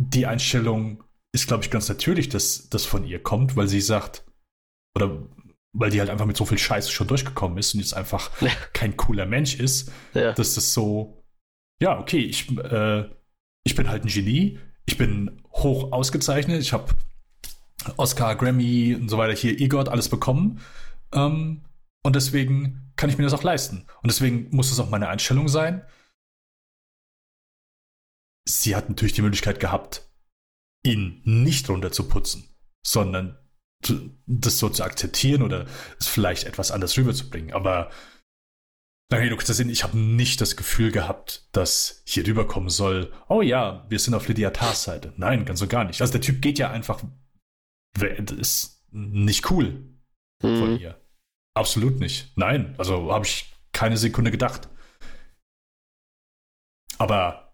die 0.00 0.26
Einstellung 0.26 1.04
ist, 1.32 1.46
glaube 1.46 1.62
ich, 1.62 1.70
ganz 1.70 1.88
natürlich, 1.88 2.30
dass 2.30 2.70
das 2.70 2.86
von 2.86 3.04
ihr 3.04 3.22
kommt, 3.22 3.54
weil 3.54 3.68
sie 3.68 3.82
sagt, 3.82 4.24
oder 4.96 5.28
weil 5.72 5.90
die 5.90 6.00
halt 6.00 6.10
einfach 6.10 6.26
mit 6.26 6.36
so 6.36 6.46
viel 6.46 6.58
Scheiße 6.58 6.90
schon 6.90 7.06
durchgekommen 7.06 7.58
ist 7.58 7.74
und 7.74 7.80
jetzt 7.80 7.94
einfach 7.94 8.30
ja. 8.40 8.50
kein 8.72 8.96
cooler 8.96 9.26
Mensch 9.26 9.54
ist, 9.60 9.92
ja. 10.14 10.32
dass 10.32 10.54
das 10.54 10.72
so, 10.72 11.22
ja, 11.80 12.00
okay, 12.00 12.18
ich, 12.18 12.50
äh, 12.58 13.08
ich 13.62 13.74
bin 13.74 13.88
halt 13.88 14.04
ein 14.04 14.08
Genie, 14.08 14.58
ich 14.86 14.96
bin 14.96 15.42
hoch 15.52 15.92
ausgezeichnet, 15.92 16.62
ich 16.62 16.72
habe 16.72 16.94
Oscar, 17.96 18.34
Grammy 18.36 18.94
und 18.94 19.08
so 19.10 19.18
weiter 19.18 19.34
hier, 19.34 19.60
EGOT, 19.60 19.88
alles 19.88 20.08
bekommen. 20.08 20.60
Ähm, 21.12 21.62
und 22.02 22.16
deswegen 22.16 22.92
kann 22.96 23.10
ich 23.10 23.18
mir 23.18 23.24
das 23.24 23.34
auch 23.34 23.42
leisten. 23.42 23.84
Und 24.02 24.10
deswegen 24.10 24.48
muss 24.50 24.72
es 24.72 24.80
auch 24.80 24.90
meine 24.90 25.08
Einstellung 25.08 25.48
sein 25.48 25.82
sie 28.46 28.76
hat 28.76 28.88
natürlich 28.88 29.14
die 29.14 29.22
Möglichkeit 29.22 29.60
gehabt, 29.60 30.08
ihn 30.84 31.20
nicht 31.24 31.68
runterzuputzen, 31.68 32.48
sondern 32.86 33.38
das 34.26 34.58
so 34.58 34.68
zu 34.68 34.84
akzeptieren 34.84 35.42
oder 35.42 35.66
es 35.98 36.06
vielleicht 36.06 36.44
etwas 36.44 36.70
anders 36.70 36.96
rüberzubringen. 36.96 37.54
Aber 37.54 37.90
lange 39.10 39.24
Rede, 39.24 39.36
kurzer 39.36 39.54
Sinn, 39.54 39.70
ich 39.70 39.82
habe 39.84 39.98
nicht 39.98 40.40
das 40.40 40.56
Gefühl 40.56 40.92
gehabt, 40.92 41.48
dass 41.52 42.02
hier 42.04 42.26
rüberkommen 42.26 42.70
soll, 42.70 43.12
oh 43.28 43.42
ja, 43.42 43.86
wir 43.88 43.98
sind 43.98 44.14
auf 44.14 44.28
Lydia 44.28 44.50
Tars 44.50 44.84
Seite. 44.84 45.12
Nein, 45.16 45.44
ganz 45.44 45.62
und 45.62 45.68
gar 45.68 45.84
nicht. 45.84 46.00
Also 46.00 46.12
der 46.12 46.20
Typ 46.20 46.42
geht 46.42 46.58
ja 46.58 46.70
einfach, 46.70 47.02
das 47.94 48.32
ist 48.32 48.86
nicht 48.90 49.50
cool 49.50 49.98
mhm. 50.42 50.58
von 50.58 50.78
ihr. 50.78 51.00
Absolut 51.54 52.00
nicht. 52.00 52.32
Nein, 52.36 52.74
also 52.78 53.12
habe 53.12 53.26
ich 53.26 53.52
keine 53.72 53.96
Sekunde 53.96 54.30
gedacht. 54.30 54.68
Aber 56.98 57.49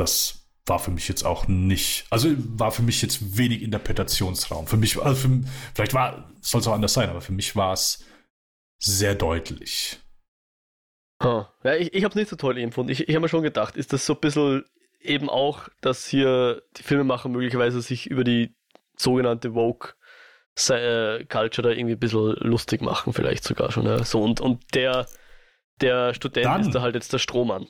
das 0.00 0.40
war 0.66 0.78
für 0.78 0.90
mich 0.90 1.08
jetzt 1.08 1.24
auch 1.24 1.48
nicht, 1.48 2.06
also 2.10 2.28
war 2.36 2.70
für 2.70 2.82
mich 2.82 3.02
jetzt 3.02 3.36
wenig 3.36 3.62
Interpretationsraum. 3.62 4.66
Für 4.66 4.76
mich, 4.76 5.00
also 5.00 5.28
für, 5.28 5.40
vielleicht 5.74 5.94
war, 5.94 6.30
soll 6.40 6.60
es 6.60 6.66
auch 6.68 6.74
anders 6.74 6.94
sein, 6.94 7.10
aber 7.10 7.20
für 7.20 7.32
mich 7.32 7.56
war 7.56 7.72
es 7.72 8.04
sehr 8.78 9.14
deutlich. 9.14 9.98
Huh. 11.22 11.44
Ja, 11.64 11.74
ich, 11.74 11.92
ich 11.92 12.04
habe 12.04 12.12
es 12.12 12.16
nicht 12.16 12.30
so 12.30 12.36
toll 12.36 12.56
empfunden. 12.58 12.92
Ich, 12.92 13.00
ich 13.00 13.14
habe 13.14 13.20
mir 13.20 13.28
schon 13.28 13.42
gedacht, 13.42 13.76
ist 13.76 13.92
das 13.92 14.06
so 14.06 14.14
ein 14.14 14.20
bisschen 14.20 14.64
eben 15.00 15.28
auch, 15.28 15.68
dass 15.80 16.06
hier 16.06 16.62
die 16.76 16.82
Filmemacher 16.82 17.28
möglicherweise 17.28 17.82
sich 17.82 18.06
über 18.06 18.24
die 18.24 18.54
sogenannte 18.96 19.52
Vogue 19.52 19.90
äh, 20.68 21.24
Culture 21.24 21.68
da 21.68 21.70
irgendwie 21.70 21.94
ein 21.94 21.98
bisschen 21.98 22.36
lustig 22.36 22.80
machen, 22.80 23.12
vielleicht 23.12 23.44
sogar 23.44 23.70
schon. 23.70 23.86
Ja. 23.86 24.02
So, 24.04 24.22
und, 24.22 24.40
und 24.40 24.62
der, 24.74 25.06
der 25.80 26.14
Student 26.14 26.46
Dann. 26.46 26.60
ist 26.62 26.74
da 26.74 26.82
halt 26.82 26.94
jetzt 26.94 27.12
der 27.12 27.18
Strohmann. 27.18 27.66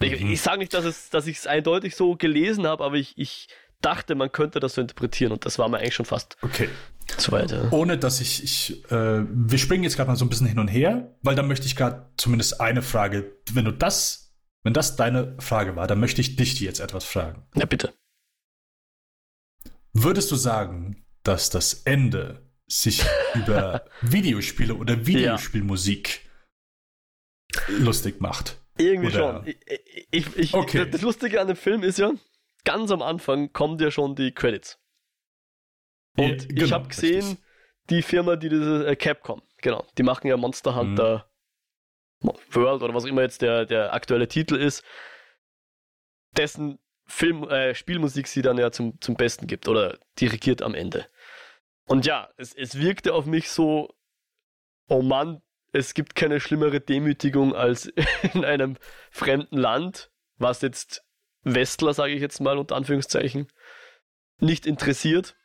Ich, 0.00 0.20
mhm. 0.20 0.30
ich 0.30 0.40
sage 0.40 0.58
nicht, 0.58 0.74
dass, 0.74 0.84
es, 0.84 1.10
dass 1.10 1.26
ich 1.26 1.38
es 1.38 1.46
eindeutig 1.46 1.96
so 1.96 2.16
gelesen 2.16 2.66
habe, 2.66 2.84
aber 2.84 2.96
ich, 2.96 3.14
ich 3.16 3.48
dachte, 3.80 4.14
man 4.14 4.32
könnte 4.32 4.60
das 4.60 4.74
so 4.74 4.80
interpretieren 4.80 5.32
und 5.32 5.46
das 5.46 5.58
war 5.58 5.68
mir 5.68 5.78
eigentlich 5.78 5.94
schon 5.94 6.06
fast 6.06 6.36
okay. 6.42 6.68
zu 7.16 7.32
weit. 7.32 7.50
Ja. 7.50 7.70
Ohne 7.70 7.98
dass 7.98 8.20
ich, 8.20 8.42
ich 8.42 8.90
äh, 8.90 9.24
wir 9.28 9.58
springen 9.58 9.84
jetzt 9.84 9.96
gerade 9.96 10.10
mal 10.10 10.16
so 10.16 10.24
ein 10.24 10.28
bisschen 10.28 10.46
hin 10.46 10.58
und 10.58 10.68
her, 10.68 11.14
weil 11.22 11.34
da 11.34 11.42
möchte 11.42 11.66
ich 11.66 11.76
gerade 11.76 12.10
zumindest 12.16 12.60
eine 12.60 12.82
Frage, 12.82 13.32
wenn 13.52 13.64
du 13.64 13.72
das, 13.72 14.34
wenn 14.64 14.74
das 14.74 14.96
deine 14.96 15.36
Frage 15.38 15.76
war, 15.76 15.86
dann 15.86 16.00
möchte 16.00 16.20
ich 16.20 16.36
dich 16.36 16.58
jetzt 16.60 16.80
etwas 16.80 17.04
fragen. 17.04 17.46
Ja, 17.54 17.66
bitte. 17.66 17.92
Würdest 19.92 20.30
du 20.30 20.36
sagen, 20.36 21.04
dass 21.22 21.50
das 21.50 21.74
Ende 21.84 22.46
sich 22.66 23.04
über 23.34 23.84
Videospiele 24.02 24.74
oder 24.74 25.06
Videospielmusik 25.06 26.28
ja. 27.54 27.60
lustig 27.78 28.20
macht. 28.20 28.58
Irgendwie 28.78 29.08
oder? 29.08 29.44
schon. 29.44 29.46
Ich, 29.46 29.56
ich, 30.10 30.36
ich, 30.36 30.54
okay. 30.54 30.88
Das 30.90 31.02
Lustige 31.02 31.40
an 31.40 31.46
dem 31.46 31.56
Film 31.56 31.82
ist 31.82 31.98
ja, 31.98 32.12
ganz 32.64 32.90
am 32.90 33.02
Anfang 33.02 33.52
kommen 33.52 33.78
ja 33.78 33.90
schon 33.90 34.14
die 34.14 34.32
Credits. 34.32 34.78
Und 36.16 36.42
ja, 36.42 36.48
genau, 36.48 36.64
ich 36.64 36.72
habe 36.72 36.88
gesehen, 36.88 37.22
richtig. 37.22 37.44
die 37.90 38.02
Firma, 38.02 38.36
die 38.36 38.48
diese 38.48 38.86
äh, 38.86 38.96
Capcom, 38.96 39.42
genau, 39.58 39.86
die 39.96 40.02
machen 40.02 40.26
ja 40.26 40.36
Monster 40.36 40.72
mhm. 40.72 40.76
Hunter 40.76 41.30
mhm. 42.20 42.32
World 42.52 42.82
oder 42.82 42.94
was 42.94 43.04
immer 43.04 43.22
jetzt 43.22 43.42
der, 43.42 43.66
der 43.66 43.92
aktuelle 43.92 44.28
Titel 44.28 44.56
ist, 44.56 44.84
dessen 46.36 46.78
Film, 47.06 47.44
äh, 47.48 47.74
Spielmusik 47.74 48.26
sie 48.26 48.42
dann 48.42 48.58
ja 48.58 48.72
zum, 48.72 49.00
zum 49.00 49.14
Besten 49.14 49.46
gibt 49.46 49.68
oder 49.68 49.98
dirigiert 50.18 50.60
am 50.60 50.74
Ende. 50.74 51.06
Und 51.86 52.04
ja, 52.04 52.30
es, 52.36 52.52
es 52.52 52.78
wirkte 52.80 53.14
auf 53.14 53.26
mich 53.26 53.48
so, 53.48 53.94
oh 54.88 55.02
Mann, 55.02 55.40
es 55.76 55.92
gibt 55.92 56.14
keine 56.14 56.40
schlimmere 56.40 56.80
Demütigung 56.80 57.54
als 57.54 57.86
in 58.34 58.44
einem 58.44 58.76
fremden 59.10 59.58
Land, 59.58 60.10
was 60.38 60.62
jetzt 60.62 61.04
Westler, 61.42 61.92
sage 61.92 62.14
ich 62.14 62.20
jetzt 62.20 62.40
mal 62.40 62.58
unter 62.58 62.76
Anführungszeichen, 62.76 63.48
nicht 64.38 64.66
interessiert. 64.66 65.36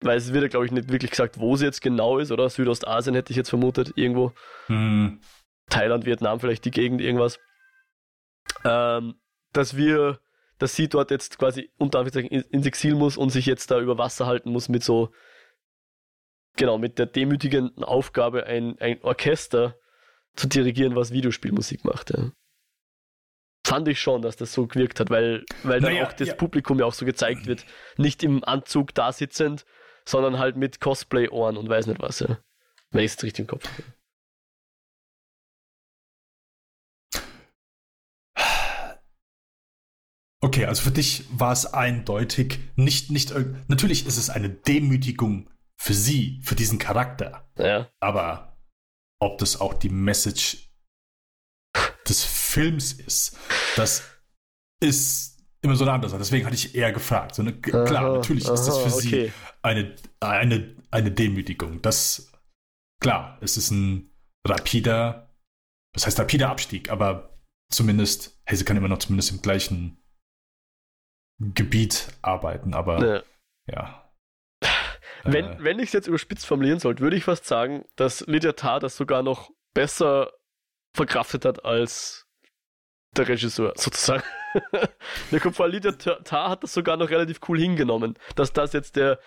Weil 0.00 0.16
es 0.16 0.32
wird 0.32 0.44
ja, 0.44 0.48
glaube 0.48 0.64
ich, 0.64 0.72
nicht 0.72 0.92
wirklich 0.92 1.10
gesagt, 1.10 1.40
wo 1.40 1.56
sie 1.56 1.64
jetzt 1.64 1.82
genau 1.82 2.18
ist, 2.18 2.30
oder? 2.30 2.48
Südostasien 2.48 3.16
hätte 3.16 3.32
ich 3.32 3.36
jetzt 3.36 3.48
vermutet, 3.48 3.92
irgendwo. 3.96 4.32
Hm. 4.66 5.20
Thailand, 5.68 6.06
Vietnam, 6.06 6.38
vielleicht 6.38 6.64
die 6.64 6.70
Gegend, 6.70 7.00
irgendwas. 7.00 7.40
Ähm, 8.64 9.16
dass 9.52 9.76
wir, 9.76 10.20
dass 10.58 10.76
sie 10.76 10.88
dort 10.88 11.10
jetzt 11.10 11.38
quasi 11.38 11.70
unter 11.78 11.98
Anführungszeichen 11.98 12.48
ins 12.52 12.66
Exil 12.66 12.94
muss 12.94 13.16
und 13.16 13.30
sich 13.30 13.44
jetzt 13.44 13.72
da 13.72 13.80
über 13.80 13.98
Wasser 13.98 14.26
halten 14.26 14.52
muss 14.52 14.68
mit 14.68 14.84
so 14.84 15.10
genau, 16.58 16.76
mit 16.76 16.98
der 16.98 17.06
demütigenden 17.06 17.82
Aufgabe, 17.84 18.44
ein, 18.44 18.78
ein 18.80 19.02
Orchester 19.02 19.78
zu 20.36 20.46
dirigieren, 20.46 20.94
was 20.94 21.10
Videospielmusik 21.10 21.84
macht. 21.84 22.10
Ja. 22.10 22.30
Fand 23.66 23.88
ich 23.88 24.00
schon, 24.00 24.20
dass 24.20 24.36
das 24.36 24.52
so 24.52 24.66
gewirkt 24.66 25.00
hat, 25.00 25.08
weil, 25.10 25.44
weil 25.62 25.80
dann 25.80 25.92
naja, 25.92 26.06
auch 26.06 26.12
das 26.12 26.28
ja. 26.28 26.34
Publikum 26.34 26.78
ja 26.78 26.84
auch 26.84 26.92
so 26.92 27.06
gezeigt 27.06 27.46
wird, 27.46 27.64
nicht 27.96 28.22
im 28.22 28.44
Anzug 28.44 28.94
da 28.94 29.12
sitzend, 29.12 29.64
sondern 30.04 30.38
halt 30.38 30.56
mit 30.56 30.80
Cosplay-Ohren 30.80 31.56
und 31.56 31.68
weiß 31.68 31.86
nicht 31.86 32.00
was, 32.00 32.20
ja. 32.20 32.38
Wenn 32.90 33.04
ich 33.04 33.12
es 33.12 33.22
richtig 33.22 33.40
im 33.40 33.46
Kopf 33.46 33.64
habe. 33.64 33.82
Okay, 40.40 40.66
also 40.66 40.82
für 40.82 40.92
dich 40.92 41.24
war 41.30 41.52
es 41.52 41.66
eindeutig 41.66 42.60
nicht, 42.76 43.10
nicht, 43.10 43.34
natürlich 43.66 44.06
ist 44.06 44.16
es 44.16 44.30
eine 44.30 44.48
Demütigung 44.48 45.50
für 45.80 45.94
sie, 45.94 46.40
für 46.42 46.54
diesen 46.54 46.78
Charakter. 46.78 47.50
Ja. 47.56 47.90
Aber 48.00 48.58
ob 49.20 49.38
das 49.38 49.60
auch 49.60 49.74
die 49.74 49.88
Message 49.88 50.70
des 52.06 52.24
Films 52.24 52.92
ist, 52.92 53.36
das 53.76 54.02
ist 54.80 55.38
immer 55.62 55.76
so 55.76 55.84
eine 55.84 55.92
andere 55.92 56.10
Sache. 56.10 56.20
Deswegen 56.20 56.46
hatte 56.46 56.56
ich 56.56 56.74
eher 56.74 56.92
gefragt. 56.92 57.34
So 57.34 57.42
eine, 57.42 57.52
aha, 57.52 57.84
klar, 57.84 58.16
natürlich 58.16 58.46
aha, 58.46 58.54
ist 58.54 58.66
das 58.66 58.78
für 58.78 58.94
okay. 58.94 59.26
sie 59.26 59.32
eine, 59.62 59.96
eine, 60.20 60.76
eine 60.90 61.10
Demütigung. 61.10 61.82
Das, 61.82 62.32
klar, 63.00 63.38
es 63.40 63.56
ist 63.56 63.70
ein 63.70 64.10
rapider, 64.46 65.34
das 65.94 66.06
heißt 66.06 66.18
rapider 66.18 66.50
Abstieg, 66.50 66.90
aber 66.90 67.38
zumindest, 67.70 68.40
hey, 68.46 68.56
sie 68.56 68.64
kann 68.64 68.76
immer 68.76 68.88
noch 68.88 68.98
zumindest 68.98 69.32
im 69.32 69.42
gleichen 69.42 70.02
Gebiet 71.40 72.08
arbeiten, 72.22 72.74
aber 72.74 73.06
ja. 73.06 73.22
ja. 73.70 74.07
Wenn, 75.24 75.44
äh. 75.44 75.56
wenn 75.60 75.78
ich 75.78 75.86
es 75.86 75.92
jetzt 75.92 76.08
überspitzt 76.08 76.46
formulieren 76.46 76.78
sollte, 76.78 77.02
würde 77.02 77.16
ich 77.16 77.24
fast 77.24 77.46
sagen, 77.46 77.84
dass 77.96 78.26
Lydia 78.26 78.52
Tarr 78.52 78.80
das 78.80 78.96
sogar 78.96 79.22
noch 79.22 79.50
besser 79.74 80.32
verkraftet 80.94 81.44
hat 81.44 81.64
als 81.64 82.26
der 83.16 83.28
Regisseur, 83.28 83.72
sozusagen. 83.76 84.22
Mir 85.30 85.40
kommt 85.40 85.56
vor, 85.56 85.68
Lydia 85.68 85.92
Tarr 85.92 86.50
hat 86.50 86.62
das 86.62 86.74
sogar 86.74 86.96
noch 86.96 87.10
relativ 87.10 87.40
cool 87.48 87.58
hingenommen, 87.58 88.18
dass 88.36 88.52
das 88.52 88.72
jetzt 88.72 88.96
der, 88.96 89.18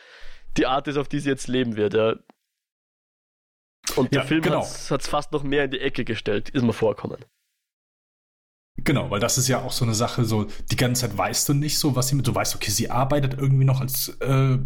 die 0.57 0.65
Art 0.65 0.87
ist, 0.87 0.97
auf 0.97 1.07
die 1.07 1.19
sie 1.19 1.29
jetzt 1.29 1.47
leben 1.47 1.75
wird. 1.75 1.93
Ja. 1.93 2.15
Und 3.95 4.13
der 4.13 4.21
ja, 4.21 4.27
Film 4.27 4.41
genau. 4.41 4.63
hat 4.63 5.01
es 5.01 5.07
fast 5.07 5.31
noch 5.31 5.43
mehr 5.43 5.65
in 5.65 5.71
die 5.71 5.79
Ecke 5.79 6.05
gestellt, 6.05 6.49
ist 6.49 6.63
mir 6.63 6.73
vorkommen. 6.73 7.25
Genau, 8.77 9.11
weil 9.11 9.19
das 9.19 9.37
ist 9.37 9.47
ja 9.47 9.61
auch 9.61 9.71
so 9.71 9.85
eine 9.85 9.93
Sache, 9.93 10.23
so 10.23 10.45
die 10.71 10.75
ganze 10.75 11.01
Zeit 11.01 11.17
weißt 11.17 11.49
du 11.49 11.53
nicht 11.53 11.77
so, 11.77 11.95
was 11.95 12.07
sie 12.07 12.15
mit, 12.15 12.27
du 12.27 12.33
weißt, 12.33 12.55
okay, 12.55 12.71
sie 12.71 12.89
arbeitet 12.89 13.33
irgendwie 13.37 13.65
noch 13.65 13.81
als 13.81 14.09
äh, 14.21 14.57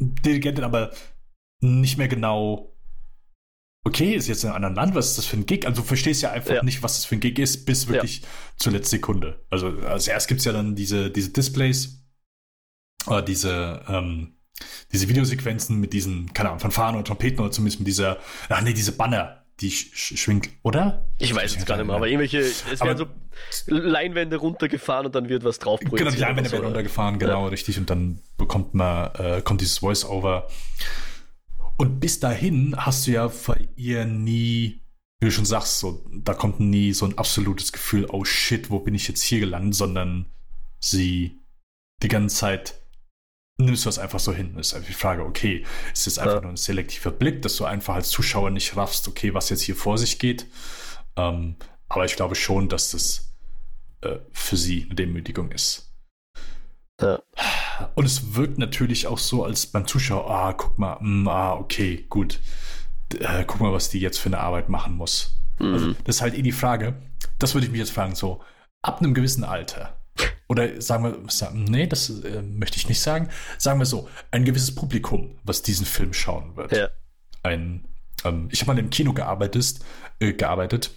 Dirigentin, 0.00 0.64
aber 0.64 0.92
nicht 1.60 1.98
mehr 1.98 2.08
genau, 2.08 2.74
okay, 3.84 4.14
ist 4.14 4.28
jetzt 4.28 4.44
in 4.44 4.50
einem 4.50 4.56
anderen 4.56 4.74
Land, 4.74 4.94
was 4.94 5.10
ist 5.10 5.18
das 5.18 5.26
für 5.26 5.36
ein 5.36 5.46
Gig? 5.46 5.66
Also 5.66 5.82
du 5.82 5.86
verstehst 5.86 6.22
ja 6.22 6.32
einfach 6.32 6.54
ja. 6.54 6.62
nicht, 6.62 6.82
was 6.82 6.96
das 6.96 7.04
für 7.04 7.16
ein 7.16 7.20
Gig 7.20 7.38
ist, 7.38 7.66
bis 7.66 7.86
wirklich 7.88 8.20
ja. 8.20 8.28
zur 8.56 8.72
letzten 8.72 8.96
Sekunde. 8.96 9.44
Also 9.50 9.68
als 9.80 10.08
erst 10.08 10.28
gibt 10.28 10.40
es 10.40 10.44
ja 10.46 10.52
dann 10.52 10.74
diese, 10.74 11.10
diese 11.10 11.30
Displays, 11.30 12.00
oder 13.06 13.22
diese, 13.22 13.82
ähm, 13.88 14.36
diese 14.92 15.08
Videosequenzen 15.08 15.78
mit 15.80 15.92
diesen, 15.92 16.32
keine 16.32 16.50
Ahnung, 16.50 16.60
Fanfaren 16.60 16.96
oder 16.96 17.04
Trompeten 17.04 17.40
oder 17.40 17.50
zumindest 17.50 17.80
mit 17.80 17.86
dieser, 17.86 18.18
ach 18.48 18.60
nee, 18.60 18.74
diese 18.74 18.92
Banner, 18.92 19.39
die 19.60 19.70
sch 19.70 20.16
schwingt, 20.16 20.48
oder? 20.62 21.06
Ich 21.18 21.34
weiß 21.34 21.56
es 21.56 21.66
gar 21.66 21.76
nicht 21.76 21.86
mehr, 21.86 21.96
aber 21.96 22.08
irgendwelche, 22.08 22.38
es 22.38 22.80
werden 22.80 22.98
so 22.98 23.06
Leinwände 23.66 24.36
runtergefahren 24.36 25.06
und 25.06 25.14
dann 25.14 25.28
wird 25.28 25.44
was 25.44 25.58
drauf. 25.58 25.80
Genau, 25.80 26.10
die 26.10 26.16
Leinwände 26.16 26.48
so, 26.48 26.54
werden 26.54 26.66
runtergefahren, 26.66 27.18
genau, 27.18 27.44
ja. 27.44 27.48
richtig. 27.48 27.78
Und 27.78 27.90
dann 27.90 28.20
bekommt 28.36 28.74
man, 28.74 29.14
äh, 29.14 29.42
kommt 29.42 29.60
dieses 29.60 29.78
Voice-Over. 29.78 30.48
Und 31.76 32.00
bis 32.00 32.20
dahin 32.20 32.74
hast 32.76 33.06
du 33.06 33.12
ja 33.12 33.30
bei 33.46 33.68
ihr 33.76 34.04
nie, 34.04 34.82
wie 35.20 35.26
du 35.26 35.30
schon 35.30 35.46
sagst, 35.46 35.78
so, 35.78 36.04
da 36.12 36.34
kommt 36.34 36.60
nie 36.60 36.92
so 36.92 37.06
ein 37.06 37.16
absolutes 37.18 37.72
Gefühl, 37.72 38.06
oh 38.10 38.24
shit, 38.24 38.70
wo 38.70 38.80
bin 38.80 38.94
ich 38.94 39.08
jetzt 39.08 39.22
hier 39.22 39.40
gelandet, 39.40 39.74
sondern 39.74 40.26
sie 40.78 41.40
die 42.02 42.08
ganze 42.08 42.36
Zeit 42.36 42.74
nimmst 43.64 43.84
du 43.84 43.88
das 43.88 43.98
einfach 43.98 44.20
so 44.20 44.32
hin. 44.32 44.54
Das 44.56 44.68
ist 44.68 44.74
einfach 44.74 44.88
die 44.88 44.94
Frage, 44.94 45.24
okay, 45.24 45.64
ist 45.92 46.06
es 46.06 46.18
einfach 46.18 46.36
ja. 46.36 46.40
nur 46.40 46.50
ein 46.50 46.56
selektiver 46.56 47.10
Blick, 47.10 47.42
dass 47.42 47.56
du 47.56 47.64
einfach 47.64 47.94
als 47.94 48.10
Zuschauer 48.10 48.50
nicht 48.50 48.76
raffst, 48.76 49.08
okay, 49.08 49.34
was 49.34 49.50
jetzt 49.50 49.62
hier 49.62 49.76
vor 49.76 49.98
sich 49.98 50.18
geht. 50.18 50.46
Ähm, 51.16 51.56
aber 51.88 52.04
ich 52.04 52.16
glaube 52.16 52.34
schon, 52.34 52.68
dass 52.68 52.92
das 52.92 53.32
äh, 54.02 54.18
für 54.32 54.56
sie 54.56 54.84
eine 54.84 54.94
Demütigung 54.94 55.50
ist. 55.52 55.92
Ja. 57.00 57.20
Und 57.94 58.04
es 58.04 58.34
wirkt 58.34 58.58
natürlich 58.58 59.06
auch 59.06 59.18
so, 59.18 59.44
als 59.44 59.66
beim 59.66 59.86
Zuschauer, 59.86 60.30
ah, 60.30 60.52
guck 60.52 60.78
mal, 60.78 60.98
mm, 61.00 61.28
ah, 61.28 61.54
okay, 61.54 62.04
gut. 62.08 62.40
Äh, 63.18 63.44
guck 63.46 63.60
mal, 63.60 63.72
was 63.72 63.88
die 63.88 64.00
jetzt 64.00 64.18
für 64.18 64.28
eine 64.28 64.38
Arbeit 64.38 64.68
machen 64.68 64.94
muss. 64.94 65.40
Mhm. 65.58 65.72
Also, 65.72 65.92
das 66.04 66.16
ist 66.16 66.22
halt 66.22 66.34
eh 66.34 66.42
die 66.42 66.52
Frage. 66.52 66.94
Das 67.38 67.54
würde 67.54 67.66
ich 67.66 67.72
mich 67.72 67.80
jetzt 67.80 67.92
fragen, 67.92 68.14
so, 68.14 68.42
ab 68.82 69.00
einem 69.00 69.14
gewissen 69.14 69.44
Alter, 69.44 69.99
oder 70.48 70.80
sagen 70.80 71.04
wir, 71.04 71.50
nee, 71.52 71.86
das 71.86 72.10
äh, 72.10 72.42
möchte 72.42 72.76
ich 72.76 72.88
nicht 72.88 73.00
sagen. 73.00 73.28
Sagen 73.58 73.78
wir 73.78 73.86
so, 73.86 74.08
ein 74.30 74.44
gewisses 74.44 74.74
Publikum, 74.74 75.38
was 75.44 75.62
diesen 75.62 75.86
Film 75.86 76.12
schauen 76.12 76.56
wird. 76.56 76.72
Ja. 76.72 76.88
Ein, 77.42 77.84
ähm, 78.24 78.48
ich 78.50 78.60
habe 78.60 78.74
mal 78.74 78.78
im 78.78 78.90
Kino 78.90 79.12
gearbeitet, 79.12 79.80
äh, 80.18 80.32
gearbeitet. 80.32 80.90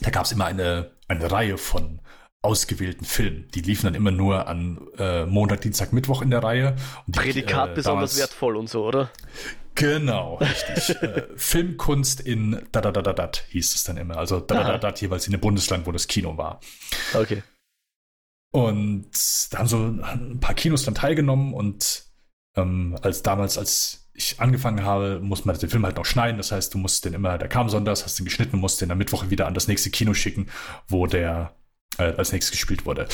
Da 0.00 0.10
gab 0.10 0.24
es 0.24 0.32
immer 0.32 0.46
eine, 0.46 0.92
eine 1.08 1.30
Reihe 1.30 1.58
von 1.58 2.00
ausgewählten 2.42 3.04
Filmen. 3.04 3.48
Die 3.54 3.60
liefen 3.60 3.84
dann 3.84 3.94
immer 3.94 4.10
nur 4.10 4.48
an 4.48 4.80
äh, 4.98 5.26
Montag, 5.26 5.60
Dienstag, 5.60 5.92
Mittwoch 5.92 6.22
in 6.22 6.30
der 6.30 6.42
Reihe. 6.42 6.76
Die, 7.06 7.18
Prädikat 7.18 7.70
äh, 7.70 7.74
besonders 7.74 8.18
wertvoll 8.18 8.56
und 8.56 8.70
so, 8.70 8.86
oder? 8.86 9.10
Genau, 9.74 10.36
richtig. 10.36 10.96
äh, 11.02 11.26
Filmkunst 11.36 12.20
in 12.20 12.62
da 12.72 12.80
da 12.80 12.92
da 12.92 13.12
da 13.12 13.30
hieß 13.50 13.74
es 13.74 13.84
dann 13.84 13.96
immer. 13.98 14.16
Also 14.16 14.40
da 14.40 14.62
da 14.62 14.78
da 14.78 14.78
da 14.78 14.94
jeweils 14.94 15.26
in 15.26 15.32
dem 15.32 15.40
Bundesland, 15.40 15.86
wo 15.86 15.92
das 15.92 16.08
Kino 16.08 16.36
war. 16.36 16.60
Okay. 17.12 17.42
Und 18.52 19.06
da 19.50 19.58
haben 19.58 19.68
so 19.68 19.78
ein 19.78 20.40
paar 20.40 20.54
Kinos 20.54 20.84
dann 20.84 20.94
teilgenommen 20.94 21.54
und 21.54 22.04
ähm, 22.56 22.98
als 23.02 23.22
damals, 23.22 23.58
als 23.58 24.10
ich 24.12 24.40
angefangen 24.40 24.84
habe, 24.84 25.20
musste 25.20 25.46
man 25.46 25.56
den 25.56 25.70
Film 25.70 25.84
halt 25.84 25.96
noch 25.96 26.04
schneiden. 26.04 26.36
Das 26.36 26.52
heißt, 26.52 26.74
du 26.74 26.78
musst 26.78 27.04
den 27.04 27.14
immer, 27.14 27.38
der 27.38 27.48
kam 27.48 27.68
sonntags, 27.68 28.04
hast 28.04 28.18
den 28.18 28.24
geschnitten, 28.24 28.58
musst 28.58 28.80
den 28.80 28.90
am 28.90 28.98
Mittwoch 28.98 29.30
wieder 29.30 29.46
an 29.46 29.54
das 29.54 29.68
nächste 29.68 29.90
Kino 29.90 30.14
schicken, 30.14 30.48
wo 30.88 31.06
der 31.06 31.54
äh, 31.98 32.12
als 32.14 32.32
nächstes 32.32 32.50
gespielt 32.50 32.86
wurde. 32.86 33.06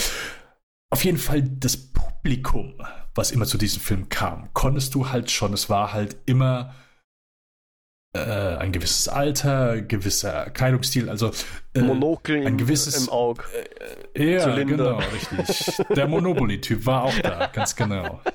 Auf 0.91 1.05
jeden 1.05 1.19
Fall 1.19 1.43
das 1.43 1.77
Publikum, 1.77 2.75
was 3.15 3.31
immer 3.31 3.47
zu 3.47 3.59
diesem 3.59 3.81
Film 3.81 4.09
kam, 4.09 4.53
konntest 4.55 4.95
du 4.95 5.11
halt 5.11 5.31
schon, 5.31 5.53
es 5.53 5.69
war 5.69 5.93
halt 5.93 6.17
immer 6.27 6.75
ein 8.19 8.73
gewisses 8.73 9.09
Alter, 9.09 9.81
gewisser 9.83 10.51
Kleidungsstil, 10.51 11.09
also 11.09 11.31
äh, 11.75 11.81
Monokel 11.81 12.47
ein 12.47 12.57
gewisses 12.57 13.07
im 13.07 13.09
Auge. 13.13 13.45
Äh, 14.15 14.35
ja, 14.35 14.41
Zylinder. 14.41 14.77
genau, 14.77 14.99
richtig. 15.13 15.87
Der 15.95 16.09
Monopoly-Typ 16.09 16.87
war 16.87 17.05
auch 17.05 17.19
da, 17.19 17.47
ganz 17.47 17.77
genau. 17.77 18.21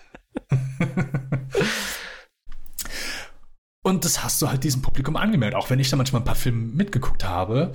Und 3.84 4.06
das 4.06 4.24
hast 4.24 4.42
du 4.42 4.50
halt 4.50 4.64
diesem 4.64 4.82
Publikum 4.82 5.16
angemerkt, 5.16 5.56
auch 5.56 5.70
wenn 5.70 5.80
ich 5.80 5.90
da 5.90 5.98
manchmal 5.98 6.22
ein 6.22 6.26
paar 6.26 6.36
Filme 6.36 6.60
mitgeguckt 6.60 7.24
habe, 7.24 7.72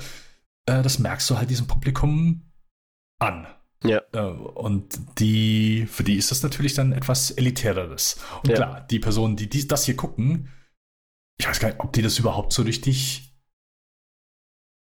äh, 0.66 0.82
das 0.82 0.98
merkst 0.98 1.28
du 1.30 1.36
halt 1.36 1.50
diesem 1.50 1.66
Publikum 1.66 2.42
an. 3.18 3.46
Ja. 3.82 4.02
Äh, 4.12 4.20
und 4.20 5.00
die, 5.18 5.86
für 5.90 6.04
die 6.04 6.16
ist 6.16 6.30
das 6.30 6.42
natürlich 6.42 6.74
dann 6.74 6.92
etwas 6.92 7.30
elitäreres. 7.32 8.18
Und 8.42 8.50
ja. 8.50 8.56
klar, 8.56 8.86
die 8.88 8.98
Personen, 8.98 9.36
die 9.36 9.48
dies, 9.48 9.66
das 9.66 9.84
hier 9.84 9.96
gucken, 9.96 10.48
ich 11.38 11.48
weiß 11.48 11.60
gar 11.60 11.68
nicht, 11.68 11.80
ob 11.80 11.92
die 11.92 12.02
das 12.02 12.18
überhaupt 12.18 12.52
so 12.52 12.62
richtig, 12.62 13.32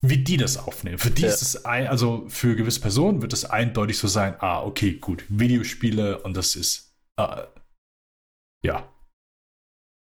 wie 0.01 0.23
die 0.23 0.37
das 0.37 0.57
aufnehmen. 0.57 0.97
Für 0.97 1.11
die 1.11 1.23
ja. 1.23 1.27
ist 1.27 1.41
es 1.41 1.65
ein, 1.65 1.87
also 1.87 2.27
für 2.27 2.55
gewisse 2.55 2.81
Personen 2.81 3.21
wird 3.21 3.33
es 3.33 3.45
eindeutig 3.45 3.97
so 3.97 4.07
sein, 4.07 4.35
ah, 4.39 4.63
okay, 4.63 4.93
gut, 4.93 5.25
Videospiele 5.29 6.21
und 6.23 6.35
das 6.35 6.55
ist, 6.55 6.95
äh, 7.17 7.43
ja. 8.63 8.91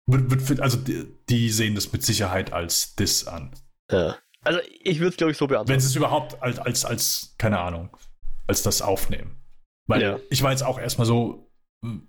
Also 0.07 0.77
die, 0.77 1.07
die, 1.29 1.49
sehen 1.49 1.73
das 1.73 1.91
mit 1.91 2.03
Sicherheit 2.03 2.53
als 2.53 2.95
Diss 2.95 3.25
an. 3.25 3.55
Ja. 3.89 4.17
Also 4.41 4.59
ich 4.83 4.99
würde 4.99 5.09
es, 5.09 5.17
glaube 5.17 5.31
ich, 5.31 5.37
so 5.37 5.47
beantworten. 5.47 5.69
Wenn 5.69 5.79
sie 5.79 5.87
es 5.87 5.95
überhaupt 5.95 6.39
als, 6.43 6.59
als, 6.59 6.85
als, 6.85 7.35
keine 7.39 7.59
Ahnung, 7.59 7.97
als 8.45 8.61
das 8.61 8.83
aufnehmen. 8.83 9.41
Weil 9.87 10.01
ja. 10.01 10.19
ich 10.29 10.43
war 10.43 10.51
jetzt 10.51 10.61
auch 10.61 10.77
erstmal 10.77 11.07
so 11.07 11.51
hm, 11.83 12.07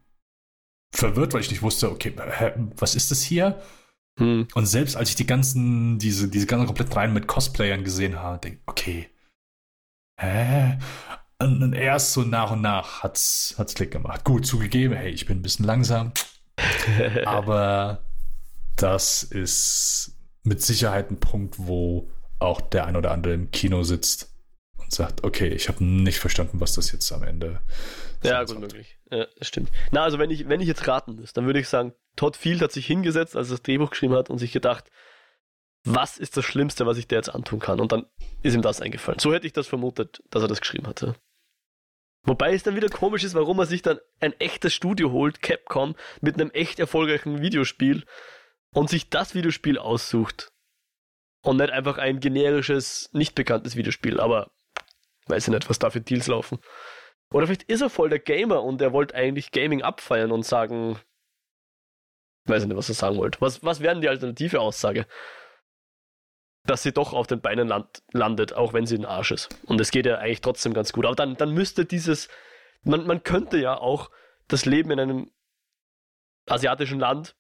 verwirrt, 0.95 1.33
weil 1.33 1.41
ich 1.41 1.51
nicht 1.51 1.63
wusste, 1.63 1.91
okay, 1.91 2.15
was 2.77 2.95
ist 2.95 3.11
das 3.11 3.23
hier? 3.23 3.63
Hm. 4.19 4.49
Und 4.55 4.67
selbst 4.67 4.97
als 4.97 5.11
ich 5.11 5.15
die 5.15 5.27
ganzen, 5.27 5.99
diese, 5.99 6.29
diese 6.29 6.47
ganzen 6.47 6.67
komplett 6.67 6.95
rein 6.97 7.13
mit 7.13 7.27
Cosplayern 7.27 7.85
gesehen 7.85 8.19
habe, 8.19 8.39
denke 8.39 8.61
okay, 8.67 9.11
hä? 10.19 10.79
Und, 11.39 11.63
und 11.63 11.73
erst 11.75 12.15
so 12.15 12.23
nach 12.23 12.53
und 12.53 12.63
nach 12.63 13.03
hat's, 13.03 13.55
hat's 13.59 13.75
Klick 13.75 13.91
gemacht. 13.91 14.25
Gut, 14.25 14.47
zugegeben, 14.47 14.97
hey, 14.97 15.11
ich 15.11 15.27
bin 15.27 15.39
ein 15.39 15.43
bisschen 15.43 15.67
langsam. 15.67 16.13
aber 17.27 18.07
das 18.77 19.23
ist 19.23 20.17
mit 20.45 20.63
Sicherheit 20.63 21.11
ein 21.11 21.21
Punkt, 21.21 21.57
wo 21.59 22.11
auch 22.39 22.61
der 22.61 22.87
ein 22.87 22.97
oder 22.97 23.11
andere 23.11 23.35
im 23.35 23.51
Kino 23.51 23.83
sitzt 23.83 24.35
und 24.79 24.93
sagt, 24.93 25.25
okay, 25.25 25.49
ich 25.49 25.69
habe 25.69 25.85
nicht 25.85 26.19
verstanden, 26.19 26.61
was 26.61 26.75
das 26.75 26.93
jetzt 26.93 27.11
am 27.13 27.23
Ende 27.23 27.61
Ja, 28.23 28.45
gut 28.45 28.61
möglich. 28.61 28.99
Ja, 29.11 29.27
das 29.39 29.49
stimmt. 29.49 29.71
Na, 29.91 30.05
also 30.05 30.19
wenn 30.19 30.31
ich, 30.31 30.49
wenn 30.49 30.61
ich 30.61 30.69
jetzt 30.69 30.87
raten 30.87 31.17
müsste, 31.17 31.35
dann 31.35 31.47
würde 31.47 31.61
ich 31.61 31.69
sagen, 31.69 31.93
Todd 32.17 32.37
Field 32.37 32.63
hat 32.63 32.73
sich 32.73 32.87
hingesetzt, 32.87 33.37
als 33.37 33.49
er 33.49 33.53
das 33.53 33.63
Drehbuch 33.63 33.91
geschrieben 33.91 34.15
hat 34.15 34.31
und 34.31 34.39
sich 34.39 34.53
gedacht, 34.53 34.91
was 35.85 36.19
ist 36.19 36.37
das 36.37 36.45
Schlimmste, 36.45 36.85
was 36.87 36.99
ich 36.99 37.07
dir 37.07 37.17
jetzt 37.17 37.33
antun 37.33 37.61
kann? 37.61 37.79
Und 37.81 37.93
dann 37.93 38.07
ist 38.43 38.55
ihm 38.55 38.63
das 38.63 38.81
eingefallen. 38.81 39.21
So 39.21 39.33
hätte 39.33 39.47
ich 39.47 39.53
das 39.53 39.69
vermutet, 39.69 40.23
dass 40.31 40.43
er 40.43 40.49
das 40.49 40.61
geschrieben 40.61 40.89
hatte. 40.89 41.15
Wobei 42.25 42.53
es 42.55 42.65
dann 42.65 42.75
wieder 42.75 42.89
komisch 42.89 43.23
ist, 43.23 43.35
warum 43.35 43.61
er 43.61 43.67
sich 43.67 43.83
dann 43.83 44.01
ein 44.19 44.33
echtes 44.41 44.75
Studio 44.75 45.13
holt, 45.13 45.43
Capcom, 45.43 45.95
mit 46.21 46.35
einem 46.35 46.51
echt 46.51 46.81
erfolgreichen 46.81 47.41
Videospiel 47.41 48.05
und 48.75 48.91
sich 48.91 49.11
das 49.11 49.35
Videospiel 49.37 49.79
aussucht. 49.79 50.53
Und 51.43 51.59
nicht 51.59 51.71
einfach 51.71 51.99
ein 51.99 52.19
generisches, 52.19 53.09
nicht 53.13 53.37
bekanntes 53.37 53.77
Videospiel. 53.77 54.19
Aber 54.19 54.51
weiß 55.29 55.47
ich 55.47 55.55
nicht, 55.55 55.71
was 55.71 55.79
da 55.79 55.91
für 55.91 56.01
Deals 56.01 56.27
laufen. 56.27 56.59
Oder 57.33 57.47
vielleicht 57.47 57.65
ist 57.65 57.81
er 57.81 57.91
voll 57.91 58.09
der 58.09 58.19
Gamer 58.19 58.63
und 58.65 58.81
er 58.81 58.93
wollte 58.93 59.15
eigentlich 59.15 59.53
Gaming 59.53 59.83
abfeiern 59.83 60.33
und 60.33 60.45
sagen, 60.45 60.99
weiß 62.49 62.63
ich 62.63 62.69
nicht, 62.69 62.77
was 62.77 62.89
er 62.89 62.95
sagen 62.95 63.17
wollte. 63.17 63.41
Was, 63.41 63.63
was 63.65 63.81
wäre 63.81 63.95
denn 63.95 64.03
die 64.03 64.09
alternative 64.09 64.61
Aussage? 64.61 65.07
Dass 66.65 66.83
sie 66.83 66.93
doch 66.93 67.13
auf 67.13 67.27
den 67.27 67.41
Beinen 67.41 67.69
land, 67.69 68.03
landet, 68.13 68.53
auch 68.53 68.73
wenn 68.73 68.87
sie 68.87 68.97
ein 68.97 69.05
Arsch 69.05 69.31
ist. 69.33 69.49
Und 69.67 69.81
es 69.81 69.91
geht 69.91 70.07
ja 70.07 70.19
eigentlich 70.19 70.41
trotzdem 70.41 70.75
ganz 70.75 70.93
gut. 70.93 71.07
Aber 71.07 71.15
dann, 71.15 71.37
dann 71.37 71.53
müsste 71.53 71.85
dieses, 71.85 72.29
man, 72.83 73.07
man 73.07 73.23
könnte 73.23 73.59
ja 73.59 73.77
auch 73.77 74.11
das 74.49 74.65
Leben 74.65 74.91
in 74.91 75.01
einem 75.01 75.31
asiatischen 76.47 77.01
Land 77.01 77.37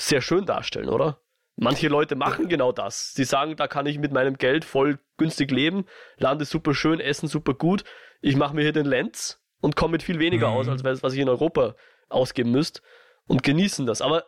sehr 0.00 0.20
schön 0.20 0.46
darstellen, 0.46 0.88
oder? 0.88 1.20
Manche 1.56 1.88
Leute 1.88 2.14
machen 2.14 2.48
genau 2.48 2.70
das. 2.70 3.12
Sie 3.14 3.24
sagen, 3.24 3.56
da 3.56 3.66
kann 3.66 3.86
ich 3.86 3.98
mit 3.98 4.12
meinem 4.12 4.38
Geld 4.38 4.64
voll 4.64 5.00
günstig 5.16 5.50
leben, 5.50 5.86
Land 6.16 6.40
ist 6.40 6.50
super 6.50 6.72
schön, 6.72 7.00
Essen 7.00 7.28
super 7.28 7.54
gut. 7.54 7.82
Ich 8.20 8.36
mache 8.36 8.54
mir 8.54 8.62
hier 8.62 8.72
den 8.72 8.86
Lenz 8.86 9.40
und 9.60 9.74
komme 9.74 9.92
mit 9.92 10.04
viel 10.04 10.20
weniger 10.20 10.50
mhm. 10.50 10.56
aus, 10.56 10.68
als 10.68 11.02
was 11.02 11.14
ich 11.14 11.18
in 11.18 11.28
Europa 11.28 11.74
ausgeben 12.08 12.52
müsste 12.52 12.80
und 13.28 13.44
genießen 13.44 13.86
das. 13.86 14.02
Aber 14.02 14.24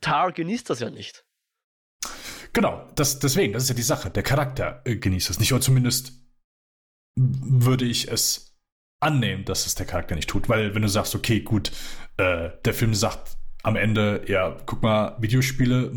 Tar 0.00 0.32
genießt 0.32 0.68
das 0.68 0.80
ja 0.80 0.90
nicht. 0.90 1.24
Genau, 2.52 2.86
das, 2.96 3.18
deswegen, 3.18 3.52
das 3.52 3.64
ist 3.64 3.68
ja 3.70 3.74
die 3.74 3.82
Sache. 3.82 4.10
Der 4.10 4.22
Charakter 4.22 4.82
äh, 4.84 4.96
genießt 4.96 5.30
das 5.30 5.38
nicht, 5.38 5.52
oder 5.52 5.62
zumindest 5.62 6.12
würde 7.16 7.84
ich 7.84 8.08
es 8.08 8.58
annehmen, 9.00 9.44
dass 9.44 9.66
es 9.66 9.74
der 9.74 9.86
Charakter 9.86 10.14
nicht 10.14 10.28
tut. 10.28 10.48
Weil 10.48 10.74
wenn 10.74 10.82
du 10.82 10.88
sagst, 10.88 11.14
okay, 11.14 11.40
gut, 11.40 11.72
äh, 12.16 12.50
der 12.64 12.74
Film 12.74 12.94
sagt 12.94 13.38
am 13.62 13.76
Ende, 13.76 14.24
ja, 14.26 14.56
guck 14.66 14.82
mal, 14.82 15.16
Videospiele 15.20 15.92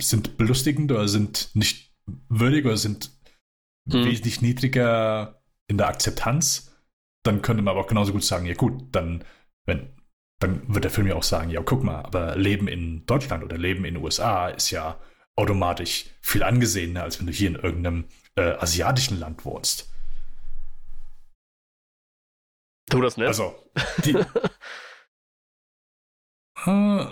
sind 0.00 0.36
belustigend 0.36 0.90
oder 0.90 1.08
sind 1.08 1.50
nicht 1.54 1.94
würdig 2.28 2.64
oder 2.64 2.76
sind 2.76 3.10
hm. 3.90 4.04
wesentlich 4.04 4.40
niedriger 4.40 5.42
in 5.68 5.78
der 5.78 5.88
Akzeptanz, 5.88 6.72
dann 7.24 7.42
könnte 7.42 7.62
man 7.62 7.72
aber 7.72 7.80
auch 7.80 7.88
genauso 7.88 8.12
gut 8.12 8.24
sagen, 8.24 8.46
ja 8.46 8.54
gut, 8.54 8.84
dann, 8.92 9.24
wenn, 9.66 9.95
dann 10.38 10.62
wird 10.72 10.84
der 10.84 10.90
Film 10.90 11.06
ja 11.06 11.14
auch 11.14 11.22
sagen, 11.22 11.50
ja, 11.50 11.62
guck 11.62 11.82
mal, 11.82 12.02
aber 12.02 12.36
Leben 12.36 12.68
in 12.68 13.06
Deutschland 13.06 13.42
oder 13.42 13.56
Leben 13.56 13.84
in 13.84 13.94
den 13.94 14.04
USA 14.04 14.48
ist 14.48 14.70
ja 14.70 15.00
automatisch 15.34 16.06
viel 16.20 16.42
angesehener, 16.42 17.04
als 17.04 17.18
wenn 17.18 17.26
du 17.26 17.32
hier 17.32 17.48
in 17.48 17.56
irgendeinem 17.56 18.04
äh, 18.36 18.52
asiatischen 18.52 19.18
Land 19.18 19.44
wohnst. 19.44 19.92
Tu 22.90 23.00
das 23.00 23.16
nicht. 23.16 23.26
Also, 23.26 23.54
die, 24.04 24.12
äh, 26.66 27.06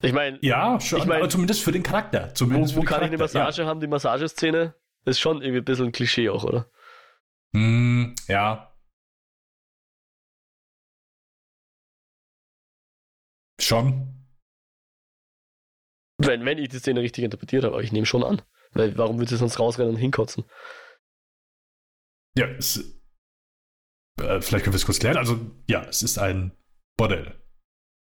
ich 0.00 0.12
meine, 0.12 0.38
ja, 0.42 0.80
schon, 0.80 1.00
ich 1.00 1.06
mein, 1.06 1.28
zumindest 1.28 1.62
für 1.62 1.72
den 1.72 1.82
Charakter. 1.82 2.32
Zumindest 2.34 2.74
wo, 2.74 2.80
wo 2.80 2.84
kann 2.84 3.00
Charakter, 3.00 3.06
ich 3.06 3.12
eine 3.12 3.22
Massage 3.24 3.62
ja. 3.62 3.68
haben? 3.68 3.80
Die 3.80 3.88
Massageszene 3.88 4.74
ist 5.04 5.18
schon 5.18 5.42
irgendwie 5.42 5.60
ein 5.60 5.64
bisschen 5.64 5.86
ein 5.86 5.92
Klischee 5.92 6.30
auch, 6.30 6.44
oder? 6.44 6.70
Mm, 7.52 8.14
ja. 8.28 8.67
Schon. 13.68 14.24
Wenn, 16.16 16.46
wenn 16.46 16.56
ich 16.56 16.70
die 16.70 16.78
Szene 16.78 17.02
richtig 17.02 17.22
interpretiert 17.22 17.64
habe, 17.64 17.74
aber 17.74 17.84
ich 17.84 17.92
nehme 17.92 18.06
schon 18.06 18.24
an. 18.24 18.40
Weil 18.72 18.96
warum 18.96 19.18
würde 19.18 19.28
sie 19.28 19.36
sonst 19.36 19.60
rausrennen 19.60 19.94
und 19.94 20.00
hinkotzen? 20.00 20.44
Ja, 22.34 22.46
es, 22.46 22.78
äh, 24.20 24.40
vielleicht 24.40 24.64
können 24.64 24.72
wir 24.72 24.76
es 24.76 24.86
kurz 24.86 24.98
klären. 24.98 25.18
Also, 25.18 25.38
ja, 25.68 25.84
es 25.84 26.02
ist 26.02 26.18
ein 26.18 26.56
Bordell. 26.96 27.38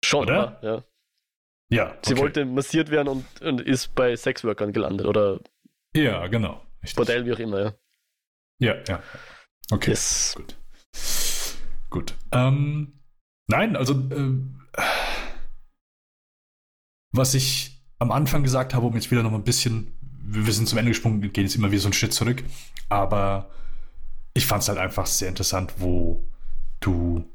Schon, 0.03 0.23
oder? 0.23 0.59
Ja. 0.61 0.83
Ja. 1.69 1.97
Sie 2.03 2.13
okay. 2.13 2.21
wollte 2.21 2.45
massiert 2.45 2.91
werden 2.91 3.07
und, 3.07 3.41
und 3.41 3.61
ist 3.61 3.95
bei 3.95 4.13
Sexworkern 4.13 4.73
gelandet, 4.73 5.07
oder? 5.07 5.39
Ja, 5.95 6.27
genau. 6.27 6.65
Richtig. 6.83 6.97
Bordell, 6.97 7.25
wie 7.25 7.31
auch 7.31 7.39
immer, 7.39 7.61
ja. 7.61 7.73
Ja, 8.59 8.83
ja. 8.89 9.03
Okay. 9.71 9.91
Yes. 9.91 10.33
Gut. 10.35 10.57
Gut. 11.89 12.13
Ähm, 12.33 12.99
nein, 13.47 13.77
also 13.77 13.93
äh, 13.93 14.55
was 17.17 17.33
ich 17.33 17.81
am 17.99 18.11
Anfang 18.11 18.43
gesagt 18.43 18.73
habe, 18.73 18.85
um 18.85 18.95
jetzt 18.95 19.11
wieder 19.11 19.23
noch 19.23 19.33
ein 19.33 19.43
bisschen, 19.43 19.93
wir 20.21 20.53
sind 20.53 20.67
zum 20.67 20.77
Ende 20.77 20.91
gesprungen, 20.91 21.21
gehen 21.21 21.45
jetzt 21.45 21.55
immer 21.55 21.71
wieder 21.71 21.81
so 21.81 21.87
einen 21.87 21.93
Schritt 21.93 22.13
zurück, 22.13 22.43
aber 22.89 23.49
ich 24.33 24.45
fand 24.45 24.63
es 24.63 24.69
halt 24.69 24.79
einfach 24.79 25.05
sehr 25.05 25.29
interessant, 25.29 25.75
wo 25.77 26.27
du 26.81 27.25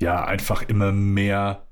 ja 0.00 0.24
einfach 0.24 0.62
immer 0.62 0.90
mehr 0.90 1.68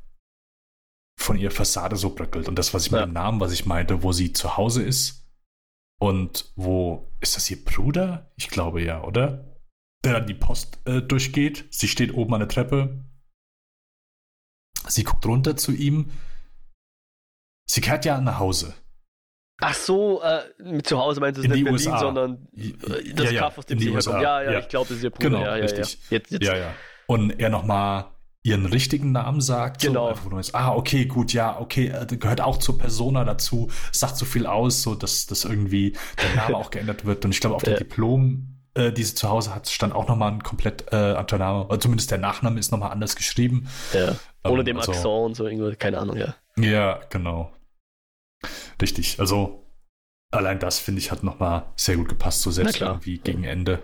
von 1.18 1.36
ihrer 1.36 1.50
Fassade 1.50 1.96
so 1.96 2.14
bröckelt. 2.14 2.48
Und 2.48 2.56
das, 2.58 2.72
was 2.72 2.86
ich 2.86 2.92
ja. 2.92 3.00
mit 3.00 3.08
dem 3.08 3.14
Namen, 3.14 3.40
was 3.40 3.52
ich 3.52 3.66
meinte, 3.66 4.02
wo 4.02 4.12
sie 4.12 4.32
zu 4.32 4.56
Hause 4.56 4.82
ist 4.82 5.28
und 6.00 6.52
wo 6.56 7.12
ist 7.20 7.36
das 7.36 7.50
ihr 7.50 7.62
Bruder? 7.62 8.30
Ich 8.36 8.48
glaube 8.48 8.82
ja, 8.82 9.02
oder? 9.02 9.58
Der 10.04 10.14
dann 10.14 10.26
die 10.26 10.34
Post 10.34 10.78
äh, 10.86 11.02
durchgeht. 11.02 11.66
Sie 11.70 11.88
steht 11.88 12.14
oben 12.14 12.32
an 12.32 12.40
der 12.40 12.48
Treppe. 12.48 13.04
Sie 14.88 15.04
guckt 15.04 15.26
runter 15.26 15.56
zu 15.56 15.72
ihm. 15.72 16.10
Sie 17.70 17.80
kehrt 17.80 18.04
ja 18.04 18.20
nach 18.20 18.40
Hause. 18.40 18.74
Ach 19.60 19.74
so, 19.74 20.20
äh, 20.22 20.82
zu 20.82 20.98
Hause 20.98 21.20
meinst 21.20 21.38
du 21.38 21.42
nicht 21.42 21.50
Berlin, 21.50 21.68
USA. 21.68 22.00
sondern 22.00 22.48
das 23.14 23.26
ja, 23.26 23.30
ja, 23.30 23.40
Kaff, 23.42 23.58
aus 23.58 23.66
dem 23.66 23.78
sie 23.78 23.92
herkommt. 23.92 24.22
Ja, 24.22 24.42
ja, 24.42 24.52
ja, 24.52 24.58
ich 24.58 24.68
glaube, 24.68 24.88
das 24.88 24.96
ist 24.96 25.04
ihr 25.04 25.10
Bruder. 25.10 25.28
Genau, 25.28 25.40
ja, 25.42 25.56
ja, 25.56 25.62
richtig. 25.62 25.92
Ja. 25.92 26.16
Jetzt, 26.16 26.30
jetzt. 26.32 26.44
ja, 26.44 26.56
ja. 26.56 26.74
Und 27.06 27.38
er 27.38 27.48
nochmal 27.48 28.06
ihren 28.42 28.66
richtigen 28.66 29.12
Namen 29.12 29.40
sagt. 29.40 29.82
Genau. 29.82 30.12
So, 30.14 30.24
wo 30.24 30.30
du 30.30 30.40
ah, 30.52 30.74
okay, 30.74 31.04
gut, 31.04 31.32
ja, 31.32 31.60
okay, 31.60 31.88
äh, 31.88 32.16
gehört 32.16 32.40
auch 32.40 32.56
zur 32.56 32.76
Persona 32.76 33.24
dazu, 33.24 33.70
sagt 33.92 34.16
so 34.16 34.24
viel 34.24 34.46
aus, 34.46 34.82
so 34.82 34.96
dass, 34.96 35.26
dass 35.26 35.44
irgendwie 35.44 35.96
der 36.20 36.42
Name 36.42 36.56
auch 36.56 36.70
geändert 36.70 37.04
wird. 37.04 37.24
Und 37.24 37.30
ich 37.30 37.40
glaube, 37.40 37.54
auf 37.54 37.62
dem 37.62 37.76
Diplom, 37.76 38.56
äh, 38.74 38.90
die 38.90 39.04
sie 39.04 39.14
zu 39.14 39.28
Hause 39.28 39.54
hat, 39.54 39.68
stand 39.68 39.94
auch 39.94 40.08
nochmal 40.08 40.32
ein 40.32 40.42
komplett 40.42 40.86
äh, 40.90 40.96
anderer 40.96 41.38
Name. 41.38 41.66
Oder 41.66 41.78
zumindest 41.78 42.10
der 42.10 42.18
Nachname 42.18 42.58
ist 42.58 42.72
nochmal 42.72 42.90
anders 42.90 43.14
geschrieben. 43.14 43.68
Ja. 43.92 44.16
Ohne 44.42 44.60
ähm, 44.60 44.64
dem 44.64 44.76
also, 44.78 44.90
Akzent 44.90 45.06
und 45.06 45.34
so, 45.36 45.46
irgendwie, 45.46 45.76
keine 45.76 45.98
Ahnung, 45.98 46.16
ja. 46.16 46.34
Ja, 46.56 46.98
genau. 47.10 47.52
Richtig. 48.80 49.20
Also, 49.20 49.70
allein 50.30 50.58
das, 50.58 50.78
finde 50.78 51.00
ich, 51.00 51.10
hat 51.10 51.22
nochmal 51.22 51.72
sehr 51.76 51.96
gut 51.96 52.08
gepasst, 52.08 52.42
so 52.42 52.50
selbst 52.50 52.80
irgendwie 52.80 53.18
gegen 53.18 53.44
Ende. 53.44 53.82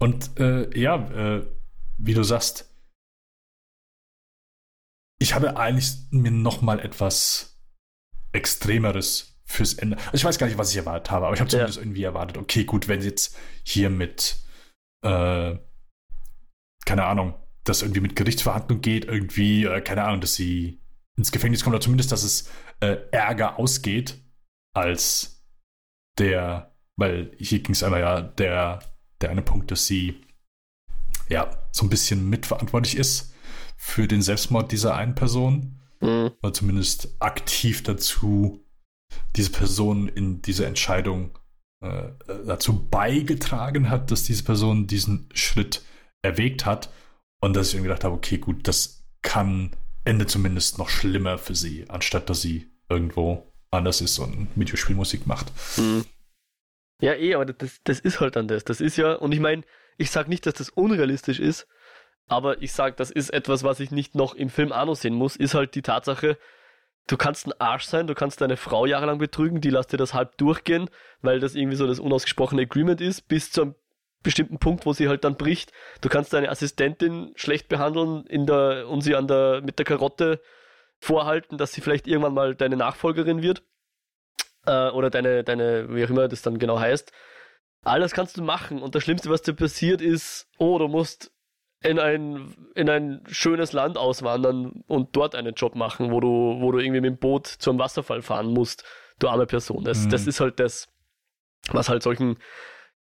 Und 0.00 0.38
äh, 0.38 0.78
ja, 0.78 0.96
äh, 1.10 1.46
wie 1.98 2.14
du 2.14 2.22
sagst, 2.22 2.72
ich 5.20 5.34
habe 5.34 5.56
eigentlich 5.56 5.92
mir 6.10 6.30
noch 6.30 6.62
mal 6.62 6.78
etwas 6.78 7.60
Extremeres 8.32 9.40
fürs 9.44 9.74
Ende. 9.74 9.96
Also 9.96 10.14
ich 10.14 10.24
weiß 10.24 10.38
gar 10.38 10.46
nicht, 10.46 10.58
was 10.58 10.70
ich 10.70 10.76
erwartet 10.76 11.10
habe, 11.10 11.26
aber 11.26 11.34
ich 11.34 11.40
habe 11.40 11.50
zumindest 11.50 11.78
ja. 11.78 11.82
irgendwie 11.82 12.04
erwartet, 12.04 12.38
okay, 12.38 12.64
gut, 12.64 12.86
wenn 12.86 13.00
sie 13.00 13.08
jetzt 13.08 13.36
hier 13.64 13.90
mit, 13.90 14.36
äh, 15.02 15.56
keine 16.84 17.04
Ahnung, 17.04 17.34
dass 17.64 17.82
irgendwie 17.82 18.00
mit 18.00 18.14
Gerichtsverhandlung 18.14 18.80
geht, 18.80 19.06
irgendwie, 19.06 19.64
äh, 19.64 19.80
keine 19.80 20.04
Ahnung, 20.04 20.20
dass 20.20 20.34
sie 20.34 20.80
ins 21.16 21.32
Gefängnis 21.32 21.64
kommt, 21.64 21.74
oder 21.74 21.82
zumindest, 21.82 22.12
dass 22.12 22.22
es 22.22 22.50
äh, 22.80 22.96
ärger 23.10 23.58
ausgeht 23.58 24.18
als 24.74 25.44
der, 26.18 26.74
weil 26.96 27.32
hier 27.38 27.60
ging 27.60 27.72
es 27.72 27.82
einmal 27.82 28.00
ja, 28.00 28.22
der, 28.22 28.80
der 29.20 29.30
eine 29.30 29.42
Punkt, 29.42 29.70
dass 29.70 29.86
sie 29.86 30.20
ja 31.28 31.50
so 31.72 31.84
ein 31.84 31.90
bisschen 31.90 32.28
mitverantwortlich 32.28 32.96
ist 32.96 33.34
für 33.76 34.08
den 34.08 34.22
Selbstmord 34.22 34.72
dieser 34.72 34.94
einen 34.94 35.14
Person. 35.14 35.80
Mhm. 36.00 36.32
Oder 36.42 36.52
zumindest 36.52 37.16
aktiv 37.20 37.82
dazu, 37.82 38.64
diese 39.36 39.50
Person 39.50 40.08
in 40.08 40.42
diese 40.42 40.66
Entscheidung 40.66 41.38
äh, 41.80 42.10
dazu 42.46 42.88
beigetragen 42.88 43.90
hat, 43.90 44.10
dass 44.10 44.24
diese 44.24 44.44
Person 44.44 44.86
diesen 44.86 45.28
Schritt 45.32 45.84
erwägt 46.22 46.66
hat. 46.66 46.90
Und 47.40 47.54
dass 47.54 47.68
ich 47.68 47.74
irgendwie 47.74 47.88
gedacht 47.88 48.04
habe, 48.04 48.16
okay, 48.16 48.38
gut, 48.38 48.66
das 48.66 49.04
kann 49.22 49.70
Ende 50.08 50.26
zumindest 50.26 50.78
noch 50.78 50.88
schlimmer 50.88 51.36
für 51.36 51.54
sie, 51.54 51.84
anstatt 51.88 52.30
dass 52.30 52.40
sie 52.40 52.70
irgendwo 52.88 53.52
anders 53.70 54.00
ist 54.00 54.18
und 54.18 54.48
Videospielmusik 54.54 55.26
macht. 55.26 55.52
Mhm. 55.76 56.06
Ja, 57.00 57.14
eh, 57.14 57.34
aber 57.34 57.44
das, 57.44 57.80
das 57.84 58.00
ist 58.00 58.18
halt 58.18 58.34
dann 58.36 58.48
das. 58.48 58.64
Das 58.64 58.80
ist 58.80 58.96
ja, 58.96 59.12
und 59.12 59.32
ich 59.32 59.40
meine, 59.40 59.62
ich 59.98 60.10
sage 60.10 60.30
nicht, 60.30 60.46
dass 60.46 60.54
das 60.54 60.70
unrealistisch 60.70 61.38
ist, 61.38 61.68
aber 62.26 62.62
ich 62.62 62.72
sage, 62.72 62.96
das 62.96 63.10
ist 63.10 63.30
etwas, 63.30 63.64
was 63.64 63.80
ich 63.80 63.90
nicht 63.90 64.14
noch 64.14 64.34
im 64.34 64.48
Film 64.48 64.72
auch 64.72 64.86
noch 64.86 64.96
sehen 64.96 65.14
muss, 65.14 65.36
ist 65.36 65.54
halt 65.54 65.74
die 65.74 65.82
Tatsache, 65.82 66.38
du 67.06 67.16
kannst 67.18 67.46
ein 67.46 67.60
Arsch 67.60 67.84
sein, 67.84 68.06
du 68.06 68.14
kannst 68.14 68.40
deine 68.40 68.56
Frau 68.56 68.86
jahrelang 68.86 69.18
betrügen, 69.18 69.60
die 69.60 69.70
lässt 69.70 69.92
dir 69.92 69.98
das 69.98 70.14
halb 70.14 70.38
durchgehen, 70.38 70.88
weil 71.20 71.38
das 71.38 71.54
irgendwie 71.54 71.76
so 71.76 71.86
das 71.86 72.00
unausgesprochene 72.00 72.62
Agreement 72.62 73.02
ist, 73.02 73.28
bis 73.28 73.52
zu 73.52 73.62
einem 73.62 73.74
bestimmten 74.22 74.58
Punkt, 74.58 74.86
wo 74.86 74.92
sie 74.92 75.08
halt 75.08 75.24
dann 75.24 75.36
bricht. 75.36 75.72
Du 76.00 76.08
kannst 76.08 76.32
deine 76.32 76.50
Assistentin 76.50 77.32
schlecht 77.36 77.68
behandeln 77.68 78.24
in 78.26 78.46
der, 78.46 78.88
und 78.88 79.02
sie 79.02 79.14
an 79.14 79.28
der, 79.28 79.60
mit 79.62 79.78
der 79.78 79.86
Karotte 79.86 80.40
vorhalten, 80.98 81.58
dass 81.58 81.72
sie 81.72 81.80
vielleicht 81.80 82.06
irgendwann 82.06 82.34
mal 82.34 82.54
deine 82.54 82.76
Nachfolgerin 82.76 83.42
wird. 83.42 83.62
Äh, 84.66 84.90
oder 84.90 85.10
deine, 85.10 85.44
deine, 85.44 85.94
wie 85.94 86.04
auch 86.04 86.10
immer 86.10 86.28
das 86.28 86.42
dann 86.42 86.58
genau 86.58 86.78
heißt. 86.78 87.12
Alles 87.84 88.12
kannst 88.12 88.36
du 88.36 88.42
machen 88.42 88.82
und 88.82 88.94
das 88.94 89.04
Schlimmste, 89.04 89.30
was 89.30 89.42
dir 89.42 89.54
passiert, 89.54 90.02
ist, 90.02 90.48
oh, 90.58 90.78
du 90.78 90.88
musst 90.88 91.32
in 91.80 91.98
ein, 91.98 92.54
in 92.74 92.90
ein 92.90 93.22
schönes 93.28 93.72
Land 93.72 93.96
auswandern 93.96 94.82
und 94.88 95.14
dort 95.14 95.34
einen 95.34 95.54
Job 95.54 95.76
machen, 95.76 96.10
wo 96.10 96.20
du, 96.20 96.56
wo 96.60 96.72
du 96.72 96.78
irgendwie 96.78 97.00
mit 97.00 97.10
dem 97.12 97.18
Boot 97.18 97.46
zum 97.46 97.78
Wasserfall 97.78 98.22
fahren 98.22 98.48
musst, 98.48 98.84
du 99.20 99.28
arme 99.28 99.46
Person. 99.46 99.84
Das, 99.84 100.04
mhm. 100.04 100.10
das 100.10 100.26
ist 100.26 100.40
halt 100.40 100.58
das, 100.58 100.88
was 101.70 101.88
halt 101.88 102.02
solchen, 102.02 102.38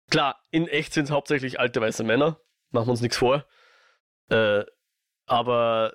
klar, 0.10 0.42
in 0.52 0.68
echt 0.68 0.94
sind 0.94 1.06
es 1.06 1.12
hauptsächlich 1.12 1.60
alte 1.60 1.82
weiße 1.82 2.04
Männer, 2.04 2.40
machen 2.72 2.88
wir 2.88 2.92
uns 2.92 3.02
nichts 3.02 3.18
vor. 3.18 3.46
Äh, 4.30 4.64
aber 5.26 5.94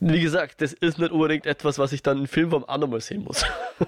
wie 0.00 0.20
gesagt, 0.20 0.60
das 0.60 0.72
ist 0.72 0.98
nicht 0.98 1.10
unbedingt 1.10 1.46
etwas, 1.46 1.78
was 1.78 1.92
ich 1.92 2.02
dann 2.02 2.18
in 2.18 2.26
Filmform 2.26 2.64
auch 2.64 2.78
nochmal 2.78 3.00
sehen 3.00 3.24
muss. 3.24 3.44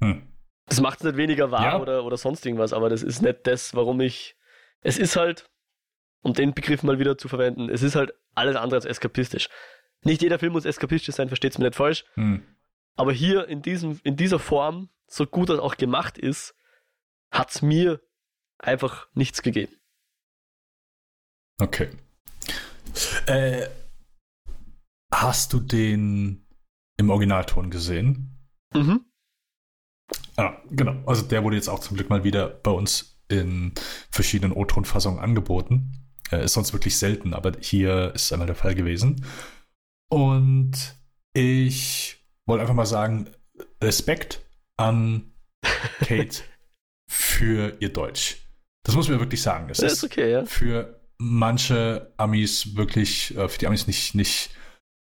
hm. 0.00 0.28
Das 0.66 0.80
macht 0.80 0.98
es 1.00 1.04
nicht 1.04 1.16
weniger 1.16 1.50
wahr 1.50 1.64
ja. 1.64 1.80
oder, 1.80 2.04
oder 2.04 2.16
sonst 2.16 2.46
irgendwas, 2.46 2.72
aber 2.72 2.88
das 2.88 3.02
ist 3.02 3.22
nicht 3.22 3.46
das, 3.46 3.74
warum 3.74 4.00
ich. 4.00 4.36
Es 4.82 4.98
ist 4.98 5.16
halt, 5.16 5.50
um 6.22 6.32
den 6.32 6.54
Begriff 6.54 6.84
mal 6.84 6.98
wieder 6.98 7.18
zu 7.18 7.28
verwenden, 7.28 7.68
es 7.68 7.82
ist 7.82 7.96
halt 7.96 8.12
alles 8.34 8.56
andere 8.56 8.76
als 8.76 8.84
eskapistisch. 8.84 9.48
Nicht 10.04 10.22
jeder 10.22 10.38
Film 10.38 10.52
muss 10.52 10.64
eskapistisch 10.64 11.14
sein, 11.14 11.28
versteht 11.28 11.52
es 11.52 11.58
mir 11.58 11.66
nicht 11.66 11.76
falsch. 11.76 12.04
Hm. 12.14 12.42
Aber 12.96 13.12
hier 13.12 13.48
in, 13.48 13.62
diesem, 13.62 14.00
in 14.04 14.16
dieser 14.16 14.38
Form, 14.38 14.90
so 15.06 15.26
gut 15.26 15.48
das 15.48 15.58
auch 15.58 15.76
gemacht 15.76 16.18
ist, 16.18 16.54
hat 17.30 17.50
es 17.50 17.62
mir 17.62 18.00
einfach 18.58 19.08
nichts 19.14 19.42
gegeben. 19.42 19.74
Okay. 21.58 21.90
Äh, 23.26 23.68
hast 25.12 25.52
du 25.52 25.60
den 25.60 26.46
im 26.96 27.10
Originalton 27.10 27.70
gesehen? 27.70 28.38
Mhm. 28.74 29.04
Ah, 30.36 30.56
genau. 30.70 31.02
Also 31.06 31.22
der 31.22 31.44
wurde 31.44 31.56
jetzt 31.56 31.68
auch 31.68 31.80
zum 31.80 31.96
Glück 31.96 32.10
mal 32.10 32.24
wieder 32.24 32.48
bei 32.48 32.70
uns 32.70 33.18
in 33.28 33.72
verschiedenen 34.10 34.52
O-Ton-Fassungen 34.52 35.18
angeboten. 35.18 35.92
Äh, 36.30 36.44
ist 36.44 36.54
sonst 36.54 36.72
wirklich 36.72 36.96
selten, 36.96 37.34
aber 37.34 37.52
hier 37.60 38.12
ist 38.14 38.24
es 38.24 38.32
einmal 38.32 38.46
der 38.46 38.56
Fall 38.56 38.74
gewesen. 38.74 39.24
Und 40.08 40.96
ich 41.32 42.21
wollte 42.46 42.62
einfach 42.62 42.74
mal 42.74 42.86
sagen, 42.86 43.30
Respekt 43.82 44.44
an 44.76 45.32
Kate 46.00 46.42
für 47.08 47.76
ihr 47.80 47.92
Deutsch. 47.92 48.38
Das 48.84 48.94
muss 48.94 49.08
man 49.08 49.20
wirklich 49.20 49.42
sagen. 49.42 49.68
Es 49.70 49.78
ist, 49.78 49.92
ist 49.92 50.04
okay, 50.04 50.32
ja. 50.32 50.44
für 50.44 51.00
manche 51.18 52.12
Amis 52.16 52.74
wirklich, 52.74 53.36
äh, 53.36 53.48
für 53.48 53.58
die 53.58 53.66
Amis 53.66 53.86
nicht, 53.86 54.14
nicht 54.14 54.50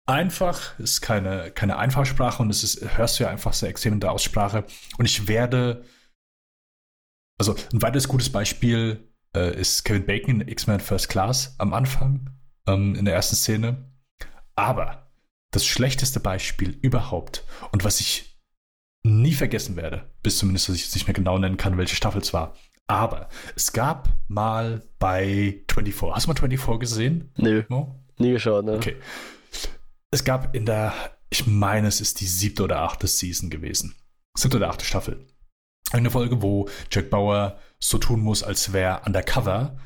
einfach, 0.06 0.78
ist 0.78 1.00
keine, 1.00 1.50
keine 1.52 1.78
Einfachsprache 1.78 2.42
und 2.42 2.50
es 2.50 2.64
ist, 2.64 2.98
hörst 2.98 3.18
du 3.18 3.24
ja 3.24 3.30
einfach 3.30 3.52
sehr 3.52 3.70
extrem 3.70 3.94
in 3.94 4.00
der 4.00 4.12
Aussprache. 4.12 4.64
Und 4.98 5.06
ich 5.06 5.26
werde, 5.28 5.84
also 7.38 7.54
ein 7.72 7.80
weiteres 7.82 8.08
gutes 8.08 8.30
Beispiel 8.30 9.08
äh, 9.34 9.58
ist 9.58 9.84
Kevin 9.84 10.04
Bacon 10.06 10.40
in 10.40 10.48
X-Men 10.48 10.80
First 10.80 11.08
Class 11.08 11.54
am 11.58 11.72
Anfang, 11.72 12.30
ähm, 12.66 12.94
in 12.94 13.04
der 13.04 13.14
ersten 13.14 13.36
Szene. 13.36 13.90
Aber 14.54 15.01
das 15.52 15.64
schlechteste 15.64 16.20
Beispiel 16.20 16.76
überhaupt 16.82 17.44
und 17.70 17.84
was 17.84 18.00
ich 18.00 18.38
nie 19.04 19.34
vergessen 19.34 19.76
werde, 19.76 20.10
bis 20.22 20.38
zumindest, 20.38 20.68
dass 20.68 20.76
ich 20.76 20.82
jetzt 20.82 20.94
nicht 20.94 21.06
mehr 21.06 21.14
genau 21.14 21.38
nennen 21.38 21.56
kann, 21.56 21.78
welche 21.78 21.96
Staffel 21.96 22.20
es 22.20 22.32
war. 22.32 22.54
Aber 22.88 23.28
es 23.54 23.72
gab 23.72 24.08
mal 24.28 24.82
bei 24.98 25.62
24, 25.72 26.14
hast 26.14 26.26
du 26.26 26.30
mal 26.30 26.36
24 26.36 26.80
gesehen? 26.80 27.32
Nö. 27.36 27.64
No? 27.68 28.04
Nie 28.18 28.32
geschaut, 28.32 28.64
ne? 28.64 28.72
Okay 28.72 28.96
es 30.12 30.22
gab 30.22 30.54
in 30.54 30.66
der, 30.66 30.94
ich 31.30 31.46
meine, 31.48 31.88
es 31.88 32.00
ist 32.00 32.20
die 32.20 32.26
siebte 32.26 32.62
oder 32.62 32.82
achte 32.82 33.08
Season 33.08 33.50
gewesen. 33.50 33.96
Siebte 34.36 34.58
oder 34.58 34.68
achte 34.70 34.84
Staffel. 34.84 35.26
Eine 35.90 36.10
Folge, 36.10 36.42
wo 36.42 36.68
Jack 36.90 37.10
Bauer 37.10 37.58
so 37.80 37.98
tun 37.98 38.20
muss, 38.20 38.42
als 38.42 38.72
wäre 38.72 39.02
undercover 39.04 39.78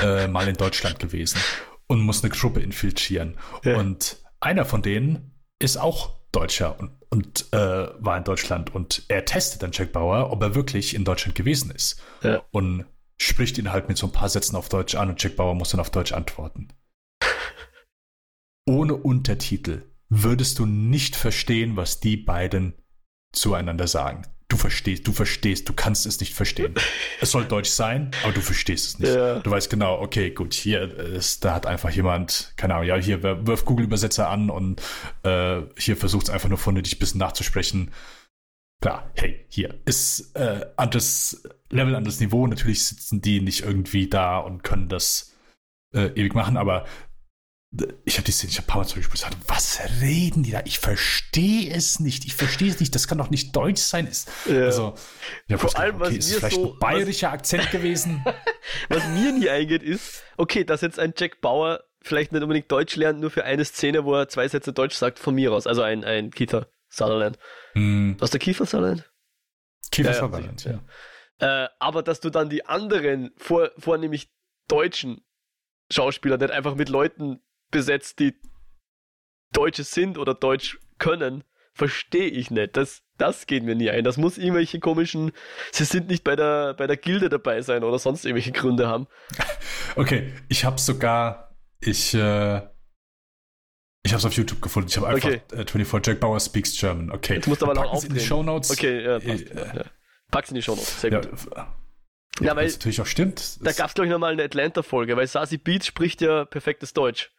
äh, 0.00 0.26
mal 0.26 0.48
in 0.48 0.56
Deutschland 0.56 0.98
gewesen 0.98 1.38
und 1.86 2.00
muss 2.00 2.24
eine 2.24 2.32
Gruppe 2.34 2.60
infiltrieren. 2.60 3.36
Ja. 3.62 3.76
Und 3.76 4.16
einer 4.44 4.64
von 4.64 4.82
denen 4.82 5.32
ist 5.58 5.76
auch 5.76 6.10
Deutscher 6.32 6.78
und, 6.78 6.90
und 7.10 7.52
äh, 7.52 7.88
war 7.98 8.16
in 8.16 8.24
Deutschland 8.24 8.74
und 8.74 9.04
er 9.08 9.24
testet 9.24 9.62
dann 9.62 9.70
Jack 9.72 9.92
Bauer, 9.92 10.30
ob 10.30 10.42
er 10.42 10.54
wirklich 10.54 10.94
in 10.94 11.04
Deutschland 11.04 11.36
gewesen 11.36 11.70
ist. 11.70 12.02
Ja. 12.22 12.42
Und 12.50 12.86
spricht 13.18 13.58
ihn 13.58 13.72
halt 13.72 13.88
mit 13.88 13.96
so 13.96 14.06
ein 14.06 14.12
paar 14.12 14.28
Sätzen 14.28 14.56
auf 14.56 14.68
Deutsch 14.68 14.96
an 14.96 15.08
und 15.08 15.22
Jack 15.22 15.36
Bauer 15.36 15.54
muss 15.54 15.70
dann 15.70 15.80
auf 15.80 15.90
Deutsch 15.90 16.12
antworten 16.12 16.68
ohne 18.66 18.94
Untertitel 18.94 19.82
würdest 20.08 20.58
du 20.58 20.66
nicht 20.66 21.16
verstehen, 21.16 21.76
was 21.76 22.00
die 22.00 22.16
beiden 22.16 22.74
zueinander 23.32 23.88
sagen. 23.88 24.26
Du 24.54 24.60
verstehst, 24.60 25.04
du 25.04 25.12
verstehst, 25.12 25.68
du 25.68 25.72
kannst 25.72 26.06
es 26.06 26.20
nicht 26.20 26.32
verstehen. 26.32 26.74
es 27.20 27.32
soll 27.32 27.44
Deutsch 27.44 27.70
sein, 27.70 28.12
aber 28.22 28.32
du 28.32 28.40
verstehst 28.40 28.86
es 28.86 28.98
nicht. 29.00 29.12
Ja. 29.12 29.40
Du 29.40 29.50
weißt 29.50 29.68
genau, 29.68 30.00
okay, 30.00 30.30
gut, 30.30 30.54
hier 30.54 30.96
ist, 30.96 31.44
da 31.44 31.54
hat 31.54 31.66
einfach 31.66 31.90
jemand, 31.90 32.52
keine 32.56 32.76
Ahnung, 32.76 32.86
ja, 32.86 32.94
hier 32.94 33.24
wirf 33.24 33.64
Google-Übersetzer 33.64 34.30
an 34.30 34.50
und 34.50 34.80
äh, 35.24 35.62
hier 35.76 35.96
versucht 35.96 36.28
es 36.28 36.30
einfach 36.30 36.48
nur 36.48 36.58
von 36.58 36.76
dir 36.76 36.82
dich 36.82 36.94
ein 36.94 36.98
bisschen 37.00 37.18
nachzusprechen. 37.18 37.90
Klar, 38.80 39.10
hey, 39.14 39.44
hier 39.48 39.74
ist 39.86 40.36
äh, 40.36 40.64
anderes 40.76 41.42
Level, 41.70 41.96
anderes 41.96 42.20
Niveau. 42.20 42.46
Natürlich 42.46 42.84
sitzen 42.84 43.20
die 43.20 43.40
nicht 43.40 43.64
irgendwie 43.64 44.08
da 44.08 44.38
und 44.38 44.62
können 44.62 44.88
das 44.88 45.34
äh, 45.92 46.12
ewig 46.14 46.34
machen, 46.34 46.56
aber 46.56 46.84
ich 48.04 48.16
habe 48.16 48.24
die 48.24 48.32
Szene, 48.32 48.50
ich 48.50 48.58
habe 48.58 48.66
ein 48.66 48.70
paar 48.70 48.82
Mal 48.82 48.86
zurückgesprochen, 48.86 49.36
was 49.46 49.80
reden 50.00 50.42
die 50.42 50.52
da? 50.52 50.62
Ich 50.64 50.78
verstehe 50.78 51.72
es 51.74 51.98
nicht. 52.00 52.24
Ich 52.24 52.34
verstehe 52.34 52.70
es 52.70 52.80
nicht. 52.80 52.94
Das 52.94 53.08
kann 53.08 53.18
doch 53.18 53.30
nicht 53.30 53.54
Deutsch 53.54 53.80
sein. 53.80 54.06
Ist, 54.06 54.30
ja. 54.46 54.64
Also, 54.64 54.94
ja, 55.48 55.58
Vor 55.58 55.76
allem, 55.76 55.96
okay, 55.96 56.04
was 56.04 56.14
ist 56.14 56.34
vielleicht 56.34 56.56
so, 56.56 56.72
ein 56.74 56.78
bayerischer 56.78 57.28
was, 57.28 57.34
Akzent 57.34 57.70
gewesen. 57.70 58.24
was 58.88 59.06
mir 59.08 59.32
nie 59.32 59.48
eingeht, 59.48 59.82
ist, 59.82 60.22
okay, 60.36 60.64
dass 60.64 60.82
jetzt 60.82 60.98
ein 60.98 61.14
Jack 61.16 61.40
Bauer 61.40 61.82
vielleicht 62.00 62.32
nicht 62.32 62.42
unbedingt 62.42 62.70
Deutsch 62.70 62.96
lernt, 62.96 63.20
nur 63.20 63.30
für 63.30 63.44
eine 63.44 63.64
Szene, 63.64 64.04
wo 64.04 64.14
er 64.14 64.28
zwei 64.28 64.46
Sätze 64.46 64.72
Deutsch 64.72 64.94
sagt, 64.94 65.18
von 65.18 65.34
mir 65.34 65.52
aus. 65.52 65.66
Also 65.66 65.82
ein, 65.82 66.04
ein 66.04 66.30
Keith 66.30 66.66
Sutherland. 66.88 67.38
Hm. 67.72 68.16
Was 68.18 68.30
der 68.30 68.40
Kiefer 68.40 68.66
Sutherland? 68.66 69.10
Kiefer 69.90 70.12
ja, 70.12 70.14
Sutherland, 70.14 70.64
ja. 70.64 70.80
ja. 71.40 71.64
Äh, 71.64 71.68
aber 71.80 72.02
dass 72.02 72.20
du 72.20 72.30
dann 72.30 72.48
die 72.48 72.66
anderen, 72.66 73.32
vor, 73.36 73.72
vornehmlich 73.78 74.30
deutschen 74.68 75.24
Schauspieler, 75.90 76.36
nicht 76.36 76.50
einfach 76.50 76.74
mit 76.74 76.88
Leuten 76.88 77.40
besetzt, 77.74 78.20
die 78.20 78.34
Deutsche 79.52 79.84
sind 79.84 80.16
oder 80.16 80.32
Deutsch 80.32 80.78
können, 80.98 81.44
verstehe 81.74 82.28
ich 82.28 82.50
nicht. 82.50 82.76
Das, 82.76 83.02
das 83.18 83.46
geht 83.46 83.64
mir 83.64 83.74
nie 83.74 83.90
ein. 83.90 84.04
Das 84.04 84.16
muss 84.16 84.38
irgendwelche 84.38 84.78
komischen, 84.80 85.32
sie 85.72 85.84
sind 85.84 86.08
nicht 86.08 86.24
bei 86.24 86.36
der, 86.36 86.74
bei 86.74 86.86
der 86.86 86.96
Gilde 86.96 87.28
dabei 87.28 87.60
sein 87.60 87.84
oder 87.84 87.98
sonst 87.98 88.24
irgendwelche 88.24 88.52
Gründe 88.52 88.88
haben. 88.88 89.06
Okay, 89.96 90.32
ich 90.48 90.64
habe 90.64 90.80
sogar, 90.80 91.56
ich, 91.78 92.14
äh, 92.14 92.56
ich 94.02 94.12
habe 94.12 94.18
es 94.18 94.24
auf 94.24 94.32
YouTube 94.32 94.60
gefunden. 94.60 94.88
Ich 94.88 94.96
habe 94.96 95.06
einfach 95.06 95.28
okay. 95.28 95.40
äh, 95.52 95.64
24 95.64 96.06
Jack 96.06 96.20
Bauer 96.20 96.40
speaks 96.40 96.76
German. 96.76 97.12
Okay. 97.12 97.38
Du 97.38 97.48
musst 97.48 97.62
aber 97.62 97.74
noch 97.74 98.02
in 98.02 98.12
die 98.12 98.18
Show 98.18 98.42
Notes. 98.42 98.72
Okay, 98.72 99.04
ja, 99.04 99.20
passt, 99.20 99.50
äh, 99.52 99.76
ja. 99.76 99.84
Pack's 100.32 100.48
in 100.48 100.56
die 100.56 100.62
Show 100.62 100.74
Notes. 100.74 101.00
Sehr 101.00 101.12
gut. 101.12 101.28
Ja, 101.54 101.72
ja, 102.40 102.56
weil 102.56 102.64
das 102.64 102.74
natürlich 102.74 103.00
auch 103.00 103.06
stimmt. 103.06 103.64
Da 103.64 103.70
gab 103.70 103.86
es, 103.86 103.94
glaube 103.94 104.06
ich, 104.06 104.10
nochmal 104.10 104.32
eine 104.32 104.42
Atlanta-Folge, 104.42 105.16
weil 105.16 105.28
Sasi 105.28 105.58
Beats 105.58 105.86
spricht 105.86 106.20
ja 106.20 106.44
perfektes 106.44 106.92
Deutsch. 106.92 107.30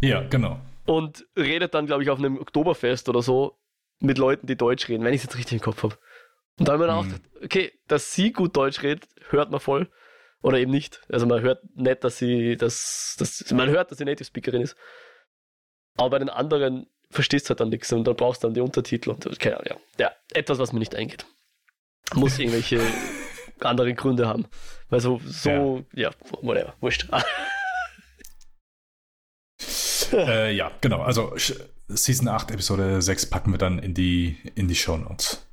Ja, 0.00 0.22
genau. 0.28 0.60
Und 0.86 1.26
redet 1.36 1.74
dann, 1.74 1.86
glaube 1.86 2.02
ich, 2.02 2.10
auf 2.10 2.18
einem 2.18 2.38
Oktoberfest 2.38 3.08
oder 3.08 3.22
so 3.22 3.58
mit 4.00 4.18
Leuten, 4.18 4.46
die 4.46 4.56
Deutsch 4.56 4.88
reden, 4.88 5.04
wenn 5.04 5.12
ich 5.12 5.18
es 5.18 5.24
jetzt 5.24 5.36
richtig 5.36 5.54
im 5.54 5.60
Kopf 5.60 5.82
habe. 5.82 5.98
Und 6.58 6.68
da 6.68 6.72
habe 6.72 6.84
ich 6.84 6.90
mir 6.90 7.02
mhm. 7.02 7.08
gedacht, 7.08 7.22
okay, 7.44 7.72
dass 7.86 8.12
sie 8.14 8.32
gut 8.32 8.56
Deutsch 8.56 8.82
redet, 8.82 9.08
hört 9.30 9.50
man 9.50 9.60
voll. 9.60 9.90
Oder 10.40 10.58
eben 10.58 10.70
nicht. 10.70 11.02
Also 11.08 11.26
man 11.26 11.40
hört 11.40 11.64
nicht, 11.74 12.04
dass 12.04 12.18
sie, 12.18 12.56
dass, 12.56 13.16
dass 13.18 13.50
man 13.52 13.68
hört, 13.68 13.90
dass 13.90 13.98
sie 13.98 14.04
Native 14.04 14.24
Speakerin 14.24 14.62
ist. 14.62 14.76
Aber 15.96 16.10
bei 16.10 16.18
den 16.20 16.28
anderen 16.28 16.86
verstehst 17.10 17.46
du 17.46 17.50
halt 17.50 17.60
dann 17.60 17.70
nichts 17.70 17.92
und 17.92 18.04
dann 18.04 18.14
brauchst 18.14 18.42
du 18.42 18.46
dann 18.46 18.54
die 18.54 18.60
Untertitel 18.60 19.10
und 19.10 19.40
keine 19.40 19.56
Ahnung, 19.56 19.80
ja. 19.98 20.06
ja. 20.06 20.12
Etwas, 20.32 20.58
was 20.58 20.72
mir 20.72 20.78
nicht 20.78 20.94
eingeht. 20.94 21.26
Muss 22.14 22.38
irgendwelche 22.38 22.80
andere 23.60 23.92
Gründe 23.94 24.28
haben. 24.28 24.46
Weil 24.90 25.00
so, 25.00 25.20
so, 25.24 25.84
ja, 25.92 26.10
ja 26.10 26.10
whatever, 26.40 26.74
wurscht. 26.80 27.08
äh, 30.12 30.54
ja, 30.54 30.70
genau. 30.80 31.02
Also 31.02 31.34
Season 31.88 32.28
8, 32.28 32.50
Episode 32.50 33.00
6 33.00 33.26
packen 33.26 33.52
wir 33.52 33.58
dann 33.58 33.78
in 33.78 33.94
die, 33.94 34.36
in 34.54 34.68
die 34.68 34.74
Show 34.74 34.96
Notes. 34.96 35.46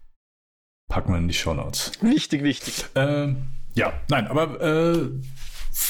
Packen 0.87 1.13
wir 1.13 1.17
in 1.17 1.27
die 1.27 1.33
Show 1.33 1.53
Notes. 1.53 1.91
Wichtig, 2.01 2.43
wichtig. 2.43 2.85
Ähm, 2.95 3.47
ja, 3.73 3.93
nein, 4.09 4.27
aber 4.27 4.61
äh, 4.61 5.09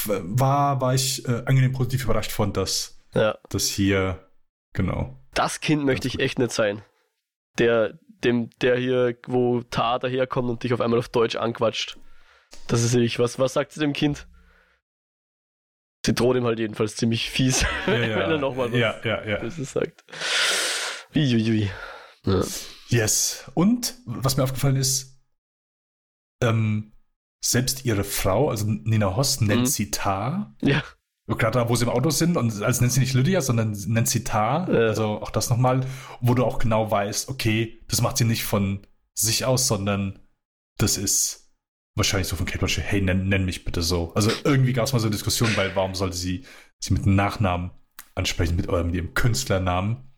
war, 0.06 0.80
war 0.80 0.94
ich 0.94 1.26
äh, 1.28 1.42
angenehm 1.46 1.72
positiv 1.72 2.04
überrascht 2.04 2.32
von, 2.32 2.52
dass, 2.52 2.98
ja. 3.14 3.36
dass 3.50 3.66
hier, 3.66 4.28
genau. 4.72 5.18
Das 5.34 5.60
Kind 5.60 5.84
möchte 5.84 6.08
ich 6.08 6.18
echt 6.18 6.38
nicht 6.38 6.52
sein. 6.52 6.82
Der, 7.58 7.98
dem, 8.24 8.50
der 8.60 8.76
hier, 8.76 9.16
wo 9.26 9.62
Tar 9.62 9.98
daherkommt 9.98 10.48
und 10.48 10.62
dich 10.62 10.72
auf 10.72 10.80
einmal 10.80 10.98
auf 10.98 11.08
Deutsch 11.08 11.36
anquatscht. 11.36 11.98
Das 12.68 12.82
ist 12.82 12.94
ich. 12.94 13.18
Was, 13.18 13.38
was 13.38 13.52
sagt 13.52 13.72
sie 13.72 13.80
dem 13.80 13.92
Kind? 13.92 14.26
Ihm 16.08 16.44
halt 16.44 16.58
jedenfalls 16.58 16.96
ziemlich 16.96 17.30
fies, 17.30 17.62
ja, 17.62 17.68
wenn 17.86 18.10
ja. 18.10 18.16
er 18.18 18.38
nochmal 18.38 18.72
was 18.72 18.78
ja, 18.78 18.94
ja, 19.04 19.24
ja. 19.24 19.38
Böses 19.38 19.72
sagt. 19.72 20.04
Uiuiui. 21.14 21.70
Ja. 22.24 22.42
Yes. 22.88 23.50
Und 23.54 23.94
was 24.04 24.36
mir 24.36 24.44
aufgefallen 24.44 24.76
ist, 24.76 25.20
ähm, 26.42 26.92
selbst 27.40 27.84
ihre 27.84 28.04
Frau, 28.04 28.50
also 28.50 28.66
Nina 28.66 29.16
Hoss, 29.16 29.40
nennt 29.40 29.62
mhm. 29.62 29.66
sie 29.66 29.90
Tar. 29.90 30.54
Ja. 30.60 30.82
Gerade 31.28 31.58
da, 31.58 31.68
wo 31.68 31.74
sie 31.74 31.84
im 31.84 31.90
Auto 31.90 32.10
sind, 32.10 32.36
und 32.36 32.62
als 32.62 32.80
nennt 32.80 32.92
sie 32.92 33.00
nicht 33.00 33.14
Lydia, 33.14 33.40
sondern 33.40 33.72
nennt 33.88 34.08
sie 34.08 34.22
Tar. 34.22 34.70
Ja. 34.70 34.88
Also 34.88 35.20
auch 35.20 35.30
das 35.30 35.50
nochmal, 35.50 35.84
wo 36.20 36.34
du 36.34 36.44
auch 36.44 36.58
genau 36.58 36.90
weißt, 36.90 37.28
okay, 37.28 37.82
das 37.88 38.00
macht 38.00 38.16
sie 38.16 38.24
nicht 38.24 38.44
von 38.44 38.86
sich 39.14 39.44
aus, 39.44 39.66
sondern 39.66 40.20
das 40.78 40.98
ist 40.98 41.45
wahrscheinlich 41.96 42.28
so 42.28 42.36
von 42.36 42.46
Kate 42.46 42.58
Blanchett, 42.58 42.84
hey, 42.86 43.00
nenn, 43.00 43.28
nenn 43.28 43.44
mich 43.44 43.64
bitte 43.64 43.82
so. 43.82 44.12
Also 44.14 44.30
irgendwie 44.44 44.72
gab 44.72 44.84
es 44.84 44.92
mal 44.92 44.98
so 44.98 45.06
eine 45.06 45.14
Diskussion, 45.14 45.50
weil 45.56 45.74
warum 45.74 45.94
sollte 45.94 46.16
sie 46.16 46.44
sie 46.78 46.92
mit 46.92 47.04
einem 47.04 47.16
Nachnamen 47.16 47.70
ansprechen, 48.14 48.56
mit, 48.56 48.68
eurem, 48.68 48.86
mit 48.86 48.96
ihrem 48.96 49.14
Künstlernamen? 49.14 50.12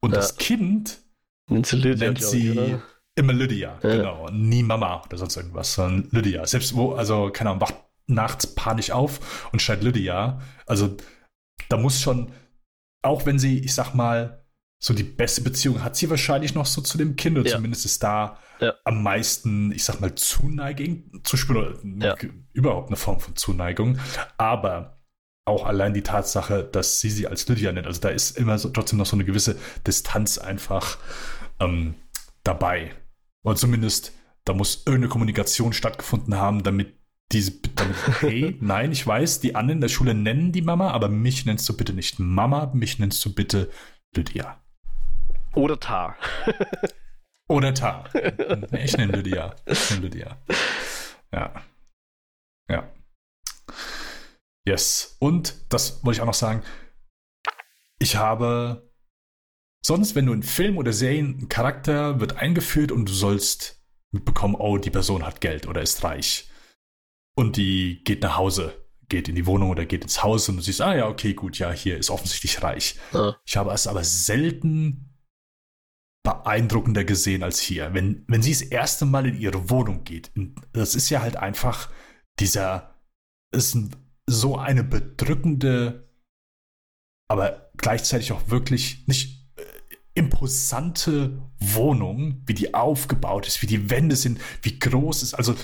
Und 0.00 0.10
ja. 0.10 0.16
das 0.16 0.36
Kind 0.36 1.00
nennt 1.48 1.66
sie, 1.66 1.76
Lydia, 1.76 2.06
nennt 2.06 2.22
sie 2.22 2.50
ich, 2.50 2.74
immer 3.14 3.32
Lydia, 3.32 3.78
ja. 3.82 3.96
genau. 3.96 4.28
Nie 4.30 4.62
Mama 4.62 5.02
oder 5.04 5.16
sonst 5.16 5.36
irgendwas, 5.36 5.74
sondern 5.74 6.08
Lydia. 6.10 6.46
Selbst 6.46 6.74
wo, 6.74 6.92
also, 6.92 7.30
keine 7.30 7.50
Ahnung, 7.50 7.62
wacht 7.62 7.76
nachts 8.06 8.54
panisch 8.54 8.90
auf 8.90 9.48
und 9.52 9.62
schreit 9.62 9.82
Lydia. 9.82 10.40
Also, 10.66 10.96
da 11.68 11.76
muss 11.76 12.00
schon, 12.00 12.32
auch 13.02 13.24
wenn 13.26 13.38
sie, 13.38 13.60
ich 13.60 13.74
sag 13.74 13.94
mal, 13.94 14.41
so 14.84 14.94
die 14.94 15.04
beste 15.04 15.42
Beziehung 15.42 15.84
hat 15.84 15.94
sie 15.94 16.10
wahrscheinlich 16.10 16.56
noch 16.56 16.66
so 16.66 16.80
zu 16.80 16.98
dem 16.98 17.14
Kind, 17.14 17.38
oder 17.38 17.48
ja. 17.48 17.54
zumindest 17.54 17.84
ist 17.84 18.02
da 18.02 18.38
ja. 18.60 18.74
am 18.84 19.04
meisten, 19.04 19.70
ich 19.70 19.84
sag 19.84 20.00
mal, 20.00 20.16
Zuneigung 20.16 21.22
zu 21.22 21.36
spüren, 21.36 22.00
ja. 22.02 22.16
überhaupt 22.52 22.88
eine 22.88 22.96
Form 22.96 23.20
von 23.20 23.36
Zuneigung. 23.36 23.98
Aber 24.38 25.00
auch 25.44 25.66
allein 25.66 25.94
die 25.94 26.02
Tatsache, 26.02 26.64
dass 26.64 26.98
sie 26.98 27.10
sie 27.10 27.28
als 27.28 27.46
Lydia 27.46 27.70
nennt, 27.70 27.86
also 27.86 28.00
da 28.00 28.08
ist 28.08 28.36
immer 28.36 28.58
so, 28.58 28.70
trotzdem 28.70 28.98
noch 28.98 29.06
so 29.06 29.14
eine 29.14 29.24
gewisse 29.24 29.56
Distanz 29.86 30.38
einfach 30.38 30.98
ähm, 31.60 31.94
dabei. 32.42 32.90
Oder 33.44 33.54
zumindest, 33.54 34.12
da 34.44 34.52
muss 34.52 34.82
irgendeine 34.84 35.10
Kommunikation 35.10 35.72
stattgefunden 35.72 36.36
haben, 36.36 36.64
damit 36.64 36.98
diese, 37.30 37.52
damit, 37.76 37.96
hey, 38.20 38.56
nein, 38.60 38.90
ich 38.90 39.06
weiß, 39.06 39.38
die 39.38 39.54
anderen 39.54 39.78
in 39.78 39.82
der 39.82 39.88
Schule 39.88 40.14
nennen 40.14 40.50
die 40.50 40.62
Mama, 40.62 40.90
aber 40.90 41.08
mich 41.08 41.46
nennst 41.46 41.68
du 41.68 41.76
bitte 41.76 41.92
nicht 41.92 42.18
Mama, 42.18 42.72
mich 42.74 42.98
nennst 42.98 43.24
du 43.24 43.32
bitte 43.32 43.70
Lydia. 44.14 44.61
Oder 45.54 45.78
Tar. 45.78 46.16
Oder 47.48 47.74
Tar. 47.74 48.08
Ich 48.72 48.96
nenne 48.96 49.12
Lydia. 49.12 49.54
Ich 49.66 49.90
nenne 49.90 50.02
Lydia. 50.02 50.38
Ja. 51.32 51.62
Ja. 52.70 52.92
Yes. 54.66 55.16
Und 55.18 55.72
das 55.72 56.04
wollte 56.04 56.16
ich 56.16 56.20
auch 56.22 56.26
noch 56.26 56.34
sagen. 56.34 56.62
Ich 57.98 58.16
habe 58.16 58.90
sonst, 59.84 60.14
wenn 60.14 60.26
du 60.26 60.32
in 60.32 60.42
Film 60.42 60.78
oder 60.78 60.92
Serien 60.92 61.38
ein 61.38 61.48
Charakter 61.48 62.20
wird 62.20 62.36
eingeführt 62.36 62.92
und 62.92 63.08
du 63.08 63.12
sollst 63.12 63.82
mitbekommen, 64.12 64.54
oh, 64.54 64.78
die 64.78 64.90
Person 64.90 65.26
hat 65.26 65.40
Geld 65.40 65.66
oder 65.66 65.82
ist 65.82 66.02
reich. 66.04 66.50
Und 67.34 67.56
die 67.56 68.02
geht 68.04 68.22
nach 68.22 68.36
Hause, 68.36 68.86
geht 69.08 69.28
in 69.28 69.34
die 69.34 69.46
Wohnung 69.46 69.70
oder 69.70 69.86
geht 69.86 70.02
ins 70.02 70.22
Haus 70.22 70.48
und 70.48 70.56
du 70.56 70.62
siehst, 70.62 70.80
ah 70.80 70.94
ja, 70.94 71.08
okay, 71.08 71.34
gut, 71.34 71.58
ja, 71.58 71.70
hier 71.70 71.96
ist 71.96 72.10
offensichtlich 72.10 72.62
reich. 72.62 72.98
Ja. 73.12 73.36
Ich 73.44 73.56
habe 73.56 73.72
es 73.72 73.86
aber 73.86 74.04
selten 74.04 75.11
beeindruckender 76.22 77.04
gesehen 77.04 77.42
als 77.42 77.60
hier. 77.60 77.94
Wenn, 77.94 78.24
wenn 78.28 78.42
sie 78.42 78.52
das 78.52 78.62
erste 78.62 79.06
Mal 79.06 79.26
in 79.26 79.40
ihre 79.40 79.70
Wohnung 79.70 80.04
geht, 80.04 80.30
das 80.72 80.94
ist 80.94 81.10
ja 81.10 81.20
halt 81.20 81.36
einfach 81.36 81.90
dieser, 82.38 83.00
ist 83.54 83.76
so 84.26 84.56
eine 84.56 84.84
bedrückende, 84.84 86.08
aber 87.28 87.70
gleichzeitig 87.76 88.32
auch 88.32 88.48
wirklich 88.48 89.06
nicht 89.08 89.48
äh, 89.56 89.62
imposante 90.14 91.42
Wohnung, 91.58 92.42
wie 92.46 92.54
die 92.54 92.72
aufgebaut 92.72 93.48
ist, 93.48 93.62
wie 93.62 93.66
die 93.66 93.90
Wände 93.90 94.16
sind, 94.16 94.40
wie 94.62 94.78
groß 94.78 95.24
ist. 95.24 95.34
Also 95.34 95.56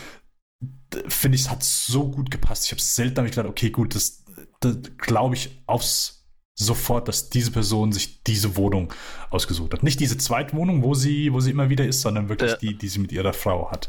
finde 1.07 1.37
ich, 1.37 1.43
es 1.43 1.51
hat 1.51 1.63
so 1.63 2.11
gut 2.11 2.31
gepasst. 2.31 2.65
Ich 2.65 2.73
habe 2.73 2.81
selten 2.81 3.15
damit 3.15 3.33
gedacht, 3.33 3.49
okay, 3.49 3.71
gut, 3.71 3.95
das, 3.95 4.25
das 4.61 4.79
glaube 4.97 5.37
ich 5.37 5.63
aufs 5.67 6.18
sofort, 6.59 7.09
dass 7.09 7.31
diese 7.31 7.53
Person 7.53 7.93
sich 7.93 8.23
diese 8.25 8.57
Wohnung 8.57 8.93
ausgesucht 9.31 9.73
hat. 9.73 9.83
Nicht 9.83 10.01
diese 10.01 10.19
zweite 10.19 10.57
Wohnung, 10.57 10.83
wo 10.83 10.95
sie, 10.95 11.33
wo 11.33 11.41
sie 11.41 11.53
immer 11.53 11.71
wieder 11.71 11.87
ist, 11.87 12.01
sondern 12.01 12.29
wirklich 12.29 12.51
ja. 12.51 12.57
die, 12.57 12.77
die 12.77 12.89
sie 12.89 12.99
mit 12.99 13.13
ihrer 13.13 13.33
Frau 13.33 13.71
hat. 13.71 13.89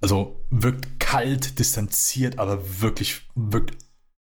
Also 0.00 0.40
wirkt 0.50 1.00
kalt, 1.00 1.58
distanziert, 1.58 2.38
aber 2.38 2.80
wirklich, 2.80 3.22
wirkt 3.34 3.76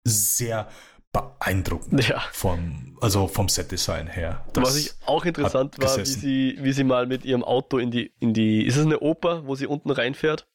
sehr 0.04 0.68
beeindruckend 1.12 2.08
ja. 2.08 2.22
vom, 2.32 2.96
also 3.02 3.28
vom 3.28 3.48
Set-Design 3.48 4.06
her. 4.06 4.46
Das 4.54 4.64
Was 4.64 4.76
ich 4.76 4.92
auch 5.04 5.26
interessant 5.26 5.78
war, 5.78 5.98
wie 5.98 6.04
sie, 6.06 6.56
wie 6.60 6.72
sie 6.72 6.84
mal 6.84 7.06
mit 7.06 7.26
ihrem 7.26 7.44
Auto 7.44 7.76
in 7.76 7.90
die, 7.90 8.12
in 8.18 8.32
die, 8.32 8.64
ist 8.64 8.76
es 8.76 8.86
eine 8.86 9.00
Oper, 9.00 9.46
wo 9.46 9.54
sie 9.54 9.66
unten 9.66 9.90
reinfährt 9.90 10.48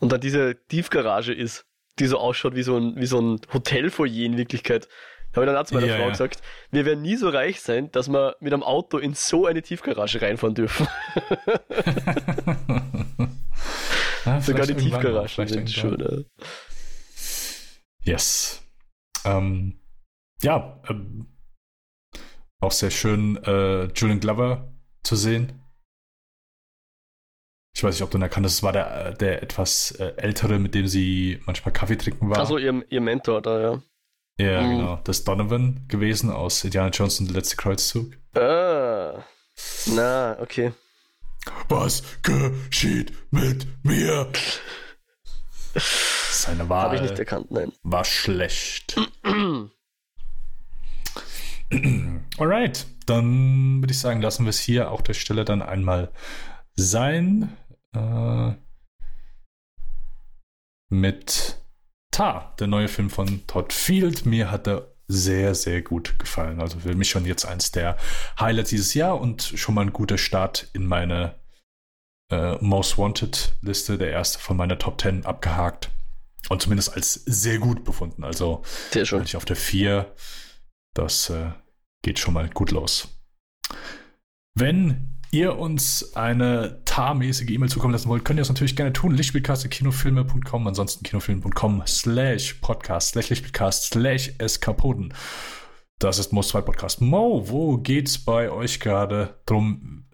und 0.00 0.10
dann 0.10 0.22
diese 0.22 0.56
Tiefgarage 0.68 1.34
ist, 1.34 1.66
die 1.98 2.06
so 2.06 2.18
ausschaut 2.18 2.54
wie 2.54 2.62
so 2.62 2.76
ein, 2.76 2.96
wie 2.96 3.06
so 3.06 3.20
ein 3.20 3.40
Hotelfoyer 3.52 4.24
in 4.24 4.38
Wirklichkeit. 4.38 4.88
Habe 5.38 5.46
ich 5.46 5.52
dann 5.52 5.62
auch 5.62 5.66
zu 5.66 5.74
meiner 5.74 5.86
ja, 5.86 5.96
Frau 5.96 6.04
ja. 6.04 6.10
gesagt, 6.10 6.42
wir 6.70 6.84
werden 6.84 7.02
nie 7.02 7.16
so 7.16 7.28
reich 7.28 7.60
sein, 7.60 7.92
dass 7.92 8.08
wir 8.08 8.36
mit 8.40 8.52
einem 8.52 8.64
Auto 8.64 8.98
in 8.98 9.14
so 9.14 9.46
eine 9.46 9.62
Tiefgarage 9.62 10.20
reinfahren 10.20 10.54
dürfen. 10.54 10.86
ja, 14.24 14.40
Sogar 14.40 14.66
die 14.66 14.74
Tiefgaragen 14.74 15.46
sind 15.46 15.70
schon. 15.70 16.00
Ja. 16.00 16.08
Yes. 18.02 18.64
Ähm, 19.24 19.78
ja, 20.42 20.80
ähm, 20.88 21.26
auch 22.60 22.72
sehr 22.72 22.90
schön, 22.90 23.36
äh, 23.44 23.84
Julian 23.92 24.20
Glover 24.20 24.72
zu 25.04 25.14
sehen. 25.14 25.62
Ich 27.76 27.84
weiß 27.84 27.94
nicht, 27.94 28.02
ob 28.02 28.10
du 28.10 28.18
ihn 28.18 28.22
erkannt 28.22 28.44
hast, 28.44 28.54
es 28.54 28.62
war 28.64 28.72
der, 28.72 29.12
der 29.12 29.40
etwas 29.40 29.92
äh, 29.92 30.14
ältere, 30.16 30.58
mit 30.58 30.74
dem 30.74 30.88
sie 30.88 31.40
manchmal 31.46 31.72
Kaffee 31.72 31.96
trinken 31.96 32.28
war. 32.28 32.38
Also 32.38 32.58
ihr, 32.58 32.84
ihr 32.88 33.00
Mentor 33.00 33.40
da, 33.40 33.60
ja. 33.60 33.82
Ja, 34.38 34.62
mhm. 34.62 34.70
genau. 34.70 35.00
Das 35.04 35.18
ist 35.18 35.28
Donovan 35.28 35.84
gewesen 35.88 36.30
aus 36.30 36.62
Indiana 36.64 36.90
Jones 36.90 37.20
und 37.20 37.26
der 37.26 37.36
letzte 37.36 37.56
Kreuzzug. 37.56 38.16
Ah. 38.34 39.24
Na, 39.86 40.38
okay. 40.40 40.72
Was 41.68 42.02
geschieht 42.22 43.12
mit 43.30 43.66
mir? 43.82 44.30
Seine 45.74 46.68
Wahl. 46.68 46.84
Habe 46.84 46.96
ich 46.96 47.02
nicht 47.02 47.18
erkannt, 47.18 47.50
nein. 47.50 47.72
War 47.82 48.04
schlecht. 48.04 48.96
Alright, 52.38 52.86
dann 53.06 53.82
würde 53.82 53.92
ich 53.92 53.98
sagen, 53.98 54.22
lassen 54.22 54.44
wir 54.44 54.50
es 54.50 54.60
hier 54.60 54.90
auch 54.90 55.02
der 55.02 55.14
Stelle 55.14 55.44
dann 55.44 55.62
einmal 55.62 56.12
sein. 56.76 57.56
Äh, 57.94 58.52
mit 60.90 61.58
Tar, 62.10 62.54
der 62.58 62.66
neue 62.66 62.88
Film 62.88 63.10
von 63.10 63.46
Todd 63.46 63.72
Field. 63.72 64.26
Mir 64.26 64.50
hat 64.50 64.66
er 64.66 64.88
sehr, 65.06 65.54
sehr 65.54 65.82
gut 65.82 66.18
gefallen. 66.18 66.60
Also 66.60 66.78
für 66.80 66.94
mich 66.94 67.10
schon 67.10 67.24
jetzt 67.24 67.46
eins 67.46 67.72
der 67.72 67.96
Highlights 68.38 68.70
dieses 68.70 68.94
Jahr 68.94 69.20
und 69.20 69.42
schon 69.42 69.74
mal 69.74 69.82
ein 69.82 69.92
guter 69.92 70.18
Start 70.18 70.68
in 70.74 70.86
meine 70.86 71.34
äh, 72.30 72.56
Most 72.60 72.98
Wanted 72.98 73.54
Liste. 73.62 73.98
Der 73.98 74.10
erste 74.10 74.38
von 74.38 74.56
meiner 74.56 74.78
Top 74.78 75.00
10 75.00 75.24
abgehakt 75.24 75.90
und 76.48 76.62
zumindest 76.62 76.94
als 76.94 77.14
sehr 77.14 77.58
gut 77.58 77.84
befunden. 77.84 78.24
Also 78.24 78.62
sehr 78.90 79.06
schön. 79.06 79.22
ich 79.22 79.36
auf 79.36 79.44
der 79.44 79.56
4 79.56 80.14
Das 80.94 81.30
äh, 81.30 81.52
geht 82.02 82.18
schon 82.18 82.34
mal 82.34 82.48
gut 82.48 82.70
los. 82.70 83.08
Wenn 84.54 85.17
ihr 85.30 85.58
uns 85.58 86.16
eine 86.16 86.82
tarmäßige 86.84 87.50
E-Mail 87.50 87.68
zukommen 87.68 87.92
lassen 87.92 88.08
wollt, 88.08 88.24
könnt 88.24 88.38
ihr 88.38 88.42
das 88.42 88.48
natürlich 88.48 88.76
gerne 88.76 88.92
tun. 88.92 89.14
Lichtspielkaste.kinofilme.com, 89.14 90.66
ansonsten 90.66 91.04
kinofilm.com 91.04 91.82
slash 91.86 92.54
podcast 92.54 93.10
slash 93.10 93.30
Lichtspielcast 93.30 93.92
slash 93.92 94.32
Eskapoden. 94.38 95.14
Das 95.98 96.18
ist 96.18 96.32
Most 96.32 96.50
2 96.50 96.60
Podcast. 96.62 97.00
Mo, 97.00 97.48
wo 97.48 97.78
geht's 97.78 98.18
bei 98.18 98.50
euch 98.50 98.80
gerade 98.80 99.40
drum? 99.46 100.06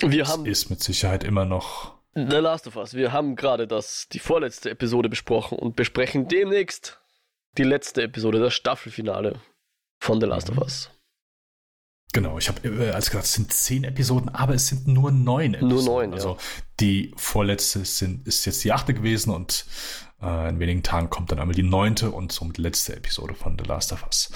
Wir 0.00 0.26
haben 0.26 0.46
ist 0.46 0.70
mit 0.70 0.82
Sicherheit 0.82 1.24
immer 1.24 1.44
noch 1.44 1.96
The 2.14 2.36
Last 2.36 2.66
of 2.66 2.76
Us. 2.76 2.94
Wir 2.94 3.12
haben 3.12 3.36
gerade 3.36 3.66
das 3.66 4.08
die 4.10 4.18
vorletzte 4.18 4.70
Episode 4.70 5.08
besprochen 5.08 5.58
und 5.58 5.76
besprechen 5.76 6.28
demnächst 6.28 6.98
die 7.58 7.62
letzte 7.62 8.02
Episode, 8.02 8.40
das 8.40 8.54
Staffelfinale 8.54 9.40
von 10.00 10.20
The 10.20 10.26
Last 10.26 10.50
mhm. 10.50 10.58
of 10.58 10.64
Us. 10.64 10.90
Genau, 12.16 12.38
ich 12.38 12.48
habe 12.48 12.66
äh, 12.66 12.92
als 12.92 13.10
gesagt, 13.10 13.26
es 13.26 13.34
sind 13.34 13.52
zehn 13.52 13.84
Episoden, 13.84 14.30
aber 14.30 14.54
es 14.54 14.68
sind 14.68 14.88
nur 14.88 15.12
neun 15.12 15.52
Episoden. 15.52 15.84
Nur 15.84 15.84
neun, 15.84 16.14
Also 16.14 16.30
ja. 16.30 16.36
die 16.80 17.12
vorletzte 17.14 17.84
sind, 17.84 18.26
ist 18.26 18.46
jetzt 18.46 18.64
die 18.64 18.72
achte 18.72 18.94
gewesen 18.94 19.34
und 19.34 19.66
äh, 20.22 20.48
in 20.48 20.58
wenigen 20.58 20.82
Tagen 20.82 21.10
kommt 21.10 21.30
dann 21.30 21.40
einmal 21.40 21.54
die 21.54 21.62
neunte 21.62 22.10
und 22.10 22.32
somit 22.32 22.56
letzte 22.56 22.96
Episode 22.96 23.34
von 23.34 23.58
The 23.58 23.68
Last 23.68 23.92
of 23.92 24.02
Us. 24.02 24.30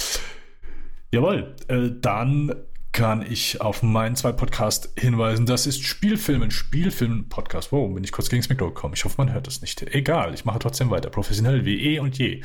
Jawohl, 1.11 1.57
äh, 1.69 1.89
dann 2.03 2.55
kann 2.93 3.23
ich 3.23 3.63
auf 3.63 3.83
meinen 3.83 4.15
zwei 4.15 4.33
Podcast 4.33 4.91
hinweisen. 4.99 5.47
Das 5.47 5.67
ist 5.67 5.83
Spielfilmen, 5.83 6.51
Spielfilmen-Podcast. 6.51 7.73
Wow, 7.73 7.95
bin 7.95 8.05
ich 8.05 8.13
kurz 8.13 8.29
gegen 8.29 8.43
das 8.43 8.51
Mikro 8.51 8.67
gekommen. 8.67 8.93
Ich 8.93 9.07
hoffe, 9.07 9.15
man 9.17 9.33
hört 9.33 9.49
es 9.49 9.63
nicht. 9.63 9.81
Egal, 9.95 10.35
ich 10.35 10.45
mache 10.45 10.59
trotzdem 10.59 10.91
weiter. 10.91 11.09
Professionell 11.09 11.65
wie 11.65 11.81
eh 11.81 11.99
und 11.99 12.19
je. 12.19 12.43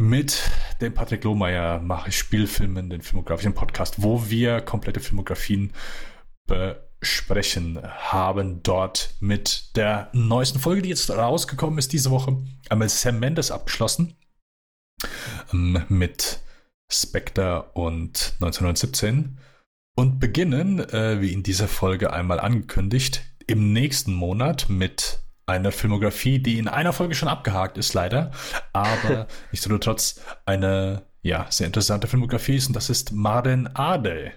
Mit 0.00 0.48
dem 0.80 0.94
Patrick 0.94 1.24
Lohmeier 1.24 1.80
mache 1.80 2.10
ich 2.10 2.18
Spielfilmen, 2.18 2.88
den 2.88 3.02
filmografischen 3.02 3.54
Podcast, 3.54 4.00
wo 4.00 4.30
wir 4.30 4.60
komplette 4.60 5.00
Filmografien 5.00 5.72
besprechen, 6.46 7.82
haben 7.82 8.62
dort 8.62 9.16
mit 9.18 9.76
der 9.76 10.08
neuesten 10.12 10.60
Folge, 10.60 10.82
die 10.82 10.88
jetzt 10.88 11.10
rausgekommen 11.10 11.80
ist 11.80 11.92
diese 11.92 12.12
Woche, 12.12 12.36
einmal 12.68 12.88
Sam 12.88 13.18
Mendes 13.18 13.50
abgeschlossen. 13.50 14.14
Ähm, 15.52 15.84
mit 15.88 16.40
Spectre 16.90 17.70
und 17.74 18.34
1917 18.40 19.38
und 19.96 20.20
beginnen, 20.20 20.78
äh, 20.78 21.20
wie 21.20 21.32
in 21.32 21.42
dieser 21.42 21.66
Folge 21.66 22.12
einmal 22.12 22.38
angekündigt, 22.38 23.24
im 23.48 23.72
nächsten 23.72 24.14
Monat 24.14 24.68
mit 24.68 25.18
einer 25.48 25.72
Filmografie, 25.72 26.38
die 26.38 26.58
in 26.58 26.68
einer 26.68 26.92
Folge 26.92 27.14
schon 27.14 27.28
abgehakt 27.28 27.78
ist, 27.78 27.94
leider, 27.94 28.30
aber 28.72 29.26
nichtsdestotrotz 29.50 30.20
eine 30.46 31.06
ja, 31.22 31.46
sehr 31.50 31.66
interessante 31.66 32.06
Filmografie 32.06 32.56
ist 32.56 32.68
und 32.68 32.74
das 32.74 32.90
ist 32.90 33.12
Maren 33.12 33.68
Ade, 33.74 34.32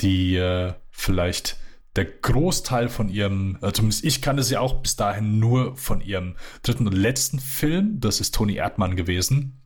die 0.00 0.36
äh, 0.36 0.74
vielleicht 0.90 1.56
der 1.96 2.04
Großteil 2.04 2.88
von 2.88 3.08
ihrem, 3.08 3.58
äh, 3.62 3.72
zumindest 3.72 4.04
ich 4.04 4.22
kannte 4.22 4.42
sie 4.42 4.56
auch 4.56 4.82
bis 4.82 4.96
dahin 4.96 5.38
nur 5.38 5.76
von 5.76 6.00
ihrem 6.00 6.36
dritten 6.62 6.86
und 6.86 6.94
letzten 6.94 7.40
Film, 7.40 8.00
das 8.00 8.20
ist 8.20 8.34
Toni 8.34 8.54
Erdmann 8.54 8.96
gewesen. 8.96 9.62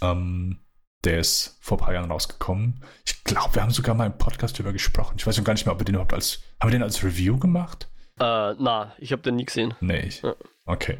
Ähm, 0.00 0.60
der 1.04 1.20
ist 1.20 1.58
vor 1.60 1.78
ein 1.78 1.84
paar 1.84 1.94
Jahren 1.94 2.10
rausgekommen. 2.10 2.82
Ich 3.04 3.22
glaube, 3.24 3.54
wir 3.54 3.62
haben 3.62 3.70
sogar 3.70 3.94
mal 3.94 4.06
im 4.06 4.18
Podcast 4.18 4.56
darüber 4.56 4.72
gesprochen. 4.72 5.16
Ich 5.18 5.26
weiß 5.26 5.36
noch 5.36 5.44
gar 5.44 5.52
nicht 5.52 5.66
mehr, 5.66 5.72
ob 5.72 5.80
wir 5.80 5.84
den 5.84 5.94
überhaupt 5.94 6.14
als, 6.14 6.40
haben 6.60 6.68
wir 6.68 6.78
den 6.78 6.82
als 6.82 7.04
Review 7.04 7.38
gemacht? 7.38 7.88
Äh, 8.18 8.54
na, 8.58 8.94
ich 8.98 9.12
habe 9.12 9.22
den 9.22 9.36
nie 9.36 9.44
gesehen. 9.44 9.74
Nee, 9.80 10.00
ich, 10.00 10.22
ja. 10.22 10.34
okay. 10.64 10.98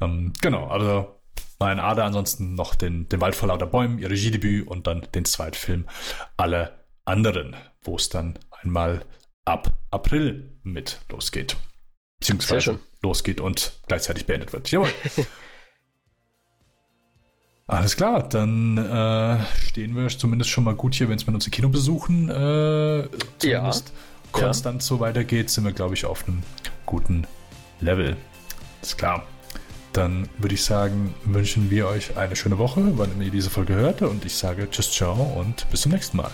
Ähm, 0.00 0.32
genau, 0.40 0.68
also 0.68 1.18
mein 1.58 1.80
Ader 1.80 2.04
ansonsten 2.04 2.54
noch 2.54 2.74
den, 2.74 3.08
den 3.08 3.20
Wald 3.20 3.34
vor 3.34 3.48
lauter 3.48 3.66
Bäumen, 3.66 3.98
ihr 3.98 4.10
Regiedebüt 4.10 4.66
und 4.66 4.86
dann 4.86 5.06
den 5.14 5.24
zweiten 5.24 5.56
Film 5.56 5.86
Alle 6.36 6.84
anderen, 7.04 7.56
wo 7.82 7.96
es 7.96 8.08
dann 8.08 8.38
einmal 8.50 9.04
ab 9.44 9.72
April 9.90 10.58
mit 10.62 11.00
losgeht. 11.08 11.56
Beziehungsweise 12.18 12.78
losgeht 13.02 13.40
und 13.40 13.72
gleichzeitig 13.86 14.26
beendet 14.26 14.52
wird. 14.52 14.70
Jawohl. 14.70 14.92
Alles 17.66 17.96
klar, 17.96 18.28
dann 18.28 18.76
äh, 18.76 19.38
stehen 19.56 19.96
wir 19.96 20.08
zumindest 20.08 20.50
schon 20.50 20.64
mal 20.64 20.74
gut 20.74 20.94
hier, 20.94 21.08
wenn 21.08 21.16
es 21.16 21.26
mit 21.26 21.34
uns 21.34 21.50
Kino 21.50 21.68
besuchen. 21.70 22.28
Äh, 22.28 23.08
zumindest 23.38 23.88
ja 23.88 23.94
konstant 24.32 24.82
ja. 24.82 24.86
so 24.86 25.00
weitergeht, 25.00 25.50
sind 25.50 25.64
wir, 25.64 25.72
glaube 25.72 25.94
ich, 25.94 26.04
auf 26.04 26.26
einem 26.26 26.42
guten 26.86 27.26
Level. 27.80 28.16
Ist 28.80 28.98
klar. 28.98 29.24
Dann 29.92 30.28
würde 30.38 30.54
ich 30.54 30.64
sagen, 30.64 31.14
wünschen 31.24 31.70
wir 31.70 31.86
euch 31.86 32.16
eine 32.16 32.34
schöne 32.34 32.58
Woche, 32.58 32.92
wann 32.96 33.20
ihr 33.20 33.30
diese 33.30 33.50
Folge 33.50 33.74
hört. 33.74 34.02
Und 34.02 34.24
ich 34.24 34.36
sage 34.36 34.68
Tschüss, 34.70 34.90
ciao 34.90 35.14
und 35.38 35.68
bis 35.70 35.82
zum 35.82 35.92
nächsten 35.92 36.16
Mal. 36.16 36.30